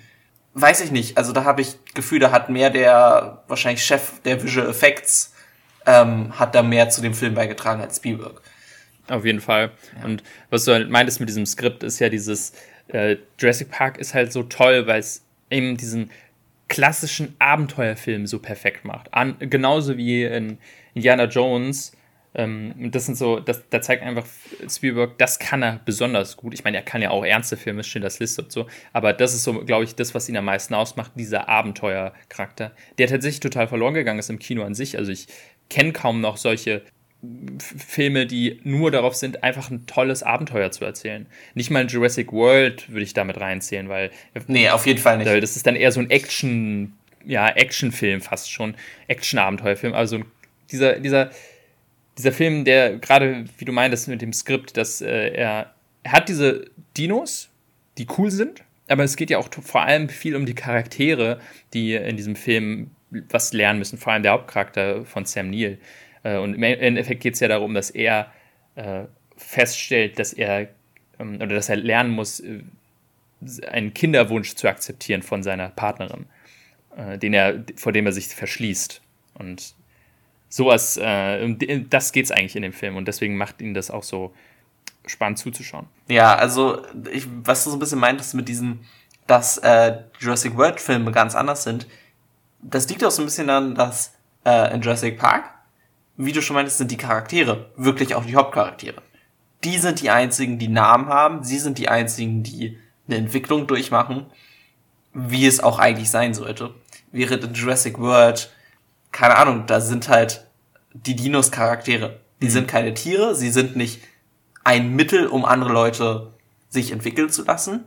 weiß 0.56 0.82
ich 0.82 0.92
nicht. 0.92 1.18
Also 1.18 1.32
da 1.32 1.44
habe 1.44 1.62
ich 1.62 1.76
Gefühl, 1.94 2.20
da 2.20 2.32
hat 2.32 2.50
mehr 2.50 2.70
der 2.70 3.44
wahrscheinlich 3.48 3.84
Chef 3.86 4.22
der 4.24 4.42
Visual 4.42 4.68
Effects 4.68 5.36
ähm, 5.86 6.38
hat 6.38 6.56
da 6.56 6.64
mehr 6.64 6.90
zu 6.90 7.02
dem 7.02 7.14
Film 7.14 7.36
beigetragen 7.36 7.82
als 7.82 7.98
Spielberg. 7.98 8.42
Auf 9.08 9.26
jeden 9.26 9.42
Fall. 9.42 9.72
Ja. 10.00 10.06
Und 10.06 10.24
was 10.50 10.66
du 10.66 10.74
halt 10.74 10.90
meintest 10.90 11.20
mit 11.20 11.30
diesem 11.30 11.46
Skript 11.46 11.84
ist 11.84 12.00
ja 12.00 12.10
dieses 12.10 12.54
äh, 12.88 13.18
Jurassic 13.38 13.70
Park 13.70 13.98
ist 13.98 14.14
halt 14.14 14.34
so 14.34 14.44
toll, 14.44 14.88
weil 14.88 15.00
es 15.00 15.24
eben 15.50 15.78
diesen 15.78 16.12
klassischen 16.68 17.36
Abenteuerfilm 17.40 18.28
so 18.28 18.40
perfekt 18.40 18.84
macht. 18.84 19.14
An, 19.14 19.38
genauso 19.40 19.98
wie 19.98 20.24
in 20.24 20.58
Indiana 20.94 21.26
Jones 21.26 21.94
ähm, 22.38 22.92
das 22.92 23.08
sind 23.08 23.18
so, 23.18 23.40
das, 23.40 23.68
da 23.70 23.82
zeigt 23.82 24.04
einfach 24.04 24.26
Spielberg, 24.70 25.18
das 25.18 25.40
kann 25.40 25.64
er 25.64 25.80
besonders 25.84 26.38
gut. 26.38 26.54
Ich 26.54 26.64
meine, 26.64 26.78
er 26.78 26.84
kann 26.84 27.02
ja 27.02 27.10
auch 27.10 27.26
ernste 27.26 27.58
Filme, 27.58 27.82
das 27.82 28.20
List 28.20 28.40
und 28.40 28.52
so, 28.52 28.68
aber 28.94 29.12
das 29.12 29.34
ist 29.34 29.44
so, 29.44 29.66
glaube 29.66 29.84
ich, 29.84 29.96
das, 29.96 30.14
was 30.14 30.30
ihn 30.30 30.38
am 30.38 30.46
meisten 30.46 30.76
ausmacht, 30.76 31.14
dieser 31.16 31.50
Abenteuercharakter, 31.50 32.72
der 33.00 33.08
tatsächlich 33.08 33.40
total 33.40 33.68
verloren 33.68 33.96
gegangen 33.96 34.20
ist 34.20 34.30
im 34.30 34.40
Kino 34.40 34.64
an 34.64 34.76
sich. 34.76 34.98
Also 34.98 35.12
ich 35.12 35.28
kenne 35.70 35.94
kaum 35.94 36.22
noch 36.22 36.38
solche 36.38 36.84
Filme, 37.60 38.28
die 38.28 38.60
nur 38.64 38.92
darauf 38.92 39.16
sind, 39.16 39.44
einfach 39.44 39.72
ein 39.72 39.88
tolles 39.88 40.22
Abenteuer 40.22 40.72
zu 40.72 40.86
erzählen. 40.86 41.26
Nicht 41.56 41.72
mal 41.72 41.86
Jurassic 41.88 42.32
World 42.32 42.90
würde 42.92 43.04
ich 43.04 43.14
damit 43.14 43.40
reinzählen, 43.40 43.90
weil. 43.90 44.12
Nee, 44.48 44.70
auf 44.70 44.86
jeden 44.86 45.00
Fall 45.00 45.18
nicht. 45.18 45.44
Das 45.44 45.56
ist 45.56 45.66
dann 45.66 45.76
eher 45.76 45.92
so 45.92 46.00
ein 46.00 46.12
Action, 46.12 46.94
ja, 47.26 47.50
Actionfilm 47.50 48.22
fast 48.22 48.52
schon. 48.52 48.76
Action-Abenteuerfilm. 49.08 49.94
Also 49.94 50.22
dieser, 50.72 51.00
dieser, 51.00 51.32
dieser 52.18 52.32
Film, 52.32 52.66
der 52.66 52.98
gerade, 52.98 53.46
wie 53.58 53.66
du 53.66 53.72
meintest 53.72 54.08
mit 54.08 54.22
dem 54.22 54.32
Skript, 54.34 54.78
dass 54.78 55.02
äh, 55.02 55.30
er, 55.30 55.74
er 56.04 56.12
hat 56.12 56.30
diese 56.30 56.70
Dinos, 56.98 57.50
die 57.98 58.08
cool 58.18 58.30
sind, 58.30 58.64
aber 58.88 59.04
es 59.04 59.16
geht 59.16 59.32
ja 59.32 59.40
auch 59.40 59.50
vor 59.52 59.82
allem 59.82 60.08
viel 60.08 60.36
um 60.36 60.46
die 60.46 60.56
Charaktere, 60.56 61.40
die 61.74 61.96
in 61.96 62.16
diesem 62.16 62.36
Film 62.36 62.92
was 63.10 63.54
lernen 63.54 63.80
müssen, 63.80 63.98
vor 63.98 64.14
allem 64.14 64.24
der 64.24 64.34
Hauptcharakter 64.34 65.06
von 65.06 65.26
Sam 65.26 65.50
Neill. 65.50 65.78
Äh, 66.28 66.38
und 66.38 66.56
im 66.56 66.64
Endeffekt 66.64 67.22
geht 67.22 67.36
es 67.36 67.40
ja 67.40 67.48
darum, 67.48 67.74
dass 67.74 67.90
er 67.90 68.32
äh, 68.76 69.04
feststellt, 69.36 70.20
dass 70.20 70.34
er 70.34 70.68
ähm, 71.20 71.36
oder 71.36 71.56
dass 71.56 71.70
er 71.70 71.78
lernen 71.78 72.12
muss, 72.12 72.40
äh, 72.40 72.62
einen 73.70 73.94
Kinderwunsch 73.94 74.56
zu 74.56 74.68
akzeptieren 74.68 75.22
von 75.22 75.44
seiner 75.44 75.70
Partnerin, 75.70 76.26
den 77.22 77.36
er, 77.36 77.64
vor 77.76 77.92
dem 77.92 78.08
er 78.08 78.12
sich 78.12 78.30
verschließt. 78.30 79.00
Und 79.36 79.76
sowas, 80.50 80.98
äh, 80.98 81.56
das 81.88 82.12
geht's 82.14 82.32
eigentlich 82.32 82.56
in 82.56 82.64
dem 82.64 82.74
Film 82.74 82.96
und 82.96 83.08
deswegen 83.08 83.38
macht 83.38 83.62
ihn 83.62 83.76
das 83.76 83.92
auch 83.92 84.02
so 84.02 84.34
spannend 85.06 85.38
zuzuschauen. 85.38 85.86
Ja, 86.08 86.36
also 86.36 86.82
ich, 87.12 87.28
was 87.44 87.64
du 87.64 87.70
so 87.70 87.76
ein 87.76 87.80
bisschen 87.80 88.00
meintest 88.00 88.34
mit 88.34 88.50
diesem, 88.50 88.80
dass 89.28 89.60
äh, 89.60 90.00
Jurassic 90.20 90.58
World 90.58 90.82
Filme 90.82 91.12
ganz 91.12 91.36
anders 91.36 91.62
sind, 91.64 91.86
das 92.64 92.90
liegt 92.90 93.04
auch 93.04 93.12
so 93.12 93.22
ein 93.22 93.26
bisschen 93.26 93.46
daran, 93.46 93.76
dass 93.76 94.16
äh, 94.46 94.74
in 94.74 94.82
Jurassic 94.82 95.20
Park, 95.20 95.44
wie 96.18 96.32
du 96.32 96.42
schon 96.42 96.56
meintest, 96.56 96.80
sind 96.80 96.92
die 96.92 96.98
Charaktere 96.98 97.72
wirklich 97.78 98.16
auch 98.16 98.26
die 98.26 98.36
Hauptcharaktere. 98.36 99.02
Die 99.64 99.78
sind 99.78 100.02
die 100.02 100.10
einzigen, 100.10 100.60
die 100.60 100.68
Namen 100.68 101.08
haben, 101.08 101.44
sie 101.44 101.60
sind 101.60 101.78
die 101.78 101.90
einzigen, 101.90 102.44
die 102.44 102.78
eine 103.08 103.18
Entwicklung 103.18 103.68
durchmachen, 103.68 104.26
wie 105.14 105.46
es 105.46 105.60
auch 105.60 105.80
eigentlich 105.80 106.12
sein 106.12 106.34
sollte. 106.34 106.74
Während 107.12 107.44
in 107.44 107.54
Jurassic 107.54 107.98
World 108.00 108.52
keine 109.12 109.38
Ahnung, 109.38 109.66
da 109.66 109.82
sind 109.82 110.10
halt 110.10 110.46
die 110.94 111.16
Dinos 111.16 111.52
Charaktere. 111.52 112.20
Die 112.42 112.46
mhm. 112.46 112.52
sind 112.52 112.68
keine 112.68 112.94
Tiere, 112.94 113.36
sie 113.36 113.50
sind 113.50 113.76
nicht 113.76 114.02
ein 114.64 114.96
Mittel, 114.96 115.28
um 115.28 115.46
andere 115.46 115.72
Leute 115.72 116.34
sich 116.70 116.92
entwickeln 116.92 117.30
zu 117.30 117.44
lassen, 117.44 117.84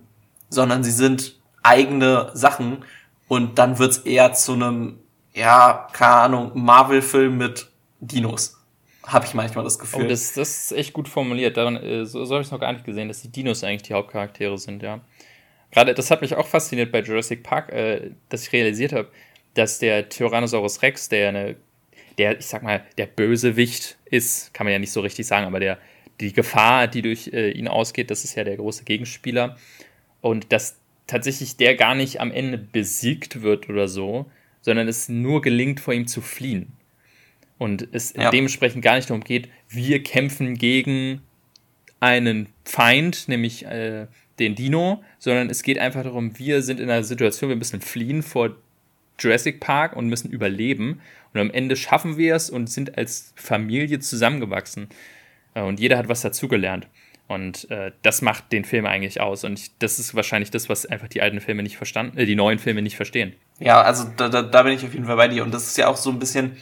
sondern 0.48 0.82
sie 0.82 0.90
sind 0.90 1.38
eigene 1.62 2.30
Sachen 2.34 2.84
und 3.28 3.58
dann 3.58 3.78
wird's 3.78 3.98
eher 3.98 4.32
zu 4.32 4.54
einem, 4.54 4.98
ja, 5.34 5.86
keine 5.92 6.14
Ahnung, 6.14 6.52
Marvel-Film 6.54 7.36
mit 7.36 7.70
Dinos. 8.00 8.56
Habe 9.06 9.26
ich 9.26 9.34
manchmal 9.34 9.64
das 9.64 9.78
Gefühl. 9.78 10.04
Oh, 10.04 10.08
das, 10.08 10.34
das 10.34 10.64
ist 10.64 10.72
echt 10.72 10.92
gut 10.92 11.08
formuliert. 11.08 11.56
Daran, 11.56 11.76
äh, 11.76 12.04
so, 12.04 12.24
so 12.24 12.34
habe 12.34 12.42
ich 12.42 12.48
es 12.48 12.52
noch 12.52 12.60
gar 12.60 12.72
nicht 12.72 12.84
gesehen, 12.84 13.08
dass 13.08 13.22
die 13.22 13.28
Dinos 13.28 13.64
eigentlich 13.64 13.82
die 13.82 13.94
Hauptcharaktere 13.94 14.58
sind, 14.58 14.82
ja. 14.82 15.00
Gerade 15.70 15.94
das 15.94 16.10
hat 16.10 16.20
mich 16.20 16.34
auch 16.34 16.46
fasziniert 16.46 16.90
bei 16.92 17.00
Jurassic 17.00 17.42
Park, 17.42 17.72
äh, 17.72 18.10
dass 18.28 18.42
ich 18.42 18.52
realisiert 18.52 18.92
habe, 18.92 19.08
dass 19.54 19.78
der 19.78 20.08
Tyrannosaurus 20.08 20.82
Rex, 20.82 21.08
der 21.08 21.28
eine, 21.28 21.56
der, 22.18 22.38
ich 22.38 22.46
sag 22.46 22.62
mal, 22.62 22.84
der 22.98 23.06
Bösewicht 23.06 23.96
ist, 24.04 24.52
kann 24.52 24.66
man 24.66 24.72
ja 24.72 24.78
nicht 24.78 24.92
so 24.92 25.00
richtig 25.00 25.26
sagen, 25.26 25.46
aber 25.46 25.60
der, 25.60 25.78
die 26.20 26.32
Gefahr, 26.32 26.88
die 26.88 27.02
durch 27.02 27.28
äh, 27.32 27.50
ihn 27.50 27.68
ausgeht, 27.68 28.10
das 28.10 28.24
ist 28.24 28.34
ja 28.34 28.44
der 28.44 28.56
große 28.56 28.84
Gegenspieler. 28.84 29.56
Und 30.20 30.52
dass 30.52 30.76
tatsächlich 31.06 31.56
der 31.56 31.74
gar 31.76 31.94
nicht 31.94 32.20
am 32.20 32.30
Ende 32.30 32.58
besiegt 32.58 33.42
wird 33.42 33.68
oder 33.68 33.88
so, 33.88 34.30
sondern 34.60 34.88
es 34.88 35.08
nur 35.08 35.40
gelingt, 35.40 35.80
vor 35.80 35.94
ihm 35.94 36.06
zu 36.06 36.20
fliehen. 36.20 36.72
Und 37.60 37.88
es 37.92 38.14
ja. 38.14 38.30
dementsprechend 38.30 38.82
gar 38.82 38.96
nicht 38.96 39.10
darum 39.10 39.22
geht, 39.22 39.50
wir 39.68 40.02
kämpfen 40.02 40.56
gegen 40.56 41.20
einen 42.00 42.48
Feind, 42.64 43.28
nämlich 43.28 43.66
äh, 43.66 44.06
den 44.38 44.54
Dino, 44.54 45.04
sondern 45.18 45.50
es 45.50 45.62
geht 45.62 45.78
einfach 45.78 46.04
darum, 46.04 46.38
wir 46.38 46.62
sind 46.62 46.80
in 46.80 46.88
einer 46.88 47.04
Situation, 47.04 47.50
wir 47.50 47.56
müssen 47.56 47.82
fliehen 47.82 48.22
vor 48.22 48.56
Jurassic 49.18 49.60
Park 49.60 49.94
und 49.94 50.08
müssen 50.08 50.30
überleben. 50.30 51.02
Und 51.34 51.40
am 51.40 51.50
Ende 51.50 51.76
schaffen 51.76 52.16
wir 52.16 52.34
es 52.34 52.48
und 52.48 52.70
sind 52.70 52.96
als 52.96 53.34
Familie 53.36 53.98
zusammengewachsen. 53.98 54.88
Äh, 55.52 55.60
und 55.60 55.78
jeder 55.80 55.98
hat 55.98 56.08
was 56.08 56.22
dazugelernt. 56.22 56.88
Und 57.28 57.70
äh, 57.70 57.92
das 58.00 58.22
macht 58.22 58.52
den 58.52 58.64
Film 58.64 58.86
eigentlich 58.86 59.20
aus. 59.20 59.44
Und 59.44 59.58
ich, 59.58 59.70
das 59.80 59.98
ist 59.98 60.14
wahrscheinlich 60.14 60.50
das, 60.50 60.70
was 60.70 60.86
einfach 60.86 61.08
die 61.08 61.20
alten 61.20 61.42
Filme 61.42 61.62
nicht 61.62 61.76
verstanden, 61.76 62.16
äh, 62.16 62.24
die 62.24 62.36
neuen 62.36 62.58
Filme 62.58 62.80
nicht 62.80 62.96
verstehen. 62.96 63.34
Ja, 63.58 63.82
also 63.82 64.04
da, 64.16 64.30
da, 64.30 64.40
da 64.40 64.62
bin 64.62 64.72
ich 64.72 64.82
auf 64.82 64.94
jeden 64.94 65.04
Fall 65.04 65.16
bei 65.16 65.28
dir. 65.28 65.44
Und 65.44 65.52
das 65.52 65.66
ist 65.66 65.76
ja 65.76 65.88
auch 65.88 65.98
so 65.98 66.08
ein 66.08 66.18
bisschen, 66.18 66.56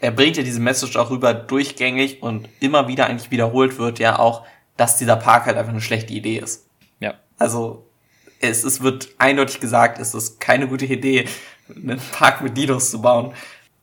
er 0.00 0.10
bringt 0.10 0.36
ja 0.36 0.42
diese 0.42 0.60
Message 0.60 0.96
auch 0.96 1.10
rüber 1.10 1.34
durchgängig 1.34 2.22
und 2.22 2.48
immer 2.60 2.88
wieder 2.88 3.06
eigentlich 3.06 3.30
wiederholt 3.30 3.78
wird 3.78 3.98
ja 3.98 4.18
auch, 4.18 4.46
dass 4.76 4.96
dieser 4.96 5.16
Park 5.16 5.46
halt 5.46 5.56
einfach 5.56 5.72
eine 5.72 5.80
schlechte 5.80 6.12
Idee 6.12 6.38
ist. 6.38 6.66
Ja. 7.00 7.14
Also 7.38 7.86
es, 8.40 8.64
es 8.64 8.80
wird 8.80 9.10
eindeutig 9.18 9.60
gesagt, 9.60 9.98
es 9.98 10.14
ist 10.14 10.40
keine 10.40 10.68
gute 10.68 10.86
Idee, 10.86 11.26
einen 11.68 12.00
Park 12.12 12.40
mit 12.40 12.56
Dinos 12.56 12.90
zu 12.90 13.02
bauen. 13.02 13.34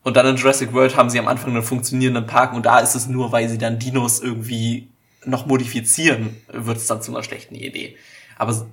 Und 0.03 0.17
dann 0.17 0.25
in 0.25 0.37
Jurassic 0.37 0.73
World 0.73 0.95
haben 0.95 1.09
sie 1.09 1.19
am 1.19 1.27
Anfang 1.27 1.51
einen 1.51 1.63
funktionierenden 1.63 2.25
Park 2.25 2.53
und 2.53 2.65
da 2.65 2.79
ist 2.79 2.95
es 2.95 3.07
nur, 3.07 3.31
weil 3.31 3.49
sie 3.49 3.57
dann 3.57 3.77
Dinos 3.77 4.19
irgendwie 4.19 4.87
noch 5.25 5.45
modifizieren, 5.45 6.37
wird 6.47 6.77
es 6.77 6.87
dann 6.87 7.01
zu 7.01 7.11
einer 7.11 7.23
schlechten 7.23 7.55
Idee. 7.55 7.97
Aber 8.37 8.67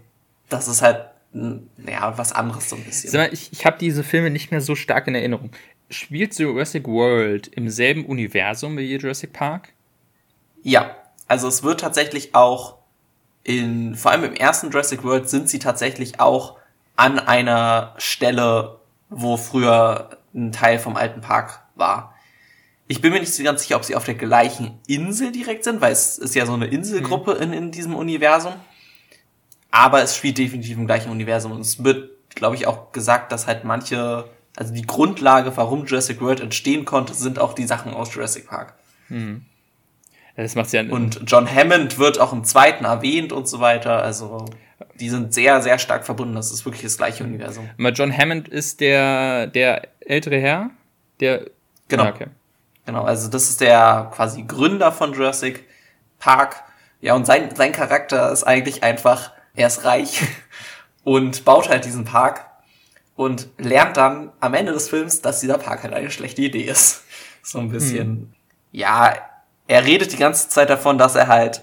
das 0.49 0.69
ist 0.69 0.81
halt, 0.81 1.07
ja, 1.33 2.17
was 2.17 2.33
anderes 2.33 2.71
so 2.71 2.77
ein 2.77 2.85
bisschen. 2.85 3.33
Ich, 3.33 3.53
ich 3.53 3.67
habe 3.67 3.77
diese 3.79 4.05
Filme 4.05 4.31
nicht 4.31 4.53
mehr 4.53 4.61
so 4.61 4.77
stark 4.77 5.09
in 5.09 5.17
Erinnerung. 5.17 5.51
Spielt 5.95 6.37
Jurassic 6.37 6.89
World 6.89 7.47
im 7.49 7.69
selben 7.69 8.05
Universum 8.05 8.77
wie 8.77 8.97
Jurassic 8.97 9.33
Park? 9.33 9.73
Ja, 10.63 10.97
also 11.29 11.47
es 11.47 11.63
wird 11.63 11.81
tatsächlich 11.81 12.35
auch 12.35 12.79
in, 13.45 13.95
vor 13.95 14.11
allem 14.11 14.25
im 14.25 14.35
ersten 14.35 14.71
Jurassic 14.71 15.05
World 15.05 15.29
sind 15.29 15.49
sie 15.49 15.61
tatsächlich 15.61 16.19
auch 16.19 16.59
an 16.97 17.19
einer 17.21 17.95
Stelle, 17.99 18.81
wo 19.09 19.37
früher 19.37 20.19
ein 20.35 20.51
Teil 20.51 20.81
vom 20.81 20.97
alten 20.97 21.21
Park 21.21 21.63
war. 21.77 22.15
Ich 22.89 23.01
bin 23.01 23.13
mir 23.13 23.21
nicht 23.21 23.33
so 23.33 23.45
ganz 23.45 23.63
sicher, 23.63 23.77
ob 23.77 23.85
sie 23.85 23.95
auf 23.95 24.05
der 24.05 24.15
gleichen 24.15 24.81
Insel 24.89 25.31
direkt 25.31 25.63
sind, 25.63 25.81
weil 25.81 25.93
es 25.93 26.19
ist 26.19 26.35
ja 26.35 26.45
so 26.45 26.55
eine 26.55 26.67
Inselgruppe 26.67 27.37
mhm. 27.37 27.43
in, 27.43 27.53
in 27.53 27.71
diesem 27.71 27.95
Universum. 27.95 28.55
Aber 29.71 30.03
es 30.03 30.17
spielt 30.17 30.39
definitiv 30.39 30.77
im 30.77 30.87
gleichen 30.87 31.11
Universum. 31.11 31.53
Und 31.53 31.61
es 31.61 31.85
wird, 31.85 32.11
glaube 32.35 32.57
ich, 32.57 32.67
auch 32.67 32.91
gesagt, 32.93 33.31
dass 33.31 33.47
halt 33.47 33.65
manche, 33.65 34.29
also 34.57 34.73
die 34.73 34.83
Grundlage, 34.83 35.57
warum 35.57 35.85
Jurassic 35.87 36.21
World 36.21 36.41
entstehen 36.41 36.85
konnte, 36.85 37.15
sind 37.15 37.39
auch 37.39 37.55
die 37.55 37.67
Sachen 37.67 37.93
aus 37.93 38.15
Jurassic 38.15 38.47
Park. 38.47 38.75
Mhm. 39.09 39.45
Das 40.37 40.55
macht's 40.55 40.73
ja. 40.73 40.83
Und 40.83 41.23
John 41.27 41.49
Hammond 41.49 41.99
wird 41.99 42.19
auch 42.19 42.33
im 42.33 42.45
zweiten 42.45 42.85
erwähnt 42.85 43.33
und 43.33 43.49
so 43.49 43.61
weiter. 43.61 44.03
Also 44.03 44.47
die 44.99 45.09
sind 45.09 45.33
sehr, 45.33 45.63
sehr 45.63 45.79
stark 45.79 46.05
verbunden. 46.05 46.35
Das 46.35 46.51
ist 46.51 46.65
wirklich 46.65 46.83
das 46.83 46.97
gleiche 46.97 47.23
Universum. 47.23 47.71
Aber 47.79 47.91
John 47.91 48.17
Hammond 48.17 48.49
ist 48.49 48.81
der, 48.81 49.47
der 49.47 49.89
ältere 50.01 50.39
Herr, 50.39 50.71
der. 51.21 51.51
Genau. 51.89 52.05
Ah, 52.05 52.09
okay. 52.09 52.27
Genau, 52.87 53.05
also 53.05 53.31
das 53.31 53.49
ist 53.49 53.61
der 53.61 54.11
quasi 54.15 54.43
Gründer 54.43 54.93
von 54.93 55.15
Jurassic 55.15 55.65
Park. 56.19 56.63
Ja, 57.01 57.15
und 57.15 57.27
sein, 57.27 57.55
sein 57.55 57.73
Charakter 57.73 58.31
ist 58.33 58.45
eigentlich 58.45 58.83
einfach, 58.83 59.33
er 59.55 59.69
ist 59.69 59.85
reich 59.85 60.23
und 61.05 61.45
baut 61.45 61.69
halt 61.69 61.85
diesen 61.85 62.05
Park 62.05 62.47
und 63.17 63.49
lernt 63.59 63.97
dann 63.97 64.33
am 64.41 64.55
Ende 64.55 64.73
des 64.73 64.89
Films, 64.89 65.21
dass 65.21 65.41
dieser 65.41 65.59
Park 65.59 65.83
halt 65.83 65.95
eine 65.95 66.11
schlechte 66.11 66.43
Idee 66.43 66.63
ist. 66.63 67.03
So 67.47 67.59
ein 67.59 67.69
bisschen. 67.69 68.07
Hm. 68.07 68.33
Ja, 68.73 69.13
er 69.69 69.85
redet 69.85 70.13
die 70.13 70.17
ganze 70.17 70.49
Zeit 70.49 70.71
davon, 70.71 70.97
dass 70.97 71.15
er 71.15 71.27
halt 71.27 71.63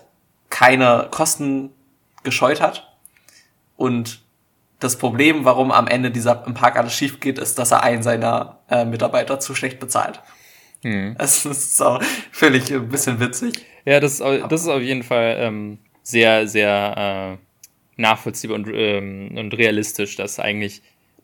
keine 0.52 1.08
Kosten 1.10 1.72
gescheut 2.22 2.62
hat. 2.62 2.96
Und 3.78 4.22
das 4.80 5.00
Problem, 5.00 5.44
warum 5.44 5.72
am 5.72 5.88
Ende 5.88 6.12
dieser 6.12 6.46
im 6.46 6.54
Park 6.54 6.78
alles 6.78 6.94
schief 6.94 7.20
geht, 7.20 7.40
ist, 7.40 7.58
dass 7.58 7.72
er 7.72 7.82
einen 7.82 8.04
seiner 8.04 8.60
äh, 8.70 8.86
Mitarbeiter 8.86 9.40
zu 9.40 9.56
schlecht 9.56 9.80
bezahlt. 9.80 10.22
Hm. 10.84 11.16
Das 11.18 11.48
ist 11.48 11.78
so 11.78 12.00
völlig 12.32 12.72
ein 12.72 12.90
bisschen 12.90 13.20
witzig. 13.20 13.66
Ja, 13.84 14.00
das, 14.00 14.20
das 14.20 14.62
ist 14.62 14.68
auf 14.68 14.82
jeden 14.84 15.02
Fall 15.02 15.38
ähm, 15.40 15.80
sehr, 16.04 16.48
sehr 16.48 17.40
äh, 17.40 18.02
nachvollziehbar 18.02 18.56
und, 18.56 18.68
ähm, 18.72 19.36
und 19.36 19.54
realistisch, 19.56 20.16
dass 20.16 20.40
eigentlich 20.40 20.82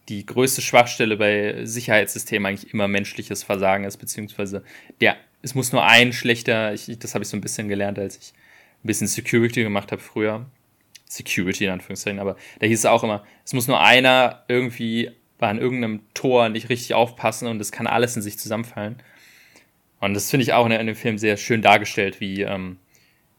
die 0.10 0.26
größte 0.26 0.62
Schwachstelle 0.62 1.18
bei 1.18 1.66
Sicherheitssystemen 1.66 2.46
eigentlich 2.46 2.74
immer 2.74 2.88
menschliches 2.88 3.44
Versagen 3.44 3.84
ist, 3.84 3.98
beziehungsweise 3.98 4.64
der, 5.02 5.18
es 5.42 5.56
muss 5.56 5.72
nur 5.72 5.86
ein 5.86 6.14
schlechter, 6.14 6.74
ich, 6.74 6.98
das 7.00 7.14
habe 7.14 7.24
ich 7.24 7.30
so 7.30 7.38
ein 7.38 7.42
bisschen 7.42 7.68
gelernt, 7.68 8.00
als 8.00 8.18
ich 8.18 8.34
ein 8.84 8.88
bisschen 8.88 9.08
Security 9.08 9.64
gemacht 9.64 9.92
habe 9.92 10.02
früher. 10.02 10.46
Security 11.10 11.66
in 11.66 11.72
Anführungszeichen, 11.72 12.20
aber 12.20 12.36
da 12.60 12.68
hieß 12.68 12.80
es 12.80 12.86
auch 12.86 13.02
immer, 13.02 13.24
es 13.46 13.54
muss 13.54 13.68
nur 13.68 13.80
einer 13.80 14.44
irgendwie 14.50 15.12
an 15.40 15.58
irgendeinem 15.58 16.02
Tor 16.14 16.50
nicht 16.50 16.70
richtig 16.70 16.94
aufpassen 16.96 17.48
und 17.48 17.62
es 17.62 17.72
kann 17.72 17.88
alles 17.88 18.16
in 18.16 18.22
sich 18.22 18.38
zusammenfallen. 18.38 18.98
Und 20.00 20.14
das 20.14 20.30
finde 20.30 20.44
ich 20.44 20.54
auch 20.54 20.66
in, 20.66 20.72
in, 20.74 20.88
dem 20.88 20.96
Film 20.96 21.18
sehr 21.18 21.38
schön 21.38 21.62
dargestellt, 21.62 22.20
wie, 22.20 22.42
ähm, 22.42 22.78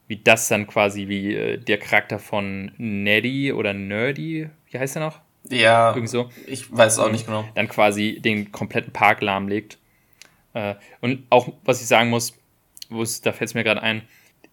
wie 0.07 0.17
das 0.17 0.49
dann 0.49 0.67
quasi, 0.67 1.09
wie 1.09 1.35
äh, 1.35 1.59
der 1.59 1.79
Charakter 1.79 2.19
von 2.19 2.73
Neddy 2.79 3.53
oder 3.53 3.75
Nerdy, 3.75 4.49
wie 4.71 4.79
heißt 4.79 4.97
er 4.97 5.01
noch? 5.01 5.21
Ja, 5.49 5.91
Irgendwie 5.91 6.09
so. 6.09 6.31
ich 6.47 6.75
weiß 6.75 6.99
auch 6.99 7.11
nicht 7.11 7.27
genau. 7.27 7.45
Dann 7.55 7.69
quasi 7.69 8.21
den 8.21 8.53
kompletten 8.53 8.93
Park 8.93 9.23
lahmlegt. 9.23 9.79
Äh, 10.55 10.75
und 11.01 11.27
auch, 11.31 11.49
was 11.65 11.81
ich 11.81 11.87
sagen 11.87 12.11
muss, 12.11 12.35
es, 13.01 13.21
da 13.21 13.33
fällt 13.33 13.51
es 13.51 13.55
mir 13.55 13.65
gerade 13.65 13.83
ein, 13.83 14.03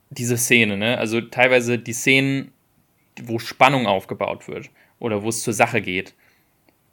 diese 0.09 0.37
Szene, 0.37 0.77
ne? 0.77 0.97
Also 0.97 1.21
teilweise 1.21 1.79
die 1.79 1.93
Szenen, 1.93 2.51
wo 3.21 3.39
Spannung 3.39 3.87
aufgebaut 3.87 4.47
wird 4.47 4.69
oder 4.99 5.23
wo 5.23 5.29
es 5.29 5.41
zur 5.41 5.53
Sache 5.53 5.81
geht. 5.81 6.13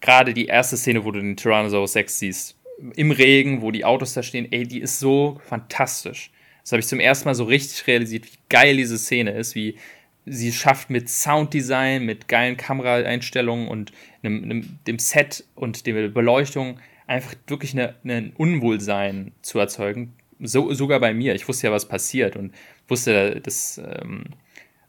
Gerade 0.00 0.34
die 0.34 0.46
erste 0.46 0.76
Szene, 0.76 1.04
wo 1.04 1.10
du 1.10 1.20
den 1.20 1.36
Tyrannosaurus 1.36 1.92
6 1.92 2.18
siehst, 2.18 2.58
im 2.96 3.10
Regen, 3.12 3.62
wo 3.62 3.70
die 3.70 3.84
Autos 3.84 4.14
da 4.14 4.22
stehen, 4.22 4.50
ey, 4.50 4.66
die 4.66 4.80
ist 4.80 4.98
so 4.98 5.40
fantastisch. 5.44 6.32
Das 6.62 6.72
habe 6.72 6.80
ich 6.80 6.86
zum 6.86 7.00
ersten 7.00 7.28
Mal 7.28 7.34
so 7.34 7.44
richtig 7.44 7.86
realisiert, 7.86 8.26
wie 8.26 8.38
geil 8.48 8.76
diese 8.76 8.98
Szene 8.98 9.32
ist, 9.32 9.54
wie 9.54 9.76
sie 10.24 10.52
schafft 10.52 10.90
mit 10.90 11.08
Sounddesign, 11.08 12.04
mit 12.04 12.28
geilen 12.28 12.56
Kameraeinstellungen 12.56 13.68
und 13.68 13.92
einem, 14.22 14.44
einem, 14.44 14.78
dem 14.86 14.98
Set 14.98 15.44
und 15.54 15.86
der 15.86 16.08
Beleuchtung 16.08 16.78
einfach 17.06 17.34
wirklich 17.46 17.76
ein 17.78 18.32
Unwohlsein 18.36 19.32
zu 19.42 19.58
erzeugen. 19.58 20.14
So, 20.40 20.72
sogar 20.72 21.00
bei 21.00 21.14
mir. 21.14 21.34
Ich 21.34 21.48
wusste 21.48 21.68
ja, 21.68 21.72
was 21.72 21.86
passiert 21.86 22.36
und 22.36 22.54
wusste, 22.88 23.40
das, 23.40 23.78
ähm, 23.78 24.24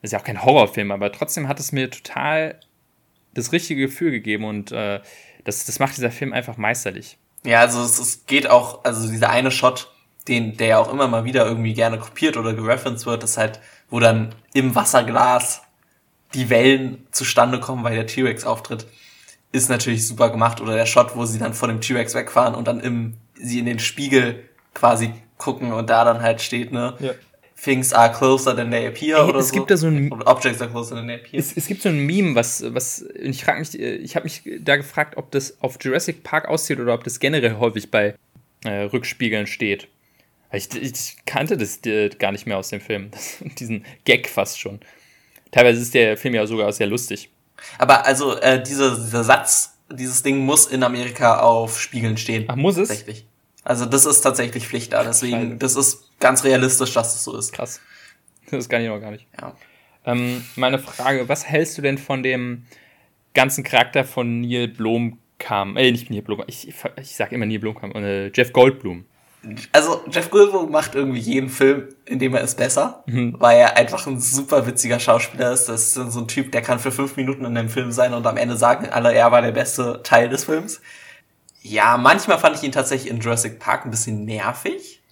das 0.02 0.10
ist 0.10 0.12
ja 0.14 0.20
auch 0.20 0.24
kein 0.24 0.44
Horrorfilm, 0.44 0.92
aber 0.92 1.12
trotzdem 1.12 1.48
hat 1.48 1.60
es 1.60 1.72
mir 1.72 1.90
total 1.90 2.60
das 3.34 3.52
richtige 3.52 3.82
Gefühl 3.88 4.12
gegeben 4.12 4.46
und 4.46 4.72
äh, 4.72 5.02
das, 5.44 5.66
das 5.66 5.80
macht 5.80 5.98
dieser 5.98 6.12
Film 6.12 6.34
einfach 6.34 6.58
meisterlich. 6.58 7.18
Ja, 7.46 7.60
also 7.60 7.82
es, 7.82 8.00
es 8.00 8.26
geht 8.26 8.50
auch, 8.50 8.84
also 8.84 9.10
dieser 9.12 9.30
eine 9.30 9.52
Shot, 9.52 9.92
den, 10.28 10.56
der 10.56 10.68
ja 10.68 10.78
auch 10.78 10.92
immer 10.92 11.08
mal 11.08 11.26
wieder 11.26 11.46
irgendwie 11.46 11.74
gerne 11.74 12.00
kopiert 12.00 12.38
oder 12.38 12.54
gereferenced 12.54 13.06
wird, 13.06 13.24
ist 13.24 13.38
halt, 13.38 13.60
wo 13.94 14.00
dann 14.00 14.34
im 14.56 14.74
Wasserglas 14.74 15.62
die 16.34 16.50
Wellen 16.50 17.06
zustande 17.12 17.60
kommen, 17.60 17.84
weil 17.84 17.94
der 17.94 18.08
T-Rex 18.08 18.44
auftritt, 18.44 18.88
ist 19.52 19.70
natürlich 19.70 20.08
super 20.08 20.32
gemacht. 20.32 20.62
Oder 20.62 20.74
der 20.74 20.88
Shot, 20.88 21.16
wo 21.16 21.26
sie 21.26 21.38
dann 21.38 21.54
von 21.54 21.70
dem 21.70 21.80
T-Rex 21.80 22.16
wegfahren 22.16 22.56
und 22.56 22.68
dann 22.68 22.80
im, 22.80 23.14
sie 23.36 23.60
in 23.60 23.68
den 23.68 23.78
Spiegel 23.78 24.50
quasi 24.74 25.14
gucken 25.38 25.74
und 25.74 25.92
da 25.92 26.06
dann 26.06 26.24
halt 26.24 26.42
steht, 26.42 26.72
ne? 26.72 26.96
Ja 27.00 27.12
things 27.62 27.94
are 27.94 28.12
closer 28.12 28.54
than 28.54 28.72
they 28.72 28.88
appear 28.88 29.20
Ey, 29.20 29.30
oder 29.30 29.40
es 29.40 29.50
so. 29.50 29.56
gibt 29.56 29.72
da 29.72 29.78
so 29.78 29.88
ein 29.88 30.12
Objects 30.12 30.60
are 30.60 30.70
closer 30.70 30.96
than 30.96 31.08
they 31.08 31.16
appear. 31.16 31.40
Es, 31.40 31.56
es 31.56 31.68
gibt 31.68 31.82
so 31.82 31.88
ein 31.88 32.06
Meme, 32.06 32.36
was 32.36 32.62
was 32.74 33.06
ich 33.16 33.46
frage 33.46 33.60
mich 33.60 33.80
äh, 33.80 33.96
ich 33.96 34.18
habe 34.18 34.24
mich 34.26 34.42
da 34.60 34.76
gefragt, 34.76 35.16
ob 35.16 35.32
das 35.32 35.62
auf 35.62 35.78
Jurassic 35.80 36.24
Park 36.24 36.50
auszieht 36.50 36.80
oder 36.80 36.94
ob 36.94 37.06
das 37.06 37.20
generell 37.20 37.58
häufig 37.60 37.90
bei 37.90 38.16
äh, 38.66 38.82
Rückspiegeln 38.82 39.48
steht. 39.48 39.88
Ich, 40.54 40.74
ich, 40.76 41.18
kannte 41.26 41.58
das 41.58 41.84
äh, 41.86 42.10
gar 42.10 42.32
nicht 42.32 42.46
mehr 42.46 42.58
aus 42.58 42.70
dem 42.70 42.80
Film, 42.80 43.12
diesen 43.60 43.86
Gag 44.06 44.30
fast 44.30 44.60
schon. 44.60 44.80
Teilweise 45.52 45.82
ist 45.82 45.94
der 45.94 46.18
Film 46.18 46.36
ja 46.36 46.46
sogar 46.46 46.72
sehr 46.72 46.88
lustig. 46.88 47.30
Aber 47.78 48.06
also 48.06 48.38
äh, 48.40 48.62
dieser, 48.62 48.96
dieser 48.96 49.24
Satz, 49.24 49.78
dieses 49.92 50.24
Ding 50.24 50.38
muss 50.38 50.68
in 50.68 50.84
Amerika 50.84 51.40
auf 51.40 51.80
Spiegeln 51.80 52.18
stehen. 52.18 52.46
Ach, 52.48 52.56
muss 52.56 52.78
es? 52.78 52.90
Tatsächlich. 52.90 53.26
Also 53.64 53.86
das 53.86 54.06
ist 54.06 54.22
tatsächlich 54.22 54.68
Pflicht 54.68 54.94
da, 54.94 55.04
deswegen, 55.04 55.58
das 55.58 55.76
ist 55.76 56.10
ganz 56.20 56.44
realistisch, 56.44 56.94
dass 56.94 57.14
das 57.14 57.24
so 57.24 57.38
ist. 57.38 57.54
Krass. 57.54 57.80
Das 58.52 58.68
kann 58.68 58.82
ich 58.82 58.90
noch 58.90 59.00
gar 59.00 59.12
nicht. 59.12 59.26
Ja. 59.40 59.56
Ähm, 60.06 60.44
meine 60.56 60.80
Frage, 60.80 61.30
was 61.30 61.46
hältst 61.46 61.78
du 61.78 61.82
denn 61.82 61.98
von 61.98 62.24
dem 62.24 62.66
ganzen 63.34 63.64
Charakter 63.64 64.04
von 64.04 64.42
Neil 64.42 64.68
Blomkamp, 64.68 65.78
äh, 65.78 65.92
nicht 65.92 66.10
Neil 66.10 66.22
Blomkamp, 66.22 66.50
ich, 66.50 66.74
ich 66.98 67.16
sag 67.16 67.32
immer 67.32 67.46
Neil 67.46 67.60
Blomkamp, 67.60 67.96
äh, 67.96 68.28
Jeff 68.34 68.52
Goldblum. 68.52 69.06
Also 69.72 70.02
Jeff 70.10 70.30
Goldblum 70.30 70.72
macht 70.72 70.96
irgendwie 70.96 71.20
jeden 71.20 71.50
Film, 71.50 71.90
in 72.06 72.20
dem 72.20 72.34
er 72.34 72.42
ist 72.42 72.56
besser, 72.56 73.04
mhm. 73.08 73.36
weil 73.40 73.60
er 73.60 73.78
einfach 73.78 74.08
ein 74.08 74.20
super 74.20 74.66
witziger 74.66 75.00
Schauspieler 75.00 75.52
ist. 75.52 75.66
Das 75.66 75.82
ist 75.82 75.94
so 75.94 76.20
ein 76.20 76.28
Typ, 76.28 76.52
der 76.52 76.62
kann 76.62 76.80
für 76.80 76.92
fünf 76.92 77.18
Minuten 77.18 77.44
in 77.44 77.56
dem 77.56 77.70
Film 77.70 77.92
sein 77.92 78.14
und 78.14 78.26
am 78.26 78.38
Ende 78.38 78.56
sagen 78.56 78.88
alle, 78.90 79.14
er 79.14 79.32
war 79.32 79.42
der 79.42 79.52
beste 79.52 80.02
Teil 80.04 80.30
des 80.30 80.46
Films. 80.46 80.82
Ja, 81.62 81.98
manchmal 81.98 82.40
fand 82.40 82.56
ich 82.56 82.64
ihn 82.64 82.72
tatsächlich 82.72 83.12
in 83.12 83.20
Jurassic 83.20 83.60
Park 83.60 83.86
ein 83.86 83.92
bisschen 83.92 84.26
nervig 84.26 85.04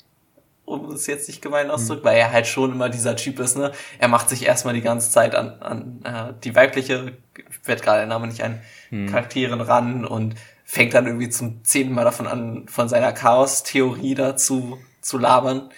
um 0.72 0.92
es 0.92 1.08
jetzt 1.08 1.28
nicht 1.28 1.42
gemein 1.42 1.70
auszudrücken, 1.70 2.04
mhm. 2.04 2.08
weil 2.08 2.18
er 2.18 2.32
halt 2.32 2.48
schon 2.48 2.72
immer 2.72 2.90
dieser 2.90 3.16
Typ 3.16 3.40
ist, 3.40 3.58
ne? 3.58 3.72
Er 4.00 4.08
macht 4.08 4.30
sich 4.30 4.46
erstmal 4.46 4.74
die 4.74 4.82
ganze 4.82 5.12
Zeit 5.12 5.36
an, 5.36 5.60
an 5.60 6.02
äh, 6.04 6.34
die 6.44 6.56
weibliche, 6.56 7.14
fällt 7.62 7.84
gerade 7.84 8.00
der 8.00 8.08
Name 8.08 8.28
nicht 8.28 8.42
ein, 8.42 8.62
mhm. 8.90 9.08
Charakteren 9.08 9.62
ran 9.62 10.06
und 10.06 10.36
fängt 10.72 10.94
dann 10.94 11.06
irgendwie 11.06 11.30
zum 11.30 11.64
zehnten 11.64 11.94
Mal 11.94 12.06
davon 12.06 12.28
an, 12.28 12.68
von 12.68 12.88
seiner 12.88 13.12
Chaos-Theorie 13.12 14.16
dazu 14.16 14.78
zu 15.02 15.18
labern. 15.18 15.70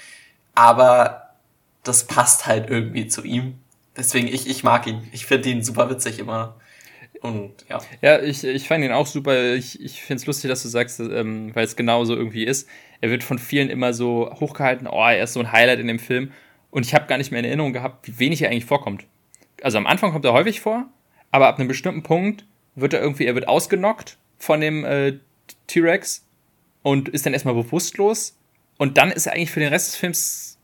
Aber 0.56 1.30
das 1.84 2.06
passt 2.06 2.46
halt 2.46 2.70
irgendwie 2.70 3.08
zu 3.08 3.24
ihm. 3.24 3.56
Deswegen, 3.98 4.28
ich, 4.28 4.48
ich 4.48 4.64
mag 4.64 4.86
ihn. 4.86 5.08
Ich 5.12 5.26
finde 5.26 5.50
ihn 5.50 5.64
super 5.64 5.90
witzig 5.90 6.20
immer. 6.20 6.56
Und 7.22 7.66
ja. 7.70 7.82
Ja, 8.02 8.22
ich, 8.22 8.44
ich 8.44 8.68
fand 8.68 8.84
ihn 8.84 8.92
auch 8.92 9.08
super. 9.08 9.54
Ich, 9.54 9.82
ich 9.82 10.02
finde 10.04 10.22
es 10.22 10.28
lustig, 10.28 10.50
dass 10.50 10.62
du 10.62 10.70
sagst, 10.70 11.00
ähm, 11.00 11.56
weil 11.56 11.66
es 11.66 11.76
genauso 11.76 12.16
irgendwie 12.16 12.44
ist 12.44 12.68
er 13.04 13.10
wird 13.10 13.26
von 13.26 13.38
vielen 13.38 13.70
immer 13.70 13.92
so 13.92 14.34
hochgehalten, 14.40 14.88
oh, 14.88 15.04
er 15.04 15.26
ist 15.26 15.34
so 15.34 15.42
ein 15.42 15.52
Highlight 15.52 15.80
in 15.80 15.88
dem 15.88 16.00
Film. 16.00 16.32
Und 16.72 16.86
ich 16.86 16.96
habe 16.96 17.06
gar 17.06 17.18
nicht 17.18 17.32
mehr 17.32 17.42
in 17.42 17.46
Erinnerung 17.46 17.74
gehabt, 17.74 18.08
wie 18.08 18.18
wenig 18.18 18.42
er 18.42 18.50
eigentlich 18.50 18.64
vorkommt. 18.64 19.04
Also 19.62 19.78
am 19.78 19.88
Anfang 19.88 20.14
kommt 20.14 20.24
er 20.24 20.32
häufig 20.32 20.62
vor, 20.62 20.86
aber 21.30 21.50
ab 21.50 21.60
einem 21.60 21.68
bestimmten 21.68 22.02
Punkt 22.02 22.46
wird 22.76 22.94
er 22.94 23.02
irgendwie, 23.02 23.26
er 23.26 23.36
wird 23.36 23.50
ausgenockt 23.50 24.18
von 24.38 24.62
dem 24.62 24.84
äh, 24.86 25.20
T-Rex 25.68 26.26
und 26.82 27.10
ist 27.10 27.26
dann 27.26 27.34
erstmal 27.34 27.56
bewusstlos. 27.56 28.38
Und 28.78 28.98
dann 28.98 29.12
ist 29.12 29.26
er 29.26 29.34
eigentlich 29.34 29.52
für 29.52 29.60
den 29.60 29.70
Rest 29.70 29.88
des 29.88 29.96
Films 29.96 30.60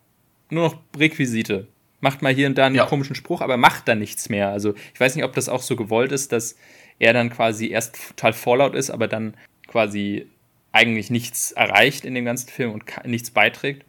nur 0.49 0.70
noch 0.70 0.78
Requisite. 0.97 1.67
Macht 2.01 2.22
mal 2.22 2.34
hier 2.34 2.47
und 2.47 2.57
da 2.57 2.65
einen 2.65 2.76
ja. 2.76 2.86
komischen 2.86 3.15
Spruch, 3.15 3.41
aber 3.41 3.57
macht 3.57 3.88
dann 3.88 3.99
nichts 3.99 4.30
mehr. 4.30 4.49
Also 4.49 4.74
ich 4.93 4.99
weiß 4.99 5.15
nicht, 5.15 5.26
ob 5.26 5.34
das 5.34 5.49
auch 5.49 5.61
so 5.61 5.76
gewollt 5.76 6.11
ist, 6.11 6.32
dass 6.32 6.55
er 6.97 7.13
dann 7.13 7.30
quasi 7.30 7.67
erst 7.67 7.97
total 8.09 8.34
Fallout 8.34 8.76
ist, 8.76 8.89
aber 8.89 9.07
dann 9.07 9.36
quasi 9.67 10.28
eigentlich 10.72 11.09
nichts 11.09 11.51
erreicht 11.51 12.05
in 12.05 12.13
dem 12.15 12.26
ganzen 12.26 12.49
Film 12.49 12.72
und 12.72 12.84
nichts 13.05 13.32
beiträgt. 13.32 13.86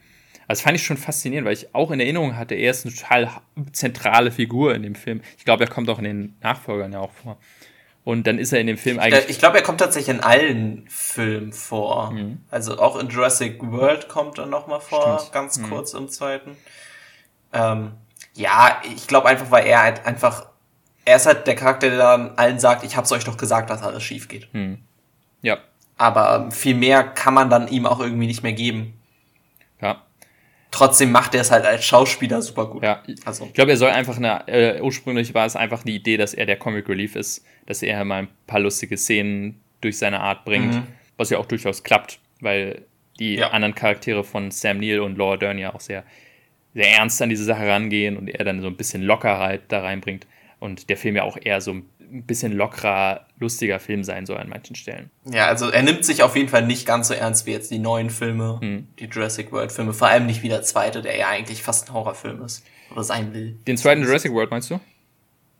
Also 0.48 0.58
das 0.58 0.60
fand 0.62 0.76
ich 0.76 0.84
schon 0.84 0.96
faszinierend, 0.96 1.46
weil 1.46 1.54
ich 1.54 1.74
auch 1.74 1.90
in 1.90 2.00
Erinnerung 2.00 2.36
hatte, 2.36 2.54
er 2.54 2.72
ist 2.72 2.84
eine 2.84 2.94
total 2.94 3.30
zentrale 3.72 4.32
Figur 4.32 4.74
in 4.74 4.82
dem 4.82 4.96
Film. 4.96 5.20
Ich 5.38 5.44
glaube, 5.44 5.64
er 5.64 5.70
kommt 5.70 5.88
auch 5.88 5.98
in 5.98 6.04
den 6.04 6.36
Nachfolgern 6.40 6.92
ja 6.92 6.98
auch 6.98 7.12
vor. 7.12 7.38
Und 8.04 8.26
dann 8.26 8.38
ist 8.38 8.52
er 8.52 8.60
in 8.60 8.66
dem 8.66 8.78
Film 8.78 8.98
eigentlich. 8.98 9.28
Ich 9.28 9.38
glaube, 9.38 9.58
er 9.58 9.62
kommt 9.62 9.80
tatsächlich 9.80 10.14
in 10.14 10.22
allen 10.22 10.86
Filmen 10.88 11.52
vor. 11.52 12.12
Mhm. 12.12 12.40
Also 12.50 12.78
auch 12.78 12.98
in 12.98 13.08
Jurassic 13.08 13.60
World 13.62 14.08
kommt 14.08 14.38
er 14.38 14.46
nochmal 14.46 14.80
vor, 14.80 15.18
Stimmt. 15.18 15.32
ganz 15.32 15.58
mhm. 15.58 15.68
kurz 15.68 15.92
im 15.92 16.08
zweiten. 16.08 16.56
Ähm, 17.52 17.92
ja, 18.34 18.80
ich 18.96 19.06
glaube 19.06 19.28
einfach, 19.28 19.50
weil 19.50 19.66
er 19.66 19.82
halt 19.82 20.06
einfach, 20.06 20.46
er 21.04 21.16
ist 21.16 21.26
halt 21.26 21.46
der 21.46 21.56
Charakter, 21.56 21.90
der 21.90 21.98
dann 21.98 22.32
allen 22.36 22.58
sagt, 22.58 22.84
ich 22.84 22.96
hab's 22.96 23.12
euch 23.12 23.24
doch 23.24 23.36
gesagt, 23.36 23.68
dass 23.68 23.82
alles 23.82 24.02
schief 24.02 24.28
geht. 24.28 24.52
Mhm. 24.54 24.78
Ja, 25.42 25.58
aber 25.98 26.50
viel 26.50 26.74
mehr 26.74 27.02
kann 27.04 27.34
man 27.34 27.50
dann 27.50 27.68
ihm 27.68 27.84
auch 27.84 28.00
irgendwie 28.00 28.26
nicht 28.26 28.42
mehr 28.42 28.54
geben. 28.54 28.94
Trotzdem 30.70 31.10
macht 31.10 31.34
er 31.34 31.40
es 31.40 31.50
halt 31.50 31.64
als 31.64 31.84
Schauspieler 31.84 32.40
super 32.42 32.66
gut. 32.66 32.82
Ja, 32.82 33.02
also. 33.24 33.46
ich 33.46 33.54
glaube, 33.54 33.72
er 33.72 33.76
soll 33.76 33.90
einfach 33.90 34.16
eine, 34.16 34.46
äh, 34.46 34.80
ursprünglich 34.80 35.34
war 35.34 35.46
es 35.46 35.56
einfach 35.56 35.82
die 35.82 35.96
Idee, 35.96 36.16
dass 36.16 36.32
er 36.32 36.46
der 36.46 36.56
Comic 36.56 36.88
Relief 36.88 37.16
ist, 37.16 37.44
dass 37.66 37.82
er 37.82 38.04
mal 38.04 38.22
ein 38.22 38.28
paar 38.46 38.60
lustige 38.60 38.96
Szenen 38.96 39.60
durch 39.80 39.98
seine 39.98 40.20
Art 40.20 40.44
bringt, 40.44 40.74
mhm. 40.74 40.86
was 41.16 41.30
ja 41.30 41.38
auch 41.38 41.46
durchaus 41.46 41.82
klappt, 41.82 42.20
weil 42.40 42.82
die 43.18 43.36
ja. 43.36 43.50
anderen 43.50 43.74
Charaktere 43.74 44.22
von 44.22 44.50
Sam 44.50 44.78
Neill 44.78 45.00
und 45.00 45.18
Laura 45.18 45.36
Dern 45.36 45.58
ja 45.58 45.74
auch 45.74 45.80
sehr, 45.80 46.04
sehr 46.74 46.88
ernst 46.96 47.20
an 47.20 47.28
diese 47.28 47.44
Sache 47.44 47.66
rangehen 47.66 48.16
und 48.16 48.28
er 48.28 48.44
dann 48.44 48.60
so 48.60 48.68
ein 48.68 48.76
bisschen 48.76 49.02
Lockerheit 49.02 49.62
da 49.68 49.80
reinbringt 49.80 50.26
und 50.60 50.88
der 50.88 50.96
Film 50.96 51.16
ja 51.16 51.24
auch 51.24 51.36
eher 51.40 51.60
so 51.60 51.72
ein 51.72 51.84
ein 52.10 52.24
bisschen 52.24 52.52
lockerer, 52.52 53.26
lustiger 53.38 53.78
Film 53.78 54.04
sein 54.04 54.26
soll 54.26 54.38
an 54.38 54.48
manchen 54.48 54.76
Stellen. 54.76 55.10
Ja, 55.24 55.46
also 55.46 55.70
er 55.70 55.82
nimmt 55.82 56.04
sich 56.04 56.22
auf 56.22 56.36
jeden 56.36 56.48
Fall 56.48 56.66
nicht 56.66 56.86
ganz 56.86 57.08
so 57.08 57.14
ernst 57.14 57.46
wie 57.46 57.52
jetzt 57.52 57.70
die 57.70 57.78
neuen 57.78 58.10
Filme, 58.10 58.58
hm. 58.60 58.88
die 58.98 59.06
Jurassic 59.06 59.52
World 59.52 59.72
Filme, 59.72 59.92
vor 59.92 60.08
allem 60.08 60.26
nicht 60.26 60.42
wie 60.42 60.48
der 60.48 60.62
zweite, 60.62 61.02
der 61.02 61.16
ja 61.16 61.28
eigentlich 61.28 61.62
fast 61.62 61.88
ein 61.88 61.94
Horrorfilm 61.94 62.42
ist 62.42 62.64
oder 62.90 63.04
sein 63.04 63.32
will. 63.32 63.58
Den 63.66 63.76
zweiten 63.76 64.02
Jurassic 64.02 64.32
World 64.32 64.50
meinst 64.50 64.70
du? 64.70 64.80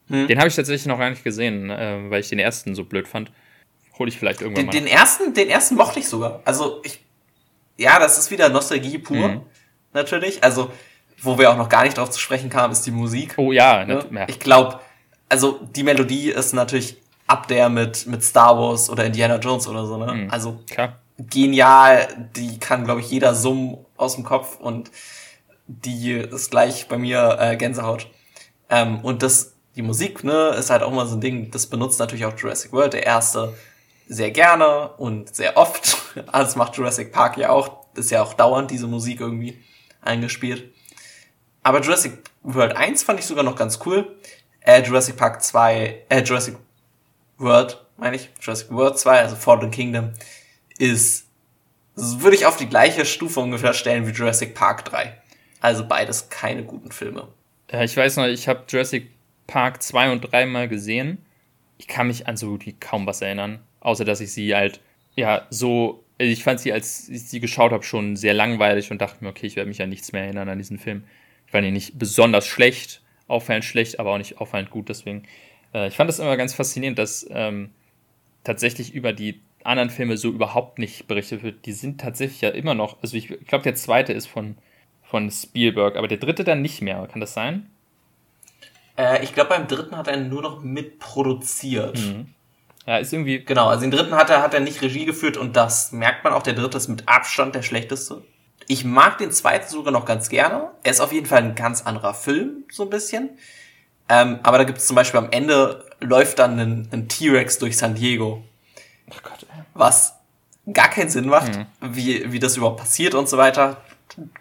Hm? 0.08 0.26
Den 0.26 0.38
habe 0.38 0.48
ich 0.48 0.56
tatsächlich 0.56 0.86
noch 0.86 0.98
gar 0.98 1.10
nicht 1.10 1.24
gesehen, 1.24 1.70
äh, 1.70 2.10
weil 2.10 2.20
ich 2.20 2.28
den 2.28 2.38
ersten 2.38 2.74
so 2.74 2.84
blöd 2.84 3.06
fand. 3.06 3.30
Hol 3.98 4.08
ich 4.08 4.18
vielleicht 4.18 4.40
irgendwann 4.40 4.66
den, 4.66 4.66
mal. 4.66 4.72
Den 4.72 4.86
ersten, 4.86 5.34
den 5.34 5.48
ersten 5.48 5.76
mochte 5.76 6.00
ich 6.00 6.08
sogar. 6.08 6.40
Also 6.44 6.80
ich, 6.84 7.04
ja, 7.76 7.98
das 7.98 8.18
ist 8.18 8.30
wieder 8.30 8.48
Nostalgie 8.48 8.98
pur, 8.98 9.28
hm. 9.28 9.40
natürlich. 9.92 10.42
Also 10.42 10.70
wo 11.22 11.38
wir 11.38 11.50
auch 11.50 11.56
noch 11.56 11.68
gar 11.68 11.84
nicht 11.84 11.98
drauf 11.98 12.10
zu 12.10 12.18
sprechen 12.18 12.50
kamen, 12.50 12.72
ist 12.72 12.86
die 12.86 12.90
Musik. 12.90 13.34
Oh 13.36 13.52
ja, 13.52 13.84
ne? 13.84 14.26
ich 14.26 14.40
glaube 14.40 14.80
also 15.30 15.60
die 15.74 15.84
Melodie 15.84 16.30
ist 16.30 16.52
natürlich 16.52 16.98
ab 17.26 17.48
der 17.48 17.70
mit, 17.70 18.06
mit 18.06 18.22
Star 18.22 18.58
Wars 18.58 18.90
oder 18.90 19.04
Indiana 19.06 19.36
Jones 19.36 19.66
oder 19.68 19.86
so, 19.86 19.96
ne? 19.96 20.12
Mhm, 20.12 20.30
also 20.30 20.60
klar. 20.68 20.98
genial, 21.18 22.28
die 22.36 22.58
kann, 22.58 22.84
glaube 22.84 23.00
ich, 23.00 23.10
jeder 23.10 23.34
summen 23.34 23.78
aus 23.96 24.16
dem 24.16 24.24
Kopf 24.24 24.58
und 24.58 24.90
die 25.66 26.12
ist 26.12 26.50
gleich 26.50 26.88
bei 26.88 26.98
mir 26.98 27.38
äh, 27.40 27.56
Gänsehaut. 27.56 28.08
Ähm, 28.68 29.00
und 29.00 29.22
das, 29.22 29.54
die 29.76 29.82
Musik, 29.82 30.24
ne, 30.24 30.48
ist 30.58 30.70
halt 30.70 30.82
auch 30.82 30.92
mal 30.92 31.06
so 31.06 31.16
ein 31.16 31.20
Ding, 31.20 31.52
das 31.52 31.68
benutzt 31.68 32.00
natürlich 32.00 32.24
auch 32.24 32.36
Jurassic 32.36 32.72
World, 32.72 32.92
der 32.92 33.06
erste, 33.06 33.54
sehr 34.08 34.32
gerne 34.32 34.88
und 34.98 35.34
sehr 35.34 35.56
oft. 35.56 35.96
Das 36.32 36.56
macht 36.56 36.76
Jurassic 36.76 37.12
Park 37.12 37.36
ja 37.36 37.50
auch, 37.50 37.86
ist 37.94 38.10
ja 38.10 38.20
auch 38.20 38.34
dauernd 38.34 38.72
diese 38.72 38.88
Musik 38.88 39.20
irgendwie 39.20 39.62
eingespielt. 40.00 40.72
Aber 41.62 41.80
Jurassic 41.82 42.18
World 42.42 42.74
1 42.74 43.04
fand 43.04 43.20
ich 43.20 43.26
sogar 43.26 43.44
noch 43.44 43.54
ganz 43.54 43.78
cool 43.86 44.16
äh, 44.60 44.82
Jurassic 44.82 45.16
Park 45.16 45.42
2, 45.42 46.04
äh, 46.08 46.22
Jurassic 46.22 46.56
World, 47.38 47.84
meine 47.96 48.16
ich, 48.16 48.30
Jurassic 48.40 48.70
World 48.70 48.98
2, 48.98 49.20
also 49.20 49.36
Fallen 49.36 49.70
Kingdom, 49.70 50.12
ist, 50.78 51.26
würde 51.94 52.36
ich 52.36 52.46
auf 52.46 52.56
die 52.56 52.68
gleiche 52.68 53.04
Stufe 53.04 53.40
ungefähr 53.40 53.72
stellen 53.72 54.06
wie 54.06 54.12
Jurassic 54.12 54.54
Park 54.54 54.84
3. 54.86 55.16
Also 55.60 55.86
beides 55.86 56.28
keine 56.30 56.64
guten 56.64 56.90
Filme. 56.90 57.28
Ja, 57.70 57.82
ich 57.82 57.96
weiß 57.96 58.16
noch, 58.16 58.26
ich 58.26 58.48
habe 58.48 58.64
Jurassic 58.68 59.10
Park 59.46 59.82
2 59.82 60.12
und 60.12 60.20
3 60.32 60.46
mal 60.46 60.68
gesehen. 60.68 61.18
Ich 61.78 61.86
kann 61.86 62.06
mich 62.06 62.26
an 62.26 62.36
so 62.36 62.48
gut 62.48 62.66
wie 62.66 62.72
kaum 62.72 63.06
was 63.06 63.22
erinnern, 63.22 63.60
außer 63.80 64.04
dass 64.04 64.20
ich 64.20 64.32
sie 64.32 64.54
halt, 64.54 64.80
ja, 65.16 65.46
so, 65.50 66.04
ich 66.18 66.44
fand 66.44 66.60
sie, 66.60 66.72
als 66.72 67.08
ich 67.08 67.28
sie 67.28 67.40
geschaut 67.40 67.72
habe, 67.72 67.82
schon 67.82 68.16
sehr 68.16 68.34
langweilig 68.34 68.90
und 68.90 69.00
dachte 69.00 69.22
mir, 69.24 69.30
okay, 69.30 69.46
ich 69.46 69.56
werde 69.56 69.68
mich 69.68 69.82
an 69.82 69.88
nichts 69.88 70.12
mehr 70.12 70.24
erinnern 70.24 70.48
an 70.48 70.58
diesen 70.58 70.78
Film. 70.78 71.04
Ich 71.46 71.52
fand 71.52 71.66
ihn 71.66 71.72
nicht 71.72 71.98
besonders 71.98 72.46
schlecht, 72.46 73.02
auffallend 73.30 73.64
schlecht, 73.64 74.00
aber 74.00 74.12
auch 74.12 74.18
nicht 74.18 74.40
auffallend 74.40 74.70
gut. 74.70 74.88
Deswegen, 74.88 75.24
äh, 75.74 75.88
ich 75.88 75.96
fand 75.96 76.08
das 76.08 76.18
immer 76.18 76.36
ganz 76.36 76.54
faszinierend, 76.54 76.98
dass 76.98 77.26
ähm, 77.30 77.70
tatsächlich 78.44 78.94
über 78.94 79.12
die 79.12 79.40
anderen 79.64 79.90
Filme 79.90 80.16
so 80.16 80.28
überhaupt 80.28 80.78
nicht 80.78 81.06
berichtet 81.06 81.42
wird. 81.42 81.66
Die 81.66 81.72
sind 81.72 82.00
tatsächlich 82.00 82.40
ja 82.40 82.50
immer 82.50 82.74
noch, 82.74 83.02
also 83.02 83.16
ich, 83.16 83.30
ich 83.30 83.46
glaube, 83.46 83.64
der 83.64 83.74
zweite 83.74 84.12
ist 84.12 84.26
von, 84.26 84.56
von 85.02 85.30
Spielberg, 85.30 85.96
aber 85.96 86.08
der 86.08 86.18
dritte 86.18 86.44
dann 86.44 86.62
nicht 86.62 86.82
mehr. 86.82 87.06
Kann 87.10 87.20
das 87.20 87.34
sein? 87.34 87.70
Äh, 88.96 89.22
ich 89.22 89.34
glaube, 89.34 89.50
beim 89.50 89.66
dritten 89.66 89.96
hat 89.96 90.08
er 90.08 90.18
nur 90.18 90.42
noch 90.42 90.62
mitproduziert. 90.62 91.98
Mhm. 91.98 92.28
Ja, 92.86 92.98
ist 92.98 93.12
irgendwie. 93.12 93.44
Genau, 93.44 93.68
also 93.68 93.82
den 93.82 93.90
dritten 93.90 94.14
hat 94.14 94.30
er, 94.30 94.42
hat 94.42 94.54
er 94.54 94.60
nicht 94.60 94.80
Regie 94.82 95.04
geführt 95.04 95.36
und 95.36 95.56
das 95.56 95.92
merkt 95.92 96.24
man 96.24 96.32
auch. 96.32 96.42
Der 96.42 96.54
dritte 96.54 96.78
ist 96.78 96.88
mit 96.88 97.06
Abstand 97.06 97.54
der 97.54 97.62
schlechteste. 97.62 98.22
Ich 98.70 98.84
mag 98.84 99.18
den 99.18 99.32
zweiten 99.32 99.68
sogar 99.68 99.92
noch 99.92 100.04
ganz 100.04 100.28
gerne. 100.28 100.70
Er 100.84 100.92
ist 100.92 101.00
auf 101.00 101.10
jeden 101.10 101.26
Fall 101.26 101.42
ein 101.42 101.56
ganz 101.56 101.82
anderer 101.82 102.14
Film, 102.14 102.62
so 102.70 102.84
ein 102.84 102.88
bisschen. 102.88 103.30
Ähm, 104.08 104.38
aber 104.44 104.58
da 104.58 104.64
gibt 104.64 104.78
es 104.78 104.86
zum 104.86 104.94
Beispiel 104.94 105.18
am 105.18 105.32
Ende 105.32 105.84
läuft 105.98 106.38
dann 106.38 106.56
ein, 106.60 106.88
ein 106.92 107.08
T-Rex 107.08 107.58
durch 107.58 107.76
San 107.76 107.96
Diego. 107.96 108.44
Oh 109.10 109.16
Gott. 109.24 109.44
Was 109.74 110.14
gar 110.72 110.88
keinen 110.88 111.10
Sinn 111.10 111.26
macht, 111.26 111.56
mhm. 111.56 111.66
wie, 111.80 112.30
wie 112.30 112.38
das 112.38 112.56
überhaupt 112.56 112.78
passiert 112.78 113.16
und 113.16 113.28
so 113.28 113.38
weiter. 113.38 113.78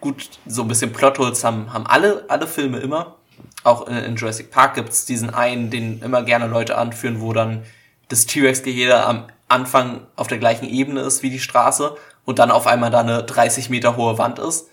Gut, 0.00 0.30
so 0.46 0.62
ein 0.62 0.68
bisschen 0.68 0.92
Plotholes 0.92 1.42
haben, 1.42 1.72
haben 1.72 1.88
alle, 1.88 2.24
alle 2.28 2.46
Filme 2.46 2.78
immer. 2.78 3.16
Auch 3.64 3.88
in, 3.88 3.96
in 3.96 4.14
Jurassic 4.14 4.52
Park 4.52 4.74
gibt's 4.76 5.06
diesen 5.06 5.34
einen, 5.34 5.70
den 5.70 6.02
immer 6.02 6.22
gerne 6.22 6.46
Leute 6.46 6.78
anführen, 6.78 7.20
wo 7.20 7.32
dann 7.32 7.64
das 8.06 8.26
T-Rex-Gehege 8.26 9.04
am 9.04 9.26
Anfang 9.48 10.06
auf 10.14 10.28
der 10.28 10.38
gleichen 10.38 10.68
Ebene 10.68 11.00
ist 11.00 11.24
wie 11.24 11.30
die 11.30 11.40
Straße 11.40 11.96
und 12.30 12.38
dann 12.38 12.50
auf 12.50 12.66
einmal 12.66 12.90
da 12.90 13.00
eine 13.00 13.24
30 13.24 13.70
Meter 13.70 13.96
hohe 13.96 14.16
Wand 14.16 14.38
ist. 14.38 14.68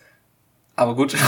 Aber 0.75 0.95
gut. 0.95 1.15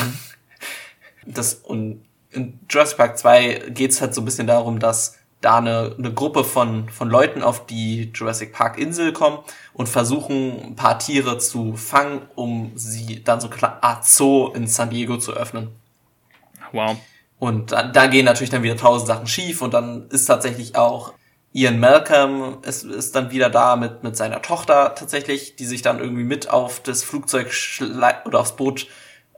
Das, 1.25 1.53
und 1.53 2.05
in 2.31 2.59
Jurassic 2.67 2.97
Park 2.97 3.19
2 3.19 3.65
geht's 3.69 4.01
halt 4.01 4.15
so 4.15 4.21
ein 4.21 4.25
bisschen 4.25 4.47
darum, 4.47 4.79
dass 4.79 5.19
da 5.41 5.57
eine, 5.57 5.95
eine 5.95 6.11
Gruppe 6.11 6.43
von, 6.43 6.89
von 6.89 7.07
Leuten 7.07 7.43
auf 7.43 7.67
die 7.67 8.09
Jurassic 8.15 8.51
Park 8.51 8.79
Insel 8.79 9.13
kommen 9.13 9.39
und 9.73 9.89
versuchen, 9.89 10.59
ein 10.63 10.75
paar 10.75 10.97
Tiere 10.97 11.37
zu 11.37 11.75
fangen, 11.75 12.23
um 12.33 12.71
sie 12.75 13.23
dann 13.23 13.41
so 13.41 13.49
eine 13.49 13.83
Art 13.83 14.05
Zoo 14.05 14.47
in 14.55 14.65
San 14.65 14.89
Diego 14.89 15.17
zu 15.17 15.33
öffnen. 15.33 15.69
Wow. 16.71 16.97
Und 17.37 17.73
da, 17.73 17.83
da 17.83 18.07
gehen 18.07 18.25
natürlich 18.25 18.49
dann 18.49 18.63
wieder 18.63 18.77
tausend 18.77 19.07
Sachen 19.07 19.27
schief 19.27 19.61
und 19.61 19.73
dann 19.73 20.07
ist 20.09 20.25
tatsächlich 20.25 20.75
auch 20.77 21.13
Ian 21.51 21.79
Malcolm 21.79 22.59
ist, 22.61 22.83
ist 22.83 23.15
dann 23.15 23.31
wieder 23.31 23.49
da 23.49 23.75
mit, 23.75 24.03
mit 24.03 24.15
seiner 24.15 24.41
Tochter 24.41 24.93
tatsächlich, 24.95 25.55
die 25.55 25.65
sich 25.65 25.81
dann 25.81 25.99
irgendwie 25.99 26.23
mit 26.23 26.49
auf 26.49 26.81
das 26.81 27.03
Flugzeug 27.03 27.51
oder 28.25 28.39
aufs 28.39 28.55
Boot 28.55 28.87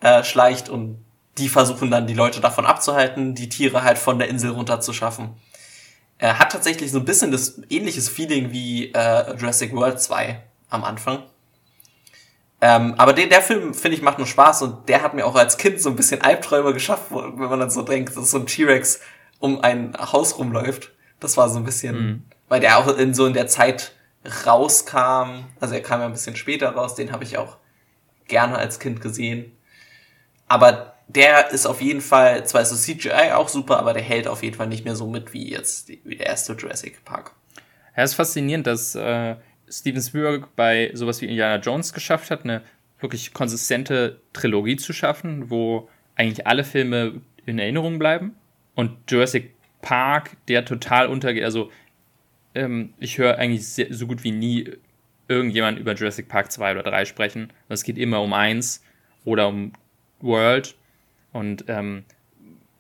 äh, 0.02 0.24
schleicht 0.24 0.68
und 0.68 1.04
die 1.38 1.48
versuchen 1.48 1.90
dann 1.90 2.08
die 2.08 2.14
Leute 2.14 2.42
davon 2.42 2.66
abzuhalten, 2.66 3.36
die 3.36 3.48
Tiere 3.48 3.84
halt 3.84 3.98
von 3.98 4.20
der 4.20 4.28
Insel 4.28 4.52
runterzuschaffen. 4.52 5.30
Er 6.18 6.38
hat 6.38 6.52
tatsächlich 6.52 6.92
so 6.92 7.00
ein 7.00 7.06
bisschen 7.06 7.32
das 7.32 7.62
ähnliches 7.70 8.10
Feeling 8.10 8.52
wie 8.52 8.92
äh, 8.94 9.36
Jurassic 9.38 9.74
World 9.74 10.00
2 10.00 10.44
am 10.70 10.84
Anfang. 10.84 11.24
Ähm, 12.60 12.94
aber 12.98 13.14
den, 13.14 13.30
der 13.30 13.42
Film, 13.42 13.74
finde 13.74 13.98
ich, 13.98 14.04
macht 14.04 14.20
nur 14.20 14.28
Spaß 14.28 14.62
und 14.62 14.88
der 14.88 15.02
hat 15.02 15.16
mir 15.16 15.26
auch 15.26 15.36
als 15.36 15.58
Kind 15.58 15.82
so 15.82 15.90
ein 15.90 15.96
bisschen 15.96 16.22
Albträume 16.22 16.74
geschafft, 16.74 17.06
wenn 17.10 17.50
man 17.50 17.60
dann 17.60 17.72
so 17.72 17.82
denkt, 17.82 18.16
dass 18.16 18.30
so 18.30 18.38
ein 18.38 18.46
T-Rex 18.46 19.00
um 19.40 19.62
ein 19.62 19.96
Haus 19.98 20.38
rumläuft. 20.38 20.92
Das 21.22 21.38
war 21.38 21.48
so 21.48 21.58
ein 21.58 21.64
bisschen, 21.64 21.96
mhm. 21.96 22.24
weil 22.50 22.60
der 22.60 22.78
auch 22.78 22.98
in 22.98 23.14
so 23.14 23.26
in 23.26 23.34
der 23.34 23.48
Zeit 23.48 23.94
rauskam. 24.46 25.46
Also 25.62 25.76
er 25.76 25.82
kam 25.82 26.02
ja 26.02 26.08
ein 26.08 26.12
bisschen 26.12 26.36
später 26.36 26.70
raus, 26.72 26.96
den 26.96 27.14
habe 27.14 27.24
ich 27.24 27.38
auch 27.38 27.58
gerne 28.28 28.58
als 28.58 28.80
Kind 28.80 29.00
gesehen. 29.00 29.54
Aber 30.48 30.96
der 31.08 31.52
ist 31.52 31.66
auf 31.66 31.82
jeden 31.82 32.02
Fall, 32.02 32.46
zwar 32.46 32.62
ist 32.62 32.72
das 32.72 32.84
CGI 32.84 33.32
auch 33.34 33.50
super, 33.50 33.80
aber 33.80 33.94
der 33.94 34.02
hält 34.02 34.28
auf 34.28 34.44
jeden 34.44 34.56
Fall 34.56 34.68
nicht 34.68 34.86
mehr 34.86 34.96
so 34.96 35.08
mit 35.08 35.34
wie 35.34 35.50
jetzt 35.50 35.90
wie 35.90 36.16
der 36.16 36.28
erste 36.28 36.54
Jurassic 36.54 37.04
Park. 37.06 37.34
Ja, 37.96 38.04
es 38.04 38.12
ist 38.12 38.16
faszinierend, 38.16 38.68
dass 38.68 38.96
äh, 38.96 39.36
Steven 39.70 40.02
Spielberg 40.02 40.56
bei 40.56 40.92
sowas 40.94 41.22
wie 41.22 41.26
Indiana 41.26 41.58
Jones 41.58 41.94
geschafft 41.94 42.32
hat, 42.32 42.44
eine 42.44 42.62
wirklich 43.00 43.34
konsistente 43.34 44.22
Trilogie 44.34 44.78
zu 44.78 44.94
schaffen, 44.94 45.50
wo 45.50 45.90
eigentlich 46.16 46.48
alle 46.48 46.64
Filme 46.64 47.22
in 47.46 47.60
Erinnerung 47.60 48.00
bleiben. 48.00 48.36
Und 48.76 48.98
Jurassic 49.10 49.54
Park, 49.82 50.38
der 50.48 50.66
total 50.66 51.08
untergeht. 51.08 51.44
Also, 51.44 51.72
ähm, 52.56 52.94
ich 53.00 53.18
höre 53.18 53.38
eigentlich 53.38 53.68
sehr, 53.68 53.94
so 53.94 54.08
gut 54.08 54.24
wie 54.24 54.32
nie 54.32 54.72
irgendjemand 55.28 55.80
über 55.80 55.94
Jurassic 55.94 56.28
Park 56.28 56.52
2 56.52 56.72
oder 56.74 56.84
3 56.84 57.06
sprechen. 57.06 57.54
Es 57.70 57.84
geht 57.84 57.98
immer 57.98 58.22
um 58.22 58.34
eins 58.34 58.84
oder 59.24 59.48
um 59.48 59.74
World. 60.20 60.76
Und 61.32 61.66
ähm, 61.68 62.04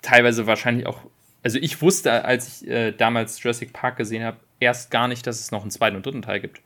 teilweise 0.01 0.47
wahrscheinlich 0.47 0.85
auch. 0.85 1.01
Also, 1.43 1.57
ich 1.59 1.81
wusste, 1.81 2.25
als 2.25 2.61
ich 2.61 2.69
äh, 2.69 2.91
damals 2.91 3.41
Jurassic 3.41 3.73
Park 3.73 3.97
gesehen 3.97 4.23
habe, 4.23 4.37
erst 4.59 4.91
gar 4.91 5.07
nicht, 5.07 5.25
dass 5.27 5.39
es 5.39 5.51
noch 5.51 5.61
einen 5.61 5.71
zweiten 5.71 5.95
und 5.95 6.05
dritten 6.05 6.21
Teil 6.21 6.39
gibt. 6.39 6.61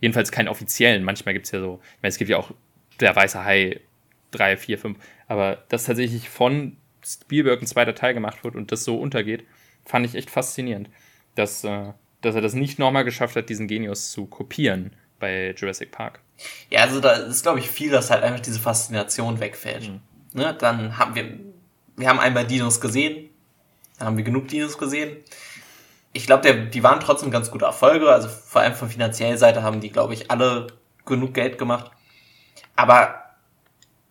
Jedenfalls 0.00 0.30
keinen 0.30 0.48
offiziellen. 0.48 1.02
Manchmal 1.04 1.34
gibt 1.34 1.46
es 1.46 1.52
ja 1.52 1.60
so, 1.60 1.80
ich 1.96 2.02
meine, 2.02 2.10
es 2.10 2.18
gibt 2.18 2.30
ja 2.30 2.36
auch 2.36 2.52
der 3.00 3.14
weiße 3.16 3.44
Hai 3.44 3.80
3, 4.30 4.56
4, 4.56 4.78
5. 4.78 4.98
Aber 5.28 5.64
dass 5.68 5.84
tatsächlich 5.84 6.28
von 6.28 6.76
Spielberg 7.06 7.62
ein 7.62 7.66
zweiter 7.66 7.94
Teil 7.94 8.14
gemacht 8.14 8.42
wird 8.44 8.56
und 8.56 8.72
das 8.72 8.84
so 8.84 8.98
untergeht, 8.98 9.44
fand 9.84 10.06
ich 10.06 10.14
echt 10.14 10.30
faszinierend. 10.30 10.90
Dass, 11.34 11.64
äh, 11.64 11.92
dass 12.22 12.34
er 12.34 12.40
das 12.40 12.54
nicht 12.54 12.78
nochmal 12.78 13.04
geschafft 13.04 13.36
hat, 13.36 13.48
diesen 13.48 13.68
Genius 13.68 14.10
zu 14.10 14.26
kopieren 14.26 14.94
bei 15.18 15.54
Jurassic 15.56 15.92
Park. 15.92 16.20
Ja, 16.70 16.80
also 16.80 17.00
da 17.00 17.12
ist, 17.12 17.42
glaube 17.42 17.60
ich, 17.60 17.70
viel, 17.70 17.90
dass 17.90 18.10
halt 18.10 18.22
einfach 18.22 18.40
diese 18.40 18.60
Faszination 18.60 19.40
wegfällt. 19.40 19.88
Mhm. 19.88 20.00
Ne? 20.32 20.54
Dann 20.58 20.98
haben 20.98 21.14
wir, 21.14 21.38
wir 21.96 22.08
haben 22.08 22.20
einmal 22.20 22.46
Dinos 22.46 22.80
gesehen, 22.80 23.30
dann 23.98 24.08
haben 24.08 24.16
wir 24.16 24.24
genug 24.24 24.48
Dinos 24.48 24.76
gesehen 24.76 25.18
ich 26.16 26.24
glaube, 26.24 26.54
die 26.54 26.82
waren 26.82 26.98
trotzdem 27.00 27.30
ganz 27.30 27.50
gute 27.50 27.66
Erfolge. 27.66 28.08
Also 28.10 28.28
vor 28.28 28.62
allem 28.62 28.74
von 28.74 28.88
finanzieller 28.88 29.36
Seite 29.36 29.62
haben 29.62 29.80
die, 29.80 29.90
glaube 29.90 30.14
ich, 30.14 30.30
alle 30.30 30.68
genug 31.04 31.34
Geld 31.34 31.58
gemacht. 31.58 31.90
Aber 32.74 33.25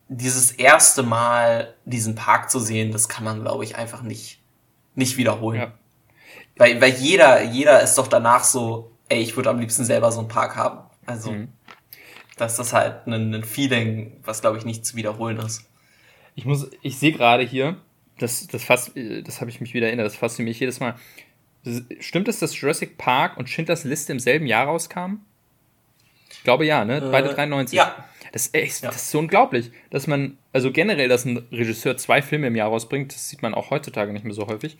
dieses 0.07 0.51
erste 0.51 1.03
Mal 1.03 1.73
diesen 1.85 2.15
Park 2.15 2.51
zu 2.51 2.59
sehen, 2.59 2.91
das 2.91 3.09
kann 3.09 3.23
man, 3.23 3.41
glaube 3.41 3.63
ich, 3.63 3.75
einfach 3.75 4.01
nicht, 4.01 4.41
nicht 4.93 5.17
wiederholen. 5.17 5.61
Ja. 5.61 5.73
Weil, 6.57 6.79
weil 6.79 6.93
jeder, 6.93 7.43
jeder 7.43 7.81
ist 7.81 7.95
doch 7.97 8.07
danach 8.07 8.43
so, 8.43 8.91
ey, 9.09 9.21
ich 9.21 9.35
würde 9.35 9.49
am 9.49 9.59
liebsten 9.59 9.83
selber 9.83 10.11
so 10.11 10.19
einen 10.19 10.27
Park 10.27 10.55
haben. 10.55 10.89
Also, 11.05 11.31
mhm. 11.31 11.49
das 12.37 12.59
ist 12.59 12.73
halt 12.73 13.07
ein, 13.07 13.33
ein 13.33 13.43
Feeling, 13.43 14.17
was, 14.23 14.41
glaube 14.41 14.57
ich, 14.57 14.65
nicht 14.65 14.85
zu 14.85 14.95
wiederholen 14.95 15.37
ist. 15.37 15.69
Ich 16.35 16.45
muss, 16.45 16.69
ich 16.81 16.97
sehe 16.97 17.11
gerade 17.11 17.43
hier, 17.43 17.77
das, 18.19 18.47
das 18.47 18.63
fast, 18.63 18.91
das 18.95 19.41
habe 19.41 19.49
ich 19.49 19.59
mich 19.59 19.73
wieder 19.73 19.87
erinnert, 19.87 20.05
das 20.05 20.15
fasziniert 20.15 20.51
mich 20.51 20.59
jedes 20.59 20.79
Mal. 20.79 20.95
Stimmt 21.99 22.27
es, 22.27 22.39
dass 22.39 22.59
Jurassic 22.59 22.97
Park 22.97 23.37
und 23.37 23.49
Schindlers 23.49 23.83
Liste 23.83 24.11
im 24.11 24.19
selben 24.19 24.45
Jahr 24.45 24.67
rauskamen? 24.67 25.25
Ich 26.31 26.43
glaube 26.43 26.65
ja, 26.65 26.85
ne? 26.85 27.01
Beide 27.11 27.33
93. 27.33 27.77
Ja. 27.77 28.05
Das, 28.31 28.47
ey, 28.47 28.65
ja. 28.65 28.89
das 28.89 28.97
ist 28.97 29.11
so 29.11 29.19
unglaublich, 29.19 29.71
dass 29.91 30.07
man, 30.07 30.37
also 30.51 30.71
generell, 30.71 31.07
dass 31.07 31.23
ein 31.23 31.45
Regisseur 31.51 31.95
zwei 31.95 32.21
Filme 32.21 32.47
im 32.47 32.55
Jahr 32.55 32.69
rausbringt, 32.69 33.13
das 33.13 33.29
sieht 33.29 33.41
man 33.41 33.53
auch 33.53 33.69
heutzutage 33.69 34.11
nicht 34.11 34.25
mehr 34.25 34.33
so 34.33 34.47
häufig. 34.47 34.77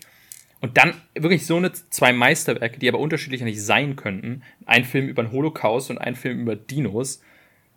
Und 0.60 0.76
dann 0.76 0.94
wirklich 1.14 1.46
so 1.46 1.56
eine 1.56 1.72
zwei 1.72 2.12
Meisterwerke, 2.12 2.78
die 2.78 2.88
aber 2.88 2.98
unterschiedlicher 2.98 3.44
nicht 3.44 3.62
sein 3.62 3.96
könnten. 3.96 4.42
Ein 4.64 4.84
Film 4.84 5.08
über 5.08 5.22
den 5.22 5.32
Holocaust 5.32 5.90
und 5.90 5.98
ein 5.98 6.16
Film 6.16 6.40
über 6.40 6.56
Dinos. 6.56 7.22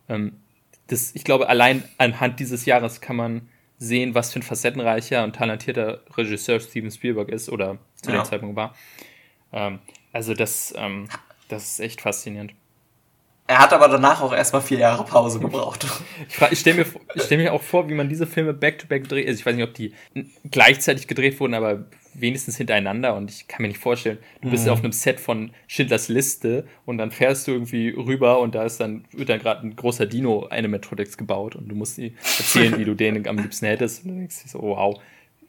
Ähm, 0.08 0.32
das, 0.88 1.14
ich 1.14 1.24
glaube, 1.24 1.48
allein 1.48 1.84
anhand 1.98 2.40
dieses 2.40 2.66
Jahres 2.66 3.00
kann 3.00 3.16
man 3.16 3.48
sehen, 3.78 4.14
was 4.14 4.32
für 4.32 4.40
ein 4.40 4.42
facettenreicher 4.42 5.24
und 5.24 5.36
talentierter 5.36 6.02
Regisseur 6.16 6.60
Steven 6.60 6.90
Spielberg 6.90 7.28
ist 7.28 7.48
oder 7.48 7.78
zu 7.96 8.10
ja. 8.10 8.18
dem 8.18 8.24
Zeitpunkt 8.24 8.56
war. 8.56 8.74
Ähm, 9.52 9.78
also 10.12 10.34
das, 10.34 10.74
ähm, 10.76 11.08
das 11.48 11.72
ist 11.72 11.80
echt 11.80 12.00
faszinierend. 12.00 12.52
Er 13.50 13.58
hat 13.58 13.72
aber 13.72 13.88
danach 13.88 14.22
auch 14.22 14.32
erstmal 14.32 14.62
vier 14.62 14.78
Jahre 14.78 15.04
Pause 15.04 15.40
gebraucht. 15.40 15.84
ich, 16.28 16.52
ich 16.52 16.60
stelle 16.60 16.76
mir, 16.76 16.86
stell 17.16 17.36
mir 17.36 17.52
auch 17.52 17.62
vor, 17.62 17.88
wie 17.88 17.94
man 17.94 18.08
diese 18.08 18.24
Filme 18.24 18.54
back-to-back 18.54 19.02
-back 19.02 19.08
dreht. 19.08 19.26
Also 19.26 19.40
ich 19.40 19.44
weiß 19.44 19.56
nicht, 19.56 19.64
ob 19.64 19.74
die 19.74 19.92
gleichzeitig 20.48 21.08
gedreht 21.08 21.40
wurden, 21.40 21.54
aber 21.54 21.86
wenigstens 22.14 22.58
hintereinander. 22.58 23.16
Und 23.16 23.28
ich 23.28 23.48
kann 23.48 23.62
mir 23.62 23.66
nicht 23.66 23.80
vorstellen, 23.80 24.18
du 24.40 24.50
bist 24.50 24.66
mhm. 24.66 24.70
auf 24.70 24.78
einem 24.78 24.92
Set 24.92 25.18
von 25.18 25.50
Schindlers 25.66 26.06
Liste 26.06 26.64
und 26.86 26.98
dann 26.98 27.10
fährst 27.10 27.48
du 27.48 27.50
irgendwie 27.50 27.88
rüber 27.88 28.38
und 28.38 28.54
da 28.54 28.62
ist 28.62 28.78
dann, 28.78 29.04
wird 29.10 29.30
dann 29.30 29.40
gerade 29.40 29.66
ein 29.66 29.74
großer 29.74 30.06
Dino 30.06 30.44
Animatronics 30.44 31.16
gebaut 31.16 31.56
und 31.56 31.68
du 31.68 31.74
musst 31.74 31.96
dir 31.96 32.12
erzählen, 32.38 32.78
wie 32.78 32.84
du 32.84 32.94
den 32.94 33.26
am 33.26 33.36
liebsten 33.36 33.66
hättest. 33.66 34.04
Und 34.04 34.10
dann 34.10 34.18
denkst 34.18 34.44
du 34.44 34.48
so, 34.48 34.62
wow, 34.62 34.96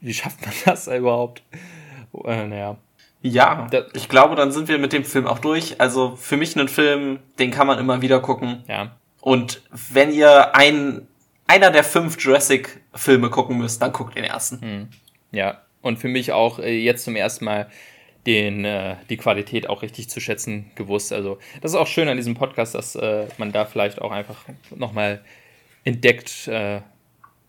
wie 0.00 0.12
schafft 0.12 0.40
man 0.40 0.52
das 0.64 0.88
überhaupt? 0.88 1.44
Äh, 2.24 2.48
naja. 2.48 2.78
Ja, 3.22 3.68
ich 3.94 4.08
glaube, 4.08 4.34
dann 4.34 4.50
sind 4.50 4.68
wir 4.68 4.78
mit 4.78 4.92
dem 4.92 5.04
Film 5.04 5.26
auch 5.26 5.38
durch. 5.38 5.80
Also 5.80 6.16
für 6.16 6.36
mich 6.36 6.56
ein 6.56 6.68
Film, 6.68 7.20
den 7.38 7.52
kann 7.52 7.68
man 7.68 7.78
immer 7.78 8.02
wieder 8.02 8.20
gucken. 8.20 8.64
Ja. 8.66 8.96
Und 9.20 9.62
wenn 9.70 10.12
ihr 10.12 10.56
ein, 10.56 11.06
einer 11.46 11.70
der 11.70 11.84
fünf 11.84 12.20
Jurassic-Filme 12.20 13.30
gucken 13.30 13.58
müsst, 13.58 13.80
dann 13.80 13.92
guckt 13.92 14.16
den 14.16 14.24
ersten. 14.24 14.60
Hm. 14.60 14.88
Ja, 15.30 15.62
und 15.82 15.98
für 15.98 16.08
mich 16.08 16.32
auch 16.32 16.58
äh, 16.58 16.76
jetzt 16.76 17.04
zum 17.04 17.14
ersten 17.14 17.44
Mal 17.44 17.70
den, 18.26 18.64
äh, 18.64 18.96
die 19.08 19.16
Qualität 19.16 19.68
auch 19.68 19.82
richtig 19.82 20.10
zu 20.10 20.20
schätzen 20.20 20.70
gewusst. 20.74 21.12
Also 21.12 21.38
das 21.60 21.72
ist 21.72 21.76
auch 21.76 21.86
schön 21.86 22.08
an 22.08 22.16
diesem 22.16 22.34
Podcast, 22.34 22.74
dass 22.74 22.96
äh, 22.96 23.26
man 23.38 23.52
da 23.52 23.64
vielleicht 23.64 24.00
auch 24.00 24.10
einfach 24.10 24.44
nochmal 24.74 25.24
entdeckt, 25.84 26.48
äh, 26.48 26.80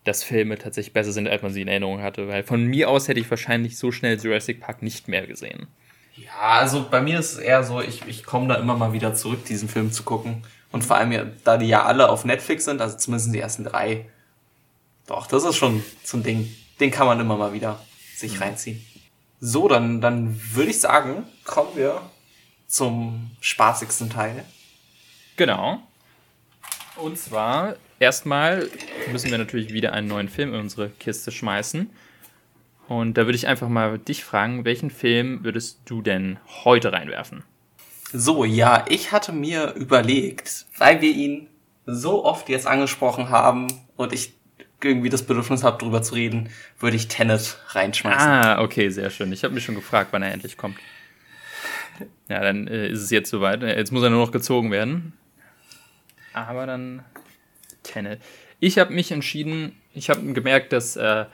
dass 0.04 0.24
Filme 0.24 0.58
tatsächlich 0.58 0.94
besser 0.94 1.12
sind, 1.12 1.28
als 1.28 1.42
man 1.42 1.54
sie 1.54 1.62
in 1.62 1.68
Erinnerung 1.68 2.02
hatte. 2.02 2.28
Weil 2.28 2.44
von 2.44 2.64
mir 2.66 2.90
aus 2.90 3.08
hätte 3.08 3.20
ich 3.20 3.30
wahrscheinlich 3.30 3.78
so 3.78 3.92
schnell 3.92 4.20
Jurassic 4.20 4.60
Park 4.60 4.82
nicht 4.82 5.08
mehr 5.08 5.26
gesehen. 5.28 5.68
Ja, 6.16 6.60
also 6.60 6.88
bei 6.90 7.02
mir 7.02 7.20
ist 7.20 7.34
es 7.34 7.40
eher 7.40 7.64
so, 7.64 7.82
ich, 7.82 8.06
ich 8.08 8.24
komme 8.24 8.48
da 8.48 8.56
immer 8.56 8.76
mal 8.76 8.94
wieder 8.94 9.16
zurück, 9.16 9.46
diesen 9.46 9.68
Film 9.68 9.92
zu 9.92 10.04
gucken. 10.04 10.44
Und 10.72 10.84
vor 10.84 10.98
allem, 10.98 11.12
ja, 11.12 11.26
da 11.44 11.58
die 11.58 11.68
ja 11.68 11.84
alle 11.84 12.10
auf 12.10 12.26
Netflix 12.26 12.66
sind, 12.66 12.82
also 12.82 12.98
zumindest 12.98 13.34
die 13.34 13.40
ersten 13.40 13.64
drei, 13.64 14.06
doch, 15.08 15.28
das 15.28 15.44
ist 15.44 15.56
schon 15.56 15.84
so 16.04 16.18
ein 16.18 16.24
Ding. 16.24 16.56
Den 16.80 16.92
kann 16.92 17.08
man 17.08 17.20
immer 17.20 17.38
mal 17.38 17.54
wieder 17.54 17.80
sich 18.16 18.40
reinziehen. 18.42 18.84
So, 19.40 19.68
dann, 19.68 20.02
dann 20.02 20.40
würde 20.54 20.72
ich 20.72 20.80
sagen, 20.80 21.26
kommen 21.44 21.76
wir 21.76 22.02
zum 22.68 23.32
spaßigsten 23.42 24.10
Teil. 24.10 24.46
Genau. 25.36 25.80
Und 26.96 27.18
zwar 27.18 27.76
erstmal 28.04 28.70
müssen 29.12 29.32
wir 29.32 29.38
natürlich 29.38 29.74
wieder 29.74 29.94
einen 29.94 30.08
neuen 30.08 30.30
Film 30.30 30.54
in 30.54 30.60
unsere 30.60 30.90
Kiste 30.90 31.32
schmeißen. 31.32 31.90
Und 32.88 33.18
da 33.18 33.26
würde 33.26 33.36
ich 33.36 33.48
einfach 33.48 33.70
mal 33.70 33.98
dich 33.98 34.24
fragen, 34.24 34.66
welchen 34.66 34.92
Film 34.92 35.44
würdest 35.44 35.80
du 35.86 36.02
denn 36.02 36.38
heute 36.66 36.92
reinwerfen? 36.92 37.44
So, 38.12 38.46
ja, 38.46 38.86
ich 38.90 39.12
hatte 39.12 39.32
mir 39.32 39.74
überlegt, 39.74 40.66
weil 40.78 41.02
wir 41.02 41.12
ihn 41.12 41.48
so 41.86 42.24
oft 42.26 42.50
jetzt 42.50 42.68
angesprochen 42.68 43.30
haben 43.30 43.68
und 43.96 44.14
ich 44.14 44.34
irgendwie 44.82 45.10
das 45.10 45.24
Bedürfnis 45.24 45.64
habe, 45.64 45.78
drüber 45.78 46.02
zu 46.02 46.16
reden, 46.16 46.50
würde 46.80 46.98
ich 46.98 47.08
Tenet 47.08 47.58
reinschmeißen. 47.70 48.30
Ah, 48.30 48.62
okay, 48.62 48.90
sehr 48.90 49.10
schön. 49.10 49.32
Ich 49.32 49.44
habe 49.46 49.54
mich 49.54 49.64
schon 49.64 49.76
gefragt, 49.76 50.10
wann 50.12 50.22
er 50.22 50.34
endlich 50.34 50.58
kommt. 50.58 50.78
Ja, 52.28 52.42
dann 52.42 52.68
äh, 52.68 52.90
ist 52.90 53.02
es 53.02 53.10
jetzt 53.10 53.30
soweit. 53.30 53.64
Jetzt 53.64 53.92
muss 53.92 54.04
er 54.04 54.10
nur 54.10 54.20
noch 54.20 54.32
gezogen 54.32 54.72
werden. 54.72 55.14
Aber 56.34 56.66
dann 56.66 57.04
Tenet. 57.84 58.22
Ich 58.60 58.80
habe 58.80 58.94
mich 58.94 59.12
entschieden, 59.12 59.76
ich 59.94 60.10
habe 60.10 60.22
gemerkt, 60.34 60.74
dass 60.74 60.96
äh, 60.96 61.26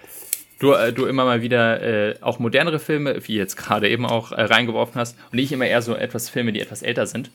du, 0.59 0.73
äh, 0.73 0.93
du 0.93 1.05
immer 1.05 1.25
mal 1.25 1.41
wieder 1.41 1.81
äh, 1.81 2.15
auch 2.21 2.39
modernere 2.39 2.79
Filme, 2.79 3.27
wie 3.27 3.35
jetzt 3.35 3.55
gerade 3.55 3.89
eben 3.89 4.05
auch, 4.05 4.31
äh, 4.31 4.41
reingeworfen 4.41 4.95
hast. 4.99 5.17
Und 5.31 5.39
ich 5.39 5.51
immer 5.51 5.65
eher 5.65 5.81
so 5.81 5.95
etwas 5.95 6.29
Filme, 6.29 6.51
die 6.51 6.59
etwas 6.59 6.81
älter 6.81 7.07
sind. 7.07 7.31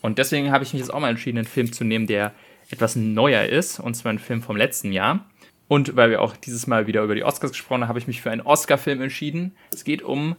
Und 0.00 0.18
deswegen 0.18 0.50
habe 0.50 0.64
ich 0.64 0.72
mich 0.72 0.80
jetzt 0.80 0.92
auch 0.92 1.00
mal 1.00 1.10
entschieden, 1.10 1.38
einen 1.38 1.46
Film 1.46 1.72
zu 1.72 1.84
nehmen, 1.84 2.06
der 2.06 2.32
etwas 2.70 2.96
neuer 2.96 3.44
ist. 3.44 3.80
Und 3.80 3.94
zwar 3.94 4.12
ein 4.12 4.18
Film 4.18 4.42
vom 4.42 4.56
letzten 4.56 4.92
Jahr. 4.92 5.26
Und 5.68 5.96
weil 5.96 6.10
wir 6.10 6.20
auch 6.20 6.36
dieses 6.36 6.66
Mal 6.66 6.86
wieder 6.86 7.02
über 7.02 7.14
die 7.14 7.24
Oscars 7.24 7.52
gesprochen 7.52 7.82
haben, 7.82 7.88
habe 7.88 7.98
ich 7.98 8.06
mich 8.06 8.20
für 8.20 8.30
einen 8.30 8.42
Oscar-Film 8.42 9.00
entschieden. 9.00 9.56
Es 9.72 9.84
geht 9.84 10.02
um 10.02 10.36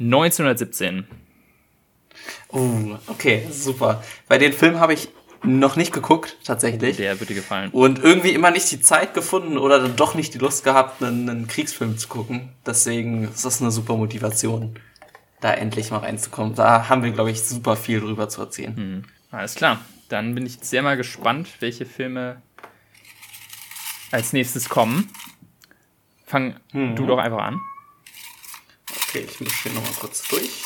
1917. 0.00 1.06
Oh, 2.48 2.96
okay, 3.06 3.46
super. 3.50 4.02
Bei 4.28 4.38
den 4.38 4.52
Film 4.52 4.80
habe 4.80 4.94
ich 4.94 5.08
noch 5.42 5.76
nicht 5.76 5.92
geguckt, 5.92 6.36
tatsächlich. 6.44 6.96
Der 6.96 7.20
würde 7.20 7.34
gefallen. 7.34 7.70
Und 7.70 8.02
irgendwie 8.02 8.30
immer 8.30 8.50
nicht 8.50 8.70
die 8.70 8.80
Zeit 8.80 9.14
gefunden 9.14 9.58
oder 9.58 9.80
dann 9.80 9.96
doch 9.96 10.14
nicht 10.14 10.34
die 10.34 10.38
Lust 10.38 10.64
gehabt, 10.64 11.02
einen, 11.02 11.28
einen 11.28 11.46
Kriegsfilm 11.46 11.98
zu 11.98 12.08
gucken. 12.08 12.52
Deswegen 12.64 13.24
ist 13.24 13.44
das 13.44 13.60
eine 13.60 13.70
super 13.70 13.96
Motivation, 13.96 14.78
da 15.40 15.52
endlich 15.52 15.90
mal 15.90 15.98
reinzukommen. 15.98 16.54
Da 16.54 16.88
haben 16.88 17.02
wir, 17.02 17.10
glaube 17.10 17.30
ich, 17.30 17.42
super 17.42 17.76
viel 17.76 18.00
drüber 18.00 18.28
zu 18.28 18.40
erzählen. 18.40 18.76
Hm. 18.76 19.04
Alles 19.30 19.54
klar. 19.54 19.80
Dann 20.08 20.34
bin 20.34 20.46
ich 20.46 20.58
sehr 20.60 20.82
mal 20.82 20.96
gespannt, 20.96 21.48
welche 21.60 21.84
Filme 21.84 22.40
als 24.12 24.32
nächstes 24.32 24.68
kommen. 24.68 25.10
Fang 26.24 26.56
hm. 26.72 26.96
du 26.96 27.06
doch 27.06 27.18
einfach 27.18 27.42
an. 27.42 27.60
Okay, 29.08 29.26
ich 29.28 29.40
mische 29.40 29.68
hier 29.68 29.72
nochmal 29.72 29.92
kurz 29.98 30.26
durch. 30.28 30.64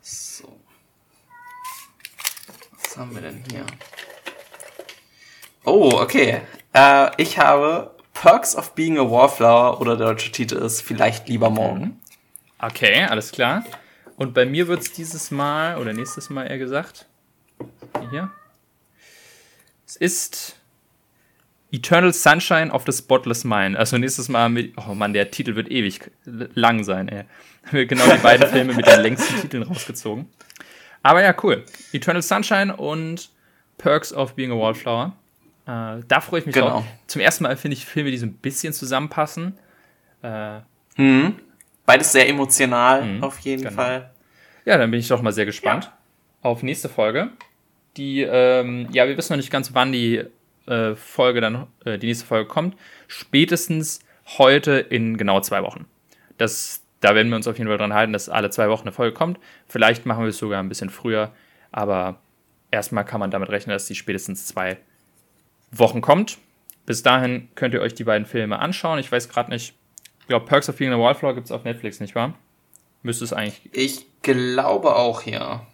So. 0.00 0.60
Was 2.82 2.87
haben 2.98 3.14
wir 3.14 3.22
denn 3.22 3.42
hier? 3.50 3.64
Oh, 5.64 5.92
okay. 6.00 6.40
Äh, 6.74 7.10
ich 7.22 7.38
habe 7.38 7.94
Perks 8.12 8.56
of 8.56 8.74
Being 8.74 8.98
a 8.98 9.08
Wallflower 9.08 9.80
oder 9.80 9.96
der 9.96 10.08
deutsche 10.08 10.32
Titel 10.32 10.56
ist 10.56 10.82
Vielleicht 10.82 11.28
lieber 11.28 11.50
morgen. 11.50 11.80
Mhm. 11.80 11.96
Okay, 12.58 13.04
alles 13.04 13.30
klar. 13.30 13.64
Und 14.16 14.34
bei 14.34 14.44
mir 14.44 14.66
wird 14.66 14.80
es 14.80 14.92
dieses 14.92 15.30
Mal, 15.30 15.78
oder 15.78 15.92
nächstes 15.92 16.28
Mal 16.28 16.44
eher 16.46 16.58
gesagt, 16.58 17.06
hier. 18.10 18.32
Es 19.86 19.94
ist 19.94 20.56
Eternal 21.70 22.12
Sunshine 22.12 22.72
of 22.72 22.84
the 22.84 22.92
Spotless 22.92 23.44
Mind. 23.44 23.76
Also 23.76 23.96
nächstes 23.96 24.28
Mal 24.28 24.48
mit, 24.48 24.74
oh 24.76 24.94
Mann, 24.94 25.12
der 25.12 25.30
Titel 25.30 25.54
wird 25.54 25.70
ewig 25.70 26.10
lang 26.24 26.82
sein, 26.82 27.08
ey. 27.08 27.24
Genau 27.86 28.04
die 28.10 28.18
beiden 28.18 28.48
Filme 28.50 28.74
mit 28.74 28.86
den 28.86 29.00
längsten 29.00 29.40
Titeln 29.40 29.62
rausgezogen. 29.62 30.28
Aber 31.02 31.22
ja, 31.22 31.34
cool. 31.42 31.64
Eternal 31.92 32.22
Sunshine 32.22 32.76
und 32.76 33.30
Perks 33.78 34.12
of 34.12 34.34
Being 34.34 34.52
a 34.52 34.54
Wallflower. 34.54 35.12
Äh, 35.66 36.02
da 36.08 36.20
freue 36.20 36.40
ich 36.40 36.46
mich 36.46 36.54
genau. 36.54 36.68
drauf. 36.68 36.84
Zum 37.06 37.20
ersten 37.20 37.44
Mal 37.44 37.56
finde 37.56 37.76
ich 37.76 37.86
Filme, 37.86 38.10
die 38.10 38.18
so 38.18 38.26
ein 38.26 38.34
bisschen 38.34 38.72
zusammenpassen. 38.72 39.58
Äh, 40.22 40.60
mhm. 40.96 41.36
Beides 41.86 42.12
sehr 42.12 42.28
emotional, 42.28 43.04
mhm, 43.04 43.24
auf 43.24 43.38
jeden 43.40 43.62
genau. 43.62 43.74
Fall. 43.74 44.10
Ja, 44.64 44.76
dann 44.76 44.90
bin 44.90 45.00
ich 45.00 45.08
doch 45.08 45.22
mal 45.22 45.32
sehr 45.32 45.46
gespannt 45.46 45.84
ja. 45.84 46.50
auf 46.50 46.62
nächste 46.62 46.88
Folge. 46.88 47.30
Die, 47.96 48.22
ähm, 48.22 48.88
ja, 48.92 49.08
wir 49.08 49.16
wissen 49.16 49.32
noch 49.32 49.38
nicht 49.38 49.50
ganz, 49.50 49.72
wann 49.74 49.92
die 49.92 50.22
äh, 50.66 50.94
Folge 50.96 51.40
dann, 51.40 51.66
äh, 51.84 51.98
die 51.98 52.06
nächste 52.06 52.26
Folge 52.26 52.46
kommt. 52.46 52.76
Spätestens 53.06 54.00
heute 54.36 54.72
in 54.72 55.16
genau 55.16 55.40
zwei 55.40 55.62
Wochen. 55.62 55.86
Das, 56.36 56.82
da 57.00 57.14
werden 57.14 57.28
wir 57.28 57.36
uns 57.36 57.46
auf 57.46 57.58
jeden 57.58 57.68
Fall 57.68 57.78
dran 57.78 57.94
halten, 57.94 58.12
dass 58.12 58.28
alle 58.28 58.50
zwei 58.50 58.68
Wochen 58.68 58.82
eine 58.82 58.92
Folge 58.92 59.14
kommt. 59.14 59.38
Vielleicht 59.66 60.06
machen 60.06 60.24
wir 60.24 60.28
es 60.28 60.38
sogar 60.38 60.60
ein 60.60 60.68
bisschen 60.68 60.90
früher, 60.90 61.32
aber 61.70 62.20
erstmal 62.70 63.04
kann 63.04 63.20
man 63.20 63.30
damit 63.30 63.50
rechnen, 63.50 63.74
dass 63.74 63.86
die 63.86 63.94
spätestens 63.94 64.46
zwei 64.46 64.78
Wochen 65.70 66.00
kommt. 66.00 66.38
Bis 66.86 67.02
dahin 67.02 67.48
könnt 67.54 67.74
ihr 67.74 67.80
euch 67.80 67.94
die 67.94 68.04
beiden 68.04 68.26
Filme 68.26 68.58
anschauen. 68.58 68.98
Ich 68.98 69.12
weiß 69.12 69.28
gerade 69.28 69.50
nicht, 69.50 69.74
ich 70.20 70.26
glaube, 70.26 70.46
Perks 70.46 70.68
of 70.68 70.76
Being 70.76 70.92
a 70.92 70.98
Wallflower 70.98 71.34
gibt 71.34 71.46
es 71.46 71.52
auf 71.52 71.64
Netflix, 71.64 72.00
nicht 72.00 72.14
wahr? 72.14 72.34
Müsste 73.02 73.24
es 73.24 73.32
eigentlich. 73.32 73.60
Ich 73.72 74.06
glaube 74.22 74.96
auch, 74.96 75.22
ja. 75.22 75.66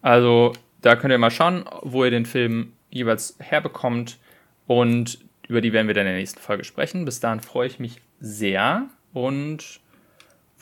Also, 0.00 0.52
da 0.80 0.96
könnt 0.96 1.12
ihr 1.12 1.18
mal 1.18 1.30
schauen, 1.30 1.64
wo 1.82 2.04
ihr 2.04 2.10
den 2.10 2.26
Film 2.26 2.72
jeweils 2.90 3.36
herbekommt. 3.38 4.18
Und 4.66 5.18
über 5.48 5.60
die 5.60 5.72
werden 5.72 5.86
wir 5.86 5.94
dann 5.94 6.06
in 6.06 6.12
der 6.12 6.18
nächsten 6.18 6.40
Folge 6.40 6.64
sprechen. 6.64 7.04
Bis 7.04 7.20
dahin 7.20 7.40
freue 7.40 7.66
ich 7.66 7.78
mich 7.78 8.00
sehr 8.20 8.88
und 9.12 9.81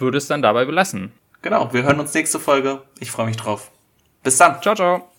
würde 0.00 0.18
es 0.18 0.26
dann 0.26 0.42
dabei 0.42 0.64
belassen. 0.64 1.12
Genau, 1.42 1.72
wir 1.72 1.82
hören 1.82 2.00
uns 2.00 2.12
nächste 2.14 2.38
Folge. 2.38 2.82
Ich 2.98 3.10
freue 3.10 3.26
mich 3.26 3.36
drauf. 3.36 3.70
Bis 4.22 4.36
dann. 4.36 4.60
Ciao, 4.60 4.74
ciao. 4.74 5.09